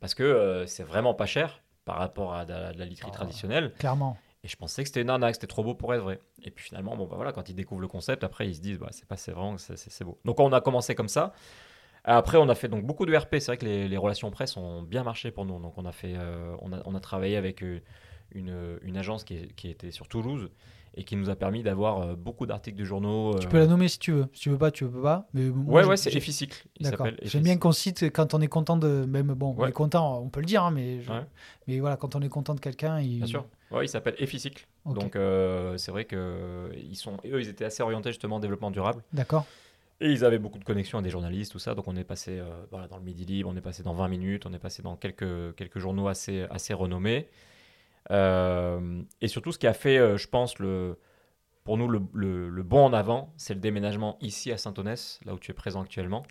Parce 0.00 0.14
que 0.14 0.22
euh, 0.22 0.66
c'est 0.66 0.82
vraiment 0.84 1.12
pas 1.14 1.26
cher 1.26 1.62
par 1.84 1.96
rapport 1.98 2.34
à 2.34 2.44
de 2.46 2.52
la, 2.52 2.72
de 2.72 2.78
la 2.78 2.84
literie 2.86 3.10
Ah. 3.12 3.16
traditionnelle. 3.16 3.72
Clairement. 3.78 4.16
Et 4.42 4.48
je 4.48 4.56
pensais 4.56 4.82
que 4.82 4.88
c'était 4.88 5.02
une 5.02 5.10
arnaque, 5.10 5.34
c'était 5.34 5.46
trop 5.48 5.64
beau 5.64 5.74
pour 5.74 5.92
être 5.92 6.02
vrai. 6.02 6.20
Et 6.42 6.50
puis 6.50 6.64
finalement, 6.64 6.96
bon, 6.96 7.06
bah 7.06 7.16
voilà, 7.16 7.32
quand 7.32 7.48
ils 7.48 7.54
découvrent 7.54 7.80
le 7.80 7.88
concept, 7.88 8.22
après, 8.24 8.46
ils 8.48 8.54
se 8.54 8.60
disent, 8.60 8.78
bah, 8.78 8.88
c'est 8.92 9.06
pas, 9.06 9.16
c'est 9.16 9.32
vraiment, 9.32 9.56
c'est 9.58 10.04
beau. 10.04 10.18
Donc 10.24 10.38
on 10.40 10.52
a 10.52 10.60
commencé 10.60 10.94
comme 10.94 11.08
ça. 11.08 11.32
Après, 12.06 12.38
on 12.38 12.48
a 12.48 12.54
fait 12.54 12.68
donc 12.68 12.84
beaucoup 12.84 13.04
de 13.04 13.14
RP. 13.16 13.34
C'est 13.40 13.46
vrai 13.46 13.56
que 13.56 13.64
les, 13.66 13.88
les 13.88 13.96
relations 13.96 14.30
presse 14.30 14.56
ont 14.56 14.82
bien 14.82 15.02
marché 15.02 15.30
pour 15.30 15.44
nous. 15.44 15.58
Donc 15.60 15.74
on 15.76 15.84
a 15.84 15.92
fait, 15.92 16.14
euh, 16.16 16.54
on, 16.62 16.72
a, 16.72 16.80
on 16.84 16.94
a 16.94 17.00
travaillé 17.00 17.36
avec 17.36 17.62
euh, 17.62 17.80
une, 18.32 18.78
une 18.82 18.96
agence 18.96 19.24
qui, 19.24 19.34
est- 19.34 19.52
qui 19.54 19.68
était 19.68 19.90
sur 19.90 20.06
Toulouse 20.08 20.48
et 20.98 21.04
qui 21.04 21.14
nous 21.16 21.28
a 21.28 21.36
permis 21.36 21.62
d'avoir 21.62 22.00
euh, 22.00 22.14
beaucoup 22.14 22.46
d'articles 22.46 22.78
de 22.78 22.84
journaux. 22.84 23.36
Tu 23.38 23.46
euh, 23.48 23.50
peux 23.50 23.58
la 23.58 23.66
nommer 23.66 23.88
si 23.88 23.98
tu 23.98 24.12
veux. 24.12 24.26
Si 24.32 24.42
tu 24.42 24.50
veux 24.50 24.56
pas, 24.56 24.70
tu 24.70 24.84
veux 24.84 25.02
pas. 25.02 25.28
Mais 25.34 25.48
Ouais, 25.50 25.84
ouais, 25.84 25.96
c'est 25.96 26.14
Efficycle. 26.14 26.64
D'accord. 26.80 27.08
J'aime 27.22 27.42
bien 27.42 27.58
qu'on 27.58 27.72
cite 27.72 28.04
quand 28.12 28.32
on 28.34 28.40
est 28.40 28.46
content 28.48 28.76
de. 28.76 29.04
Même 29.06 29.34
bon, 29.34 29.54
on 29.58 29.66
est 29.66 29.72
content, 29.72 30.20
on 30.22 30.28
peut 30.28 30.40
le 30.40 30.46
dire, 30.46 30.62
hein, 30.62 30.70
mais, 30.70 31.02
je- 31.02 31.10
Ouais. 31.12 31.26
mais 31.66 31.80
voilà, 31.80 31.96
quand 31.96 32.14
on 32.14 32.22
est 32.22 32.28
content 32.28 32.54
de 32.54 32.60
quelqu'un, 32.60 33.00
il... 33.00 33.18
Bien 33.18 33.26
sûr. 33.26 33.44
Ouais, 33.72 33.84
il 33.84 33.88
s'appelle 33.88 34.14
Efficycle. 34.18 34.66
Donc 34.86 35.16
euh, 35.16 35.76
c'est 35.76 35.90
vrai 35.90 36.04
que 36.04 36.70
ils 36.76 36.94
sont, 36.94 37.16
eux, 37.26 37.40
ils 37.40 37.48
étaient 37.48 37.64
assez 37.64 37.82
orientés 37.82 38.10
justement 38.10 38.36
en 38.36 38.40
développement 38.40 38.70
durable. 38.70 39.02
D'accord. 39.12 39.44
Et 40.00 40.10
ils 40.10 40.24
avaient 40.24 40.38
beaucoup 40.38 40.58
de 40.58 40.64
connexions 40.64 40.98
à 40.98 41.02
des 41.02 41.10
journalistes, 41.10 41.52
tout 41.52 41.58
ça. 41.58 41.74
Donc 41.74 41.88
on 41.88 41.96
est 41.96 42.04
passé 42.04 42.38
euh, 42.38 42.50
voilà, 42.70 42.86
dans 42.86 42.98
le 42.98 43.02
Midi 43.02 43.24
Libre, 43.24 43.48
on 43.52 43.56
est 43.56 43.62
passé 43.62 43.82
dans 43.82 43.94
20 43.94 44.08
minutes, 44.08 44.46
on 44.46 44.52
est 44.52 44.58
passé 44.58 44.82
dans 44.82 44.96
quelques, 44.96 45.54
quelques 45.56 45.78
journaux 45.78 46.08
assez, 46.08 46.46
assez 46.50 46.74
renommés. 46.74 47.28
Euh, 48.10 49.02
et 49.20 49.28
surtout, 49.28 49.52
ce 49.52 49.58
qui 49.58 49.66
a 49.66 49.72
fait, 49.74 49.98
euh, 49.98 50.16
je 50.16 50.28
pense, 50.28 50.58
le, 50.58 50.98
pour 51.64 51.76
nous, 51.76 51.88
le, 51.88 52.00
le, 52.14 52.48
le 52.48 52.62
bond 52.62 52.84
en 52.84 52.92
avant, 52.92 53.32
c'est 53.36 53.54
le 53.54 53.60
déménagement 53.60 54.18
ici 54.20 54.52
à 54.52 54.56
Saint-Onès, 54.56 55.20
là 55.24 55.34
où 55.34 55.38
tu 55.38 55.50
es 55.50 55.54
présent 55.54 55.82
actuellement. 55.82 56.24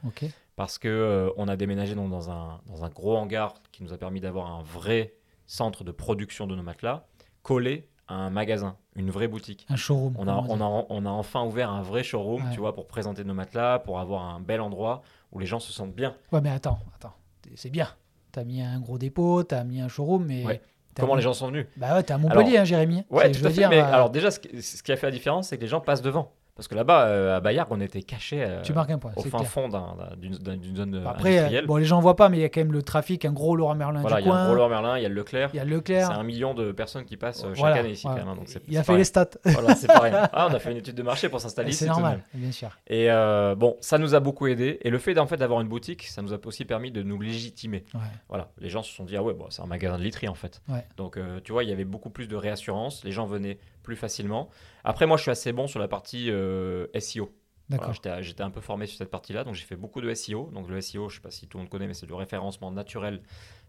Parce 0.56 0.78
que 0.78 0.88
euh, 0.88 1.30
on 1.38 1.48
a 1.48 1.58
déménagé 1.58 1.96
donc, 1.96 2.10
dans, 2.10 2.32
un, 2.32 2.62
dans 2.68 2.86
un 2.86 2.90
gros 2.90 3.18
hangar 3.18 3.56
qui 3.72 3.84
nous 3.84 3.94
a 3.94 3.98
permis 3.98 4.22
d'avoir 4.22 4.52
un 4.52 4.64
vrai 4.64 5.16
centre 5.48 5.84
de 5.84 5.92
production 5.92 6.48
de 6.48 6.56
nos 6.56 6.64
matelas, 6.64 7.08
collé 7.44 7.90
un 8.08 8.30
magasin, 8.30 8.76
une 8.96 9.10
vraie 9.10 9.28
boutique. 9.28 9.66
Un 9.70 9.76
showroom. 9.76 10.16
On 10.18 10.28
a, 10.28 10.36
on, 10.48 10.62
a, 10.62 10.86
on 10.90 11.06
a 11.06 11.10
enfin 11.10 11.44
ouvert 11.44 11.72
un 11.72 11.82
vrai 11.82 12.04
showroom, 12.04 12.44
Ouais. 12.46 12.54
tu 12.54 12.60
vois, 12.60 12.74
pour 12.76 12.88
présenter 12.88 13.24
nos 13.24 13.34
matelas, 13.34 13.80
pour 13.80 14.00
avoir 14.00 14.24
un 14.24 14.40
bel 14.40 14.62
endroit 14.62 15.02
où 15.32 15.40
les 15.40 15.46
gens 15.46 15.60
se 15.60 15.72
sentent 15.74 15.94
bien. 15.96 16.16
Ouais, 16.32 16.42
mais 16.42 16.52
attends, 16.52 16.80
attends. 16.96 17.14
C'est 17.56 17.70
bien. 17.70 17.88
T'as 18.32 18.44
mis 18.44 18.62
un 18.62 18.80
gros 18.80 18.98
dépôt, 18.98 19.44
t'as 19.44 19.64
mis 19.64 19.82
un 19.82 19.88
showroom, 19.88 20.26
mais. 20.26 20.44
Ouais. 20.46 20.62
Comment 20.98 21.16
les 21.16 21.22
gens 21.22 21.34
sont 21.34 21.48
venus 21.48 21.66
Bah 21.76 21.94
ouais, 21.96 22.04
t'es 22.04 22.14
à 22.14 22.18
Montpellier, 22.18 22.58
hein, 22.58 22.64
Jérémy. 22.64 23.04
Ouais, 23.10 23.30
tout 23.30 23.40
je 23.40 23.46
à 23.46 23.50
veux 23.50 23.54
fait. 23.54 23.60
dire, 23.62 23.70
mais 23.70 23.82
euh, 23.82 23.94
alors 23.94 24.10
déjà, 24.10 24.32
ce 24.32 24.40
qui, 24.40 24.62
ce 24.62 24.82
qui 24.82 24.94
a 24.94 24.96
fait 24.96 25.08
la 25.08 25.12
différence, 25.12 25.50
c'est 25.50 25.58
que 25.58 25.62
les 25.62 25.68
gens 25.68 25.82
passent 25.82 26.02
devant. 26.02 26.32
Parce 26.56 26.70
que 26.70 26.76
là-bas, 26.76 27.08
euh, 27.08 27.36
à 27.36 27.42
Bayard, 27.42 27.68
on 27.72 27.82
était 27.82 28.02
cachés 28.02 28.42
euh, 28.42 28.62
tu 28.62 28.72
marques 28.72 28.90
un 28.90 28.98
point. 28.98 29.12
au 29.18 29.22
c'est 29.24 29.30
fin 29.30 29.40
clair. 29.40 29.50
fond 29.50 29.68
d'un- 29.68 29.94
d'un- 29.98 30.16
d'une 30.16 30.36
d'un- 30.38 30.56
d'une 30.56 30.76
zone 30.78 30.96
euh, 30.96 31.06
Après, 31.06 31.32
euh, 31.36 31.40
industrielle. 31.42 31.66
bon, 31.66 31.76
les 31.76 31.84
gens 31.84 32.00
voient 32.00 32.16
pas, 32.16 32.30
mais 32.30 32.38
il 32.38 32.42
y 32.42 32.46
a 32.46 32.50
quand 32.50 32.62
même 32.62 32.72
le 32.72 32.82
trafic, 32.82 33.26
un 33.26 33.34
gros 33.34 33.58
Laurent 33.58 33.76
Merlin 33.76 34.00
voilà, 34.00 34.16
du 34.18 34.22
il 34.22 34.26
y 34.26 34.30
a 34.30 34.32
coin. 34.32 34.44
le 34.46 34.50
Roller 34.52 34.70
Merlin, 34.70 34.98
il 34.98 35.04
y 35.04 35.06
a 35.06 35.10
le 35.10 35.16
Leclerc. 35.16 35.50
Il 35.54 35.58
y 35.58 35.60
a 35.60 35.64
C'est 35.64 35.70
Leclerc. 35.70 36.12
un 36.12 36.24
million 36.24 36.54
de 36.54 36.72
personnes 36.72 37.04
qui 37.04 37.18
passent 37.18 37.42
chaque 37.42 37.58
Voilà, 37.58 37.76
année 37.82 37.90
ici, 37.92 38.04
voilà. 38.08 38.22
quand 38.22 38.28
même. 38.30 38.38
donc 38.38 38.48
c'est- 38.48 38.62
il 38.70 38.78
a 38.78 38.84
c'est 38.84 38.92
fait 38.94 38.98
les 38.98 39.04
stats. 39.04 39.26
Voilà, 39.44 39.76
c'est 39.76 39.88
pas 39.88 40.00
rien. 40.00 40.30
Ah, 40.32 40.48
on 40.50 40.54
a 40.54 40.60
fait 40.60 40.72
une 40.72 40.78
étude 40.78 40.96
de 40.96 41.04
marché 41.04 41.28
pour 41.28 41.42
s'installer 41.42 41.72
ici. 41.72 41.80
C'est 41.80 41.88
normal, 41.90 42.22
bien 42.34 42.52
sûr. 42.54 42.70
Et 42.88 43.12
euh, 43.12 43.54
bon, 43.56 43.76
ça 43.82 43.98
nous 43.98 44.16
a 44.16 44.22
beaucoup 44.22 44.48
aidé. 44.48 44.80
Et 44.84 44.90
le 44.90 44.98
fait 44.98 45.14
d'en 45.14 45.28
fait 45.28 45.36
d'avoir 45.36 45.60
une 45.60 45.68
boutique, 45.68 46.04
ça 46.04 46.22
nous 46.22 46.34
a 46.34 46.38
aussi 46.46 46.64
permis 46.64 46.90
de 46.90 47.04
nous 47.04 47.20
légitimer. 47.20 47.84
Ouais. 47.94 48.00
Voilà, 48.30 48.48
les 48.60 48.70
gens 48.70 48.82
se 48.82 48.94
sont 48.94 49.04
dit 49.04 49.18
ah 49.18 49.24
ouais, 49.24 49.34
bon, 49.34 49.48
c'est 49.50 49.62
un 49.62 49.66
magasin 49.68 49.98
de 49.98 50.04
literie 50.04 50.30
en 50.30 50.36
fait. 50.36 50.62
Ouais. 50.70 50.86
Donc 50.96 51.20
tu 51.44 51.52
vois, 51.52 51.66
il 51.66 51.70
y 51.70 51.74
avait 51.74 51.84
beaucoup 51.84 52.10
plus 52.10 52.30
de 52.30 52.36
réassurance. 52.38 53.04
Les 53.04 53.12
gens 53.12 53.26
venaient 53.26 53.58
plus 53.86 53.96
facilement. 53.96 54.50
Après, 54.84 55.06
moi, 55.08 55.16
je 55.16 55.22
suis 55.22 55.32
assez 55.32 55.54
bon 55.54 55.68
sur 55.68 55.80
la 55.80 55.88
partie 55.88 56.30
euh, 56.30 56.88
SEO. 57.00 57.32
D'accord. 57.70 57.94
j'étais, 57.94 58.22
j'étais 58.22 58.44
un 58.44 58.52
peu 58.52 58.62
formé 58.62 58.86
sur 58.86 58.96
cette 59.00 59.10
partie-là, 59.10 59.44
donc 59.44 59.56
j'ai 59.56 59.66
fait 59.66 59.76
beaucoup 59.76 60.00
de 60.00 60.14
SEO. 60.14 60.52
Donc 60.54 60.68
le 60.70 60.80
SEO, 60.82 61.10
je 61.10 61.16
sais 61.16 61.22
pas 61.22 61.32
si 61.32 61.48
tout 61.48 61.58
le 61.58 61.64
monde 61.64 61.72
connaît, 61.72 61.88
mais 61.88 61.96
c'est 61.96 62.06
du 62.06 62.14
référencement 62.14 62.70
naturel 62.72 63.22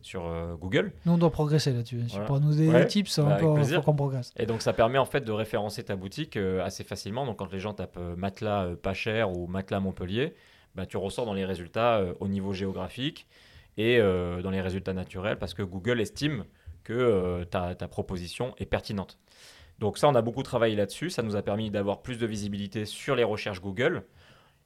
sur 0.02 0.26
euh, 0.26 0.54
Google. 0.54 0.92
Nous, 1.06 1.12
on 1.12 1.16
doit 1.18 1.30
progresser 1.30 1.72
là-dessus. 1.72 2.02
Voilà. 2.10 2.26
Pour 2.26 2.38
nous 2.40 2.50
donner 2.50 2.68
Ouais, 2.68 2.80
des 2.82 2.88
tips, 2.88 3.18
bah, 3.20 3.38
plaisir. 3.54 3.78
faut 3.78 3.86
qu'on 3.92 3.96
progresse. 3.96 4.32
Et 4.36 4.44
donc 4.44 4.60
ça 4.60 4.74
permet 4.74 4.98
en 4.98 5.06
fait 5.06 5.22
de 5.22 5.32
référencer 5.32 5.82
ta 5.82 5.96
boutique 5.96 6.36
euh, 6.36 6.62
assez 6.62 6.84
facilement. 6.84 7.24
Donc 7.24 7.38
quand 7.38 7.50
les 7.50 7.58
gens 7.58 7.72
tapent 7.72 7.98
matelas 8.18 8.76
pas 8.76 8.92
cher 8.92 9.30
ou 9.34 9.46
matelas 9.46 9.80
Montpellier, 9.80 10.34
bah, 10.74 10.84
tu 10.84 10.98
ressors 10.98 11.24
dans 11.24 11.32
les 11.34 11.46
résultats 11.46 12.02
au 12.20 12.28
niveau 12.28 12.52
géographique 12.52 13.26
et 13.78 13.98
dans 13.98 14.50
les 14.50 14.60
résultats 14.60 14.92
naturels 14.92 15.38
parce 15.38 15.54
que 15.54 15.62
Google 15.62 16.00
estime 16.02 16.44
que 16.84 17.44
ta, 17.44 17.74
ta 17.74 17.88
proposition 17.88 18.54
est 18.58 18.66
pertinente. 18.66 19.18
Donc 19.78 19.98
ça, 19.98 20.08
on 20.08 20.14
a 20.14 20.22
beaucoup 20.22 20.42
travaillé 20.42 20.74
là-dessus. 20.76 21.10
Ça 21.10 21.22
nous 21.22 21.36
a 21.36 21.42
permis 21.42 21.70
d'avoir 21.70 22.02
plus 22.02 22.18
de 22.18 22.26
visibilité 22.26 22.84
sur 22.86 23.14
les 23.14 23.24
recherches 23.24 23.60
Google. 23.60 24.04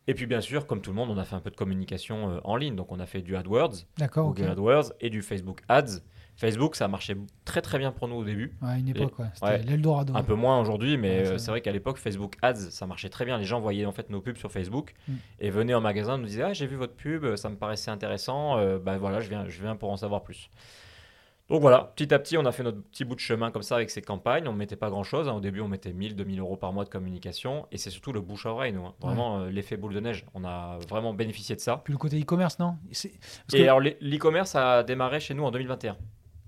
Et 0.07 0.15
puis 0.15 0.27
bien 0.27 0.41
sûr, 0.41 0.67
comme 0.67 0.81
tout 0.81 0.91
le 0.91 0.97
monde, 0.97 1.11
on 1.11 1.19
a 1.19 1.25
fait 1.25 1.37
un 1.37 1.41
peu 1.41 1.51
de 1.51 1.57
communication 1.57 2.31
euh, 2.31 2.41
en 2.45 2.57
ligne. 2.57 2.75
Donc 2.77 2.91
on 2.91 2.99
a 3.01 3.07
fait 3.07 3.21
du 3.23 3.37
AdWords. 3.37 3.87
Google 4.15 4.49
AdWords 4.51 4.93
et 5.01 5.11
du 5.11 5.23
Facebook 5.23 5.61
Ads. 5.69 6.01
Facebook, 6.37 6.75
ça 6.75 6.87
a 6.87 6.89
marché 6.89 7.17
très 7.45 7.61
très 7.61 7.77
bien 7.79 7.93
pour 7.93 8.09
nous 8.09 8.15
au 8.17 8.25
début. 8.25 8.57
Ouais, 8.63 8.71
à 8.71 8.79
une 8.79 8.89
époque, 8.89 9.19
ouais. 9.19 9.27
C'était 9.35 9.47
ouais. 9.47 9.63
l'Eldorado. 9.63 10.15
Un 10.17 10.23
peu 10.23 10.35
moins 10.35 10.59
aujourd'hui, 10.59 10.97
mais 10.97 11.21
Ouais, 11.21 11.29
euh, 11.33 11.39
c'est 11.39 11.51
vrai 11.51 11.61
qu'à 11.61 11.71
l'époque, 11.71 11.99
Facebook 11.99 12.37
Ads, 12.41 12.71
ça 12.71 12.87
marchait 12.87 13.11
très 13.11 13.27
bien. 13.27 13.37
Les 13.37 13.45
gens 13.45 13.61
voyaient 13.61 13.85
en 13.85 13.93
fait 13.93 14.09
nos 14.09 14.23
pubs 14.23 14.39
sur 14.39 14.51
Facebook 14.51 14.95
Mm. 15.07 15.13
et 15.41 15.51
venaient 15.51 15.75
en 15.75 15.83
magasin, 15.83 16.17
nous 16.17 16.25
disaient 16.25 16.45
Ah, 16.45 16.53
j'ai 16.55 16.67
vu 16.67 16.77
votre 16.77 16.95
pub, 16.95 17.37
ça 17.37 17.51
me 17.51 17.57
paraissait 17.57 17.91
intéressant, 17.91 18.57
euh, 18.57 18.79
bah 18.79 18.97
voilà, 18.97 19.21
je 19.21 19.29
viens, 19.29 19.47
je 19.49 19.61
viens 19.61 19.77
pour 19.77 19.91
en 19.91 19.99
savoir 19.99 20.23
plus. 20.23 20.49
Donc 21.51 21.61
voilà, 21.61 21.93
petit 21.97 22.15
à 22.15 22.19
petit, 22.19 22.39
on 22.39 22.47
a 22.47 22.53
fait 22.53 22.63
notre 22.63 22.81
petit 22.81 23.05
bout 23.05 23.15
de 23.17 23.21
chemin 23.21 23.51
comme 23.51 23.63
ça 23.63 23.75
avec 23.75 23.91
ces 23.91 24.01
campagnes. 24.03 24.47
On 24.49 24.53
ne 24.53 24.57
mettait 24.57 24.77
pas 24.77 24.89
grand 24.89 25.03
chose. 25.03 25.29
Au 25.29 25.41
début, 25.41 25.61
on 25.61 25.69
mettait 25.69 25.93
1000, 25.93 26.15
2000 26.17 26.39
euros 26.41 26.57
par 26.57 26.73
mois 26.73 26.85
de 26.85 26.89
communication 26.89 27.67
et 27.73 27.77
c'est 27.77 27.91
surtout 27.91 28.13
le 28.13 28.21
bouche 28.21 28.47
à 28.47 28.51
oreille, 28.51 28.73
nous. 28.73 28.87
hein. 28.87 28.95
Vraiment, 29.01 29.41
euh, 29.41 29.51
l'effet 29.51 29.77
boule 29.77 29.93
de 29.93 30.01
neige. 30.01 30.25
On 30.35 30.45
a 30.45 30.79
vraiment 30.89 31.13
bénéficié 31.13 31.57
de 31.57 31.61
ça. 31.61 31.81
Puis 31.85 31.93
le 31.93 31.99
côté 31.99 32.21
e-commerce, 32.21 32.59
non? 32.61 32.77
Et 33.53 33.65
alors, 33.65 33.81
l'e- 33.81 33.97
l'e-commerce 34.01 34.55
a 34.55 34.83
démarré 34.85 35.19
chez 35.21 35.35
nous 35.35 35.43
en 35.45 35.51
2021. 35.51 35.97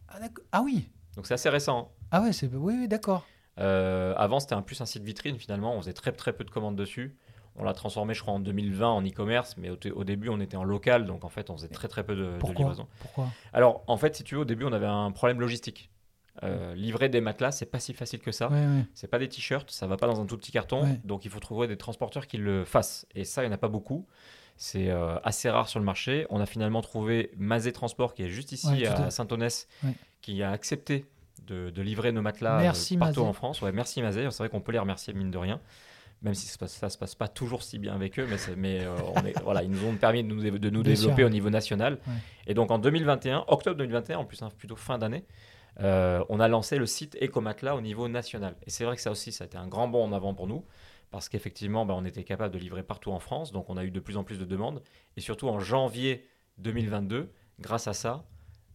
ah, 0.09 0.19
ah 0.53 0.63
oui, 0.65 0.89
Donc 1.17 1.27
c'est 1.27 1.35
assez 1.35 1.49
récent. 1.49 1.91
hein. 1.93 2.07
ah 2.13 2.23
ouais, 2.23 2.33
c'est 2.33 2.47
oui, 2.47 2.75
oui 2.79 2.89
d'accord. 2.89 3.27
Euh, 3.59 4.15
avant, 4.17 4.41
c'était 4.41 4.55
un 4.55 4.63
plus 4.63 4.81
un 4.81 4.87
site 4.87 5.03
vitrine 5.03 5.37
finalement. 5.39 5.75
On 5.75 5.81
faisait 5.81 5.93
très 5.93 6.13
très 6.13 6.33
peu 6.33 6.45
de 6.45 6.51
commandes 6.51 6.77
dessus. 6.77 7.17
On 7.57 7.65
l'a 7.65 7.75
transformé, 7.75 8.15
je 8.15 8.23
crois, 8.23 8.33
en 8.35 8.41
2020 8.41 8.89
en 8.89 9.03
e-commerce, 9.07 9.57
mais 9.59 9.69
au, 9.71 10.05
début, 10.05 10.29
on 10.31 10.41
était 10.41 10.57
en 10.57 10.65
local, 10.65 11.05
donc 11.05 11.25
en 11.25 11.29
fait, 11.29 11.51
on 11.51 11.57
faisait 11.57 11.69
très 11.69 11.87
très 11.89 12.03
peu 12.03 12.17
de, 12.17 12.25
de 12.25 12.39
Pourquoi? 12.39 12.59
livraison. 12.59 12.87
Pourquoi? 13.01 13.29
Alors, 13.53 13.85
en 13.89 13.97
fait, 13.99 14.17
si 14.17 14.25
tu 14.25 14.35
veux, 14.37 14.41
au 14.41 14.45
début, 14.47 14.65
on 14.65 14.73
avait 14.73 14.87
un 14.87 15.11
problème 15.11 15.41
logistique. 15.41 15.91
Euh, 16.43 16.75
livrer 16.75 17.11
des 17.11 17.21
matelas, 17.21 17.53
c'est 17.53 17.67
pas 17.67 17.79
si 17.79 17.93
facile 17.93 18.21
que 18.21 18.33
ça. 18.33 18.49
Ouais, 18.49 18.55
ouais. 18.67 18.87
C'est 18.95 19.07
pas 19.07 19.19
des 19.19 19.29
t-shirts, 19.29 19.71
ça 19.71 19.87
va 19.87 19.99
pas 19.99 20.07
dans 20.07 20.19
un 20.19 20.25
tout 20.25 20.39
petit 20.39 20.51
carton, 20.51 20.85
Ouais. 20.85 20.99
donc 21.05 21.27
il 21.27 21.31
faut 21.31 21.41
trouver 21.41 21.67
des 21.69 21.77
transporteurs 21.77 22.27
qui 22.27 22.39
le 22.39 22.65
fassent. 22.65 23.07
Et 23.15 23.25
ça, 23.25 23.43
il 23.43 23.49
n'y 23.49 23.53
en 23.53 23.55
a 23.55 23.59
pas 23.59 23.69
beaucoup. 23.69 24.07
C'est 24.57 24.89
euh, 24.91 25.19
assez 25.25 25.51
rare 25.51 25.69
sur 25.69 25.79
le 25.79 25.85
marché. 25.85 26.27
On 26.31 26.41
a 26.41 26.47
finalement 26.47 26.81
trouvé 26.81 27.33
Mazé 27.37 27.73
Transport, 27.73 28.15
qui 28.15 28.23
est 28.23 28.29
juste 28.31 28.53
ici 28.53 28.87
à- 28.87 29.11
Saint-Onès, 29.11 29.69
qui 30.23 30.43
a 30.43 30.51
accepté 30.53 31.05
de, 31.47 31.69
de 31.71 31.83
livrer 31.83 32.13
nos 32.13 32.23
matelas 32.23 32.59
euh, 32.59 32.63
Merci, 32.63 32.97
partout 32.97 33.21
Mazé. 33.21 33.29
en 33.29 33.33
France. 33.35 33.61
Ouais, 33.61 33.73
merci 33.73 34.01
Mazé, 34.01 34.27
c'est 34.31 34.39
vrai 34.39 34.49
qu'on 34.49 34.61
peut 34.61 34.73
les 34.73 34.79
remercier 34.79 35.13
mine 35.13 35.31
de 35.31 35.39
rien. 35.39 35.61
Même 36.23 36.35
si 36.35 36.47
ça 36.47 36.69
ça 36.69 36.89
se 36.89 36.97
passe 36.97 37.15
pas 37.15 37.27
toujours 37.27 37.63
si 37.63 37.79
bien 37.79 37.95
avec 37.95 38.19
eux, 38.19 38.29
mais, 38.57 38.81
euh, 38.85 38.97
on 39.17 39.25
est, 39.27 39.37
voilà, 39.43 39.63
ils 39.65 39.71
nous 39.71 39.85
ont 39.85 39.97
permis 39.97 40.23
de 40.23 40.29
nous, 40.29 40.41
de 40.41 40.83
développer 40.83 40.95
sûr. 40.95 41.27
au 41.27 41.31
niveau 41.31 41.51
national. 41.51 41.95
Ouais. 42.07 42.13
Et 42.47 42.55
donc 42.55 42.71
en 42.71 42.79
2021, 42.79 43.45
octobre 43.49 43.77
2021, 43.77 44.19
en 44.19 44.25
plus 44.25 44.41
hein, 44.43 44.51
plutôt 44.57 44.77
fin 44.77 44.99
d'année, 44.99 45.25
euh, 45.81 46.25
on 46.29 46.39
a 46.39 46.49
lancé 46.49 46.79
le 46.79 46.87
site 46.87 47.17
Ecomatelas 47.21 47.75
au 47.75 47.81
niveau 47.81 48.09
national. 48.09 48.55
Et 48.67 48.71
c'est 48.71 48.85
vrai 48.85 48.97
que 48.97 49.03
ça 49.03 49.11
aussi, 49.11 49.33
ça 49.33 49.45
a 49.45 49.47
été 49.47 49.57
un 49.59 49.67
grand 49.67 49.89
bond 49.89 50.05
en 50.05 50.13
avant 50.13 50.33
pour 50.35 50.47
nous, 50.47 50.65
parce 51.11 51.29
qu'effectivement, 51.29 51.85
bah, 51.85 51.95
on 51.97 52.05
était 52.05 52.25
capable 52.25 52.55
de 52.55 52.59
livrer 52.59 52.83
partout 52.83 53.11
en 53.11 53.19
France, 53.19 53.53
donc 53.53 53.69
on 53.69 53.77
a 53.77 53.85
eu 53.85 53.91
de 53.91 54.01
plus 54.01 54.17
en 54.17 54.25
plus 54.25 54.39
de 54.39 54.45
demandes. 54.45 54.83
Et 55.17 55.21
surtout 55.21 55.49
en 55.49 55.59
janvier 55.59 56.27
2022, 56.59 57.33
grâce 57.61 57.89
à 57.89 57.95
ça, 57.95 58.25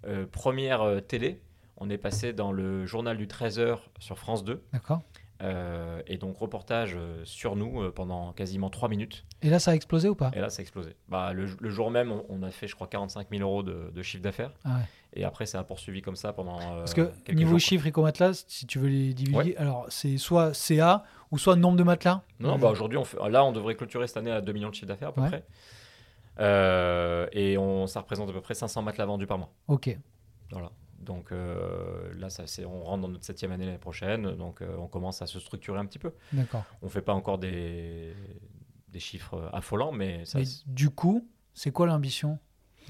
euh, 0.05 0.25
première 0.25 1.01
télé, 1.07 1.41
on 1.77 1.89
est 1.89 1.97
passé 1.97 2.33
dans 2.33 2.51
le 2.51 2.85
journal 2.85 3.17
du 3.17 3.27
13h 3.27 3.79
sur 3.99 4.17
France 4.17 4.43
2, 4.43 4.63
D'accord. 4.73 5.01
Euh, 5.43 6.01
et 6.07 6.17
donc 6.17 6.37
reportage 6.37 6.95
euh, 6.95 7.21
sur 7.23 7.55
nous 7.55 7.81
euh, 7.83 7.91
pendant 7.91 8.33
quasiment 8.33 8.69
3 8.69 8.89
minutes. 8.89 9.23
Et 9.43 9.49
là, 9.49 9.59
ça 9.59 9.71
a 9.71 9.75
explosé 9.75 10.09
ou 10.09 10.15
pas? 10.15 10.31
Et 10.33 10.39
là, 10.39 10.49
ça 10.49 10.59
a 10.59 10.63
explosé. 10.63 10.95
Bah, 11.09 11.33
le, 11.33 11.45
le 11.59 11.69
jour 11.69 11.91
même, 11.91 12.11
on, 12.11 12.25
on 12.29 12.41
a 12.43 12.49
fait, 12.51 12.67
je 12.67 12.75
crois, 12.75 12.87
45 12.87 13.27
000 13.31 13.41
euros 13.43 13.61
de, 13.63 13.91
de 13.93 14.01
chiffre 14.03 14.23
d'affaires. 14.23 14.51
Ah 14.65 14.69
ouais. 14.77 14.81
Et 15.13 15.23
après, 15.23 15.45
ça 15.45 15.59
a 15.59 15.63
poursuivi 15.63 16.01
comme 16.01 16.15
ça 16.15 16.33
pendant. 16.33 16.59
euh, 16.59 16.79
Parce 16.79 16.93
que 16.93 17.11
niveau 17.29 17.41
jours, 17.41 17.49
quoi. 17.51 17.59
chiffres 17.59 17.87
e-comatelas, 17.87 18.45
si 18.47 18.65
tu 18.67 18.79
veux 18.79 18.87
les 18.89 19.13
divulguer, 19.13 19.55
alors 19.57 19.85
c'est 19.89 20.17
soit 20.17 20.53
CA 20.53 21.03
ou 21.31 21.37
soit 21.37 21.55
nombre 21.55 21.77
de 21.77 21.83
matelas. 21.83 22.23
Non, 22.39 22.57
bah 22.57 22.69
aujourd'hui, 22.69 22.97
on 22.97 23.03
fait, 23.05 23.17
là, 23.29 23.43
on 23.45 23.51
devrait 23.51 23.75
clôturer 23.75 24.07
cette 24.07 24.17
année 24.17 24.31
à 24.31 24.41
2 24.41 24.51
millions 24.53 24.69
de 24.69 24.73
chiffre 24.75 24.87
d'affaires 24.87 25.09
à 25.09 25.13
peu 25.13 25.21
Ouais. 25.21 25.27
près. 25.27 25.43
Et 27.33 27.57
on, 27.57 27.87
ça 27.87 27.99
représente 28.01 28.29
à 28.29 28.33
peu 28.33 28.41
près 28.41 28.53
500 28.53 28.81
matelas 28.81 29.05
vendus 29.05 29.27
par 29.27 29.37
mois. 29.37 29.49
Ok. 29.67 29.95
Voilà. 30.51 30.71
Donc 31.07 31.31
euh, 31.31 32.13
là, 32.19 32.29
ça, 32.29 32.43
on 32.65 32.83
rentre 32.83 33.03
dans 33.03 33.07
notre 33.07 33.23
septième 33.23 33.51
année 33.53 33.65
l'année 33.65 33.77
prochaine. 33.77 34.35
Donc 34.35 34.61
euh, 34.61 34.75
on 34.77 34.87
commence 34.87 35.21
à 35.21 35.25
se 35.25 35.39
structurer 35.39 35.79
un 35.79 35.85
petit 35.85 35.99
peu. 35.99 36.11
D'accord. 36.33 36.65
On 36.81 36.89
fait 36.89 37.01
pas 37.01 37.13
encore 37.13 37.37
des, 37.37 38.13
des 38.89 38.99
chiffres 38.99 39.49
affolants, 39.53 39.93
mais 39.93 40.25
ça. 40.25 40.37
Mais 40.37 40.45
du 40.65 40.89
coup, 40.89 41.27
c'est 41.53 41.71
quoi 41.71 41.87
l'ambition 41.87 42.37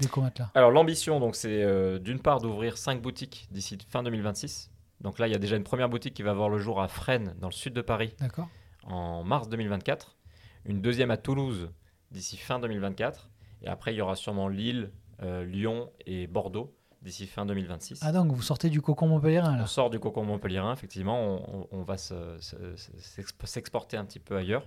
des 0.00 0.08
comatelas 0.08 0.50
Alors 0.54 0.72
l'ambition, 0.72 1.20
donc, 1.20 1.36
c'est 1.36 1.62
euh, 1.62 1.98
d'une 1.98 2.20
part 2.20 2.40
d'ouvrir 2.40 2.76
5 2.76 3.00
boutiques 3.00 3.48
d'ici 3.52 3.78
fin 3.88 4.02
2026. 4.02 4.70
Donc 5.00 5.20
là, 5.20 5.28
il 5.28 5.32
y 5.32 5.36
a 5.36 5.38
déjà 5.38 5.56
une 5.56 5.64
première 5.64 5.88
boutique 5.88 6.14
qui 6.14 6.24
va 6.24 6.32
voir 6.32 6.48
le 6.48 6.58
jour 6.58 6.82
à 6.82 6.88
Fresnes, 6.88 7.34
dans 7.38 7.48
le 7.48 7.52
sud 7.52 7.72
de 7.72 7.82
Paris, 7.82 8.16
D'accord. 8.18 8.48
en 8.82 9.22
mars 9.22 9.48
2024. 9.48 10.16
Une 10.64 10.82
deuxième 10.82 11.12
à 11.12 11.16
Toulouse 11.16 11.70
d'ici 12.10 12.36
fin 12.36 12.58
2024. 12.58 13.30
Et 13.62 13.68
après, 13.68 13.94
il 13.94 13.96
y 13.96 14.00
aura 14.00 14.16
sûrement 14.16 14.48
Lille, 14.48 14.90
Lyon 15.20 15.90
et 16.06 16.26
Bordeaux 16.28 16.77
d'ici 17.02 17.26
fin 17.26 17.46
2026. 17.46 18.00
Ah 18.02 18.12
donc 18.12 18.32
vous 18.32 18.42
sortez 18.42 18.68
du 18.70 18.80
cocon 18.82 19.06
montpellierin 19.08 19.54
On 19.54 19.58
là. 19.58 19.66
sort 19.66 19.90
du 19.90 19.98
cocon 19.98 20.24
montpellierin, 20.24 20.72
effectivement, 20.72 21.20
on, 21.20 21.60
on- 21.60 21.66
on 21.72 21.82
va 21.82 21.96
se- 21.98 22.36
se- 22.40 22.76
se- 22.76 22.90
s'exp- 22.98 23.46
s'exporter 23.46 23.96
un 23.96 24.04
petit 24.04 24.18
peu 24.20 24.36
ailleurs. 24.36 24.66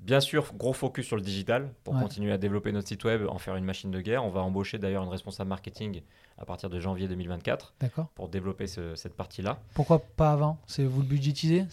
Bien 0.00 0.20
sûr, 0.20 0.52
gros 0.54 0.72
focus 0.72 1.06
sur 1.06 1.16
le 1.16 1.22
digital 1.22 1.72
pour 1.82 1.94
Ouais. 1.94 2.00
continuer 2.02 2.30
à 2.30 2.38
développer 2.38 2.70
notre 2.70 2.86
site 2.86 3.02
web, 3.02 3.26
en 3.28 3.38
faire 3.38 3.56
une 3.56 3.64
machine 3.64 3.90
de 3.90 4.00
guerre. 4.00 4.24
On 4.24 4.30
va 4.30 4.42
embaucher 4.42 4.78
d'ailleurs 4.78 5.02
une 5.02 5.08
responsable 5.08 5.48
marketing 5.50 6.02
à 6.38 6.44
partir 6.44 6.70
de 6.70 6.78
janvier 6.78 7.08
2024 7.08 7.74
D'accord. 7.80 8.06
pour 8.14 8.28
développer 8.28 8.68
ce- 8.68 8.94
cette 8.94 9.14
partie-là. 9.14 9.58
Pourquoi 9.74 9.98
pas 9.98 10.30
avant? 10.30 10.56
C'est 10.68 10.84
vous 10.84 11.00
le 11.00 11.06
budgétisez? 11.08 11.66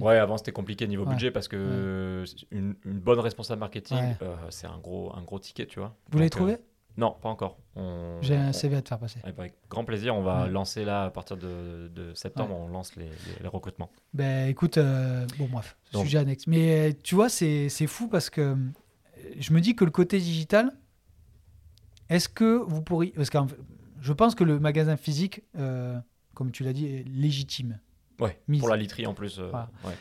Ouais, 0.00 0.18
avant 0.18 0.36
c'était 0.38 0.50
compliqué 0.50 0.88
niveau 0.88 1.04
Ouais. 1.04 1.10
budget 1.10 1.30
parce 1.30 1.46
que 1.46 2.24
une, 2.50 2.74
une 2.84 2.98
bonne 2.98 3.20
responsable 3.20 3.60
marketing, 3.60 4.16
euh, 4.22 4.34
c'est 4.50 4.66
un 4.66 4.78
gros, 4.78 5.12
un 5.14 5.22
gros 5.22 5.38
ticket, 5.38 5.66
tu 5.66 5.78
vois. 5.78 5.94
Vous 6.10 6.18
l'avez 6.18 6.30
Donc, 6.30 6.36
euh, 6.40 6.56
trouvé 6.56 6.58
Non, 6.98 7.16
pas 7.22 7.28
encore. 7.28 7.58
On- 7.76 8.18
J'ai 8.20 8.36
un 8.36 8.52
CV 8.52 8.76
à 8.76 8.82
te 8.82 8.88
faire 8.88 8.98
passer. 8.98 9.20
Eh 9.24 9.30
ben, 9.32 9.38
Avec 9.44 9.54
grand 9.70 9.84
plaisir, 9.84 10.14
on 10.16 10.22
va 10.22 10.42
Ouais. 10.42 10.50
lancer 10.50 10.84
là 10.84 11.04
à 11.04 11.10
partir 11.10 11.36
de, 11.36 11.88
de 11.94 12.12
septembre, 12.14 12.54
on 12.54 12.66
lance 12.68 12.96
les, 12.96 13.04
les- 13.04 13.42
les 13.42 13.48
recrutements. 13.48 13.88
Ben 14.14 14.48
écoute, 14.48 14.78
euh, 14.78 15.24
bon 15.38 15.46
bref, 15.50 15.76
Donc- 15.92 16.04
sujet 16.04 16.18
annexe. 16.18 16.46
Mais 16.48 16.90
euh, 16.90 16.92
tu 17.02 17.14
vois, 17.14 17.28
c'est 17.28 17.68
fou 17.86 18.08
parce 18.08 18.28
que 18.30 18.40
euh, 18.40 18.56
je 19.38 19.52
me 19.52 19.60
dis 19.60 19.76
que 19.76 19.84
le 19.84 19.90
côté 19.92 20.18
digital, 20.18 20.72
est-ce 22.08 22.28
que 22.28 22.56
vous 22.66 22.82
pourriez... 22.82 23.12
Parce 23.12 23.30
que 23.30 23.38
je 24.00 24.12
pense 24.12 24.34
que 24.34 24.44
le 24.44 24.58
magasin 24.58 24.96
physique, 24.96 25.42
euh, 25.56 25.98
comme 26.34 26.50
tu 26.50 26.64
l'as 26.64 26.72
dit, 26.72 26.86
est 26.86 27.04
légitime. 27.08 27.78
Ouais, 28.20 28.40
Mise. 28.48 28.58
pour 28.60 28.68
la 28.68 28.76
literie 28.76 29.06
en 29.06 29.14
plus. 29.14 29.38
euh, 29.38 29.48
Voilà. 29.50 29.70
ouais. 29.84 29.94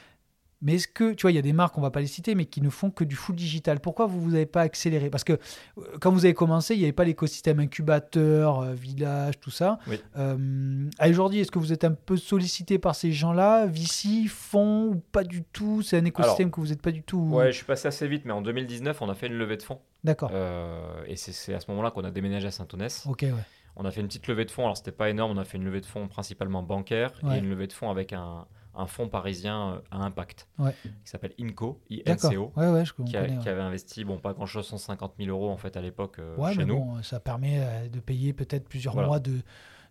Mais 0.61 0.73
est-ce 0.75 0.87
que, 0.87 1.13
tu 1.13 1.21
vois, 1.21 1.31
il 1.31 1.35
y 1.35 1.37
a 1.39 1.43
des 1.43 1.53
marques, 1.53 1.77
on 1.77 1.81
va 1.81 1.91
pas 1.91 1.99
les 1.99 2.07
citer, 2.07 2.33
mais 2.33 2.45
qui 2.45 2.61
ne 2.61 2.69
font 2.69 2.89
que 2.89 3.03
du 3.03 3.15
full 3.15 3.35
digital. 3.35 3.79
Pourquoi 3.79 4.07
vous 4.07 4.19
vous 4.19 4.33
avez 4.33 4.47
pas 4.47 4.61
accéléré? 4.61 5.09
Parce 5.11 5.23
que 5.23 5.33
euh, 5.33 5.81
quand 6.01 6.11
vous 6.11 6.25
avez 6.25 6.33
commencé, 6.33 6.73
il 6.73 6.79
n'y 6.79 6.83
avait 6.85 6.93
pas 6.93 7.03
l'écosystème 7.03 7.59
incubateur, 7.59 8.61
euh, 8.61 8.73
village, 8.73 9.39
tout 9.39 9.51
ça. 9.51 9.77
Oui. 9.87 10.01
Euh, 10.17 10.89
aujourd'hui, 11.07 11.41
est-ce 11.41 11.51
que 11.51 11.59
vous 11.59 11.73
êtes 11.73 11.83
un 11.83 11.91
peu 11.93 12.17
sollicité 12.17 12.79
par 12.79 12.95
ces 12.95 13.11
gens-là? 13.11 13.65
Vici, 13.67 14.27
font 14.27 14.85
ou 14.87 14.95
pas 15.11 15.23
du 15.23 15.43
tout? 15.43 15.81
C'est 15.83 15.97
un 15.99 16.05
écosystème 16.05 16.49
que 16.51 16.59
vous 16.59 16.67
n'êtes 16.67 16.81
pas 16.81 16.91
du 16.91 17.03
tout. 17.03 17.19
Ouais, 17.19 17.51
je 17.51 17.57
suis 17.57 17.65
passé 17.65 17.87
assez 17.87 18.07
vite, 18.07 18.23
mais 18.25 18.33
en 18.33 18.41
2019, 18.41 19.01
on 19.01 19.09
a 19.09 19.13
fait 19.15 19.27
une 19.27 19.37
levée 19.37 19.57
de 19.57 19.63
fonds. 19.63 19.79
D'accord. 20.03 20.31
Euh, 20.33 21.03
et 21.05 21.15
c'est- 21.17 21.31
c'est 21.33 21.53
à 21.53 21.59
ce 21.59 21.69
moment-là 21.71 21.91
qu'on 21.91 22.03
a 22.03 22.11
déménagé 22.11 22.47
à 22.47 22.51
Saint-Onès. 22.51 23.05
Ok, 23.07 23.21
ouais. 23.23 23.33
On 23.75 23.85
a 23.85 23.91
fait 23.91 24.01
une 24.01 24.07
petite 24.07 24.27
levée 24.27 24.45
de 24.45 24.49
fonds. 24.51 24.63
Alors, 24.63 24.75
c'était 24.77 24.91
pas 24.91 25.09
énorme. 25.11 25.31
On 25.37 25.39
a 25.39 25.43
fait 25.43 25.57
une 25.57 25.65
levée 25.65 25.81
de 25.81 25.85
fonds 25.85 26.07
principalement 26.07 26.63
bancaire 26.63 27.11
Ouais. 27.21 27.35
et 27.35 27.39
une 27.39 27.49
levée 27.49 27.67
de 27.67 27.73
fonds 27.73 27.91
avec 27.91 28.11
un, 28.11 28.45
un 28.77 28.87
fonds 28.87 29.09
parisien 29.09 29.73
euh, 29.73 29.79
à 29.91 29.97
impact 29.97 30.47
Ouais. 30.59 30.73
qui 30.83 30.89
s'appelle 31.09 31.33
INCO. 31.39 31.81
INCO, 32.07 32.51
Ouais, 32.55 32.69
ouais, 32.69 32.85
je 32.85 32.93
on 32.99 33.03
qui, 33.03 33.17
a- 33.17 33.21
connais. 33.25 33.37
qui 33.39 33.45
ouais. 33.45 33.51
avait 33.51 33.61
investi, 33.61 34.03
bon, 34.05 34.17
pas 34.17 34.33
grand-chose, 34.33 34.65
150 34.67 35.13
000 35.19 35.29
euros 35.29 35.49
en 35.49 35.57
fait 35.57 35.75
à 35.77 35.81
l'époque 35.81 36.19
euh, 36.19 36.35
Ouais, 36.37 36.51
chez 36.53 36.59
mais 36.59 36.65
nous. 36.65 36.77
bon, 36.77 37.01
ça 37.03 37.19
permet 37.19 37.59
euh, 37.59 37.89
de 37.89 37.99
payer 37.99 38.33
peut-être 38.33 38.67
plusieurs 38.69 38.93
Voilà. 38.93 39.07
mois 39.07 39.19
de, 39.19 39.41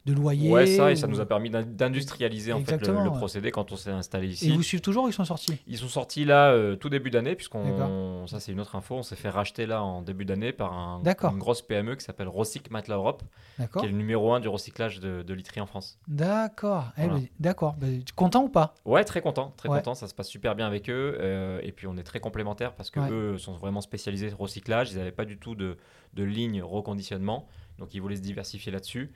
de 0.07 0.13
loyer. 0.13 0.51
Ouais, 0.51 0.67
ça, 0.67 0.91
et 0.93 0.97
ça 0.97 1.07
ou- 1.07 1.11
nous 1.11 1.21
a 1.21 1.27
permis 1.27 1.51
d'in- 1.51 1.63
d'industrialiser 1.63 2.53
en 2.53 2.59
fait 2.61 2.71
le, 2.71 2.75
Exactement, 2.77 3.05
le 3.05 3.11
ouais. 3.11 3.17
procédé 3.19 3.51
quand 3.51 3.73
on 3.73 3.77
s'est 3.77 3.91
installé 3.91 4.29
Et 4.29 4.31
ici. 4.31 4.51
vous 4.55 4.63
suivez 4.63 4.81
toujours 4.81 5.05
ou 5.05 5.09
ils 5.09 5.13
sont 5.13 5.25
sortis? 5.25 5.59
Ils 5.67 5.77
sont 5.79 5.89
sortis 5.89 6.25
là 6.25 6.51
euh, 6.53 6.77
tout 6.77 6.89
début 6.89 7.11
d'année, 7.11 7.35
puisqu'on, 7.35 8.27
ça 8.27 8.39
c'est 8.41 8.53
une 8.53 8.61
autre 8.61 8.77
info, 8.77 8.95
on 8.95 9.03
s'est 9.03 9.17
fait 9.17 9.29
racheter 9.29 9.67
là 9.67 9.83
en 9.83 10.03
début 10.03 10.25
d'année 10.25 10.53
par 10.53 10.73
un- 10.73 11.03
une 11.05 11.39
grosse 11.39 11.61
PME 11.63 11.97
qui 11.97 12.05
s'appelle 12.05 12.29
Recyc 12.29 12.71
Matelas 12.71 12.97
Europe, 12.97 13.23
qui 13.57 13.63
est 13.85 13.89
le 13.89 13.97
numéro 13.97 14.33
un 14.33 14.41
du 14.41 14.49
recyclage 14.49 15.01
de, 15.01 15.23
de 15.23 15.35
literie 15.35 15.61
en 15.61 15.67
France. 15.67 15.99
D'accord. 16.07 16.85
Eh 16.99 17.09
ben, 17.09 17.27
D'accord. 17.41 17.75
Ben, 17.75 18.03
content 18.15 18.45
ou 18.45 18.49
pas? 18.49 18.75
Ouais, 18.85 19.03
très 19.05 19.21
content, 19.21 19.53
très 19.57 19.69
Ouais. 19.69 19.79
content, 19.79 19.95
ça 19.95 20.07
se 20.07 20.15
passe 20.15 20.29
super 20.29 20.55
bien 20.55 20.67
avec 20.67 20.89
eux, 20.89 21.17
euh, 21.21 21.59
et 21.63 21.73
puis 21.73 21.87
on 21.89 21.97
est 21.97 22.03
très 22.05 22.21
complémentaires 22.21 22.75
parce 22.75 22.91
que 22.91 23.01
Ouais. 23.01 23.11
eux 23.11 23.39
sont 23.39 23.55
vraiment 23.57 23.81
spécialisés 23.81 24.29
recyclage, 24.39 24.93
ils 24.93 24.99
n'avaient 24.99 25.11
pas 25.13 25.25
du 25.25 25.37
tout 25.37 25.55
de, 25.57 25.77
de 26.15 26.23
ligne 26.25 26.63
reconditionnement, 26.63 27.49
donc 27.79 27.93
ils 27.95 28.01
voulaient 28.01 28.17
se 28.17 28.23
diversifier 28.23 28.71
là-dessus. 28.73 29.13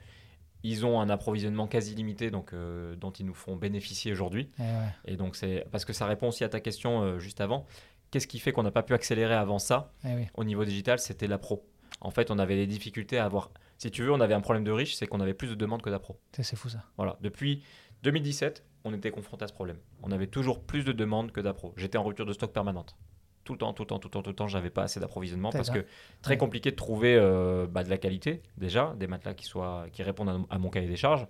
Ils 0.63 0.85
ont 0.85 0.99
un 1.01 1.09
approvisionnement 1.09 1.67
quasi 1.67 1.95
limité, 1.95 2.29
donc 2.31 2.53
euh, 2.53 2.95
dont 2.95 3.11
ils 3.11 3.25
nous 3.25 3.33
font 3.33 3.55
bénéficier 3.55 4.11
aujourd'hui. 4.11 4.49
Eh 4.59 4.61
ouais. 4.61 4.67
Et 5.05 5.15
donc 5.17 5.35
c'est 5.35 5.65
parce 5.71 5.85
que 5.85 5.93
ça 5.93 6.05
répond 6.05 6.27
aussi 6.27 6.43
à 6.43 6.49
ta 6.49 6.59
question 6.59 7.01
euh, 7.03 7.19
juste 7.19 7.41
avant. 7.41 7.65
Qu'est-ce 8.11 8.27
qui 8.27 8.39
fait 8.39 8.51
qu'on 8.51 8.63
n'a 8.63 8.71
pas 8.71 8.83
pu 8.83 8.93
accélérer 8.93 9.33
avant 9.35 9.57
ça 9.59 9.93
Eh 10.05 10.13
oui. 10.15 10.27
au 10.35 10.43
niveau 10.43 10.65
digital 10.65 10.99
C'était 10.99 11.27
la 11.27 11.37
pro. 11.37 11.65
En 12.01 12.11
fait, 12.11 12.29
on 12.31 12.39
avait 12.39 12.55
des 12.55 12.67
difficultés 12.67 13.17
à 13.17 13.25
avoir. 13.25 13.51
Si 13.77 13.89
tu 13.89 14.03
veux, 14.03 14.11
on 14.11 14.19
avait 14.21 14.33
un 14.33 14.41
problème 14.41 14.63
de 14.63 14.71
riche, 14.71 14.95
c'est 14.95 15.07
qu'on 15.07 15.19
avait 15.21 15.33
plus 15.33 15.47
de 15.49 15.55
demandes 15.55 15.81
que 15.81 15.89
d'appro. 15.89 16.19
C'est 16.33 16.55
fou 16.55 16.69
ça. 16.69 16.83
Voilà. 16.97 17.17
Depuis 17.21 17.63
2017, 18.03 18.63
on 18.83 18.93
était 18.93 19.11
confronté 19.11 19.43
à 19.45 19.47
ce 19.47 19.53
problème. 19.53 19.77
On 20.03 20.11
avait 20.11 20.27
toujours 20.27 20.61
plus 20.61 20.83
de 20.83 20.91
demandes 20.91 21.31
que 21.31 21.39
d'appro. 21.41 21.73
J'étais 21.77 21.97
en 21.97 22.03
rupture 22.03 22.25
de 22.25 22.33
stock 22.33 22.51
permanente. 22.51 22.95
Tout 23.43 23.53
le 23.53 23.57
temps, 23.59 23.73
tout 23.73 23.83
le 23.83 23.87
temps, 23.87 23.97
tout 23.99 24.07
le 24.07 24.11
temps, 24.11 24.21
tout 24.21 24.29
le 24.29 24.35
temps, 24.35 24.47
j'avais 24.47 24.69
pas 24.69 24.83
assez 24.83 24.99
d'approvisionnement 24.99 25.51
parce 25.51 25.69
que 25.71 25.85
très 26.21 26.33
Ouais. 26.33 26.37
compliqué 26.37 26.69
de 26.71 26.75
trouver 26.75 27.15
euh, 27.15 27.65
bah, 27.67 27.83
de 27.83 27.89
la 27.89 27.97
qualité 27.97 28.41
déjà, 28.57 28.93
des 28.97 29.07
matelas 29.07 29.33
qui 29.33 29.45
soient 29.45 29.85
qui 29.91 30.03
répondent 30.03 30.29
à, 30.29 30.55
à 30.55 30.57
mon 30.59 30.69
cahier 30.69 30.87
des 30.87 30.95
charges 30.95 31.25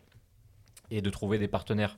et 0.90 1.02
de 1.02 1.10
trouver 1.10 1.38
des 1.40 1.48
partenaires 1.48 1.98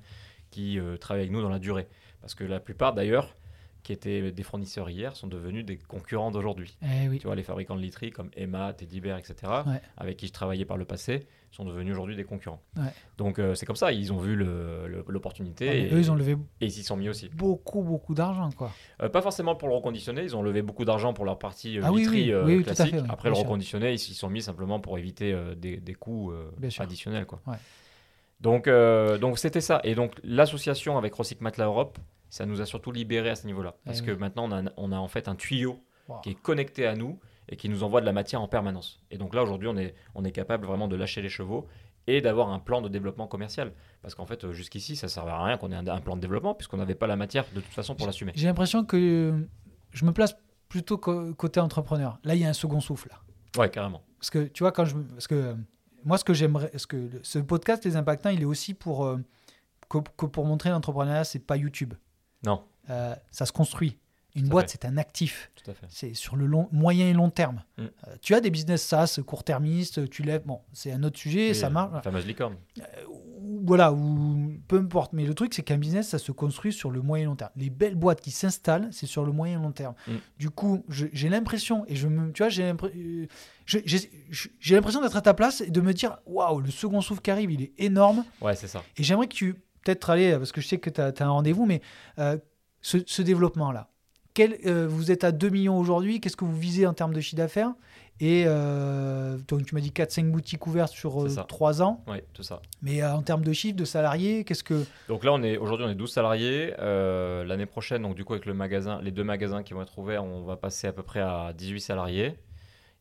qui 0.51 0.79
euh, 0.79 0.97
travaillent 0.97 1.23
avec 1.23 1.31
nous 1.31 1.41
dans 1.41 1.49
la 1.49 1.57
durée. 1.59 1.87
Parce 2.21 2.35
que 2.35 2.43
la 2.43 2.59
plupart 2.59 2.93
d'ailleurs, 2.93 3.35
qui 3.83 3.91
étaient 3.93 4.31
des 4.31 4.43
fournisseurs 4.43 4.89
hier, 4.89 5.15
sont 5.15 5.27
devenus 5.27 5.65
des 5.65 5.77
concurrents 5.77 6.31
d'aujourd'hui. 6.31 6.77
Eh 6.81 7.09
oui. 7.09 7.19
Tu 7.19 7.27
vois, 7.27 7.35
les 7.35 7.43
fabricants 7.43 7.75
de 7.75 7.81
literie 7.81 8.11
comme 8.11 8.29
Emma, 8.35 8.73
Teddy 8.73 9.01
Bear, 9.01 9.17
etc., 9.17 9.35
Ouais. 9.67 9.81
avec 9.97 10.17
qui 10.17 10.27
je 10.27 10.31
travaillais 10.33 10.63
par 10.65 10.77
le 10.77 10.85
passé, 10.85 11.27
sont 11.51 11.65
devenus 11.65 11.91
aujourd'hui 11.93 12.15
des 12.15 12.23
concurrents. 12.23 12.61
Ouais. 12.77 12.83
Donc 13.17 13.37
euh, 13.37 13.53
c'est 13.53 13.65
comme 13.67 13.75
ça, 13.75 13.91
ils 13.91 14.11
ont 14.11 14.17
vu 14.17 14.35
le- 14.35 14.87
le- 14.87 15.03
l'opportunité 15.07 15.67
mais 15.67 15.81
et, 15.83 15.93
Eux, 15.93 15.99
ils 15.99 16.11
ont 16.11 16.15
levé 16.15 16.31
et 16.61 16.65
ils 16.65 16.71
s'y 16.71 16.81
sont 16.83 16.97
mis 16.97 17.09
aussi. 17.09 17.29
beaucoup, 17.29 17.83
beaucoup 17.83 18.15
d'argent, 18.15 18.49
quoi. 18.57 18.71
Euh, 19.01 19.09
pas 19.09 19.21
forcément 19.21 19.53
pour 19.55 19.67
le 19.67 19.75
reconditionner, 19.75 20.23
ils 20.23 20.35
ont 20.35 20.41
levé 20.41 20.61
beaucoup 20.63 20.85
d'argent 20.85 21.13
pour 21.13 21.25
leur 21.25 21.37
partie 21.37 21.77
euh, 21.77 21.83
Ah 21.85 21.91
literie 21.91 22.23
oui, 22.23 22.31
euh, 22.31 22.45
oui, 22.45 22.55
oui, 22.57 22.63
tout 22.63 22.71
à 22.71 22.73
classique. 22.75 22.95
fait, 22.95 23.03
Après 23.09 23.29
le 23.29 23.35
sûr. 23.35 23.43
reconditionner, 23.43 23.91
ils 23.93 23.99
s'y 23.99 24.13
sont 24.15 24.29
mis 24.29 24.41
simplement 24.41 24.79
pour 24.79 24.97
éviter 24.97 25.37
des, 25.57 25.77
des 25.77 25.93
coûts 25.93 26.33
additionnels. 26.79 27.25
Quoi. 27.27 27.41
Donc 28.41 28.67
donc 29.21 29.37
c'était 29.39 29.61
ça. 29.61 29.79
Et 29.83 29.93
donc 29.95 30.13
l'association 30.23 30.97
avec 30.97 31.13
Recyc 31.13 31.39
Matelas 31.41 31.65
Europe, 31.65 31.97
ça 32.33 32.45
nous 32.47 32.61
a 32.61 32.65
surtout 32.65 32.91
libéré 32.91 33.29
à 33.29 33.35
ce 33.35 33.45
niveau-là. 33.45 33.75
Parce 33.85 33.99
Eh 33.99 34.05
que 34.05 34.11
oui. 34.11 34.17
maintenant 34.17 34.45
on 34.49 34.51
a, 34.51 34.71
on 34.77 34.91
a 34.91 34.97
en 34.97 35.07
fait 35.07 35.27
un 35.27 35.35
tuyau 35.35 35.79
Wow. 36.09 36.19
qui 36.21 36.31
est 36.31 36.35
connecté 36.41 36.85
à 36.85 36.95
nous 36.95 37.17
et 37.47 37.55
qui 37.55 37.69
nous 37.69 37.81
envoie 37.83 38.01
de 38.01 38.05
la 38.05 38.11
matière 38.11 38.41
en 38.41 38.47
permanence. 38.49 38.99
Et 39.09 39.17
donc 39.17 39.33
là, 39.33 39.41
aujourd'hui, 39.41 39.69
on 39.69 39.77
est, 39.77 39.93
on 40.15 40.25
est 40.25 40.33
capable 40.33 40.65
vraiment 40.65 40.89
de 40.89 40.97
lâcher 40.97 41.21
les 41.21 41.29
chevaux 41.29 41.65
et 42.07 42.19
d'avoir 42.19 42.49
un 42.49 42.59
plan 42.59 42.81
de 42.81 42.89
développement 42.89 43.25
commercial. 43.27 43.71
Parce 44.01 44.13
qu'en 44.13 44.25
fait, 44.25 44.43
euh, 44.43 44.51
jusqu'ici, 44.51 44.97
ça 44.97 45.07
ne 45.07 45.11
servait 45.11 45.31
à 45.31 45.41
rien 45.41 45.57
qu'on 45.57 45.71
ait 45.71 45.75
un, 45.77 45.87
un 45.87 46.01
plan 46.01 46.17
de 46.17 46.21
développement 46.21 46.55
puisqu'on 46.55 46.75
n'avait 46.75 46.95
pas 46.95 47.07
la 47.07 47.15
matière 47.15 47.45
de 47.55 47.61
toute 47.61 47.71
façon 47.71 47.95
pour 47.95 48.05
l'assumer. 48.05 48.33
J'ai 48.35 48.47
l'impression 48.47 48.83
que 48.83 48.97
euh, 48.97 49.47
je 49.91 50.03
me 50.03 50.11
place 50.11 50.35
plutôt 50.67 50.97
côté 50.97 51.61
entrepreneur. 51.61 52.19
Là, 52.25 52.35
il 52.35 52.41
y 52.41 52.45
a 52.45 52.49
un 52.49 52.53
second 52.53 52.81
souffle. 52.81 53.07
Là. 53.09 53.61
Ouais, 53.61 53.69
carrément. 53.69 54.01
Parce 54.17 54.29
que 54.31 54.43
tu 54.47 54.63
vois, 54.63 54.73
quand 54.73 54.83
je. 54.83 54.95
Parce 54.97 55.27
que 55.27 55.35
euh, 55.35 55.53
moi, 56.03 56.17
ce 56.17 56.25
que 56.25 56.33
j'aimerais. 56.33 56.69
Ce, 56.75 56.85
que 56.87 57.39
podcast, 57.43 57.85
Les 57.85 57.95
Impactants, 57.95 58.31
il 58.31 58.41
est 58.41 58.45
aussi 58.45 58.73
pour. 58.73 59.05
euh, 59.05 59.19
que, 59.89 59.99
que 60.17 60.25
pour 60.25 60.43
montrer 60.45 60.69
l'entrepreneuriat, 60.71 61.23
c'est 61.23 61.39
pas 61.39 61.55
YouTube. 61.55 61.93
Non, 62.45 62.63
Euh, 62.89 63.15
ça 63.31 63.45
se 63.45 63.51
construit. 63.51 63.97
Une 64.35 64.47
boîte, 64.49 64.69
c'est 64.69 64.83
un 64.85 64.97
actif. 64.97 65.51
tout 65.55 65.69
à 65.69 65.75
fait. 65.75 65.85
C'est 65.89 66.15
sur 66.15 66.35
le 66.35 66.47
long, 66.47 66.67
moyen 66.71 67.07
et 67.07 67.13
long 67.13 67.29
terme. 67.29 67.61
Mm. 67.77 67.81
Euh, 67.83 68.15
tu 68.19 68.33
as 68.33 68.41
des 68.41 68.49
business 68.49 68.81
SaaS 68.83 69.19
court-termistes, 69.25 70.09
tu 70.09 70.23
lèves. 70.23 70.41
Bon, 70.45 70.61
c'est 70.73 70.91
un 70.91 71.03
autre 71.03 71.19
sujet, 71.19 71.53
ça 71.53 71.67
euh, 71.67 71.69
marche. 71.69 71.93
La 71.93 72.01
fameuse 72.01 72.25
licorne. 72.25 72.55
ou- 73.09 73.61
voilà, 73.65 73.93
ou 73.93 74.53
peu 74.67 74.77
importe. 74.79 75.13
Mais 75.13 75.25
le 75.25 75.35
truc, 75.35 75.53
c'est 75.53 75.61
qu'un 75.61 75.77
business, 75.77 76.09
ça 76.09 76.17
se 76.17 76.31
construit 76.31 76.73
sur 76.73 76.89
le 76.89 77.01
moyen 77.01 77.23
et 77.23 77.27
long 77.27 77.35
terme. 77.35 77.51
Les 77.55 77.69
belles 77.69 77.93
boîtes 77.95 78.21
qui 78.21 78.31
s'installent, 78.31 78.89
c'est 78.91 79.05
sur 79.05 79.23
le 79.23 79.31
moyen 79.31 79.59
et 79.59 79.61
long 79.63 79.71
terme. 79.71 79.93
Mm. 80.07 80.11
Du 80.39 80.49
coup, 80.49 80.83
j'ai 80.89 81.29
l'impression, 81.29 81.85
et 81.87 81.95
je 81.95 82.07
me, 82.07 82.31
tu 82.31 82.41
vois, 82.43 82.51
euh, 82.59 83.27
j'ai 83.67 84.75
l'impression 84.75 85.01
d'être 85.01 85.15
à 85.15 85.21
ta 85.21 85.33
place 85.35 85.61
et 85.61 85.69
de 85.69 85.79
me 85.81 85.93
dire, 85.93 86.17
waouh, 86.25 86.59
le 86.59 86.71
second 86.71 87.01
souffle 87.01 87.21
qui 87.21 87.31
arrive, 87.31 87.51
il 87.51 87.61
est 87.61 87.73
énorme. 87.77 88.25
Ouais, 88.41 88.55
c'est 88.55 88.67
ça. 88.67 88.83
Et 88.97 89.03
j'aimerais 89.03 89.27
que 89.27 89.35
tu, 89.35 89.55
peut-être 89.83 90.09
aller, 90.09 90.33
parce 90.37 90.51
que 90.51 90.61
je 90.61 90.67
sais 90.67 90.77
que 90.77 90.89
tu 90.89 91.01
as, 91.01 91.13
un 91.19 91.29
rendez-vous, 91.29 91.65
mais 91.65 91.81
euh, 92.19 92.37
ce, 92.81 92.97
ce 93.05 93.21
développement-là, 93.21 93.89
euh, 94.39 94.87
vous 94.87 95.11
êtes 95.11 95.23
à 95.23 95.31
2 95.31 95.49
millions 95.49 95.77
aujourd'hui, 95.77 96.19
qu'est-ce 96.19 96.37
que 96.37 96.45
vous 96.45 96.57
visez 96.57 96.87
en 96.87 96.93
termes 96.93 97.13
de 97.13 97.21
chiffre 97.21 97.37
d'affaires? 97.37 97.73
Et 98.19 98.43
euh, 98.45 99.37
donc, 99.47 99.65
tu 99.65 99.75
m'as 99.75 99.81
dit 99.81 99.89
4-5 99.89 100.29
boutiques 100.31 100.65
ouvertes 100.67 100.93
sur 100.93 101.23
C'est 101.23 101.35
ça. 101.35 101.45
3 101.47 101.81
ans. 101.81 102.03
Ouais, 102.07 102.23
tout 102.33 102.43
ça. 102.43 102.61
Mais 102.81 103.03
en 103.03 103.21
termes 103.21 103.43
de 103.43 103.53
chiffre, 103.53 103.75
de 103.75 103.85
salariés, 103.85 104.43
qu'est-ce 104.43 104.63
que. 104.63 104.85
Donc 105.07 105.23
là, 105.23 105.33
aujourd'hui, 105.59 105.85
on 105.85 105.89
est 105.89 105.95
12 105.95 106.11
salariés. 106.11 106.73
L'année 106.79 107.65
prochaine, 107.65 108.03
donc 108.03 108.15
du 108.15 108.23
coup, 108.23 108.33
avec 108.33 108.45
le 108.45 108.53
magasin, 108.53 109.01
les 109.01 109.11
deux 109.11 109.23
magasins 109.23 109.63
qui 109.63 109.73
vont 109.73 109.81
être 109.81 109.97
ouverts, 109.97 110.23
on 110.23 110.43
va 110.43 110.57
passer 110.57 110.87
à 110.87 110.93
peu 110.93 111.03
près 111.03 111.21
à 111.21 111.53
18 111.53 111.81
salariés. 111.81 112.37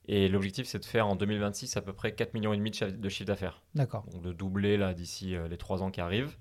Et 0.06 0.28
l'objectif, 0.28 0.66
c'est 0.66 0.80
de 0.80 0.84
faire 0.84 1.06
en 1.06 1.16
2026 1.16 1.76
à 1.76 1.82
peu 1.82 1.92
près 1.92 2.12
4 2.12 2.34
millions 2.34 2.52
et 2.52 2.56
demi 2.56 2.70
de 2.70 3.08
chiffre 3.08 3.26
d'affaires. 3.26 3.62
D'accord. 3.74 4.04
donc 4.12 4.22
de 4.22 4.32
doubler 4.32 4.76
là 4.76 4.94
d'ici 4.94 5.36
euh, 5.36 5.48
les 5.48 5.56
trois 5.56 5.82
ans 5.82 5.90
qui 5.90 6.00
arrivent. 6.00 6.36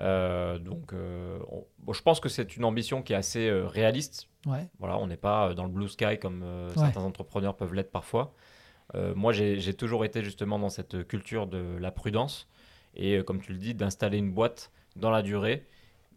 Euh, 0.00 0.58
donc, 0.58 0.92
euh, 0.92 1.38
on- 1.50 1.64
bon, 1.80 1.92
je 1.92 2.02
pense 2.02 2.20
que 2.20 2.28
c'est 2.28 2.56
une 2.56 2.64
ambition 2.64 3.02
qui 3.02 3.12
est 3.12 3.16
assez 3.16 3.48
euh, 3.48 3.66
réaliste. 3.66 4.28
Ouais. 4.46 4.68
Voilà, 4.78 4.98
on 4.98 5.06
n'est 5.06 5.16
pas 5.16 5.54
dans 5.54 5.64
le 5.64 5.70
blue 5.70 5.88
sky 5.88 6.18
comme 6.20 6.42
Ouais. 6.42 6.72
certains 6.76 7.02
entrepreneurs 7.02 7.56
peuvent 7.56 7.74
l'être 7.74 7.90
parfois. 7.90 8.34
Moi, 9.14 9.32
j'ai 9.34 9.60
j'ai 9.60 9.74
toujours 9.74 10.06
été 10.06 10.22
justement 10.24 10.58
dans 10.58 10.70
cette 10.70 11.06
culture 11.06 11.46
de 11.46 11.76
la 11.78 11.90
prudence 11.90 12.48
et 12.94 13.22
comme 13.22 13.38
tu 13.42 13.52
le 13.52 13.58
dis, 13.58 13.74
d'installer 13.74 14.16
une 14.16 14.32
boîte 14.32 14.70
dans 14.96 15.10
la 15.10 15.20
durée 15.22 15.66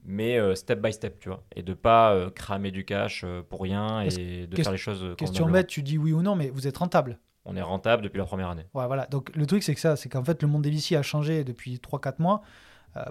mais 0.06 0.40
step 0.56 0.80
by 0.82 0.94
step, 0.94 1.20
tu 1.20 1.28
vois, 1.30 1.44
et 1.56 1.62
de 1.64 1.74
pas 1.74 2.30
cramer 2.34 2.72
du 2.72 2.86
cash 2.86 3.26
pour 3.50 3.62
rien 3.62 4.02
et 4.02 4.48
de 4.48 4.56
faire 4.56 4.72
les 4.72 4.78
choses. 4.78 5.16
Question 5.18 5.48
bête, 5.50 5.68
tu 5.68 5.84
dis 5.84 5.98
oui 5.98 6.14
ou 6.14 6.22
non, 6.22 6.36
mais 6.36 6.50
vous 6.50 6.66
êtes 6.66 6.78
rentable. 6.78 7.20
On 7.44 7.56
est 7.58 7.62
rentable 7.62 8.04
depuis 8.04 8.18
la 8.20 8.26
première 8.26 8.50
année. 8.50 8.66
Ouais, 8.74 8.88
voilà. 8.88 9.06
Donc 9.08 9.36
le 9.36 9.46
truc 9.46 9.64
c'est 9.64 9.74
que 9.76 9.82
ça, 9.82 9.96
c'est 9.98 10.08
qu'en 10.10 10.24
fait 10.24 10.42
le 10.42 10.48
monde 10.48 10.62
des 10.62 10.70
VC 10.72 10.96
a 10.96 11.02
changé 11.04 11.44
depuis 11.44 11.78
3-4 11.80 12.20
mois. 12.20 12.42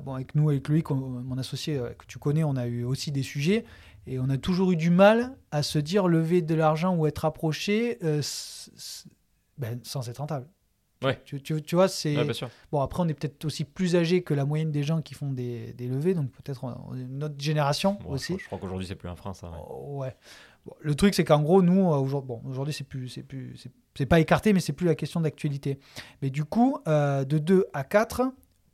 Bon, 0.03 0.15
avec 0.15 0.35
nous, 0.35 0.51
avec 0.51 0.69
Loïc, 0.69 0.91
mon 0.91 1.39
associé 1.39 1.81
que 1.99 2.07
tu 2.07 2.19
connais, 2.19 2.45
on 2.45 2.57
a 2.57 2.67
eu 2.67 2.85
aussi 2.85 3.13
des 3.13 3.23
sujets 3.23 3.65
et 4.07 4.19
on 4.19 4.29
a 4.29 4.37
toujours 4.39 4.73
eu 4.73 4.77
du 4.77 4.91
mal 4.91 5.37
à 5.51 5.63
se 5.63 5.79
dire 5.79 6.09
lever 6.09 6.43
de 6.43 6.55
l'argent 6.55 6.97
ou 6.97 7.07
être 7.07 7.25
approché 7.25 7.99
ben, 9.61 9.79
sans 9.83 10.09
être 10.09 10.19
rentable. 10.19 10.49
Ouais. 11.03 11.19
Tu, 11.25 11.41
tu, 11.41 11.63
tu 11.63 11.75
vois, 11.77 11.89
c'est. 11.89 12.15
bon, 12.71 12.81
après, 12.81 13.03
on 13.03 13.09
est 13.09 13.15
peut-être 13.15 13.45
aussi 13.45 13.65
plus 13.65 13.97
âgé 13.97 14.23
que 14.23 14.35
la 14.35 14.45
moyenne 14.45 14.71
des 14.71 14.83
gens 14.83 15.01
qui 15.01 15.15
font 15.15 15.33
des, 15.33 15.73
des 15.73 15.89
levées, 15.89 16.15
donc 16.15 16.31
peut-être 16.31 16.67
notre 17.09 17.41
génération 17.41 17.99
aussi. 18.07 18.37
Je 18.39 18.47
crois, 18.47 18.59
qu'aujourd'hui, 18.59 18.87
c'est 18.87 18.97
plus 18.97 19.09
un 19.09 19.17
frein, 19.17 19.33
ça. 19.33 19.51
Ouais. 19.79 20.15
Oh, 20.67 20.75
le 20.81 20.95
truc, 20.95 21.15
c'est 21.15 21.25
qu'en 21.25 21.43
gros, 21.43 21.63
nous, 21.63 21.87
aujourd'hui, 21.87 22.29
bon, 22.29 22.43
aujourd'hui, 22.47 22.75
c'est 22.75 22.85
plus, 22.85 23.09
c'est 23.09 23.23
plus, 23.23 23.57
c'est 23.95 24.07
pas 24.07 24.21
écarté, 24.21 24.53
mais 24.53 24.61
c'est 24.61 24.75
plus 24.75 24.87
la 24.87 24.95
question 24.95 25.23
d'actualité. 25.23 25.79
Mais 26.21 26.29
du 26.29 26.45
coup, 26.45 26.79
euh, 26.87 27.25
de 27.25 27.39
2 27.39 27.67
à 27.73 27.83
4, 27.83 28.23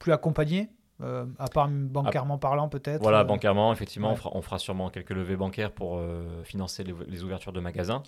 plus 0.00 0.12
accompagné, 0.12 0.68
euh, 1.02 1.26
à 1.38 1.48
part 1.48 1.68
bancairement 1.68 2.38
parlant 2.38 2.68
peut-être 2.70 3.02
Voilà, 3.02 3.20
euh, 3.20 3.24
bancairement, 3.24 3.70
effectivement, 3.70 4.16
on, 4.32 4.40
fera, 4.40 4.58
sûrement 4.58 4.88
quelques 4.88 5.10
levées 5.10 5.36
bancaires 5.36 5.70
pour 5.70 5.98
euh, 5.98 6.42
financer 6.42 6.84
les, 6.84 7.22
ouvertures 7.22 7.52
de 7.52 7.60
magasins. 7.60 8.02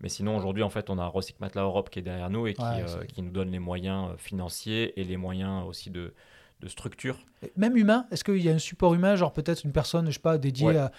Mais 0.00 0.08
sinon, 0.08 0.36
aujourd'hui, 0.36 0.62
en 0.62 0.70
fait, 0.70 0.88
on 0.88 0.98
a 0.98 1.06
Recyc 1.06 1.38
Matelas 1.40 1.64
Europe 1.64 1.90
qui 1.90 1.98
est 1.98 2.02
derrière 2.02 2.30
nous 2.30 2.46
et 2.46 2.54
qui, 2.54 2.62
qui, 3.08 3.22
nous 3.22 3.30
donne 3.30 3.50
les 3.50 3.58
moyens 3.58 4.16
financiers 4.16 4.98
et 4.98 5.04
les 5.04 5.18
moyens 5.18 5.66
aussi 5.66 5.90
de, 5.90 6.14
de 6.60 6.68
structure. 6.68 7.18
Même 7.56 7.76
humain, 7.76 8.06
est-ce 8.10 8.24
qu'il 8.24 8.42
y 8.42 8.48
a 8.48 8.52
un 8.52 8.58
support 8.58 8.94
humain, 8.94 9.16
genre 9.16 9.34
peut-être 9.34 9.64
une 9.64 9.72
personne, 9.72 10.06
je 10.06 10.12
sais 10.12 10.18
pas, 10.18 10.38
dédiée 10.38 10.78
à, 10.78 10.92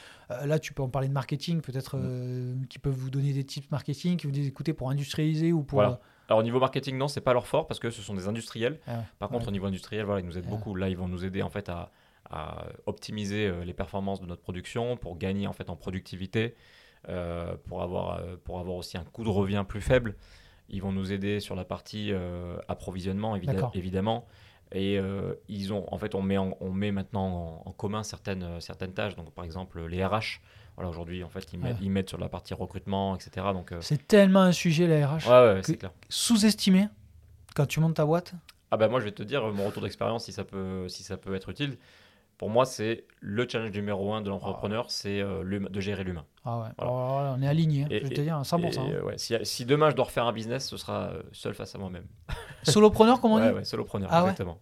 là 0.46 0.60
tu 0.60 0.74
peux 0.74 0.84
en 0.84 0.90
parler 0.90 1.08
de 1.08 1.14
marketing, 1.14 1.62
peut-être 1.62 1.98
mm. 1.98 2.68
qui 2.68 2.78
peuvent 2.78 2.94
vous 2.94 3.10
donner 3.10 3.34
des 3.34 3.44
tips 3.44 3.70
marketing, 3.72 4.18
qui 4.18 4.28
vous 4.28 4.32
disent 4.32 4.48
écoutez 4.48 4.74
pour 4.74 4.92
industrialiser 4.92 5.54
ou 5.54 5.64
pour 5.64 5.82
alors 6.32 6.40
au 6.40 6.44
niveau 6.44 6.62
marketing, 6.62 6.98
non, 6.98 7.10
c'est 7.10 7.20
pas 7.20 7.34
leur 7.34 7.46
fort 7.46 7.68
parce 7.68 7.82
que 7.82 7.90
ce 7.90 8.02
sont 8.02 8.14
des 8.14 8.30
industriels. 8.30 8.80
Ah 8.88 9.04
Par 9.20 9.28
contre, 9.28 9.50
au 9.50 9.52
niveau 9.52 9.66
industriel, 9.66 10.06
voilà, 10.06 10.22
ils 10.22 10.26
nous 10.26 10.38
aident 10.38 10.46
ah. 10.48 10.50
beaucoup. 10.50 10.76
Là, 10.76 10.88
ils 10.88 10.96
vont 10.96 11.10
nous 11.10 11.26
aider 11.26 11.42
en 11.42 11.50
fait 11.50 11.68
à, 11.68 11.92
optimiser 12.86 13.48
euh, 13.48 13.66
les 13.66 13.74
performances 13.74 14.22
de 14.22 14.26
notre 14.26 14.42
production 14.42 14.96
pour 14.96 15.18
gagner 15.18 15.48
en 15.48 15.52
fait 15.52 15.70
en 15.70 15.76
productivité, 15.76 16.56
euh, 17.10 17.58
pour 17.66 17.82
avoir 17.82 18.20
euh, 18.20 18.38
pour 18.46 18.62
avoir 18.62 18.78
aussi 18.78 18.98
un 18.98 19.04
coût 19.04 19.26
de 19.26 19.30
revient 19.30 19.66
plus 19.68 19.82
faible. 19.82 20.16
Ils 20.70 20.82
vont 20.82 20.94
nous 20.94 21.12
aider 21.12 21.42
sur 21.42 21.56
la 21.58 21.66
partie 21.66 22.14
approvisionnement 22.70 23.36
évidemment. 23.36 24.26
Et 24.72 24.98
ils 25.50 25.74
ont, 25.74 25.84
en 25.94 25.98
fait, 25.98 26.16
on 26.16 26.22
met, 26.22 26.38
on 26.38 26.72
met 26.72 26.94
maintenant 26.94 27.62
en, 27.66 27.72
commun 27.74 28.04
certaines, 28.04 28.62
certaines 28.62 28.94
tâches. 28.94 29.18
Donc, 29.18 29.32
par 29.32 29.44
exemple, 29.44 29.86
les 29.88 30.06
RH 30.06 30.40
voilà, 30.76 30.90
aujourd'hui, 30.90 31.24
en 31.24 31.30
fait, 31.30 31.48
ils, 31.54 31.90
mettent, 31.92 32.10
sur 32.10 32.18
la 32.18 32.30
partie 32.30 32.54
recrutement, 32.54 33.16
etc. 33.16 33.48
Donc, 33.54 33.72
euh, 33.72 33.80
C'est 33.82 34.08
tellement 34.08 34.42
un 34.42 34.52
sujet, 34.52 34.88
la 34.88 35.08
RH. 35.08 35.28
Ouais, 35.28 35.54
ouais, 35.54 35.62
c'est 35.64 35.78
clair. 35.78 35.92
Sous-estimé 36.10 36.88
quand 37.56 37.66
tu 37.66 37.80
montes 37.80 37.96
ta 37.96 38.06
boîte 38.06 38.34
Ah 38.72 38.78
ben 38.78 38.88
moi, 38.88 39.00
je 39.00 39.06
vais 39.06 39.12
te 39.12 39.24
dire, 39.24 39.44
mon 39.52 39.66
retour 39.66 39.84
d'expérience, 39.84 40.26
si, 40.26 40.32
ça 40.32 40.44
peut, 40.44 40.88
si 40.88 41.04
ça 41.04 41.18
peut 41.18 41.36
être 41.36 41.50
utile. 41.50 41.78
Pour 42.38 42.50
moi, 42.50 42.66
c'est 42.66 43.06
le 43.20 43.48
challenge 43.48 43.72
numéro 43.72 44.14
un 44.16 44.22
de 44.22 44.30
l'entrepreneur, 44.30 44.90
c'est 44.90 45.22
euh, 45.22 45.44
de 45.44 45.80
gérer 45.80 46.04
l'humain. 46.04 46.26
Ah 46.44 46.60
ouais, 46.60 46.70
on 46.80 47.40
est 47.40 47.48
aligné, 47.48 47.84
hein, 47.84 47.88
je 47.92 48.08
vais 48.08 48.16
te 48.16 48.22
dire, 48.22 48.42
100%. 48.42 48.80
Hein. 48.80 49.04
ouais, 49.04 49.18
si, 49.20 49.36
si, 49.44 49.64
demain 49.64 49.92
je 49.92 49.96
dois 49.96 50.06
refaire 50.06 50.26
un 50.26 50.34
business, 50.34 50.68
ce 50.68 50.76
sera 50.76 51.10
euh, 51.10 51.22
seul 51.34 51.54
face 51.54 51.76
à 51.76 51.78
moi-même. 51.78 52.08
solopreneur, 52.64 53.22
comment 53.22 53.36
on 53.36 53.48
dit 53.48 53.54
Ouais, 53.54 53.64
solopreneur, 53.64 54.10
ah 54.12 54.22
exactement. 54.22 54.60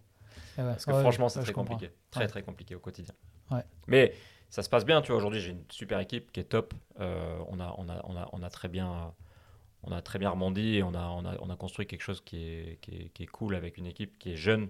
Eh 0.58 0.62
Parce 0.62 0.84
que 0.84 0.92
franchement, 0.92 1.30
c'est 1.30 1.40
très 1.40 1.54
compliqué. 1.54 1.90
Très, 2.10 2.26
très 2.26 2.42
compliqué 2.42 2.74
au 2.74 2.80
quotidien. 2.80 3.14
Mais 3.86 4.12
ça 4.50 4.62
se 4.62 4.68
passe 4.68 4.84
bien. 4.84 5.00
Tu 5.00 5.08
vois, 5.08 5.16
aujourd'hui, 5.16 5.40
j'ai 5.40 5.52
une 5.52 5.64
super 5.70 5.98
équipe 6.00 6.30
qui 6.32 6.40
est 6.40 6.44
top. 6.44 6.74
Euh, 6.98 7.38
on, 7.48 7.60
a, 7.60 7.74
on, 7.78 7.88
a, 7.88 8.00
on, 8.04 8.16
a, 8.16 8.28
on, 8.32 8.42
a, 8.42 8.50
très 8.50 8.68
bien, 8.68 9.12
on 9.84 9.92
a 9.92 10.02
très 10.02 10.18
bien 10.18 10.30
rebondi 10.30 10.76
et 10.76 10.82
on 10.82 10.92
a, 10.94 11.08
on 11.08 11.24
a, 11.24 11.36
on 11.40 11.48
a 11.48 11.56
construit 11.56 11.86
quelque 11.86 12.02
chose 12.02 12.20
qui 12.20 12.42
est, 12.42 12.78
qui 12.82 12.90
est, 12.90 13.08
qui, 13.14 13.22
est, 13.22 13.26
cool 13.26 13.54
avec 13.54 13.78
une 13.78 13.86
équipe 13.86 14.18
qui 14.18 14.32
est 14.32 14.36
jeune, 14.36 14.68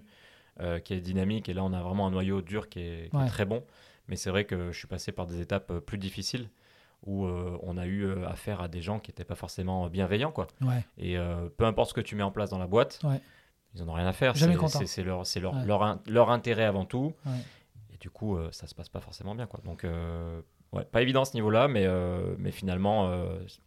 euh, 0.59 0.79
qui 0.79 0.93
est 0.93 1.01
dynamique. 1.01 1.49
Et 1.49 1.53
là, 1.53 1.63
on 1.63 1.73
a 1.73 1.81
vraiment 1.81 2.07
un 2.07 2.11
noyau 2.11 2.41
dur 2.41 2.69
qui 2.69 2.79
est, 2.79 3.09
très 3.27 3.45
bon. 3.45 3.63
Mais 4.07 4.15
c'est 4.15 4.29
vrai 4.29 4.45
que 4.45 4.71
je 4.71 4.77
suis 4.77 4.87
passé 4.87 5.11
par 5.11 5.25
des 5.25 5.41
étapes 5.41 5.71
euh, 5.71 5.81
plus 5.81 5.97
difficiles 5.97 6.47
où 7.07 7.25
on 7.25 7.77
a 7.77 7.87
eu 7.87 8.23
affaire 8.25 8.61
à 8.61 8.67
des 8.67 8.79
gens 8.79 8.99
qui 8.99 9.09
n'étaient 9.09 9.23
pas 9.23 9.33
forcément 9.33 9.87
bienveillants. 9.87 10.31
Quoi. 10.31 10.45
Et 10.99 11.17
peu 11.57 11.65
importe 11.65 11.89
ce 11.89 11.93
que 11.95 12.01
tu 12.01 12.15
mets 12.15 12.21
en 12.21 12.29
place 12.29 12.51
dans 12.51 12.59
la 12.59 12.67
boîte, 12.67 12.99
ils 13.73 13.81
n'en 13.81 13.91
ont 13.91 13.95
rien 13.95 14.05
à 14.05 14.13
faire. 14.13 14.37
C'est 14.85 15.01
leur, 15.01 15.23
leur, 15.41 15.65
leur, 15.65 15.99
leur, 16.05 16.29
intérêt 16.29 16.65
avant 16.65 16.85
tout 16.85 17.15
du 18.01 18.09
coup, 18.09 18.35
euh, 18.35 18.49
ça 18.51 18.67
se 18.67 18.75
passe 18.75 18.89
pas 18.89 18.99
forcément 18.99 19.35
bien. 19.35 19.45
Quoi. 19.45 19.61
Donc, 19.63 19.85
euh, 19.85 20.41
ouais, 20.73 20.83
pas 20.83 21.03
évident 21.03 21.21
à 21.21 21.25
ce 21.25 21.35
niveau-là, 21.35 21.67
mais, 21.67 21.85
euh, 21.85 22.35
mais 22.39 22.51
finalement, 22.51 23.13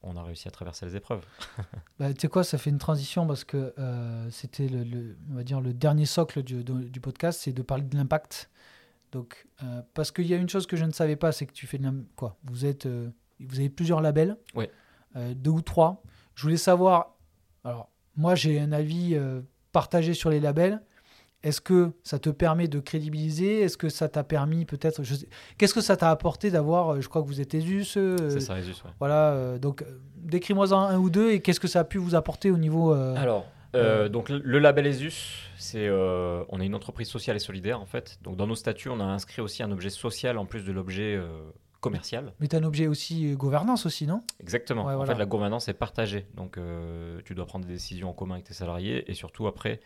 on 0.02 0.16
a 0.16 0.22
réussi 0.22 0.48
à 0.48 0.50
traverser 0.50 0.84
les 0.84 0.96
épreuves. 0.96 1.24
bah, 1.98 2.12
tu 2.12 2.20
sais 2.20 2.28
quoi, 2.28 2.42
ça 2.42 2.58
fait 2.58 2.70
une 2.70 2.78
transition 2.78 3.26
parce 3.26 3.44
que 3.44 3.72
c'était 4.30 4.68
le, 4.68 5.16
on 5.30 5.36
va 5.36 5.44
dire, 5.44 5.60
le 5.60 5.72
dernier 5.72 6.04
socle 6.04 6.42
du, 6.42 6.64
du 6.64 7.00
podcast, 7.00 7.40
c'est 7.42 7.52
de 7.52 7.62
parler 7.62 7.84
de 7.84 7.96
l'impact. 7.96 8.50
Donc, 9.12 9.46
parce 9.94 10.10
qu'il 10.10 10.26
y 10.26 10.34
a 10.34 10.36
une 10.36 10.48
chose 10.48 10.66
que 10.66 10.76
je 10.76 10.84
ne 10.84 10.92
savais 10.92 11.16
pas, 11.16 11.30
c'est 11.30 11.46
que 11.46 11.52
tu 11.52 11.68
fais 11.68 11.78
de 11.78 11.90
quoi 12.16 12.36
Vous 12.42 12.66
êtes, 12.66 12.86
vous 12.86 13.58
avez 13.60 13.70
plusieurs 13.70 14.00
labels, 14.00 14.36
ouais. 14.56 14.70
deux 15.14 15.50
ou 15.52 15.62
trois. 15.62 16.02
Je 16.34 16.42
voulais 16.42 16.56
savoir. 16.56 17.14
Alors, 17.62 17.88
moi, 18.16 18.34
j'ai 18.34 18.58
un 18.58 18.72
avis 18.72 19.16
partagé 19.70 20.12
sur 20.12 20.30
les 20.30 20.40
labels. 20.40 20.82
Est-ce 21.44 21.60
que 21.60 21.92
ça 22.02 22.18
te 22.18 22.30
permet 22.30 22.68
de 22.68 22.80
crédibiliser? 22.80 23.60
Est-ce 23.60 23.76
que 23.76 23.90
ça 23.90 24.08
t'a 24.08 24.24
permis 24.24 24.64
peut-être 24.64 25.02
Qu'est-ce 25.58 25.74
que 25.74 25.82
ça 25.82 25.94
t'a 25.96 26.10
apporté 26.10 26.50
d'avoir 26.50 26.94
euh, 26.94 27.00
Je 27.02 27.08
crois 27.08 27.22
que 27.22 27.26
vous 27.26 27.42
êtes 27.42 27.54
ESUS. 27.54 27.98
Euh, 27.98 28.30
c'est 28.30 28.40
ça, 28.40 28.58
ESUS, 28.58 28.82
ouais. 28.82 28.90
Voilà, 28.98 29.32
euh, 29.32 29.58
donc 29.58 29.84
décris-moi 30.16 30.72
un, 30.72 30.96
ou 30.96 31.10
deux 31.10 31.32
et 31.32 31.42
qu'est-ce 31.42 31.60
que 31.60 31.68
ça 31.68 31.80
a 31.80 31.84
pu 31.84 31.98
vous 31.98 32.14
apporter 32.14 32.50
au 32.50 32.56
niveau. 32.56 32.92
Alors, 32.92 33.44
donc 34.10 34.30
le 34.30 34.58
label 34.58 34.86
ESUS, 34.86 35.50
c'est 35.58 35.90
on 35.90 36.60
est 36.60 36.66
une 36.66 36.74
entreprise 36.74 37.08
sociale 37.08 37.36
et 37.36 37.40
solidaire 37.40 37.78
en 37.78 37.86
fait. 37.86 38.18
Donc 38.22 38.36
dans 38.36 38.46
nos 38.46 38.56
statuts, 38.56 38.88
on 38.88 39.00
a 39.00 39.04
inscrit 39.04 39.42
aussi 39.42 39.62
un 39.62 39.70
objet 39.70 39.90
social 39.90 40.38
en 40.38 40.46
plus 40.46 40.64
de 40.64 40.72
l'objet 40.72 41.20
commercial. 41.82 42.32
Mais 42.40 42.48
tu 42.48 42.56
as 42.56 42.58
un 42.58 42.64
objet 42.64 42.86
aussi 42.86 43.32
gouvernance 43.34 43.84
aussi, 43.84 44.06
non? 44.06 44.22
Exactement. 44.40 44.86
en 44.86 45.04
fait, 45.04 45.14
la 45.14 45.26
gouvernance 45.26 45.68
est 45.68 45.74
partagée. 45.74 46.26
Donc 46.32 46.58
tu 47.26 47.34
dois 47.34 47.44
prendre 47.44 47.66
des 47.66 47.74
décisions 47.74 48.08
en 48.08 48.14
commun 48.14 48.36
avec 48.36 48.46
tes 48.46 48.54
salariés 48.54 49.10
et 49.10 49.12
surtout 49.12 49.46
après 49.46 49.80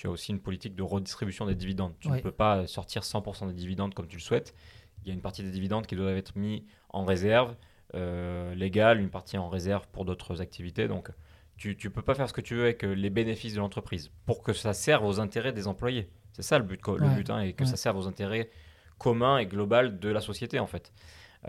tu 0.00 0.06
as 0.06 0.10
aussi 0.10 0.32
une 0.32 0.40
politique 0.40 0.74
de 0.74 0.82
redistribution 0.82 1.44
des 1.44 1.54
dividendes. 1.54 1.92
Tu 2.00 2.08
ne 2.08 2.18
peux 2.20 2.32
pas 2.32 2.66
sortir 2.66 3.02
100% 3.02 3.48
des 3.48 3.52
dividendes 3.52 3.92
comme 3.92 4.06
tu 4.06 4.16
le 4.16 4.22
souhaites. 4.22 4.54
Il 5.02 5.08
y 5.08 5.10
a 5.10 5.14
une 5.14 5.20
partie 5.20 5.42
des 5.42 5.50
dividendes 5.50 5.86
qui 5.86 5.94
doivent 5.94 6.16
être 6.16 6.36
mis 6.36 6.64
en 6.88 7.04
réserve 7.04 7.54
euh, 7.94 8.54
légale, 8.54 8.98
une 8.98 9.10
partie 9.10 9.36
en 9.36 9.50
réserve 9.50 9.86
pour 9.92 10.06
d'autres 10.06 10.40
activités. 10.40 10.88
Donc, 10.88 11.10
tu 11.58 11.76
ne 11.84 11.88
peux 11.90 12.00
pas 12.00 12.14
faire 12.14 12.26
ce 12.26 12.32
que 12.32 12.40
tu 12.40 12.54
veux 12.54 12.62
avec 12.62 12.82
euh, 12.82 12.94
les 12.94 13.10
bénéfices 13.10 13.52
de 13.52 13.58
l'entreprise 13.58 14.10
pour 14.24 14.42
que 14.42 14.54
ça 14.54 14.72
serve 14.72 15.04
aux 15.04 15.20
intérêts 15.20 15.52
des 15.52 15.66
employés. 15.66 16.08
C'est 16.32 16.40
ça 16.40 16.58
le 16.58 16.64
but, 16.64 16.80
le 16.86 17.08
but 17.14 17.28
hein, 17.28 17.42
et 17.42 17.52
que 17.52 17.66
ça 17.66 17.76
serve 17.76 17.98
aux 17.98 18.06
intérêts 18.06 18.48
communs 18.96 19.36
et 19.36 19.44
globaux 19.44 19.88
de 19.88 20.08
la 20.08 20.22
société 20.22 20.58
en 20.60 20.66
fait. 20.66 20.94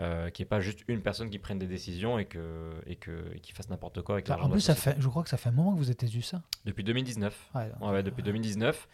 Euh, 0.00 0.30
qui 0.30 0.40
n'est 0.40 0.46
pas 0.46 0.60
juste 0.60 0.84
une 0.88 1.02
personne 1.02 1.28
qui 1.28 1.38
prenne 1.38 1.58
des 1.58 1.66
décisions 1.66 2.18
et, 2.18 2.24
que, 2.24 2.70
et, 2.86 2.96
que, 2.96 3.36
qui 3.42 3.52
fasse 3.52 3.68
n'importe 3.68 4.00
quoi 4.00 4.14
avec 4.14 4.26
l'argent. 4.26 4.46
En 4.46 4.50
plus, 4.50 4.62
ça 4.62 4.74
fait, 4.74 4.96
je 4.98 5.06
crois 5.06 5.22
que 5.22 5.28
ça 5.28 5.36
fait 5.36 5.50
un 5.50 5.52
moment 5.52 5.74
que 5.74 5.78
vous 5.78 5.90
êtes 5.90 6.02
ESUS, 6.02 6.22
ça 6.22 6.42
Depuis 6.64 6.82
2019. 6.82 7.50
Ouais, 7.82 8.02
depuis 8.02 8.22
2019. 8.22 8.88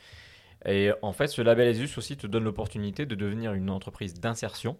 Et 0.67 0.91
en 1.03 1.13
fait, 1.13 1.29
ce 1.29 1.41
label 1.41 1.69
ESUS 1.69 1.99
aussi 1.99 2.17
te 2.17 2.27
donne 2.27 2.43
l'opportunité 2.43 3.07
de 3.07 3.15
devenir 3.15 3.53
une 3.53 3.71
entreprise 3.71 4.15
d'insertion 4.15 4.77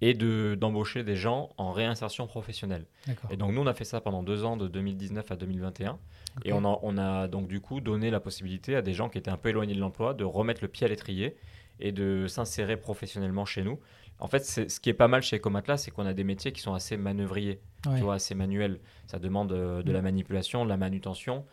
et 0.00 0.14
d'embaucher 0.14 1.04
des 1.04 1.16
gens 1.16 1.50
en 1.56 1.70
réinsertion 1.70 2.26
professionnelle. 2.26 2.86
Et 3.30 3.36
donc 3.36 3.52
nous, 3.52 3.62
on 3.62 3.66
a 3.66 3.72
fait 3.74 3.84
ça 3.84 4.00
pendant 4.00 4.24
deux 4.24 4.44
ans, 4.44 4.56
de 4.56 4.66
2019 4.66 5.30
à 5.30 5.36
2021. 5.36 5.98
Et 6.44 6.52
on 6.52 6.64
a, 6.64 6.78
on 6.82 6.98
a 6.98 7.28
donc 7.28 7.46
du 7.46 7.60
coup 7.60 7.80
donné 7.80 8.10
la 8.10 8.20
possibilité 8.20 8.76
à 8.76 8.82
des 8.82 8.92
gens 8.92 9.08
qui 9.08 9.16
étaient 9.16 9.30
un 9.30 9.38
peu 9.38 9.50
éloignés 9.50 9.74
de 9.74 9.80
l'emploi 9.80 10.12
de 10.12 10.24
remettre 10.24 10.60
le 10.62 10.68
pied 10.68 10.84
à 10.84 10.88
l'étrier 10.88 11.36
et 11.80 11.92
de 11.92 12.26
s'insérer 12.26 12.76
professionnellement 12.76 13.44
chez 13.44 13.62
nous. 13.62 13.78
En 14.18 14.28
fait, 14.28 14.44
ce 14.44 14.80
qui 14.80 14.88
est 14.88 14.94
pas 14.94 15.08
mal 15.08 15.22
chez 15.22 15.38
Comatla, 15.38 15.76
c'est 15.76 15.90
qu'on 15.90 16.06
a 16.06 16.14
des 16.14 16.24
métiers 16.24 16.52
qui 16.52 16.62
sont 16.62 16.72
assez 16.72 16.96
manœuvriers, 16.96 17.60
tu 17.82 18.02
vois, 18.02 18.14
assez 18.14 18.34
manuels. 18.34 18.80
Ça 19.06 19.18
demande 19.18 19.52
euh, 19.52 19.82
de 19.82 19.92
la 19.92 20.00
manipulation, 20.00 20.64
de 20.64 20.70
la 20.70 20.78
manutention. 20.78 21.44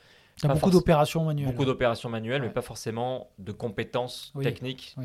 beaucoup 0.44 0.72
d'opérations 0.72 1.26
manuelles. 1.26 1.52
Beaucoup 1.52 1.66
d'opérations 1.66 2.10
manuelles, 2.10 2.42
mais 2.42 2.50
pas 2.50 2.62
forcément 2.62 3.30
de 3.38 3.52
compétences 3.52 4.34
techniques 4.42 4.96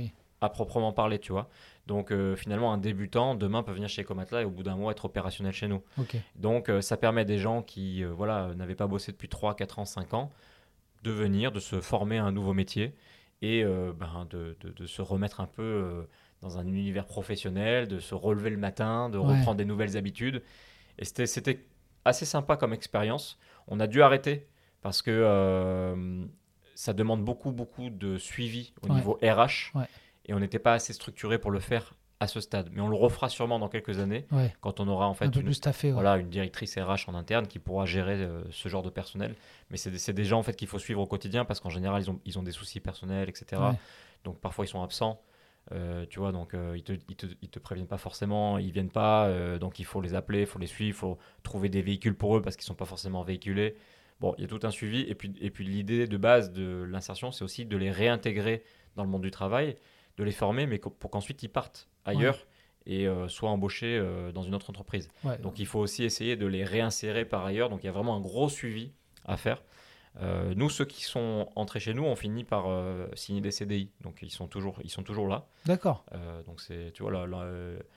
à 0.41 0.49
proprement 0.51 0.93
parler, 0.93 1.19
tu 1.19 1.33
vois. 1.33 1.49
Donc 1.89 2.13
euh, 2.13 2.37
finalement, 2.37 2.73
un 2.73 2.79
débutant, 2.79 3.35
demain, 3.35 3.65
peut 3.65 3.73
venir 3.73 3.89
chez 3.89 4.05
Comatla 4.05 4.43
et 4.43 4.45
au 4.45 4.51
bout 4.51 4.63
d'un 4.63 4.77
mois 4.77 4.93
être 4.93 5.07
opérationnel 5.07 5.53
chez 5.53 5.67
nous. 5.67 5.83
Donc 6.37 6.69
euh, 6.69 6.81
ça 6.81 6.97
permet 6.97 7.23
à 7.23 7.25
des 7.25 7.39
gens 7.39 7.63
qui 7.63 8.05
voilà, 8.05 8.55
n'avaient 8.55 8.77
pas 8.77 8.87
bossé 8.87 9.11
depuis 9.11 9.29
3, 9.29 9.57
4 9.57 9.81
ans, 9.81 9.85
5 9.85 10.15
ans, 10.15 10.31
de 11.03 11.11
venir, 11.11 11.51
de 11.51 11.59
se 11.59 11.81
former 11.81 12.19
à 12.19 12.25
un 12.25 12.33
nouveau 12.33 12.55
métier 12.55 12.95
et 13.43 13.65
ben, 13.65 14.27
de, 14.31 14.57
de, 14.63 14.87
se 14.87 15.01
remettre 15.01 15.41
un 15.41 15.47
peu 15.47 16.07
dans 16.43 16.59
un 16.59 16.67
univers 16.67 17.07
professionnel, 17.07 17.89
de 17.89 17.99
se 17.99 18.15
relever 18.15 18.51
le 18.51 18.57
matin, 18.57 19.09
de 19.11 19.19
reprendre 19.19 19.57
des 19.57 19.65
nouvelles 19.65 19.97
habitudes. 19.97 20.43
Et 20.99 21.05
c'était 21.05 21.65
assez 22.05 22.25
sympa 22.25 22.57
comme 22.57 22.73
expérience. 22.73 23.39
On 23.67 23.81
a 23.81 23.87
dû 23.87 24.03
arrêter 24.03 24.47
parce 24.83 25.03
que 25.03 25.11
euh, 25.11 26.25
ça 26.75 26.93
demande 26.93 27.25
beaucoup, 27.25 27.51
beaucoup 27.51 27.91
de 27.91 28.19
suivi 28.19 28.73
au 28.83 28.89
Ouais. 28.89 28.95
niveau 28.95 29.19
RH. 29.23 29.75
Ouais. 29.77 29.87
Et 30.27 30.35
on 30.35 30.39
n'était 30.41 30.59
pas 30.61 30.75
assez 30.75 30.93
structuré 30.93 31.39
pour 31.39 31.51
le 31.51 31.59
faire 31.61 31.95
à 32.21 32.27
ce 32.27 32.41
stade. 32.41 32.71
Mais 32.73 32.81
on 32.81 32.89
le 32.89 32.97
refera 32.97 33.29
sûrement 33.29 33.59
dans 33.59 33.69
quelques 33.69 33.99
années, 34.01 34.27
Ouais, 34.33 34.53
quand 34.61 34.81
on 34.81 34.89
aura 34.89 35.07
en 35.07 35.13
un 35.13 35.15
fait 35.15 35.31
peu 35.31 35.41
une, 35.41 35.49
ouais. 35.49 35.91
voilà, 35.93 36.17
une 36.17 36.29
directrice 36.29 36.77
RH 36.77 37.09
en 37.09 37.15
interne 37.15 37.47
qui 37.47 37.59
pourra 37.59 37.87
gérer 37.87 38.15
euh, 38.15 38.43
ce 38.51 38.69
genre 38.69 38.83
de 38.83 38.91
personnel. 38.91 39.35
Mais 39.71 39.77
c'est 39.77 40.13
des, 40.13 40.25
gens 40.25 40.39
en 40.39 40.43
fait 40.43 40.55
qu'il 40.55 40.67
faut 40.69 40.79
suivre 40.81 41.01
au 41.01 41.07
quotidien 41.07 41.45
parce 41.45 41.61
qu'en 41.61 41.71
général, 41.71 42.03
ils 42.03 42.11
ont, 42.11 42.21
ils 42.25 42.39
ont 42.39 42.43
des 42.43 42.53
soucis 42.53 42.81
personnels, 42.81 43.29
etc. 43.29 43.61
Ouais. 43.63 43.79
Donc 44.25 44.41
parfois, 44.41 44.65
ils 44.65 44.69
sont 44.69 44.83
absents. 44.83 45.21
Euh, 45.73 46.07
tu 46.09 46.19
vois, 46.19 46.33
donc 46.33 46.55
euh, 46.55 46.75
ils, 46.77 46.83
te, 46.83 46.93
ils, 47.09 47.17
te, 47.17 47.27
ils 47.43 47.49
te 47.49 47.59
préviennent 47.59 47.89
pas 47.89 47.99
forcément, 47.99 48.59
ils 48.59 48.73
viennent 48.73 48.91
pas, 48.91 49.27
euh, 49.27 49.59
donc 49.59 49.79
il 49.79 49.85
faut 49.85 50.01
les 50.01 50.15
appeler, 50.15 50.41
il 50.41 50.47
faut 50.47 50.59
les 50.59 50.67
suivre, 50.67 50.89
il 50.89 50.99
faut 50.99 51.19
trouver 51.43 51.69
des 51.69 51.83
véhicules 51.83 52.15
pour 52.15 52.37
eux 52.37 52.43
parce 52.43 52.57
qu'ils 52.57 52.65
sont 52.65 52.75
pas 52.75 52.87
forcément 52.87 53.23
véhiculés. 53.23 53.77
Bon, 54.21 54.35
il 54.39 54.43
y 54.43 54.45
a 54.45 54.49
tout 54.49 54.61
un 54.67 54.71
suivi. 54.71 55.03
Et 55.03 55.15
puis, 55.15 55.33
et 55.41 55.51
puis 55.51 55.65
l'idée 55.65 56.07
de 56.07 56.17
base 56.17 56.53
de 56.53 56.83
l'insertion, 56.89 57.31
c'est 57.33 57.45
aussi 57.45 57.67
de 57.67 57.77
les 57.77 57.91
réintégrer 57.91 58.65
dans 58.97 59.05
le 59.05 59.11
monde 59.11 59.23
du 59.23 59.31
travail, 59.31 59.77
de 60.17 60.25
les 60.25 60.33
former, 60.33 60.67
mais 60.67 60.79
pour 60.79 61.11
qu'ensuite 61.11 61.43
ils 61.43 61.49
partent 61.49 61.89
ailleurs 62.05 62.47
et 62.87 63.07
soient 63.29 63.51
embauchés 63.51 64.03
dans 64.35 64.43
une 64.43 64.57
autre 64.57 64.71
entreprise. 64.71 65.09
Ouais. 65.23 65.39
Donc 65.39 65.61
il 65.61 65.67
faut 65.67 65.79
aussi 65.79 66.03
essayer 66.03 66.35
de 66.35 66.47
les 66.47 66.65
réinsérer 66.65 67.25
par 67.27 67.45
ailleurs. 67.45 67.69
Donc 67.69 67.85
il 67.85 67.87
y 67.87 67.89
a 67.89 67.93
vraiment 67.93 68.17
un 68.17 68.21
gros 68.21 68.49
suivi 68.49 68.91
à 69.25 69.37
faire. 69.37 69.63
Euh, 70.21 70.53
nous, 70.57 70.69
ceux 70.69 70.85
qui 70.85 71.05
sont 71.05 71.49
entrés 71.55 71.79
chez 71.79 71.95
nous, 71.95 72.05
ont 72.05 72.17
fini 72.17 72.43
par 72.43 72.65
euh, 72.69 73.07
signer 73.15 73.41
des 73.41 73.53
CDI. 73.53 73.91
Donc 74.01 74.19
ils 74.23 74.31
sont 74.31 74.49
toujours, 74.49 74.79
ils 74.83 74.91
sont 74.91 75.03
toujours 75.05 75.29
là. 75.29 75.47
D'accord. 75.65 76.05
Euh, 76.13 76.43
donc 76.43 76.61
c'est, 76.61 76.91
tu 76.93 77.03
vois, 77.05 77.13
là, 77.13 77.27
là, 77.27 77.47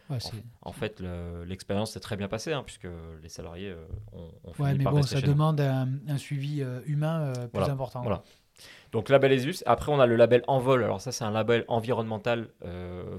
Ouais, 0.10 0.18
en, 0.62 0.72
fait, 0.72 1.00
le- 1.00 1.44
l'expérience 1.46 1.92
s'est 1.94 2.00
très 2.00 2.18
bien 2.18 2.28
passée, 2.28 2.54
hein, 2.54 2.62
puisque 2.64 2.88
les 3.24 3.30
salariés 3.30 3.74
ont, 4.14 4.30
ont 4.44 4.54
fini 4.54 4.68
ouais, 4.68 4.76
mais 4.76 4.84
par 4.84 4.94
bon, 4.94 5.02
ça 5.02 5.20
chez 5.20 5.26
nous. 5.26 5.34
demande 5.34 5.62
un, 5.62 5.88
un 6.08 6.18
suivi 6.18 6.64
humain 6.86 7.34
plus 7.34 7.50
Voilà, 7.54 7.74
important. 7.74 8.02
voilà. 8.02 8.22
Donc 8.92 9.10
label 9.10 9.32
ESUS. 9.32 9.64
Après, 9.66 9.92
on 9.92 10.00
a 10.00 10.06
le 10.06 10.16
label 10.16 10.44
Envol. 10.48 10.84
Alors 10.84 11.02
ça, 11.02 11.12
c'est 11.12 11.24
un 11.24 11.32
label 11.32 11.66
environnemental 11.68 12.50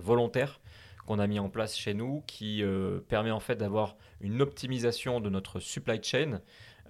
volontaire 0.01 0.61
qu'on 1.07 1.19
a 1.19 1.27
mis 1.27 1.41
en 1.41 1.49
place 1.49 1.77
chez 1.77 1.95
nous, 1.95 2.23
qui 2.29 2.63
permet 3.09 3.33
en 3.33 3.41
fait 3.41 3.57
d'avoir 3.57 3.97
une 4.21 4.41
optimisation 4.41 5.19
de 5.21 5.29
notre 5.31 5.59
supply 5.59 6.01
chain 6.03 6.41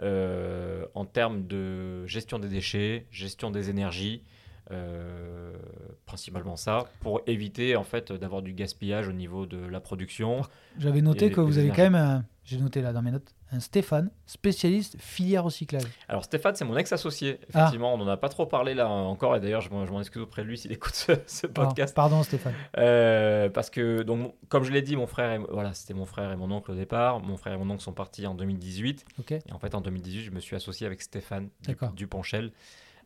en 0.00 1.04
termes 1.04 1.46
de 1.46 2.06
gestion 2.06 2.38
des 2.38 2.48
déchets, 2.48 3.06
gestion 3.10 3.50
des 3.50 3.70
énergies, 3.70 4.22
euh, 4.72 5.52
principalement 6.06 6.56
ça, 6.56 6.84
pour 7.00 7.20
éviter 7.26 7.76
en 7.76 7.84
fait 7.84 8.12
d'avoir 8.12 8.42
du 8.42 8.52
gaspillage 8.52 9.08
au 9.08 9.12
niveau 9.12 9.46
de 9.46 9.58
la 9.58 9.80
production. 9.80 10.42
J'avais 10.78 11.02
noté 11.02 11.30
que 11.30 11.40
vous 11.40 11.58
avez 11.58 11.68
quand 11.68 11.82
même, 11.82 11.94
un- 11.94 12.24
j'ai 12.44 12.58
noté 12.58 12.82
là 12.82 12.92
dans 12.92 13.02
mes 13.02 13.10
notes, 13.12 13.32
un 13.52 13.60
Stéphane, 13.60 14.10
spécialiste 14.26 14.96
filière 14.98 15.44
recyclage. 15.44 15.84
Alors 16.08 16.24
Stéphane, 16.24 16.54
c'est 16.54 16.64
mon 16.64 16.76
ex-associé. 16.76 17.38
Ah. 17.40 17.46
Effectivement, 17.60 17.94
on 17.94 17.98
n'en 17.98 18.08
a 18.08 18.16
pas 18.16 18.30
trop 18.30 18.46
parlé 18.46 18.74
là 18.74 18.88
encore, 18.88 19.36
et 19.36 19.40
d'ailleurs, 19.40 19.60
je 19.60 19.70
m'en 19.70 19.84
je 19.86 19.92
m'en 19.92 20.00
excuse 20.00 20.22
auprès 20.22 20.42
de 20.42 20.48
lui 20.48 20.56
s'il 20.58 20.72
écoute 20.72 20.94
ce, 21.26 21.46
podcast. 21.46 21.94
pardon 21.94 22.22
Stéphane. 22.22 22.54
Euh, 22.78 23.48
parce 23.50 23.68
que, 23.70 24.02
donc, 24.02 24.34
comme 24.48 24.64
je 24.64 24.72
l'ai 24.72 24.82
dit, 24.82 24.96
mon 24.96 25.06
frère, 25.06 25.32
et, 25.32 25.38
voilà, 25.50 25.74
c'était 25.74 25.94
mon 25.94 26.06
frère 26.06 26.32
et 26.32 26.36
mon 26.36 26.50
oncle 26.50 26.70
au 26.70 26.74
départ. 26.74 27.20
Mon 27.20 27.36
frère 27.36 27.52
et 27.54 27.58
mon 27.58 27.68
oncle 27.70 27.82
sont 27.82 27.92
partis 27.92 28.26
en 28.26 28.34
2018. 28.34 29.04
Ok. 29.20 29.32
Et 29.32 29.42
en 29.52 29.58
fait, 29.58 29.74
en 29.74 29.80
2018, 29.80 30.22
je 30.22 30.30
me 30.30 30.40
suis 30.40 30.56
associé 30.56 30.86
avec 30.86 31.02
Stéphane 31.02 31.48
Du-. 31.60 31.76
Duponchel, 31.94 32.52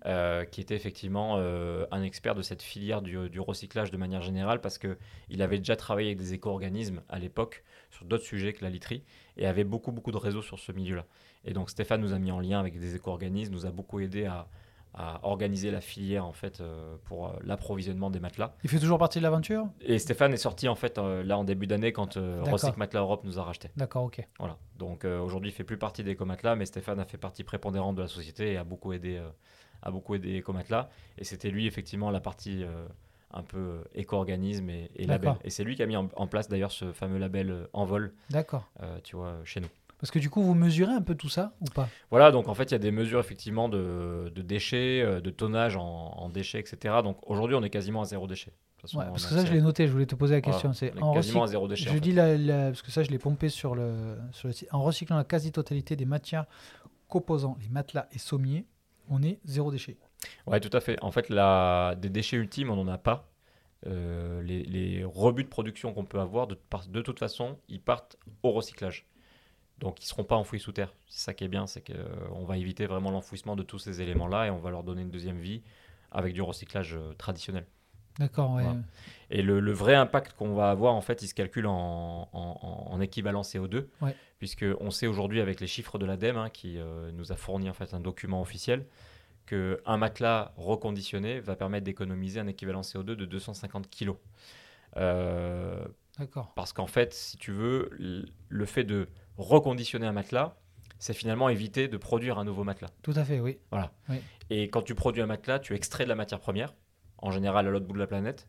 euh, 0.06 0.44
qui 0.44 0.60
était 0.60 0.76
effectivement 0.76 1.36
euh, 1.36 1.86
un 1.90 2.02
expert 2.02 2.34
de 2.34 2.42
cette 2.42 2.62
filière 2.62 3.02
du, 3.02 3.28
du 3.28 3.40
recyclage 3.40 3.90
de 3.90 3.96
manière 3.96 4.22
générale, 4.22 4.60
parce 4.60 4.78
qu'il 4.78 5.42
avait 5.42 5.58
déjà 5.58 5.76
travaillé 5.76 6.08
avec 6.08 6.18
des 6.18 6.32
éco-organismes 6.32 7.02
à 7.08 7.18
l'époque 7.18 7.64
sur 7.90 8.04
d'autres 8.04 8.24
sujets 8.24 8.52
que 8.52 8.64
la 8.64 8.70
literie, 8.70 9.02
et 9.36 9.46
avait 9.46 9.64
beaucoup, 9.64 9.92
beaucoup 9.92 10.12
de 10.12 10.16
réseaux 10.16 10.42
sur 10.42 10.58
ce 10.58 10.72
milieu-là. 10.72 11.04
Et 11.44 11.52
donc, 11.52 11.70
Stéphane 11.70 12.00
nous 12.00 12.12
a 12.12 12.18
mis 12.18 12.30
en 12.30 12.40
lien 12.40 12.58
avec 12.60 12.78
des 12.78 12.94
éco-organismes, 12.94 13.52
nous 13.52 13.66
a 13.66 13.70
beaucoup 13.70 14.00
aidé 14.00 14.24
à, 14.26 14.48
à 14.96 15.20
organiser 15.24 15.70
la 15.70 15.80
filière 15.80 16.24
en 16.24 16.32
fait 16.32 16.60
euh, 16.60 16.96
pour 17.04 17.26
euh, 17.26 17.32
l'approvisionnement 17.44 18.10
des 18.10 18.18
matelas. 18.18 18.54
Il 18.64 18.70
fait 18.70 18.78
toujours 18.78 18.98
partie 18.98 19.18
de 19.18 19.24
l'aventure? 19.24 19.68
Et 19.82 19.98
Stéphane 19.98 20.32
est 20.32 20.38
sorti 20.38 20.68
en 20.68 20.74
fait 20.74 20.98
euh, 20.98 21.22
là 21.22 21.36
en 21.38 21.44
début 21.44 21.66
d'année 21.66 21.92
quand. 21.92 22.16
Recyc 22.16 22.76
Matelas 22.78 23.00
Europe 23.02 23.22
nous 23.24 23.38
a 23.38 23.42
racheté. 23.42 23.70
D'accord, 23.76 24.04
ok. 24.04 24.26
Voilà. 24.38 24.56
Donc 24.78 25.04
aujourd'hui 25.04 25.50
il 25.50 25.52
fait 25.52 25.64
plus 25.64 25.78
partie 25.78 26.02
d'Ecomatelas, 26.02 26.56
mais 26.56 26.66
Stéphane 26.66 26.98
a 26.98 27.04
fait 27.04 27.18
partie 27.18 27.44
prépondérante 27.44 27.96
de 27.96 28.02
la 28.02 28.08
société 28.08 28.52
et 28.52 28.56
a 28.56 28.64
beaucoup 28.64 28.92
aidé, 28.92 29.22
a 29.82 29.90
beaucoup 29.90 30.14
aidé 30.14 30.38
Ecomatelas. 30.40 30.88
Et 31.18 31.24
c'était 31.24 31.50
lui 31.50 31.66
effectivement 31.66 32.10
la 32.10 32.20
partie 32.20 32.62
euh, 32.64 32.86
un 33.32 33.42
peu 33.42 33.58
euh, 33.58 33.78
éco-organisme 33.94 34.68
et, 34.70 34.90
et 34.96 35.06
label. 35.06 35.34
Et 35.44 35.50
c'est 35.50 35.64
lui 35.64 35.76
qui 35.76 35.82
a 35.82 35.86
mis 35.86 35.96
en, 35.96 36.08
en 36.16 36.26
place 36.26 36.48
d'ailleurs 36.48 36.72
ce 36.72 36.92
fameux 36.92 37.18
label 37.18 37.50
euh, 37.50 37.66
Envol, 37.72 38.12
D'accord. 38.30 38.68
euh, 38.82 38.98
tu 39.02 39.16
vois, 39.16 39.36
chez 39.44 39.60
nous. 39.60 39.68
Parce 39.98 40.10
que 40.10 40.18
du 40.18 40.28
coup, 40.28 40.42
vous 40.42 40.54
mesurez 40.54 40.92
un 40.92 41.00
peu 41.00 41.14
tout 41.14 41.30
ça 41.30 41.54
ou 41.62 41.64
pas? 41.64 41.88
Voilà, 42.10 42.30
donc 42.30 42.48
en 42.48 42.54
fait, 42.54 42.64
il 42.64 42.72
y 42.72 42.74
a 42.74 42.78
des 42.78 42.90
mesures 42.90 43.18
effectivement 43.18 43.70
de, 43.70 44.30
de 44.34 44.42
déchets, 44.42 45.22
de 45.22 45.30
tonnage 45.30 45.76
en, 45.76 45.82
en 45.82 46.28
déchets, 46.28 46.60
etc. 46.60 46.96
Donc 47.02 47.18
aujourd'hui, 47.28 47.56
on 47.56 47.62
est 47.62 47.70
quasiment 47.70 48.02
à 48.02 48.04
zéro 48.04 48.26
déchet. 48.26 48.52
Ouais, 48.94 49.04
Parce 49.06 49.24
que 49.26 49.34
ça, 49.34 49.44
je 49.46 49.52
l'ai 49.52 49.62
noté, 49.62 49.88
je 49.88 49.92
voulais 49.92 50.04
te 50.06 50.14
poser 50.14 50.34
la 50.34 50.40
voilà, 50.42 50.52
question. 50.52 50.72
c'est 50.74 50.92
on 50.94 50.98
est 50.98 51.02
en 51.02 51.12
quasiment 51.14 51.42
à 51.44 51.46
zéro 51.46 51.66
déchet. 51.66 51.86
Je 51.86 51.90
en 51.90 51.94
fait. 51.94 52.00
dis 52.00 52.12
la, 52.12 52.36
la- 52.36 52.66
parce 52.66 52.82
que 52.82 52.90
ça, 52.92 53.02
je 53.02 53.10
l'ai 53.10 53.18
pompé 53.18 53.48
sur 53.48 53.74
le, 53.74 54.16
sur 54.32 54.48
le 54.48 54.52
site. 54.52 54.68
En 54.70 54.82
recyclant 54.82 55.16
la 55.16 55.24
quasi-totalité 55.24 55.96
des 55.96 56.04
matières 56.04 56.44
composant 57.08 57.56
les 57.62 57.68
matelas 57.68 58.06
et 58.12 58.18
sommiers, 58.18 58.66
on 59.08 59.22
est 59.22 59.38
zéro 59.44 59.70
déchet. 59.70 59.96
Ouais, 60.46 60.60
tout 60.60 60.74
à 60.76 60.80
fait. 60.80 60.98
En 61.02 61.10
fait, 61.10 61.28
la... 61.28 61.94
des 61.98 62.08
déchets 62.10 62.36
ultimes, 62.36 62.70
on 62.70 62.76
n'en 62.76 62.88
a 62.92 62.98
pas. 62.98 63.28
Euh, 63.86 64.42
les, 64.42 64.62
les 64.64 65.04
rebuts 65.04 65.44
de 65.44 65.48
production 65.48 65.92
qu'on 65.92 66.04
peut 66.04 66.18
avoir, 66.18 66.46
de, 66.46 66.56
toute 67.02 67.18
façon, 67.18 67.58
ils 67.68 67.80
partent 67.80 68.16
au 68.42 68.50
recyclage. 68.52 69.06
Donc, 69.78 70.00
ils 70.00 70.04
ne 70.04 70.08
seront 70.08 70.24
pas 70.24 70.36
enfouis 70.36 70.58
sous 70.58 70.72
terre. 70.72 70.92
C'est 71.06 71.20
ça 71.20 71.34
qui 71.34 71.44
est 71.44 71.48
bien, 71.48 71.66
c'est 71.66 71.82
qu'on 71.86 72.44
va 72.44 72.56
éviter 72.56 72.86
vraiment 72.86 73.10
l'enfouissement 73.10 73.54
de 73.56 73.62
tous 73.62 73.78
ces 73.78 74.00
éléments-là 74.00 74.46
et 74.46 74.50
on 74.50 74.58
va 74.58 74.70
leur 74.70 74.82
donner 74.82 75.02
une 75.02 75.10
deuxième 75.10 75.38
vie 75.38 75.62
avec 76.10 76.32
du 76.32 76.40
recyclage 76.42 76.94
euh, 76.96 77.12
traditionnel. 77.18 77.66
D'accord, 78.18 78.54
ouais. 78.54 78.62
Voilà. 78.62 78.78
Et 79.28 79.42
le, 79.42 79.60
le 79.60 79.72
vrai 79.72 79.94
impact 79.94 80.32
qu'on 80.32 80.54
va 80.54 80.70
avoir, 80.70 80.94
en 80.94 81.02
fait, 81.02 81.20
il 81.22 81.28
se 81.28 81.34
calcule 81.34 81.66
en, 81.66 82.28
en- 82.32 82.86
en 82.90 83.00
équivalent 83.02 83.42
CO2, 83.42 83.84
Ouais. 84.00 84.16
Puisque 84.38 84.64
on 84.80 84.90
sait 84.90 85.06
aujourd'hui 85.06 85.40
avec 85.40 85.60
les 85.60 85.66
chiffres 85.66 85.98
de 85.98 86.06
l'ADEME, 86.06 86.36
hein, 86.36 86.50
qui 86.50 86.78
euh, 86.78 87.10
nous 87.12 87.32
a 87.32 87.36
fourni 87.36 87.70
en 87.70 87.74
fait 87.74 87.94
un 87.94 88.00
document 88.00 88.40
officiel, 88.40 88.86
qu'un 89.46 89.96
matelas 89.96 90.52
reconditionné 90.56 91.40
va 91.40 91.54
permettre 91.56 91.84
d'économiser 91.84 92.40
un 92.40 92.46
équivalent 92.48 92.80
CO2 92.80 93.04
de 93.14 93.24
250 93.24 93.88
kg. 93.88 94.12
Euh, 94.96 95.84
D'accord. 96.18 96.52
parce 96.54 96.72
qu'en 96.72 96.86
fait, 96.86 97.12
si 97.12 97.36
tu 97.36 97.52
veux, 97.52 97.90
le 98.48 98.64
fait 98.66 98.84
de 98.84 99.08
reconditionner 99.36 100.06
un 100.06 100.12
matelas, 100.12 100.56
c'est 100.98 101.12
finalement 101.12 101.48
éviter 101.50 101.88
de 101.88 101.96
produire 101.98 102.38
un 102.38 102.44
nouveau 102.44 102.64
matelas. 102.64 102.88
Tout 103.02 103.12
à 103.16 103.24
fait, 103.24 103.38
oui. 103.40 103.58
Et 104.48 104.64
quand 104.70 104.82
tu 104.82 104.94
produis 104.94 105.20
un 105.22 105.26
matelas, 105.26 105.58
tu 105.58 105.74
extrais 105.74 106.04
de 106.04 106.08
la 106.08 106.14
matière 106.14 106.40
première, 106.40 106.74
en 107.18 107.30
général 107.30 107.66
à 107.66 107.70
l'autre 107.70 107.86
bout 107.86 107.94
de 107.94 107.98
la 107.98 108.06
planète, 108.06 108.48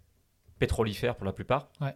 pétrolifère 0.57 1.15
pour 1.15 1.25
la 1.25 1.33
plupart, 1.33 1.69
Ouais. 1.81 1.95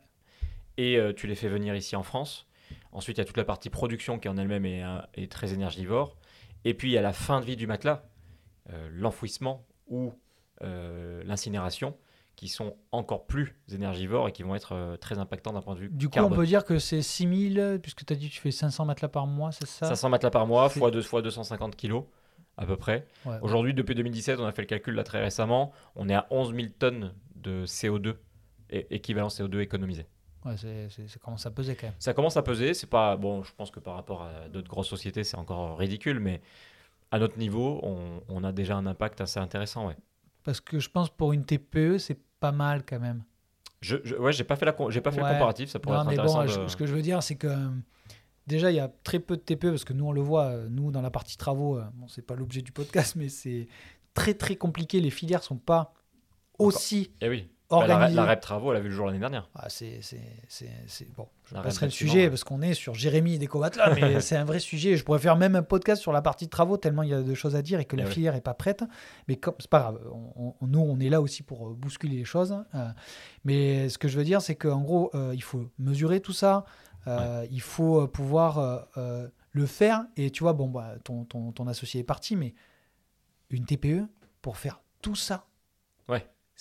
et 0.78 0.98
euh, 0.98 1.14
tu 1.14 1.26
les 1.28 1.36
fais 1.36 1.48
venir 1.48 1.74
ici 1.76 1.96
en 1.96 2.04
France. 2.04 2.48
Ensuite, 2.92 3.18
il 3.18 3.22
y 3.22 3.24
a 3.24 3.26
toute 3.26 3.38
la 3.38 3.46
partie 3.46 3.70
production 3.70 4.20
qui 4.20 4.28
en 4.30 4.38
elle-même 4.38 4.66
est, 4.66 4.84
euh, 4.84 5.00
est 5.14 5.32
très 5.32 5.54
énergivore. 5.54 6.18
Et 6.66 6.74
puis, 6.74 6.90
il 6.90 6.94
y 6.94 6.98
a 6.98 7.02
la 7.02 7.14
fin 7.14 7.40
de 7.40 7.46
vie 7.46 7.56
du 7.56 7.68
matelas, 7.68 8.04
euh, 8.72 8.90
l'enfouissement 8.94 9.66
ou 9.88 10.14
euh, 10.64 11.24
l'incinération, 11.26 11.96
qui 12.36 12.48
sont 12.48 12.76
encore 12.92 13.26
plus 13.28 13.56
énergivores 13.72 14.28
et 14.28 14.32
qui 14.32 14.44
vont 14.44 14.56
être 14.56 14.74
euh, 14.74 14.98
très 14.98 15.20
impactants 15.20 15.54
d'un 15.54 15.62
point 15.62 15.76
de 15.76 15.80
vue 15.82 15.90
Du 15.92 16.08
coup, 16.08 16.14
carbone. 16.16 16.34
on 16.34 16.36
peut 16.36 16.46
dire 16.46 16.64
que 16.66 16.80
c'est 16.80 17.02
6000, 17.02 17.80
puisque 17.82 18.06
tu 18.06 18.14
as 18.14 18.16
dit 18.16 18.30
que 18.30 18.34
tu 18.34 18.42
fais 18.42 18.52
500 18.52 18.86
matelas 18.86 19.10
par 19.10 19.28
mois, 19.28 19.52
c'est 19.52 19.68
ça? 19.68 19.88
500 19.88 20.10
matelas 20.10 20.32
par 20.32 20.48
mois, 20.48 20.70
fois, 20.70 20.92
2, 20.92 21.02
fois 21.02 21.22
250 21.22 21.76
kilos, 21.76 22.04
à 22.58 22.66
peu 22.66 22.78
près. 22.78 23.08
Ouais. 23.26 23.38
Aujourd'hui, 23.42 23.74
depuis 23.74 23.96
2017, 23.96 24.40
on 24.40 24.46
a 24.46 24.52
fait 24.52 24.62
le 24.62 24.68
calcul 24.68 24.96
là 24.96 25.04
très 25.04 25.22
récemment, 25.22 25.72
on 25.96 26.10
est 26.10 26.14
à 26.16 26.28
11 26.32 26.54
000 26.56 26.68
tonnes 26.78 27.14
de 27.36 27.66
CO2, 27.66 28.16
é- 28.70 28.88
équivalent 28.92 29.28
CO2 29.30 29.60
économisé. 29.62 30.06
Ouais, 30.46 30.56
c'est, 30.58 30.90
c'est- 30.90 31.08
ça 31.08 31.20
commence 31.20 31.46
à 31.46 31.52
peser 31.52 31.76
quand 31.76 31.88
même. 31.88 31.96
Ça 32.00 32.14
commence 32.14 32.36
à 32.38 32.42
peser, 32.42 32.74
c'est 32.74 32.88
pas, 32.90 33.16
bon, 33.16 33.44
je 33.44 33.52
pense 33.56 33.70
que 33.72 33.80
par 33.80 33.96
rapport 33.96 34.24
à 34.24 34.50
d'autres 34.50 34.70
grosses 34.70 34.88
sociétés, 34.90 35.24
c'est 35.24 35.38
encore 35.38 35.78
ridicule, 35.78 36.20
mais 36.20 36.42
à 37.12 37.20
notre 37.20 37.38
niveau, 37.38 37.80
on, 37.84 38.22
on 38.30 38.44
a 38.44 38.52
déjà 38.52 38.76
un 38.76 38.86
impact 38.88 39.22
assez 39.22 39.40
intéressant, 39.40 39.88
ouais. 39.88 39.98
Parce 40.44 40.60
que 40.60 40.80
je 40.80 40.90
pense 40.90 41.10
pour 41.10 41.34
une 41.34 41.46
TPE, 41.46 41.98
c'est 42.00 42.18
pas 42.40 42.52
mal 42.52 42.84
quand 42.86 43.00
même. 43.00 43.24
Je, 43.82 43.98
je- 44.04 44.16
ouais, 44.16 44.34
j'ai 44.34 44.44
pas 44.44 44.56
fait, 44.56 44.66
la, 44.66 44.76
j'ai 44.90 45.02
pas 45.02 45.12
fait 45.12 45.22
Ouais. 45.22 45.28
le 45.28 45.34
comparatif, 45.34 45.70
ça 45.70 45.80
pourrait 45.80 45.98
Non, 45.98 46.02
être 46.04 46.08
mais 46.10 46.14
intéressant. 46.14 46.40
bon, 46.40 46.44
de- 46.46 46.48
je- 46.48 46.68
ce 46.68 46.76
que 46.76 46.86
je 46.88 46.94
veux 46.96 47.02
dire, 47.04 47.22
c'est 47.22 47.36
que 47.36 47.48
euh, 47.48 47.70
déjà, 48.48 48.72
il 48.72 48.76
y 48.76 48.80
a 48.80 48.92
très 49.04 49.20
peu 49.20 49.36
de 49.38 49.42
TPE, 49.42 49.70
parce 49.70 49.84
que 49.84 49.94
nous, 49.94 50.06
on 50.06 50.12
le 50.12 50.22
voit, 50.22 50.46
euh, 50.46 50.68
nous, 50.70 50.92
dans 50.92 51.02
la 51.04 51.12
partie 51.12 51.38
travaux, 51.38 51.78
euh, 51.78 51.84
bon, 51.94 52.08
c'est 52.08 52.22
pas 52.26 52.36
l'objet 52.36 52.62
du 52.64 52.72
podcast, 52.72 53.16
mais 53.16 53.30
c'est 53.30 53.68
très, 54.16 54.34
très 54.34 54.56
compliqué. 54.56 55.00
Les 55.00 55.12
filières 55.12 55.44
sont 55.44 55.58
pas 55.58 55.94
aussi 56.58 57.12
Eh 57.22 57.30
oui, 57.30 57.48
Bah, 57.80 57.88
la, 57.88 57.94
organisées. 57.96 58.16
la 58.18 58.26
REP 58.26 58.42
Travaux, 58.42 58.72
elle 58.72 58.78
a 58.78 58.82
vu 58.82 58.90
le 58.90 58.94
jour 58.96 59.06
l'année 59.08 59.20
dernière. 59.20 59.50
Ah, 59.56 59.68
c'est, 59.70 60.00
c'est, 60.02 60.20
c'est, 60.48 60.70
c'est- 60.88 61.12
Bon, 61.16 61.28
je 61.46 61.56
La 61.56 61.62
passerai 61.62 61.86
le 61.88 61.92
sujet 61.92 62.30
parce 62.30 62.44
qu'on 62.44 62.62
est 62.62 62.74
sur 62.74 62.94
Jérémy 62.94 63.40
des 63.40 63.48
là, 63.48 63.94
mais 63.96 64.20
c'est 64.22 64.36
un 64.36 64.46
vrai 64.46 64.60
sujet. 64.60 64.98
Je 64.98 65.04
pourrais 65.04 65.20
faire 65.20 65.36
même 65.38 65.56
un 65.56 65.64
podcast 65.64 66.02
sur 66.02 66.12
la 66.12 66.22
partie 66.22 66.48
travaux 66.50 66.78
tellement 66.78 67.04
il 67.04 67.10
y 67.10 67.14
a 67.14 67.22
de 67.22 67.34
choses 67.34 67.56
à 67.56 67.62
dire 67.62 67.80
et 67.80 67.86
que 67.86 67.96
la 67.96 68.04
Eh 68.04 68.08
oui. 68.08 68.12
filière 68.14 68.36
est 68.36 68.42
pas 68.42 68.54
prête. 68.54 68.84
Mais 69.28 69.38
comme 69.38 69.56
c'est 69.60 69.70
pas 69.70 69.80
grave, 69.80 70.00
on- 70.14 70.54
on- 70.62 70.68
nous 70.68 70.80
on 70.80 71.00
est 71.00 71.10
là 71.10 71.22
aussi 71.22 71.44
pour 71.44 71.70
euh, 71.70 71.74
bousculer 71.74 72.18
les 72.18 72.26
choses. 72.26 72.56
euh, 72.76 72.88
mais 73.46 73.90
ce 73.90 73.98
que 73.98 74.08
je 74.08 74.18
veux 74.18 74.24
dire, 74.26 74.42
c'est 74.42 74.56
qu'en 74.56 74.82
gros, 74.82 75.10
euh, 75.16 75.32
il 75.34 75.42
faut 75.44 75.70
mesurer 75.80 76.20
tout 76.20 76.34
ça. 76.34 76.66
euh, 77.08 77.46
Il 77.52 77.62
faut 77.62 78.08
pouvoir 78.08 78.86
le 79.54 79.66
faire. 79.66 80.06
Et 80.18 80.30
tu 80.30 80.44
vois, 80.44 80.54
bon, 80.54 80.68
bah, 80.70 80.96
ton, 81.04 81.26
ton, 81.26 81.52
ton 81.52 81.68
associé 81.68 82.02
est 82.02 82.06
parti, 82.06 82.36
mais 82.36 82.54
une 83.50 83.66
TPE 83.66 84.06
pour 84.42 84.58
faire 84.58 84.82
tout 85.02 85.16
ça. 85.16 85.46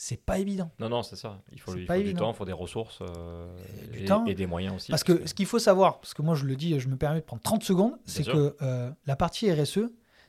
C'est 0.03 0.16
pas 0.24 0.38
évident. 0.38 0.70
Non, 0.78 0.88
non, 0.88 1.03
c'est 1.03 1.16
ça. 1.16 1.42
Il 1.53 1.61
faut, 1.61 1.74
il 1.76 1.86
du 2.05 2.14
temps, 2.14 2.32
il 2.32 2.34
faut 2.34 2.46
des 2.46 2.53
ressources 2.55 3.01
euh, 3.03 3.55
Et 3.84 3.86
du 3.88 3.98
et, 4.01 4.05
temps. 4.07 4.24
et 4.24 4.34
des 4.34 4.46
moyens 4.46 4.76
aussi. 4.76 4.90
Parce 4.90 5.05
que 5.05 5.26
ce 5.26 5.34
qu'il 5.34 5.44
faut 5.44 5.59
savoir, 5.59 6.01
parce 6.01 6.14
que 6.14 6.22
moi 6.22 6.34
je 6.34 6.46
le 6.46 6.57
dis, 6.57 6.80
je 6.80 6.88
me 6.88 6.96
permets 6.96 7.20
de 7.20 7.24
prendre 7.26 7.42
30 7.42 7.62
secondes, 7.62 7.98
c'est 8.07 8.24
que 8.24 8.57
euh, 8.62 8.90
la 9.07 9.14
partie 9.16 9.53
RSE, 9.53 9.80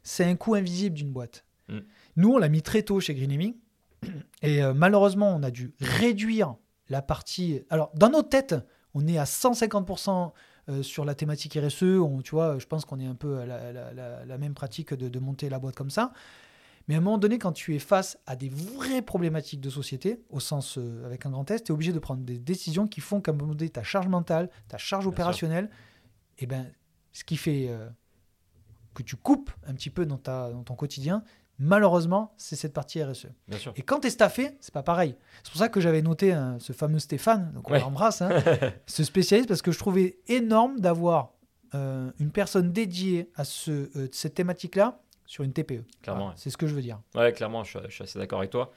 c'est 0.03 0.25
un 0.25 0.35
coût 0.35 0.55
invisible 0.55 0.95
d'une 0.97 1.13
boîte. 1.13 1.45
Mm. 1.69 1.77
Nous, 2.17 2.29
on 2.33 2.37
l'a 2.37 2.49
mis 2.49 2.61
très 2.61 2.83
tôt 2.83 2.99
chez 2.99 3.15
Greeneming, 3.15 3.55
et 4.41 4.61
euh, 4.61 4.73
malheureusement, 4.73 5.33
on 5.33 5.41
a 5.41 5.51
dû 5.51 5.73
réduire 5.79 6.55
la 6.89 7.01
partie. 7.01 7.61
Alors, 7.69 7.91
dans 7.95 8.09
nos 8.09 8.23
têtes, 8.23 8.55
on 8.93 9.07
est 9.07 9.17
à 9.17 9.23
150% 9.23 10.31
euh, 10.69 10.83
sur 10.83 11.05
la 11.05 11.15
thématique 11.15 11.57
RSE. 11.57 11.83
On, 11.83 12.21
tu 12.21 12.31
vois, 12.31 12.59
je 12.59 12.65
pense 12.65 12.83
qu'on 12.83 12.99
est 12.99 13.05
un 13.05 13.15
peu 13.15 13.37
à 13.39 13.45
la, 13.45 13.71
la- 13.71 13.93
la- 13.93 14.25
la 14.25 14.37
même 14.37 14.53
pratique 14.53 14.93
de, 14.93 15.07
de 15.07 15.19
monter 15.19 15.47
la 15.49 15.59
boîte 15.59 15.75
comme 15.75 15.89
ça. 15.91 16.11
Mais 16.87 16.95
à 16.95 16.97
un 16.97 17.01
moment 17.01 17.17
donné, 17.17 17.37
quand 17.37 17.51
tu 17.51 17.75
es 17.75 17.79
face 17.79 18.17
à 18.25 18.35
des 18.35 18.49
vraies 18.49 19.01
problématiques 19.01 19.61
de 19.61 19.69
société, 19.69 20.21
au 20.29 20.39
sens 20.39 20.77
euh, 20.77 21.05
avec 21.05 21.25
un 21.25 21.29
grand 21.31 21.45
test, 21.45 21.65
tu 21.65 21.71
es 21.71 21.73
obligé 21.73 21.93
de 21.93 21.99
prendre 21.99 22.23
des 22.23 22.37
décisions 22.39 22.87
qui 22.87 23.01
font 23.01 23.21
qu'à 23.21 23.31
un 23.31 23.35
moment 23.35 23.53
donné, 23.55 23.69
ta 23.69 23.83
charge 23.83 24.07
mentale, 24.07 24.49
ta 24.67 24.77
charge 24.77 25.03
Bien 25.05 25.11
opérationnelle, 25.11 25.69
et 26.39 26.45
ben, 26.47 26.65
ce 27.13 27.23
qui 27.23 27.37
fait 27.37 27.67
euh, 27.69 27.87
que 28.93 29.03
tu 29.03 29.15
coupes 29.15 29.51
un 29.67 29.73
petit 29.73 29.89
peu 29.89 30.05
dans, 30.05 30.17
ta, 30.17 30.49
dans 30.51 30.63
ton 30.63 30.75
quotidien, 30.75 31.23
malheureusement, 31.59 32.33
c'est 32.37 32.55
cette 32.55 32.73
partie 32.73 33.03
RSE. 33.03 33.27
Bien 33.47 33.59
sûr. 33.59 33.73
Et 33.75 33.83
quand 33.83 33.99
tu 33.99 34.07
es 34.07 34.09
staffé, 34.09 34.57
c'est 34.59 34.73
pas 34.73 34.81
pareil. 34.83 35.15
C'est 35.43 35.51
pour 35.51 35.59
ça 35.59 35.69
que 35.69 35.79
j'avais 35.79 36.01
noté 36.01 36.33
hein, 36.33 36.57
ce 36.59 36.73
fameux 36.73 36.99
Stéphane, 36.99 37.51
donc 37.53 37.69
on 37.69 37.73
Ouais. 37.73 37.79
l'embrasse, 37.79 38.21
hein, 38.23 38.31
ce 38.87 39.03
spécialiste, 39.03 39.47
parce 39.47 39.61
que 39.61 39.71
je 39.71 39.77
trouvais 39.77 40.17
énorme 40.27 40.79
d'avoir 40.79 41.33
euh, 41.75 42.11
une 42.19 42.31
personne 42.31 42.71
dédiée 42.73 43.29
à 43.35 43.43
ce, 43.45 43.89
cette 44.11 44.33
thématique-là 44.33 45.01
sur 45.31 45.45
une 45.45 45.53
TPE. 45.53 45.85
Clairement, 46.01 46.23
Voilà, 46.23 46.25
ouais. 46.31 46.33
c'est 46.35 46.49
ce 46.49 46.57
que 46.57 46.67
je 46.67 46.75
veux 46.75 46.81
dire. 46.81 46.99
Ouais, 47.15 47.31
clairement, 47.31 47.63
je 47.63 47.69
suis, 47.69 47.79
je 47.87 47.93
suis 47.93 48.03
assez 48.03 48.19
d'accord 48.19 48.39
avec 48.39 48.51
toi. 48.51 48.73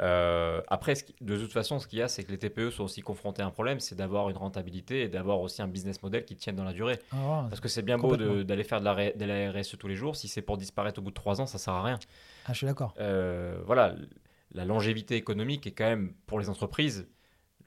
Euh, 0.00 0.60
après, 0.68 0.94
qui- 0.96 1.14
de 1.22 1.38
toute 1.38 1.52
façon, 1.52 1.78
ce 1.78 1.86
qu'il 1.86 1.98
y 2.00 2.02
a, 2.02 2.08
c'est 2.08 2.24
que 2.24 2.30
les 2.30 2.36
TPE 2.38 2.70
sont 2.70 2.84
aussi 2.84 3.00
confrontés 3.00 3.40
à 3.42 3.46
un 3.46 3.50
problème, 3.50 3.80
c'est 3.80 3.94
d'avoir 3.94 4.28
une 4.28 4.36
rentabilité 4.36 5.02
et 5.02 5.08
d'avoir 5.08 5.40
aussi 5.40 5.62
un 5.62 5.68
business 5.68 6.02
model 6.02 6.24
qui 6.26 6.36
tienne 6.36 6.56
dans 6.56 6.64
la 6.64 6.72
durée. 6.74 6.98
Ah. 7.12 7.46
Parce 7.48 7.60
que 7.60 7.68
c'est 7.68 7.80
bien 7.82 7.96
beau 7.96 8.16
d'aller 8.16 8.64
faire 8.64 8.80
de 8.80 8.84
la, 8.84 8.92
ré- 8.92 9.14
de 9.16 9.24
la 9.24 9.50
RSE 9.52 9.78
tous 9.78 9.88
les 9.88 9.94
jours, 9.96 10.14
si 10.16 10.28
c'est 10.28 10.42
pour 10.42 10.58
disparaître 10.58 10.98
au 10.98 11.02
bout 11.02 11.10
de 11.10 11.14
trois 11.14 11.40
ans, 11.40 11.46
ça 11.46 11.56
sert 11.58 11.72
à 11.72 11.82
rien. 11.82 11.98
Ah, 12.44 12.52
je 12.52 12.58
suis 12.58 12.66
d'accord. 12.66 12.92
Euh, 13.00 13.62
voilà, 13.64 13.94
la 14.52 14.64
longévité 14.66 15.14
économique 15.16 15.66
est 15.66 15.72
quand 15.72 15.86
même 15.88 16.12
pour 16.26 16.38
les 16.38 16.50
entreprises 16.50 17.08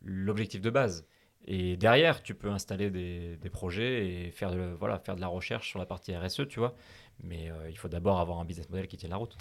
l'objectif 0.04 0.62
de 0.62 0.70
base. 0.70 1.08
Et 1.50 1.78
derrière, 1.78 2.22
tu 2.24 2.36
peux 2.36 2.50
installer 2.50 2.90
des, 2.92 3.38
des 3.38 3.50
projets 3.50 4.06
et 4.26 4.32
faire 4.32 4.52
de, 4.52 4.76
voilà, 4.78 5.00
faire 5.00 5.16
de 5.16 5.22
la 5.22 5.28
recherche 5.28 5.70
sur 5.70 5.80
la 5.80 5.86
partie 5.86 6.14
RSE, 6.16 6.46
tu 6.50 6.60
vois. 6.60 6.76
Mais 7.24 7.50
euh, 7.50 7.70
il 7.70 7.78
faut 7.78 7.88
d'abord 7.88 8.20
avoir 8.20 8.40
un 8.40 8.46
business 8.46 8.70
model 8.70 8.88
qui 8.88 8.98
tienne 8.98 9.12
la 9.12 9.18
route. 9.18 9.38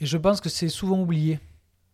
Et 0.00 0.06
je 0.06 0.16
pense 0.16 0.40
que 0.40 0.48
c'est 0.48 0.68
souvent 0.68 1.00
oublié. 1.00 1.38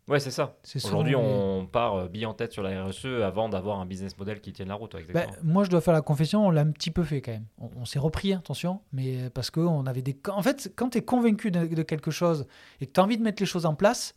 Ouais, 0.09 0.21
c'est 0.21 0.31
ça. 0.31 0.57
Souvent 0.63 0.87
Aujourd'hui, 0.87 1.17
on 1.17 1.67
part 1.67 1.95
euh, 1.95 2.09
bille 2.09 2.27
en 2.27 2.35
tête 2.35 2.53
sur 2.53 2.63
la 2.63 2.85
RSE 2.85 3.07
avant 3.25 3.49
d'avoir 3.49 3.81
un 3.81 3.87
business 3.87 4.17
model 4.17 4.41
qui 4.41 4.53
tienne 4.53 4.69
la 4.69 4.75
route. 4.75 4.95
ouais, 4.95 5.01
exactement. 5.03 5.37
moi, 5.43 5.65
je 5.65 5.71
dois 5.71 5.81
faire 5.81 5.95
la 5.95 6.01
confession, 6.01 6.47
on 6.47 6.51
l'a 6.51 6.61
un 6.61 6.71
petit 6.71 6.93
peu 6.93 7.03
fait 7.03 7.21
quand 7.21 7.33
même. 7.33 7.47
On, 7.59 7.71
on 7.79 7.85
s'est 7.85 7.99
repris, 7.99 8.33
attention, 8.33 8.81
mais 8.93 9.31
parce 9.31 9.51
que 9.51 9.59
on 9.59 9.85
avait 9.87 10.03
des. 10.03 10.17
En 10.29 10.43
fait, 10.43 10.73
quand 10.77 10.91
tu 10.91 10.99
es 10.99 11.03
convaincu 11.03 11.51
de, 11.51 11.67
de 11.67 11.83
quelque 11.83 12.13
chose 12.13 12.47
et 12.81 12.87
que 12.87 12.93
tu 12.93 13.01
as 13.01 13.03
envie 13.03 13.19
de 13.19 13.23
mettre 13.25 13.43
les 13.43 13.47
choses 13.47 13.67
en 13.67 13.75
place, 13.75 14.15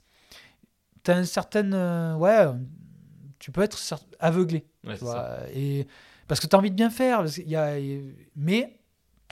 tu 1.04 1.10
as 1.10 1.18
une 1.18 1.26
certaine. 1.26 1.74
euh, 1.74 2.14
ouais, 2.16 2.46
tu 3.40 3.52
peux 3.52 3.62
être 3.62 3.80
aveuglé. 4.20 4.66
Ouais, 4.86 4.96
tu 4.96 5.04
vois, 5.06 5.38
et, 5.54 5.88
parce 6.28 6.40
que 6.40 6.46
tu 6.46 6.56
as 6.56 6.60
envie 6.60 6.70
de 6.70 6.76
bien 6.76 6.92
faire. 6.92 7.20
parce 7.20 7.38
y 7.38 7.56
a, 7.56 7.78
mais, 8.36 8.79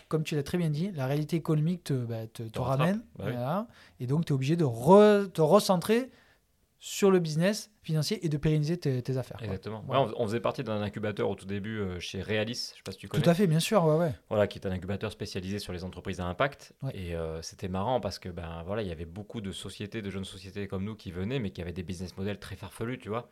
comme 0.08 0.24
tu 0.24 0.36
l'as 0.36 0.44
très 0.44 0.58
bien 0.58 0.70
dit, 0.70 0.92
la 0.94 1.06
réalité 1.06 1.36
économique 1.36 1.86
te, 1.86 1.94
bah, 1.94 2.28
te, 2.28 2.44
ramène. 2.60 2.98
Bah 3.18 3.26
oui. 3.26 3.32
voilà, 3.34 3.68
et 4.00 4.08
donc, 4.08 4.26
tu 4.26 4.34
es 4.34 4.36
obligé 4.36 4.56
de 4.56 4.66
re- 4.66 5.30
te 5.32 5.42
recentrer 5.42 6.12
sur 6.80 7.10
le 7.10 7.20
business 7.20 7.72
financier 7.82 8.24
et 8.24 8.30
de 8.30 8.38
pérenniser 8.38 8.78
tes, 8.78 9.02
tes 9.02 9.18
affaires. 9.18 9.40
Exactement. 9.42 9.84
Voilà. 9.88 10.04
Ouais, 10.04 10.14
on, 10.16 10.22
on 10.22 10.28
faisait 10.28 10.40
partie 10.40 10.64
d'un 10.64 10.80
incubateur 10.84 11.28
au 11.28 11.34
tout 11.34 11.48
début 11.48 11.80
euh, 11.80 12.00
chez 12.00 12.22
Realis, 12.22 12.54
je 12.54 12.78
sais 12.78 12.84
pas 12.86 12.92
si 12.92 13.00
tu 13.00 13.08
connais. 13.08 13.24
Tout 13.24 13.30
à 13.30 13.34
fait, 13.34 13.48
bien 13.48 13.60
sûr, 13.60 13.84
ouais, 13.84 13.98
ouais. 13.98 14.14
Voilà, 14.30 14.46
qui 14.46 14.60
est 14.60 14.68
un 14.68 14.72
incubateur 14.72 15.12
spécialisé 15.12 15.58
sur 15.58 15.74
les 15.74 15.84
entreprises 15.84 16.20
à 16.20 16.26
impact. 16.26 16.74
Ouais. 16.84 16.92
Et 16.94 17.16
euh, 17.16 17.42
c'était 17.42 17.68
marrant 17.68 18.00
parce 18.00 18.20
que 18.20 18.30
ben 18.30 18.62
voilà, 18.68 18.84
il 18.84 18.88
y 18.88 18.92
avait 18.92 19.06
beaucoup 19.06 19.42
de 19.42 19.52
sociétés, 19.52 20.04
de 20.04 20.10
jeunes 20.12 20.24
sociétés 20.24 20.68
comme 20.68 20.84
nous 20.84 20.96
qui 20.96 21.12
venaient, 21.12 21.40
mais 21.40 21.50
qui 21.50 21.62
avaient 21.64 21.74
des 21.74 21.84
business 21.84 22.16
models 22.16 22.38
très 22.40 22.56
farfelus, 22.56 23.00
tu 23.00 23.10
vois. 23.10 23.32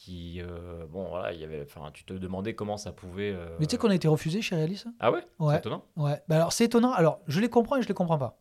Qui 0.00 0.40
euh, 0.40 0.86
bon 0.88 1.08
voilà, 1.08 1.32
il 1.32 1.40
y 1.40 1.44
avait, 1.44 1.60
enfin, 1.60 1.90
tu 1.92 2.04
te 2.04 2.12
demandais 2.12 2.54
comment 2.54 2.76
ça 2.76 2.92
pouvait. 2.92 3.32
euh, 3.34 3.56
Mais 3.58 3.66
tu 3.66 3.72
sais 3.72 3.78
qu'on 3.78 3.90
a 3.90 3.94
été 3.96 4.06
refusé 4.06 4.40
chez 4.42 4.54
Realis 4.54 4.84
hein? 4.86 4.92
Ah 5.00 5.10
ouais, 5.10 5.24
Ouais. 5.40 5.54
C'est 5.54 5.58
étonnant. 5.58 5.84
Ouais. 5.96 6.22
Bah 6.28 6.36
alors 6.36 6.52
c'est 6.52 6.66
étonnant. 6.66 6.92
Alors 6.92 7.20
je 7.26 7.40
les 7.40 7.48
comprends 7.50 7.76
et 7.78 7.82
je 7.82 7.88
les 7.88 7.94
comprends 7.94 8.16
pas. 8.16 8.38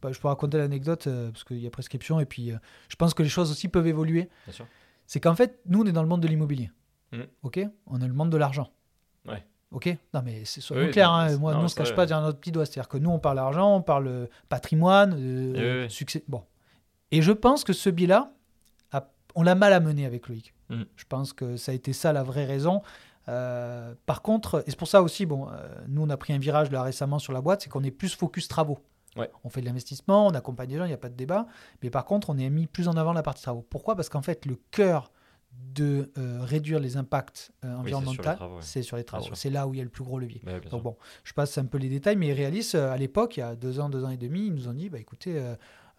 Bah, 0.00 0.12
je 0.12 0.20
peux 0.20 0.28
raconter 0.28 0.56
l'anecdote 0.58 1.08
euh, 1.08 1.32
parce 1.32 1.42
qu'il 1.42 1.58
y 1.58 1.66
a 1.66 1.70
prescription 1.70 2.20
et 2.20 2.26
puis 2.26 2.52
je 2.88 2.94
pense 2.96 3.12
que 3.12 3.24
les 3.24 3.28
choses 3.28 3.50
aussi 3.50 3.66
peuvent 3.66 3.88
évoluer. 3.88 4.28
Bien 4.46 4.52
sûr. 4.52 4.66
C'est 5.06 5.18
qu'en 5.18 5.34
fait 5.34 5.58
nous 5.66 5.82
on 5.82 5.84
est 5.86 5.92
dans 5.92 6.02
le 6.02 6.08
monde 6.08 6.20
de 6.20 6.28
l'immobilier. 6.28 6.70
Mhm. 7.10 7.26
Ok? 7.42 7.58
On 7.88 8.00
est 8.00 8.06
le 8.06 8.14
monde 8.14 8.30
de 8.30 8.36
l'argent. 8.36 8.70
Ouais. 9.26 9.44
Ok? 9.72 9.88
Non 10.14 10.22
mais 10.24 10.44
c'est 10.44 10.60
Oui, 10.72 10.92
clairs. 10.92 11.08
non, 11.10 11.14
hein. 11.16 11.36
Moi 11.38 11.52
non, 11.54 11.58
nous 11.58 11.64
on 11.64 11.68
c'est 11.68 11.72
se 11.74 11.78
cache 11.78 11.88
vrai. 11.88 11.96
pas 11.96 12.06
derrière 12.06 12.24
notre 12.24 12.38
petit 12.38 12.52
doigt. 12.52 12.66
C'est-à-dire 12.66 12.88
que 12.88 12.98
nous 12.98 13.10
on 13.10 13.18
parle 13.18 13.40
argent, 13.40 13.74
on 13.74 13.82
parle 13.82 14.28
patrimoine, 14.48 15.14
Oui, 15.14 15.60
oui. 15.82 15.90
succès. 15.90 16.22
Bon. 16.28 16.44
Et 17.10 17.20
je 17.20 17.32
pense 17.32 17.64
que 17.64 17.72
ce 17.72 17.90
a- 18.92 19.10
on 19.34 19.42
l'a 19.42 19.56
mal 19.56 19.72
amené 19.72 20.06
avec 20.06 20.28
Loïc. 20.28 20.53
Mhm. 20.70 20.86
Je 20.96 21.04
pense 21.08 21.32
que 21.32 21.56
ça 21.56 21.72
a 21.72 21.74
été 21.74 21.92
ça 21.92 22.12
la 22.12 22.22
vraie 22.22 22.44
raison. 22.44 22.82
Euh, 23.28 23.94
par 24.06 24.22
contre, 24.22 24.62
et 24.66 24.70
c'est 24.70 24.78
pour 24.78 24.88
ça 24.88 25.02
aussi, 25.02 25.24
bon, 25.24 25.48
euh, 25.48 25.68
nous 25.88 26.02
on 26.02 26.10
a 26.10 26.16
pris 26.16 26.32
un 26.32 26.38
virage 26.38 26.70
là 26.70 26.82
récemment 26.82 27.18
sur 27.18 27.32
la 27.32 27.40
boîte, 27.40 27.62
c'est 27.62 27.70
qu'on 27.70 27.82
est 27.82 27.90
plus 27.90 28.14
focus 28.14 28.48
travaux. 28.48 28.78
Ouais. 29.16 29.30
On 29.44 29.48
fait 29.48 29.60
de 29.60 29.66
l'investissement, 29.66 30.26
on 30.26 30.30
accompagne 30.30 30.70
les 30.70 30.76
gens, 30.76 30.84
il 30.84 30.88
n'y 30.88 30.94
a 30.94 30.98
pas 30.98 31.08
de 31.08 31.14
débat. 31.14 31.46
Mais 31.82 31.90
par 31.90 32.04
contre, 32.04 32.30
on 32.30 32.38
est 32.38 32.50
mis 32.50 32.66
plus 32.66 32.88
en 32.88 32.96
avant 32.96 33.12
la 33.12 33.22
partie 33.22 33.42
travaux. 33.42 33.64
Pourquoi? 33.68 33.94
Parce 33.96 34.08
qu'en 34.08 34.22
fait, 34.22 34.44
le 34.44 34.58
cœur 34.70 35.12
de 35.74 36.12
euh, 36.18 36.38
réduire 36.42 36.78
les 36.78 36.96
impacts 36.96 37.52
euh, 37.64 37.76
environnementaux, 37.76 38.58
c'est 38.60 38.82
sur 38.82 38.96
les 38.96 39.04
travaux. 39.04 39.34
C'est 39.34 39.50
là 39.50 39.66
où 39.66 39.74
il 39.74 39.78
y 39.78 39.80
a 39.80 39.84
le 39.84 39.90
plus 39.90 40.04
gros 40.04 40.18
levier. 40.18 40.40
Donc 40.44 40.68
sûr. 40.68 40.80
bon, 40.80 40.96
je 41.24 41.32
passe 41.32 41.58
un 41.58 41.64
peu 41.64 41.78
les 41.78 41.88
détails, 41.88 42.16
mais 42.16 42.32
Realis, 42.32 42.72
euh, 42.74 42.92
à 42.92 42.96
l'époque, 42.96 43.36
il 43.36 43.40
y 43.40 43.42
a 43.42 43.56
deux 43.56 43.80
ans, 43.80 43.88
deux 43.88 44.04
ans 44.04 44.10
et 44.10 44.16
demi, 44.16 44.46
ils 44.46 44.54
nous 44.54 44.68
ont 44.68 44.72
dit, 44.72 44.88
bah 44.88 44.98
écoutez, 44.98 45.40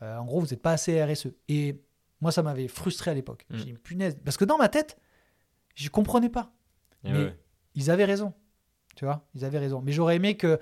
en 0.01 0.25
gros, 0.25 0.39
vous 0.39 0.47
n'êtes 0.47 0.61
pas 0.61 0.71
assez 0.71 1.03
RSE. 1.03 1.27
Et 1.49 1.81
moi, 2.21 2.31
ça 2.31 2.43
m'avait 2.43 2.67
frustré 2.67 3.11
à 3.11 3.13
l'époque. 3.13 3.45
Mm. 3.49 3.57
J'ai 3.57 3.63
dit, 3.65 3.73
punaise, 3.73 4.17
parce 4.23 4.37
que 4.37 4.45
dans 4.45 4.57
ma 4.57 4.69
tête, 4.69 4.97
je 5.75 5.89
comprenais 5.89 6.29
pas. 6.29 6.51
Et 7.03 7.11
mais- 7.11 7.23
ouais. 7.25 7.39
Ils 7.75 7.91
avaient 7.91 8.05
raison, 8.05 8.33
tu 8.95 9.03
vois, 9.05 9.25
ils 9.35 9.43
avaient 9.43 9.59
raison. 9.59 9.81
Mais 9.81 9.91
j'aurais 9.91 10.15
aimé 10.15 10.37
que, 10.37 10.59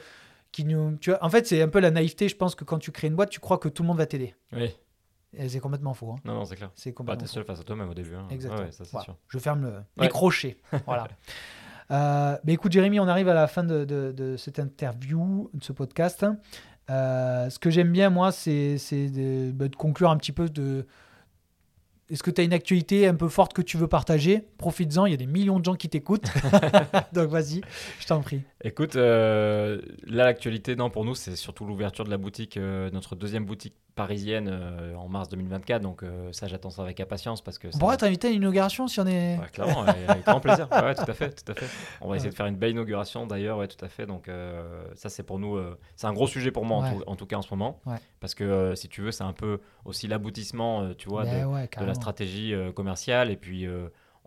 qu'ils 0.51 0.67
nous, 0.67 0.97
tu 0.97 1.11
vois, 1.11 1.23
en 1.23 1.29
fait, 1.29 1.45
c'est 1.47 1.61
un 1.61 1.67
peu 1.67 1.79
la 1.79 1.91
naïveté. 1.91 2.27
Je 2.27 2.35
pense 2.35 2.55
que 2.55 2.63
quand 2.63 2.79
tu 2.79 2.91
crées 2.91 3.07
une 3.07 3.15
boîte, 3.15 3.29
tu 3.29 3.39
crois 3.39 3.57
que 3.59 3.69
tout 3.69 3.83
le 3.83 3.87
monde 3.87 3.97
va 3.97 4.05
t'aider. 4.07 4.33
Oui. 4.51 4.75
Et 5.35 5.49
c'est 5.49 5.59
complètement 5.59 5.93
faux. 5.93 6.11
hein. 6.11 6.15
Non, 6.25 6.33
non, 6.35 6.45
c'est 6.45 6.55
clair. 6.55 6.71
C'est 6.75 6.91
Bah, 6.91 6.95
complètement 6.95 7.21
t'es 7.21 7.27
faux. 7.27 7.33
seul 7.33 7.43
face 7.45 7.59
à 7.59 7.63
toi-même 7.63 7.89
au 7.89 7.93
début. 7.93 8.15
hein. 8.15 8.27
Exactement. 8.31 8.63
Ouais, 8.65 8.71
ça 8.71 8.83
Voilà. 8.91 9.05
sûr. 9.05 9.17
Je 9.27 9.37
ferme 9.39 9.61
le, 9.63 9.73
les 9.97 10.09
crochets. 10.09 10.57
voilà. 10.85 11.07
Euh, 11.91 12.37
mais 12.43 12.53
écoute, 12.53 12.71
Jérémy, 12.71 12.99
on 12.99 13.07
arrive 13.07 13.27
à 13.29 13.33
la 13.33 13.47
fin 13.47 13.63
de, 13.63 13.83
de- 13.85 14.11
de 14.11 14.37
cette 14.37 14.59
interview, 14.59 15.49
de 15.53 15.63
ce 15.63 15.73
podcast. 15.73 16.25
Euh, 16.89 17.49
ce 17.49 17.59
que 17.59 17.69
j'aime 17.69 17.91
bien, 17.91 18.09
moi, 18.09 18.31
c'est 18.31 18.77
c'est 18.77 19.09
de, 19.09 19.51
bah, 19.51 19.67
de 19.67 19.75
conclure 19.75 20.09
un 20.09 20.17
petit 20.17 20.31
peu 20.31 20.49
de. 20.49 20.85
Est-ce 22.13 22.21
que 22.21 22.29
tu 22.29 22.41
as 22.41 22.43
une 22.43 22.53
actualité 22.53 23.07
un 23.07 23.15
peu 23.15 23.27
forte 23.27 23.53
que 23.53 23.63
tu 23.63 23.75
veux 23.75 23.87
partager? 23.87 24.43
Profites-en, 24.59 25.07
il 25.07 25.11
y 25.11 25.13
a 25.15 25.17
des 25.17 25.25
millions 25.25 25.57
de 25.57 25.65
gens 25.65 25.73
qui 25.73 25.89
t'écoutent. 25.89 26.27
Donc 27.13 27.29
vas-y, 27.31 27.61
je 27.99 28.05
t'en 28.05 28.21
prie. 28.21 28.41
Écoute, 28.63 28.95
euh, 28.95 29.81
là, 30.05 30.25
l'actualité, 30.25 30.75
non, 30.75 30.91
pour 30.91 31.05
nous, 31.05 31.15
c'est 31.15 31.35
surtout 31.35 31.65
l'ouverture 31.65 32.05
de 32.05 32.11
la 32.11 32.19
boutique, 32.19 32.57
euh, 32.57 32.91
notre 32.91 33.15
deuxième 33.15 33.45
boutique 33.45 33.73
parisienne 33.95 34.49
euh, 34.51 34.95
en 34.95 35.07
mars 35.07 35.29
2024. 35.29 35.81
Donc, 35.81 36.03
euh, 36.03 36.31
ça, 36.33 36.47
j'attends 36.47 36.69
ça 36.69 36.81
avec 36.81 36.99
impatience 36.99 37.41
parce 37.41 37.57
que. 37.57 37.67
On 37.73 37.77
pourrait 37.77 37.97
t'inviter 37.97 38.27
à 38.27 38.31
une 38.31 38.37
inauguration 38.37 38.87
si 38.87 38.99
on 38.99 39.05
est. 39.07 39.37
Ouais, 39.37 39.47
clairement, 39.51 39.83
avec, 39.83 40.25
grand 40.25 40.39
plaisir. 40.39 40.67
Ouais, 40.71 40.81
ouais, 40.83 40.95
tout 40.95 41.03
à 41.09 41.13
fait, 41.13 41.29
tout 41.43 41.51
à 41.51 41.55
fait. 41.55 41.67
On 42.01 42.09
va 42.09 42.15
essayer 42.15 42.29
de 42.31 42.35
faire 42.35 42.45
une 42.47 42.55
belle 42.55 42.71
inauguration 42.71 43.25
d'ailleurs, 43.27 43.57
ouais, 43.57 43.67
tout 43.67 43.83
à 43.83 43.87
fait. 43.89 44.05
Donc 44.05 44.27
euh, 44.29 44.83
ça, 44.95 45.09
c'est 45.09 45.23
pour 45.23 45.39
nous, 45.39 45.59
c'est 45.95 46.07
un 46.07 46.13
gros 46.13 46.27
sujet 46.27 46.51
pour 46.51 46.65
moi 46.65 46.77
en, 46.77 46.81
tout, 46.97 47.03
en 47.07 47.15
tout 47.15 47.25
cas 47.25 47.35
en 47.37 47.41
ce 47.41 47.49
moment, 47.53 47.79
parce 48.19 48.35
que 48.35 48.73
si 48.75 48.89
tu 48.89 49.01
veux, 49.01 49.11
c'est 49.11 49.23
un 49.23 49.33
peu 49.33 49.59
aussi 49.85 50.07
l'aboutissement, 50.07 50.93
tu 50.95 51.09
vois, 51.09 51.23
Ben 51.23 51.45
de, 51.81 51.85
la 51.85 51.93
stratégie 51.93 52.53
commerciale. 52.75 53.29
Et 53.31 53.37
puis, 53.37 53.67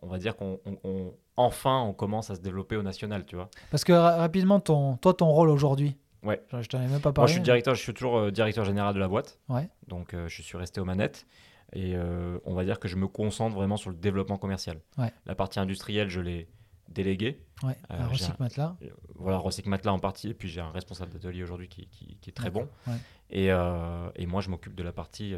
on 0.03 0.07
va 0.09 0.19
dire 0.19 0.37
qu'on, 0.37 0.61
on- 0.67 0.77
on- 0.85 1.15
enfin, 1.39 1.81
on 1.81 1.93
commence 1.93 2.31
à 2.31 2.35
se 2.35 2.41
développer 2.41 2.77
au 2.77 2.83
national, 2.83 3.25
tu 3.27 3.37
vois. 3.37 3.49
Parce 3.71 3.85
que 3.85 3.93
ra- 3.93 4.17
rapidement, 4.17 4.61
ton, 4.61 4.97
toi, 4.97 5.13
ton 5.15 5.27
rôle 5.31 5.49
aujourd'hui. 5.51 5.97
Ouais. 6.27 6.43
Je, 6.53 6.63
je 6.63 6.69
t'en 6.69 6.79
ai 6.83 6.89
même 6.89 7.01
pas 7.01 7.09
Moi, 7.11 7.15
parlé. 7.15 7.29
je 7.29 7.35
suis 7.35 7.43
directeur, 7.43 7.75
je 7.75 7.81
suis 7.83 7.95
toujours 7.95 8.19
euh, 8.19 8.31
directeur 8.31 8.65
général 8.65 8.95
de 8.95 8.99
la 9.01 9.09
boîte. 9.09 9.39
Ouais. 9.49 9.69
Donc, 9.87 10.13
euh, 10.15 10.29
je 10.29 10.43
suis 10.43 10.57
resté 10.59 10.81
aux 10.81 10.85
manettes. 10.85 11.27
Et 11.73 11.95
euh, 11.97 12.39
on 12.45 12.55
va 12.55 12.65
dire 12.65 12.79
que 12.79 12.87
je 12.89 12.97
me 12.97 13.09
concentre 13.09 13.55
vraiment 13.57 13.77
sur 13.77 13.91
le 13.91 13.97
développement 13.97 14.37
commercial. 14.39 14.81
Ouais. 14.99 15.13
La 15.27 15.35
partie 15.35 15.59
industrielle, 15.59 16.09
je 16.09 16.21
l'ai 16.21 16.49
déléguée. 16.89 17.43
Ouais, 17.65 17.77
Euh, 17.91 18.07
recycle 18.07 18.37
matelas. 18.39 18.77
Euh, 18.83 18.89
voilà, 19.17 19.39
Recyc 19.39 19.67
Matelas 19.67 19.93
en 19.93 19.99
partie, 19.99 20.29
et 20.31 20.35
puis 20.35 20.49
j'ai 20.49 20.61
un 20.61 20.71
responsable 20.71 21.11
d'atelier 21.13 21.43
aujourd'hui 21.43 21.69
qui, 21.69 21.89
qui- 21.89 22.17
qui 22.21 22.31
est 22.31 22.33
très 22.33 22.51
bon. 22.51 22.69
Ouais. 22.87 22.95
Et, 23.31 23.51
euh, 23.51 24.09
et 24.15 24.27
moi, 24.27 24.41
je 24.41 24.51
m'occupe 24.51 24.75
de 24.77 24.83
la 24.85 24.93
partie 24.93 25.35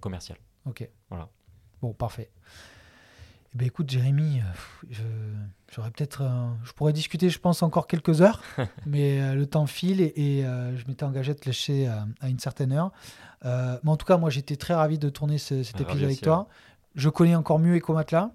commerciale. 0.00 0.38
Ok. 0.66 0.86
Voilà. 1.08 1.28
Bon, 1.80 1.94
parfait. 1.94 2.30
Eh 3.52 3.58
ben, 3.58 3.66
écoute, 3.66 3.90
Jérémy, 3.90 4.40
euh, 4.40 4.86
je, 4.90 5.02
J'aurais 5.72 5.90
peut-être, 5.90 6.24
je 6.64 6.72
pourrais 6.72 6.92
discuter, 6.92 7.30
je 7.30 7.38
pense, 7.38 7.62
encore 7.62 7.86
quelques 7.86 8.22
heures, 8.22 8.42
mais 8.86 9.36
le 9.36 9.46
temps 9.46 9.66
file 9.66 10.00
et, 10.00 10.42
je 10.42 10.86
m'étais 10.88 11.04
engagé 11.04 11.30
à 11.30 11.34
te 11.36 11.46
lâcher 11.46 11.86
à 11.86 12.28
une 12.28 12.40
certaine 12.40 12.72
heure. 12.72 12.90
mais 13.44 13.88
en 13.90 13.96
tout 13.96 14.06
cas, 14.06 14.16
moi, 14.16 14.30
j'étais 14.30 14.56
très 14.56 14.74
ravi 14.74 14.98
de 14.98 15.08
tourner 15.08 15.38
cet 15.38 15.76
ah, 15.76 15.82
épisode 15.82 16.04
avec 16.04 16.20
toi. 16.20 16.48
Je 16.96 17.08
connais 17.08 17.36
encore 17.36 17.60
mieux 17.60 17.76
Ecomatla. 17.76 18.32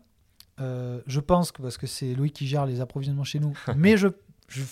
Euh, 0.61 1.01
je 1.05 1.19
pense 1.19 1.51
que 1.51 1.61
parce 1.61 1.77
que 1.77 1.87
c'est 1.87 2.13
Louis 2.13 2.31
qui 2.31 2.47
gère 2.47 2.65
les 2.65 2.79
approvisionnements 2.79 3.23
chez 3.25 3.39
nous, 3.39 3.53
mais 3.75 3.97
je, 3.97 4.07
je, 4.47 4.63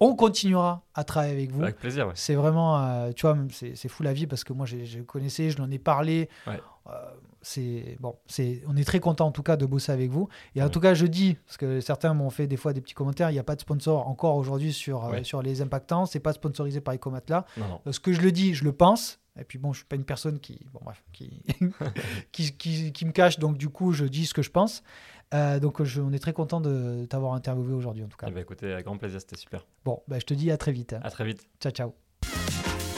on 0.00 0.14
continuera 0.14 0.82
à 0.94 1.04
travailler 1.04 1.34
avec 1.34 1.52
vous. 1.52 1.62
Avec 1.62 1.76
plaisir. 1.76 2.10
C'est 2.14 2.34
vraiment, 2.34 2.78
euh, 2.78 3.12
tu 3.12 3.26
vois, 3.26 3.36
c'est 3.50 3.88
fou 3.88 4.02
la 4.02 4.12
vie 4.12 4.26
parce 4.26 4.44
que 4.44 4.52
moi, 4.52 4.66
je 4.66 5.00
connaissais, 5.00 5.50
je 5.50 5.58
l'en 5.58 5.70
ai 5.70 5.78
parlé. 5.78 6.28
Euh, 6.46 6.92
c'est 7.44 7.96
bon, 8.00 8.16
c'est, 8.26 8.62
on 8.66 8.76
est 8.76 8.84
très 8.84 9.00
content 9.00 9.26
en 9.26 9.32
tout 9.32 9.42
cas 9.42 9.56
de 9.56 9.66
bosser 9.66 9.92
avec 9.92 10.10
vous. 10.10 10.28
Et 10.54 10.62
en 10.62 10.68
tout 10.68 10.80
cas, 10.80 10.94
je 10.94 11.06
dis 11.06 11.34
parce 11.46 11.56
que 11.56 11.80
certains 11.80 12.14
m'ont 12.14 12.30
fait 12.30 12.46
des 12.46 12.56
fois 12.56 12.72
des 12.72 12.80
petits 12.80 12.94
commentaires. 12.94 13.30
Il 13.30 13.34
n'y 13.34 13.38
a 13.38 13.44
pas 13.44 13.56
de 13.56 13.60
sponsor 13.60 14.08
encore 14.08 14.36
aujourd'hui 14.36 14.72
sur 14.72 15.10
sur 15.22 15.42
les 15.42 15.62
impactants. 15.62 16.06
C'est 16.06 16.20
pas 16.20 16.32
sponsorisé 16.32 16.80
par 16.80 16.94
Ecomatla. 16.94 17.44
Ce 17.90 18.00
que 18.00 18.12
je 18.12 18.20
le 18.20 18.32
dis, 18.32 18.54
je 18.54 18.64
le 18.64 18.72
pense. 18.72 19.20
Et 19.38 19.44
puis 19.44 19.58
bon, 19.58 19.72
je 19.72 19.78
suis 19.78 19.86
pas 19.86 19.96
une 19.96 20.04
personne 20.04 20.38
qui, 20.38 20.60
bon 20.72 20.80
bref, 20.84 21.02
qui, 21.12 21.42
qui, 22.56 22.92
qui, 22.92 23.04
me 23.04 23.10
cache, 23.10 23.38
donc 23.40 23.58
du 23.58 23.68
coup, 23.68 23.92
je 23.92 24.04
dis 24.04 24.26
ce 24.26 24.34
que 24.34 24.42
je 24.42 24.50
pense. 24.50 24.84
Euh, 25.32 25.58
donc 25.58 25.82
je, 25.82 26.00
on 26.00 26.12
est 26.12 26.20
très 26.20 26.32
content 26.32 26.60
de 26.60 27.06
t'avoir 27.06 27.34
interviewé 27.34 27.72
aujourd'hui 27.72 28.04
en 28.04 28.08
tout 28.08 28.16
cas. 28.16 28.26
Eh 28.28 28.32
ben, 28.32 28.40
écoutez, 28.40 28.72
avec 28.72 28.84
grand 28.84 28.96
plaisir, 28.96 29.20
c'était 29.20 29.36
super. 29.36 29.66
Bon, 29.84 30.02
bah, 30.06 30.18
je 30.20 30.24
te 30.24 30.34
dis 30.34 30.50
à 30.50 30.56
très 30.56 30.72
vite. 30.72 30.92
Hein. 30.92 31.00
À 31.02 31.10
très 31.10 31.24
vite. 31.24 31.48
Ciao, 31.60 31.72
ciao. 31.72 32.03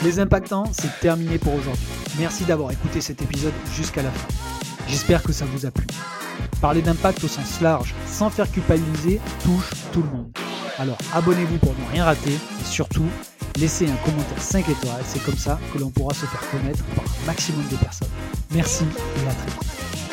Les 0.03 0.19
impactants, 0.19 0.65
c'est 0.73 0.99
terminé 0.99 1.39
pour 1.39 1.55
aujourd'hui. 1.55 1.87
Merci 2.19 2.45
d'avoir 2.45 2.71
écouté 2.71 3.01
cet 3.01 3.21
épisode 3.21 3.53
jusqu'à 3.75 4.03
la 4.03 4.11
fin. 4.11 4.27
J'espère 4.87 5.23
que 5.23 5.33
ça 5.33 5.45
vous 5.45 5.65
a 5.65 5.71
plu. 5.71 5.87
Parler 6.61 6.83
d'impact 6.83 7.23
au 7.23 7.27
sens 7.27 7.61
large, 7.61 7.95
sans 8.05 8.29
faire 8.29 8.49
culpabiliser, 8.51 9.19
touche 9.43 9.71
tout 9.91 10.03
le 10.03 10.09
monde. 10.09 10.31
Alors 10.77 10.97
abonnez-vous 11.13 11.57
pour 11.57 11.73
ne 11.73 11.91
rien 11.91 12.05
rater 12.05 12.33
et 12.33 12.65
surtout, 12.65 13.07
laissez 13.57 13.87
un 13.87 13.95
commentaire 14.05 14.41
5 14.41 14.69
étoiles, 14.69 15.01
c'est 15.03 15.23
comme 15.23 15.37
ça 15.37 15.59
que 15.73 15.79
l'on 15.79 15.89
pourra 15.89 16.13
se 16.13 16.27
faire 16.27 16.47
connaître 16.51 16.83
par 16.95 17.03
un 17.03 17.25
maximum 17.25 17.63
de 17.71 17.75
personnes. 17.77 18.07
Merci 18.51 18.83
et 18.83 19.27
à 19.27 19.33
très 19.33 19.51
vite. 19.51 20.06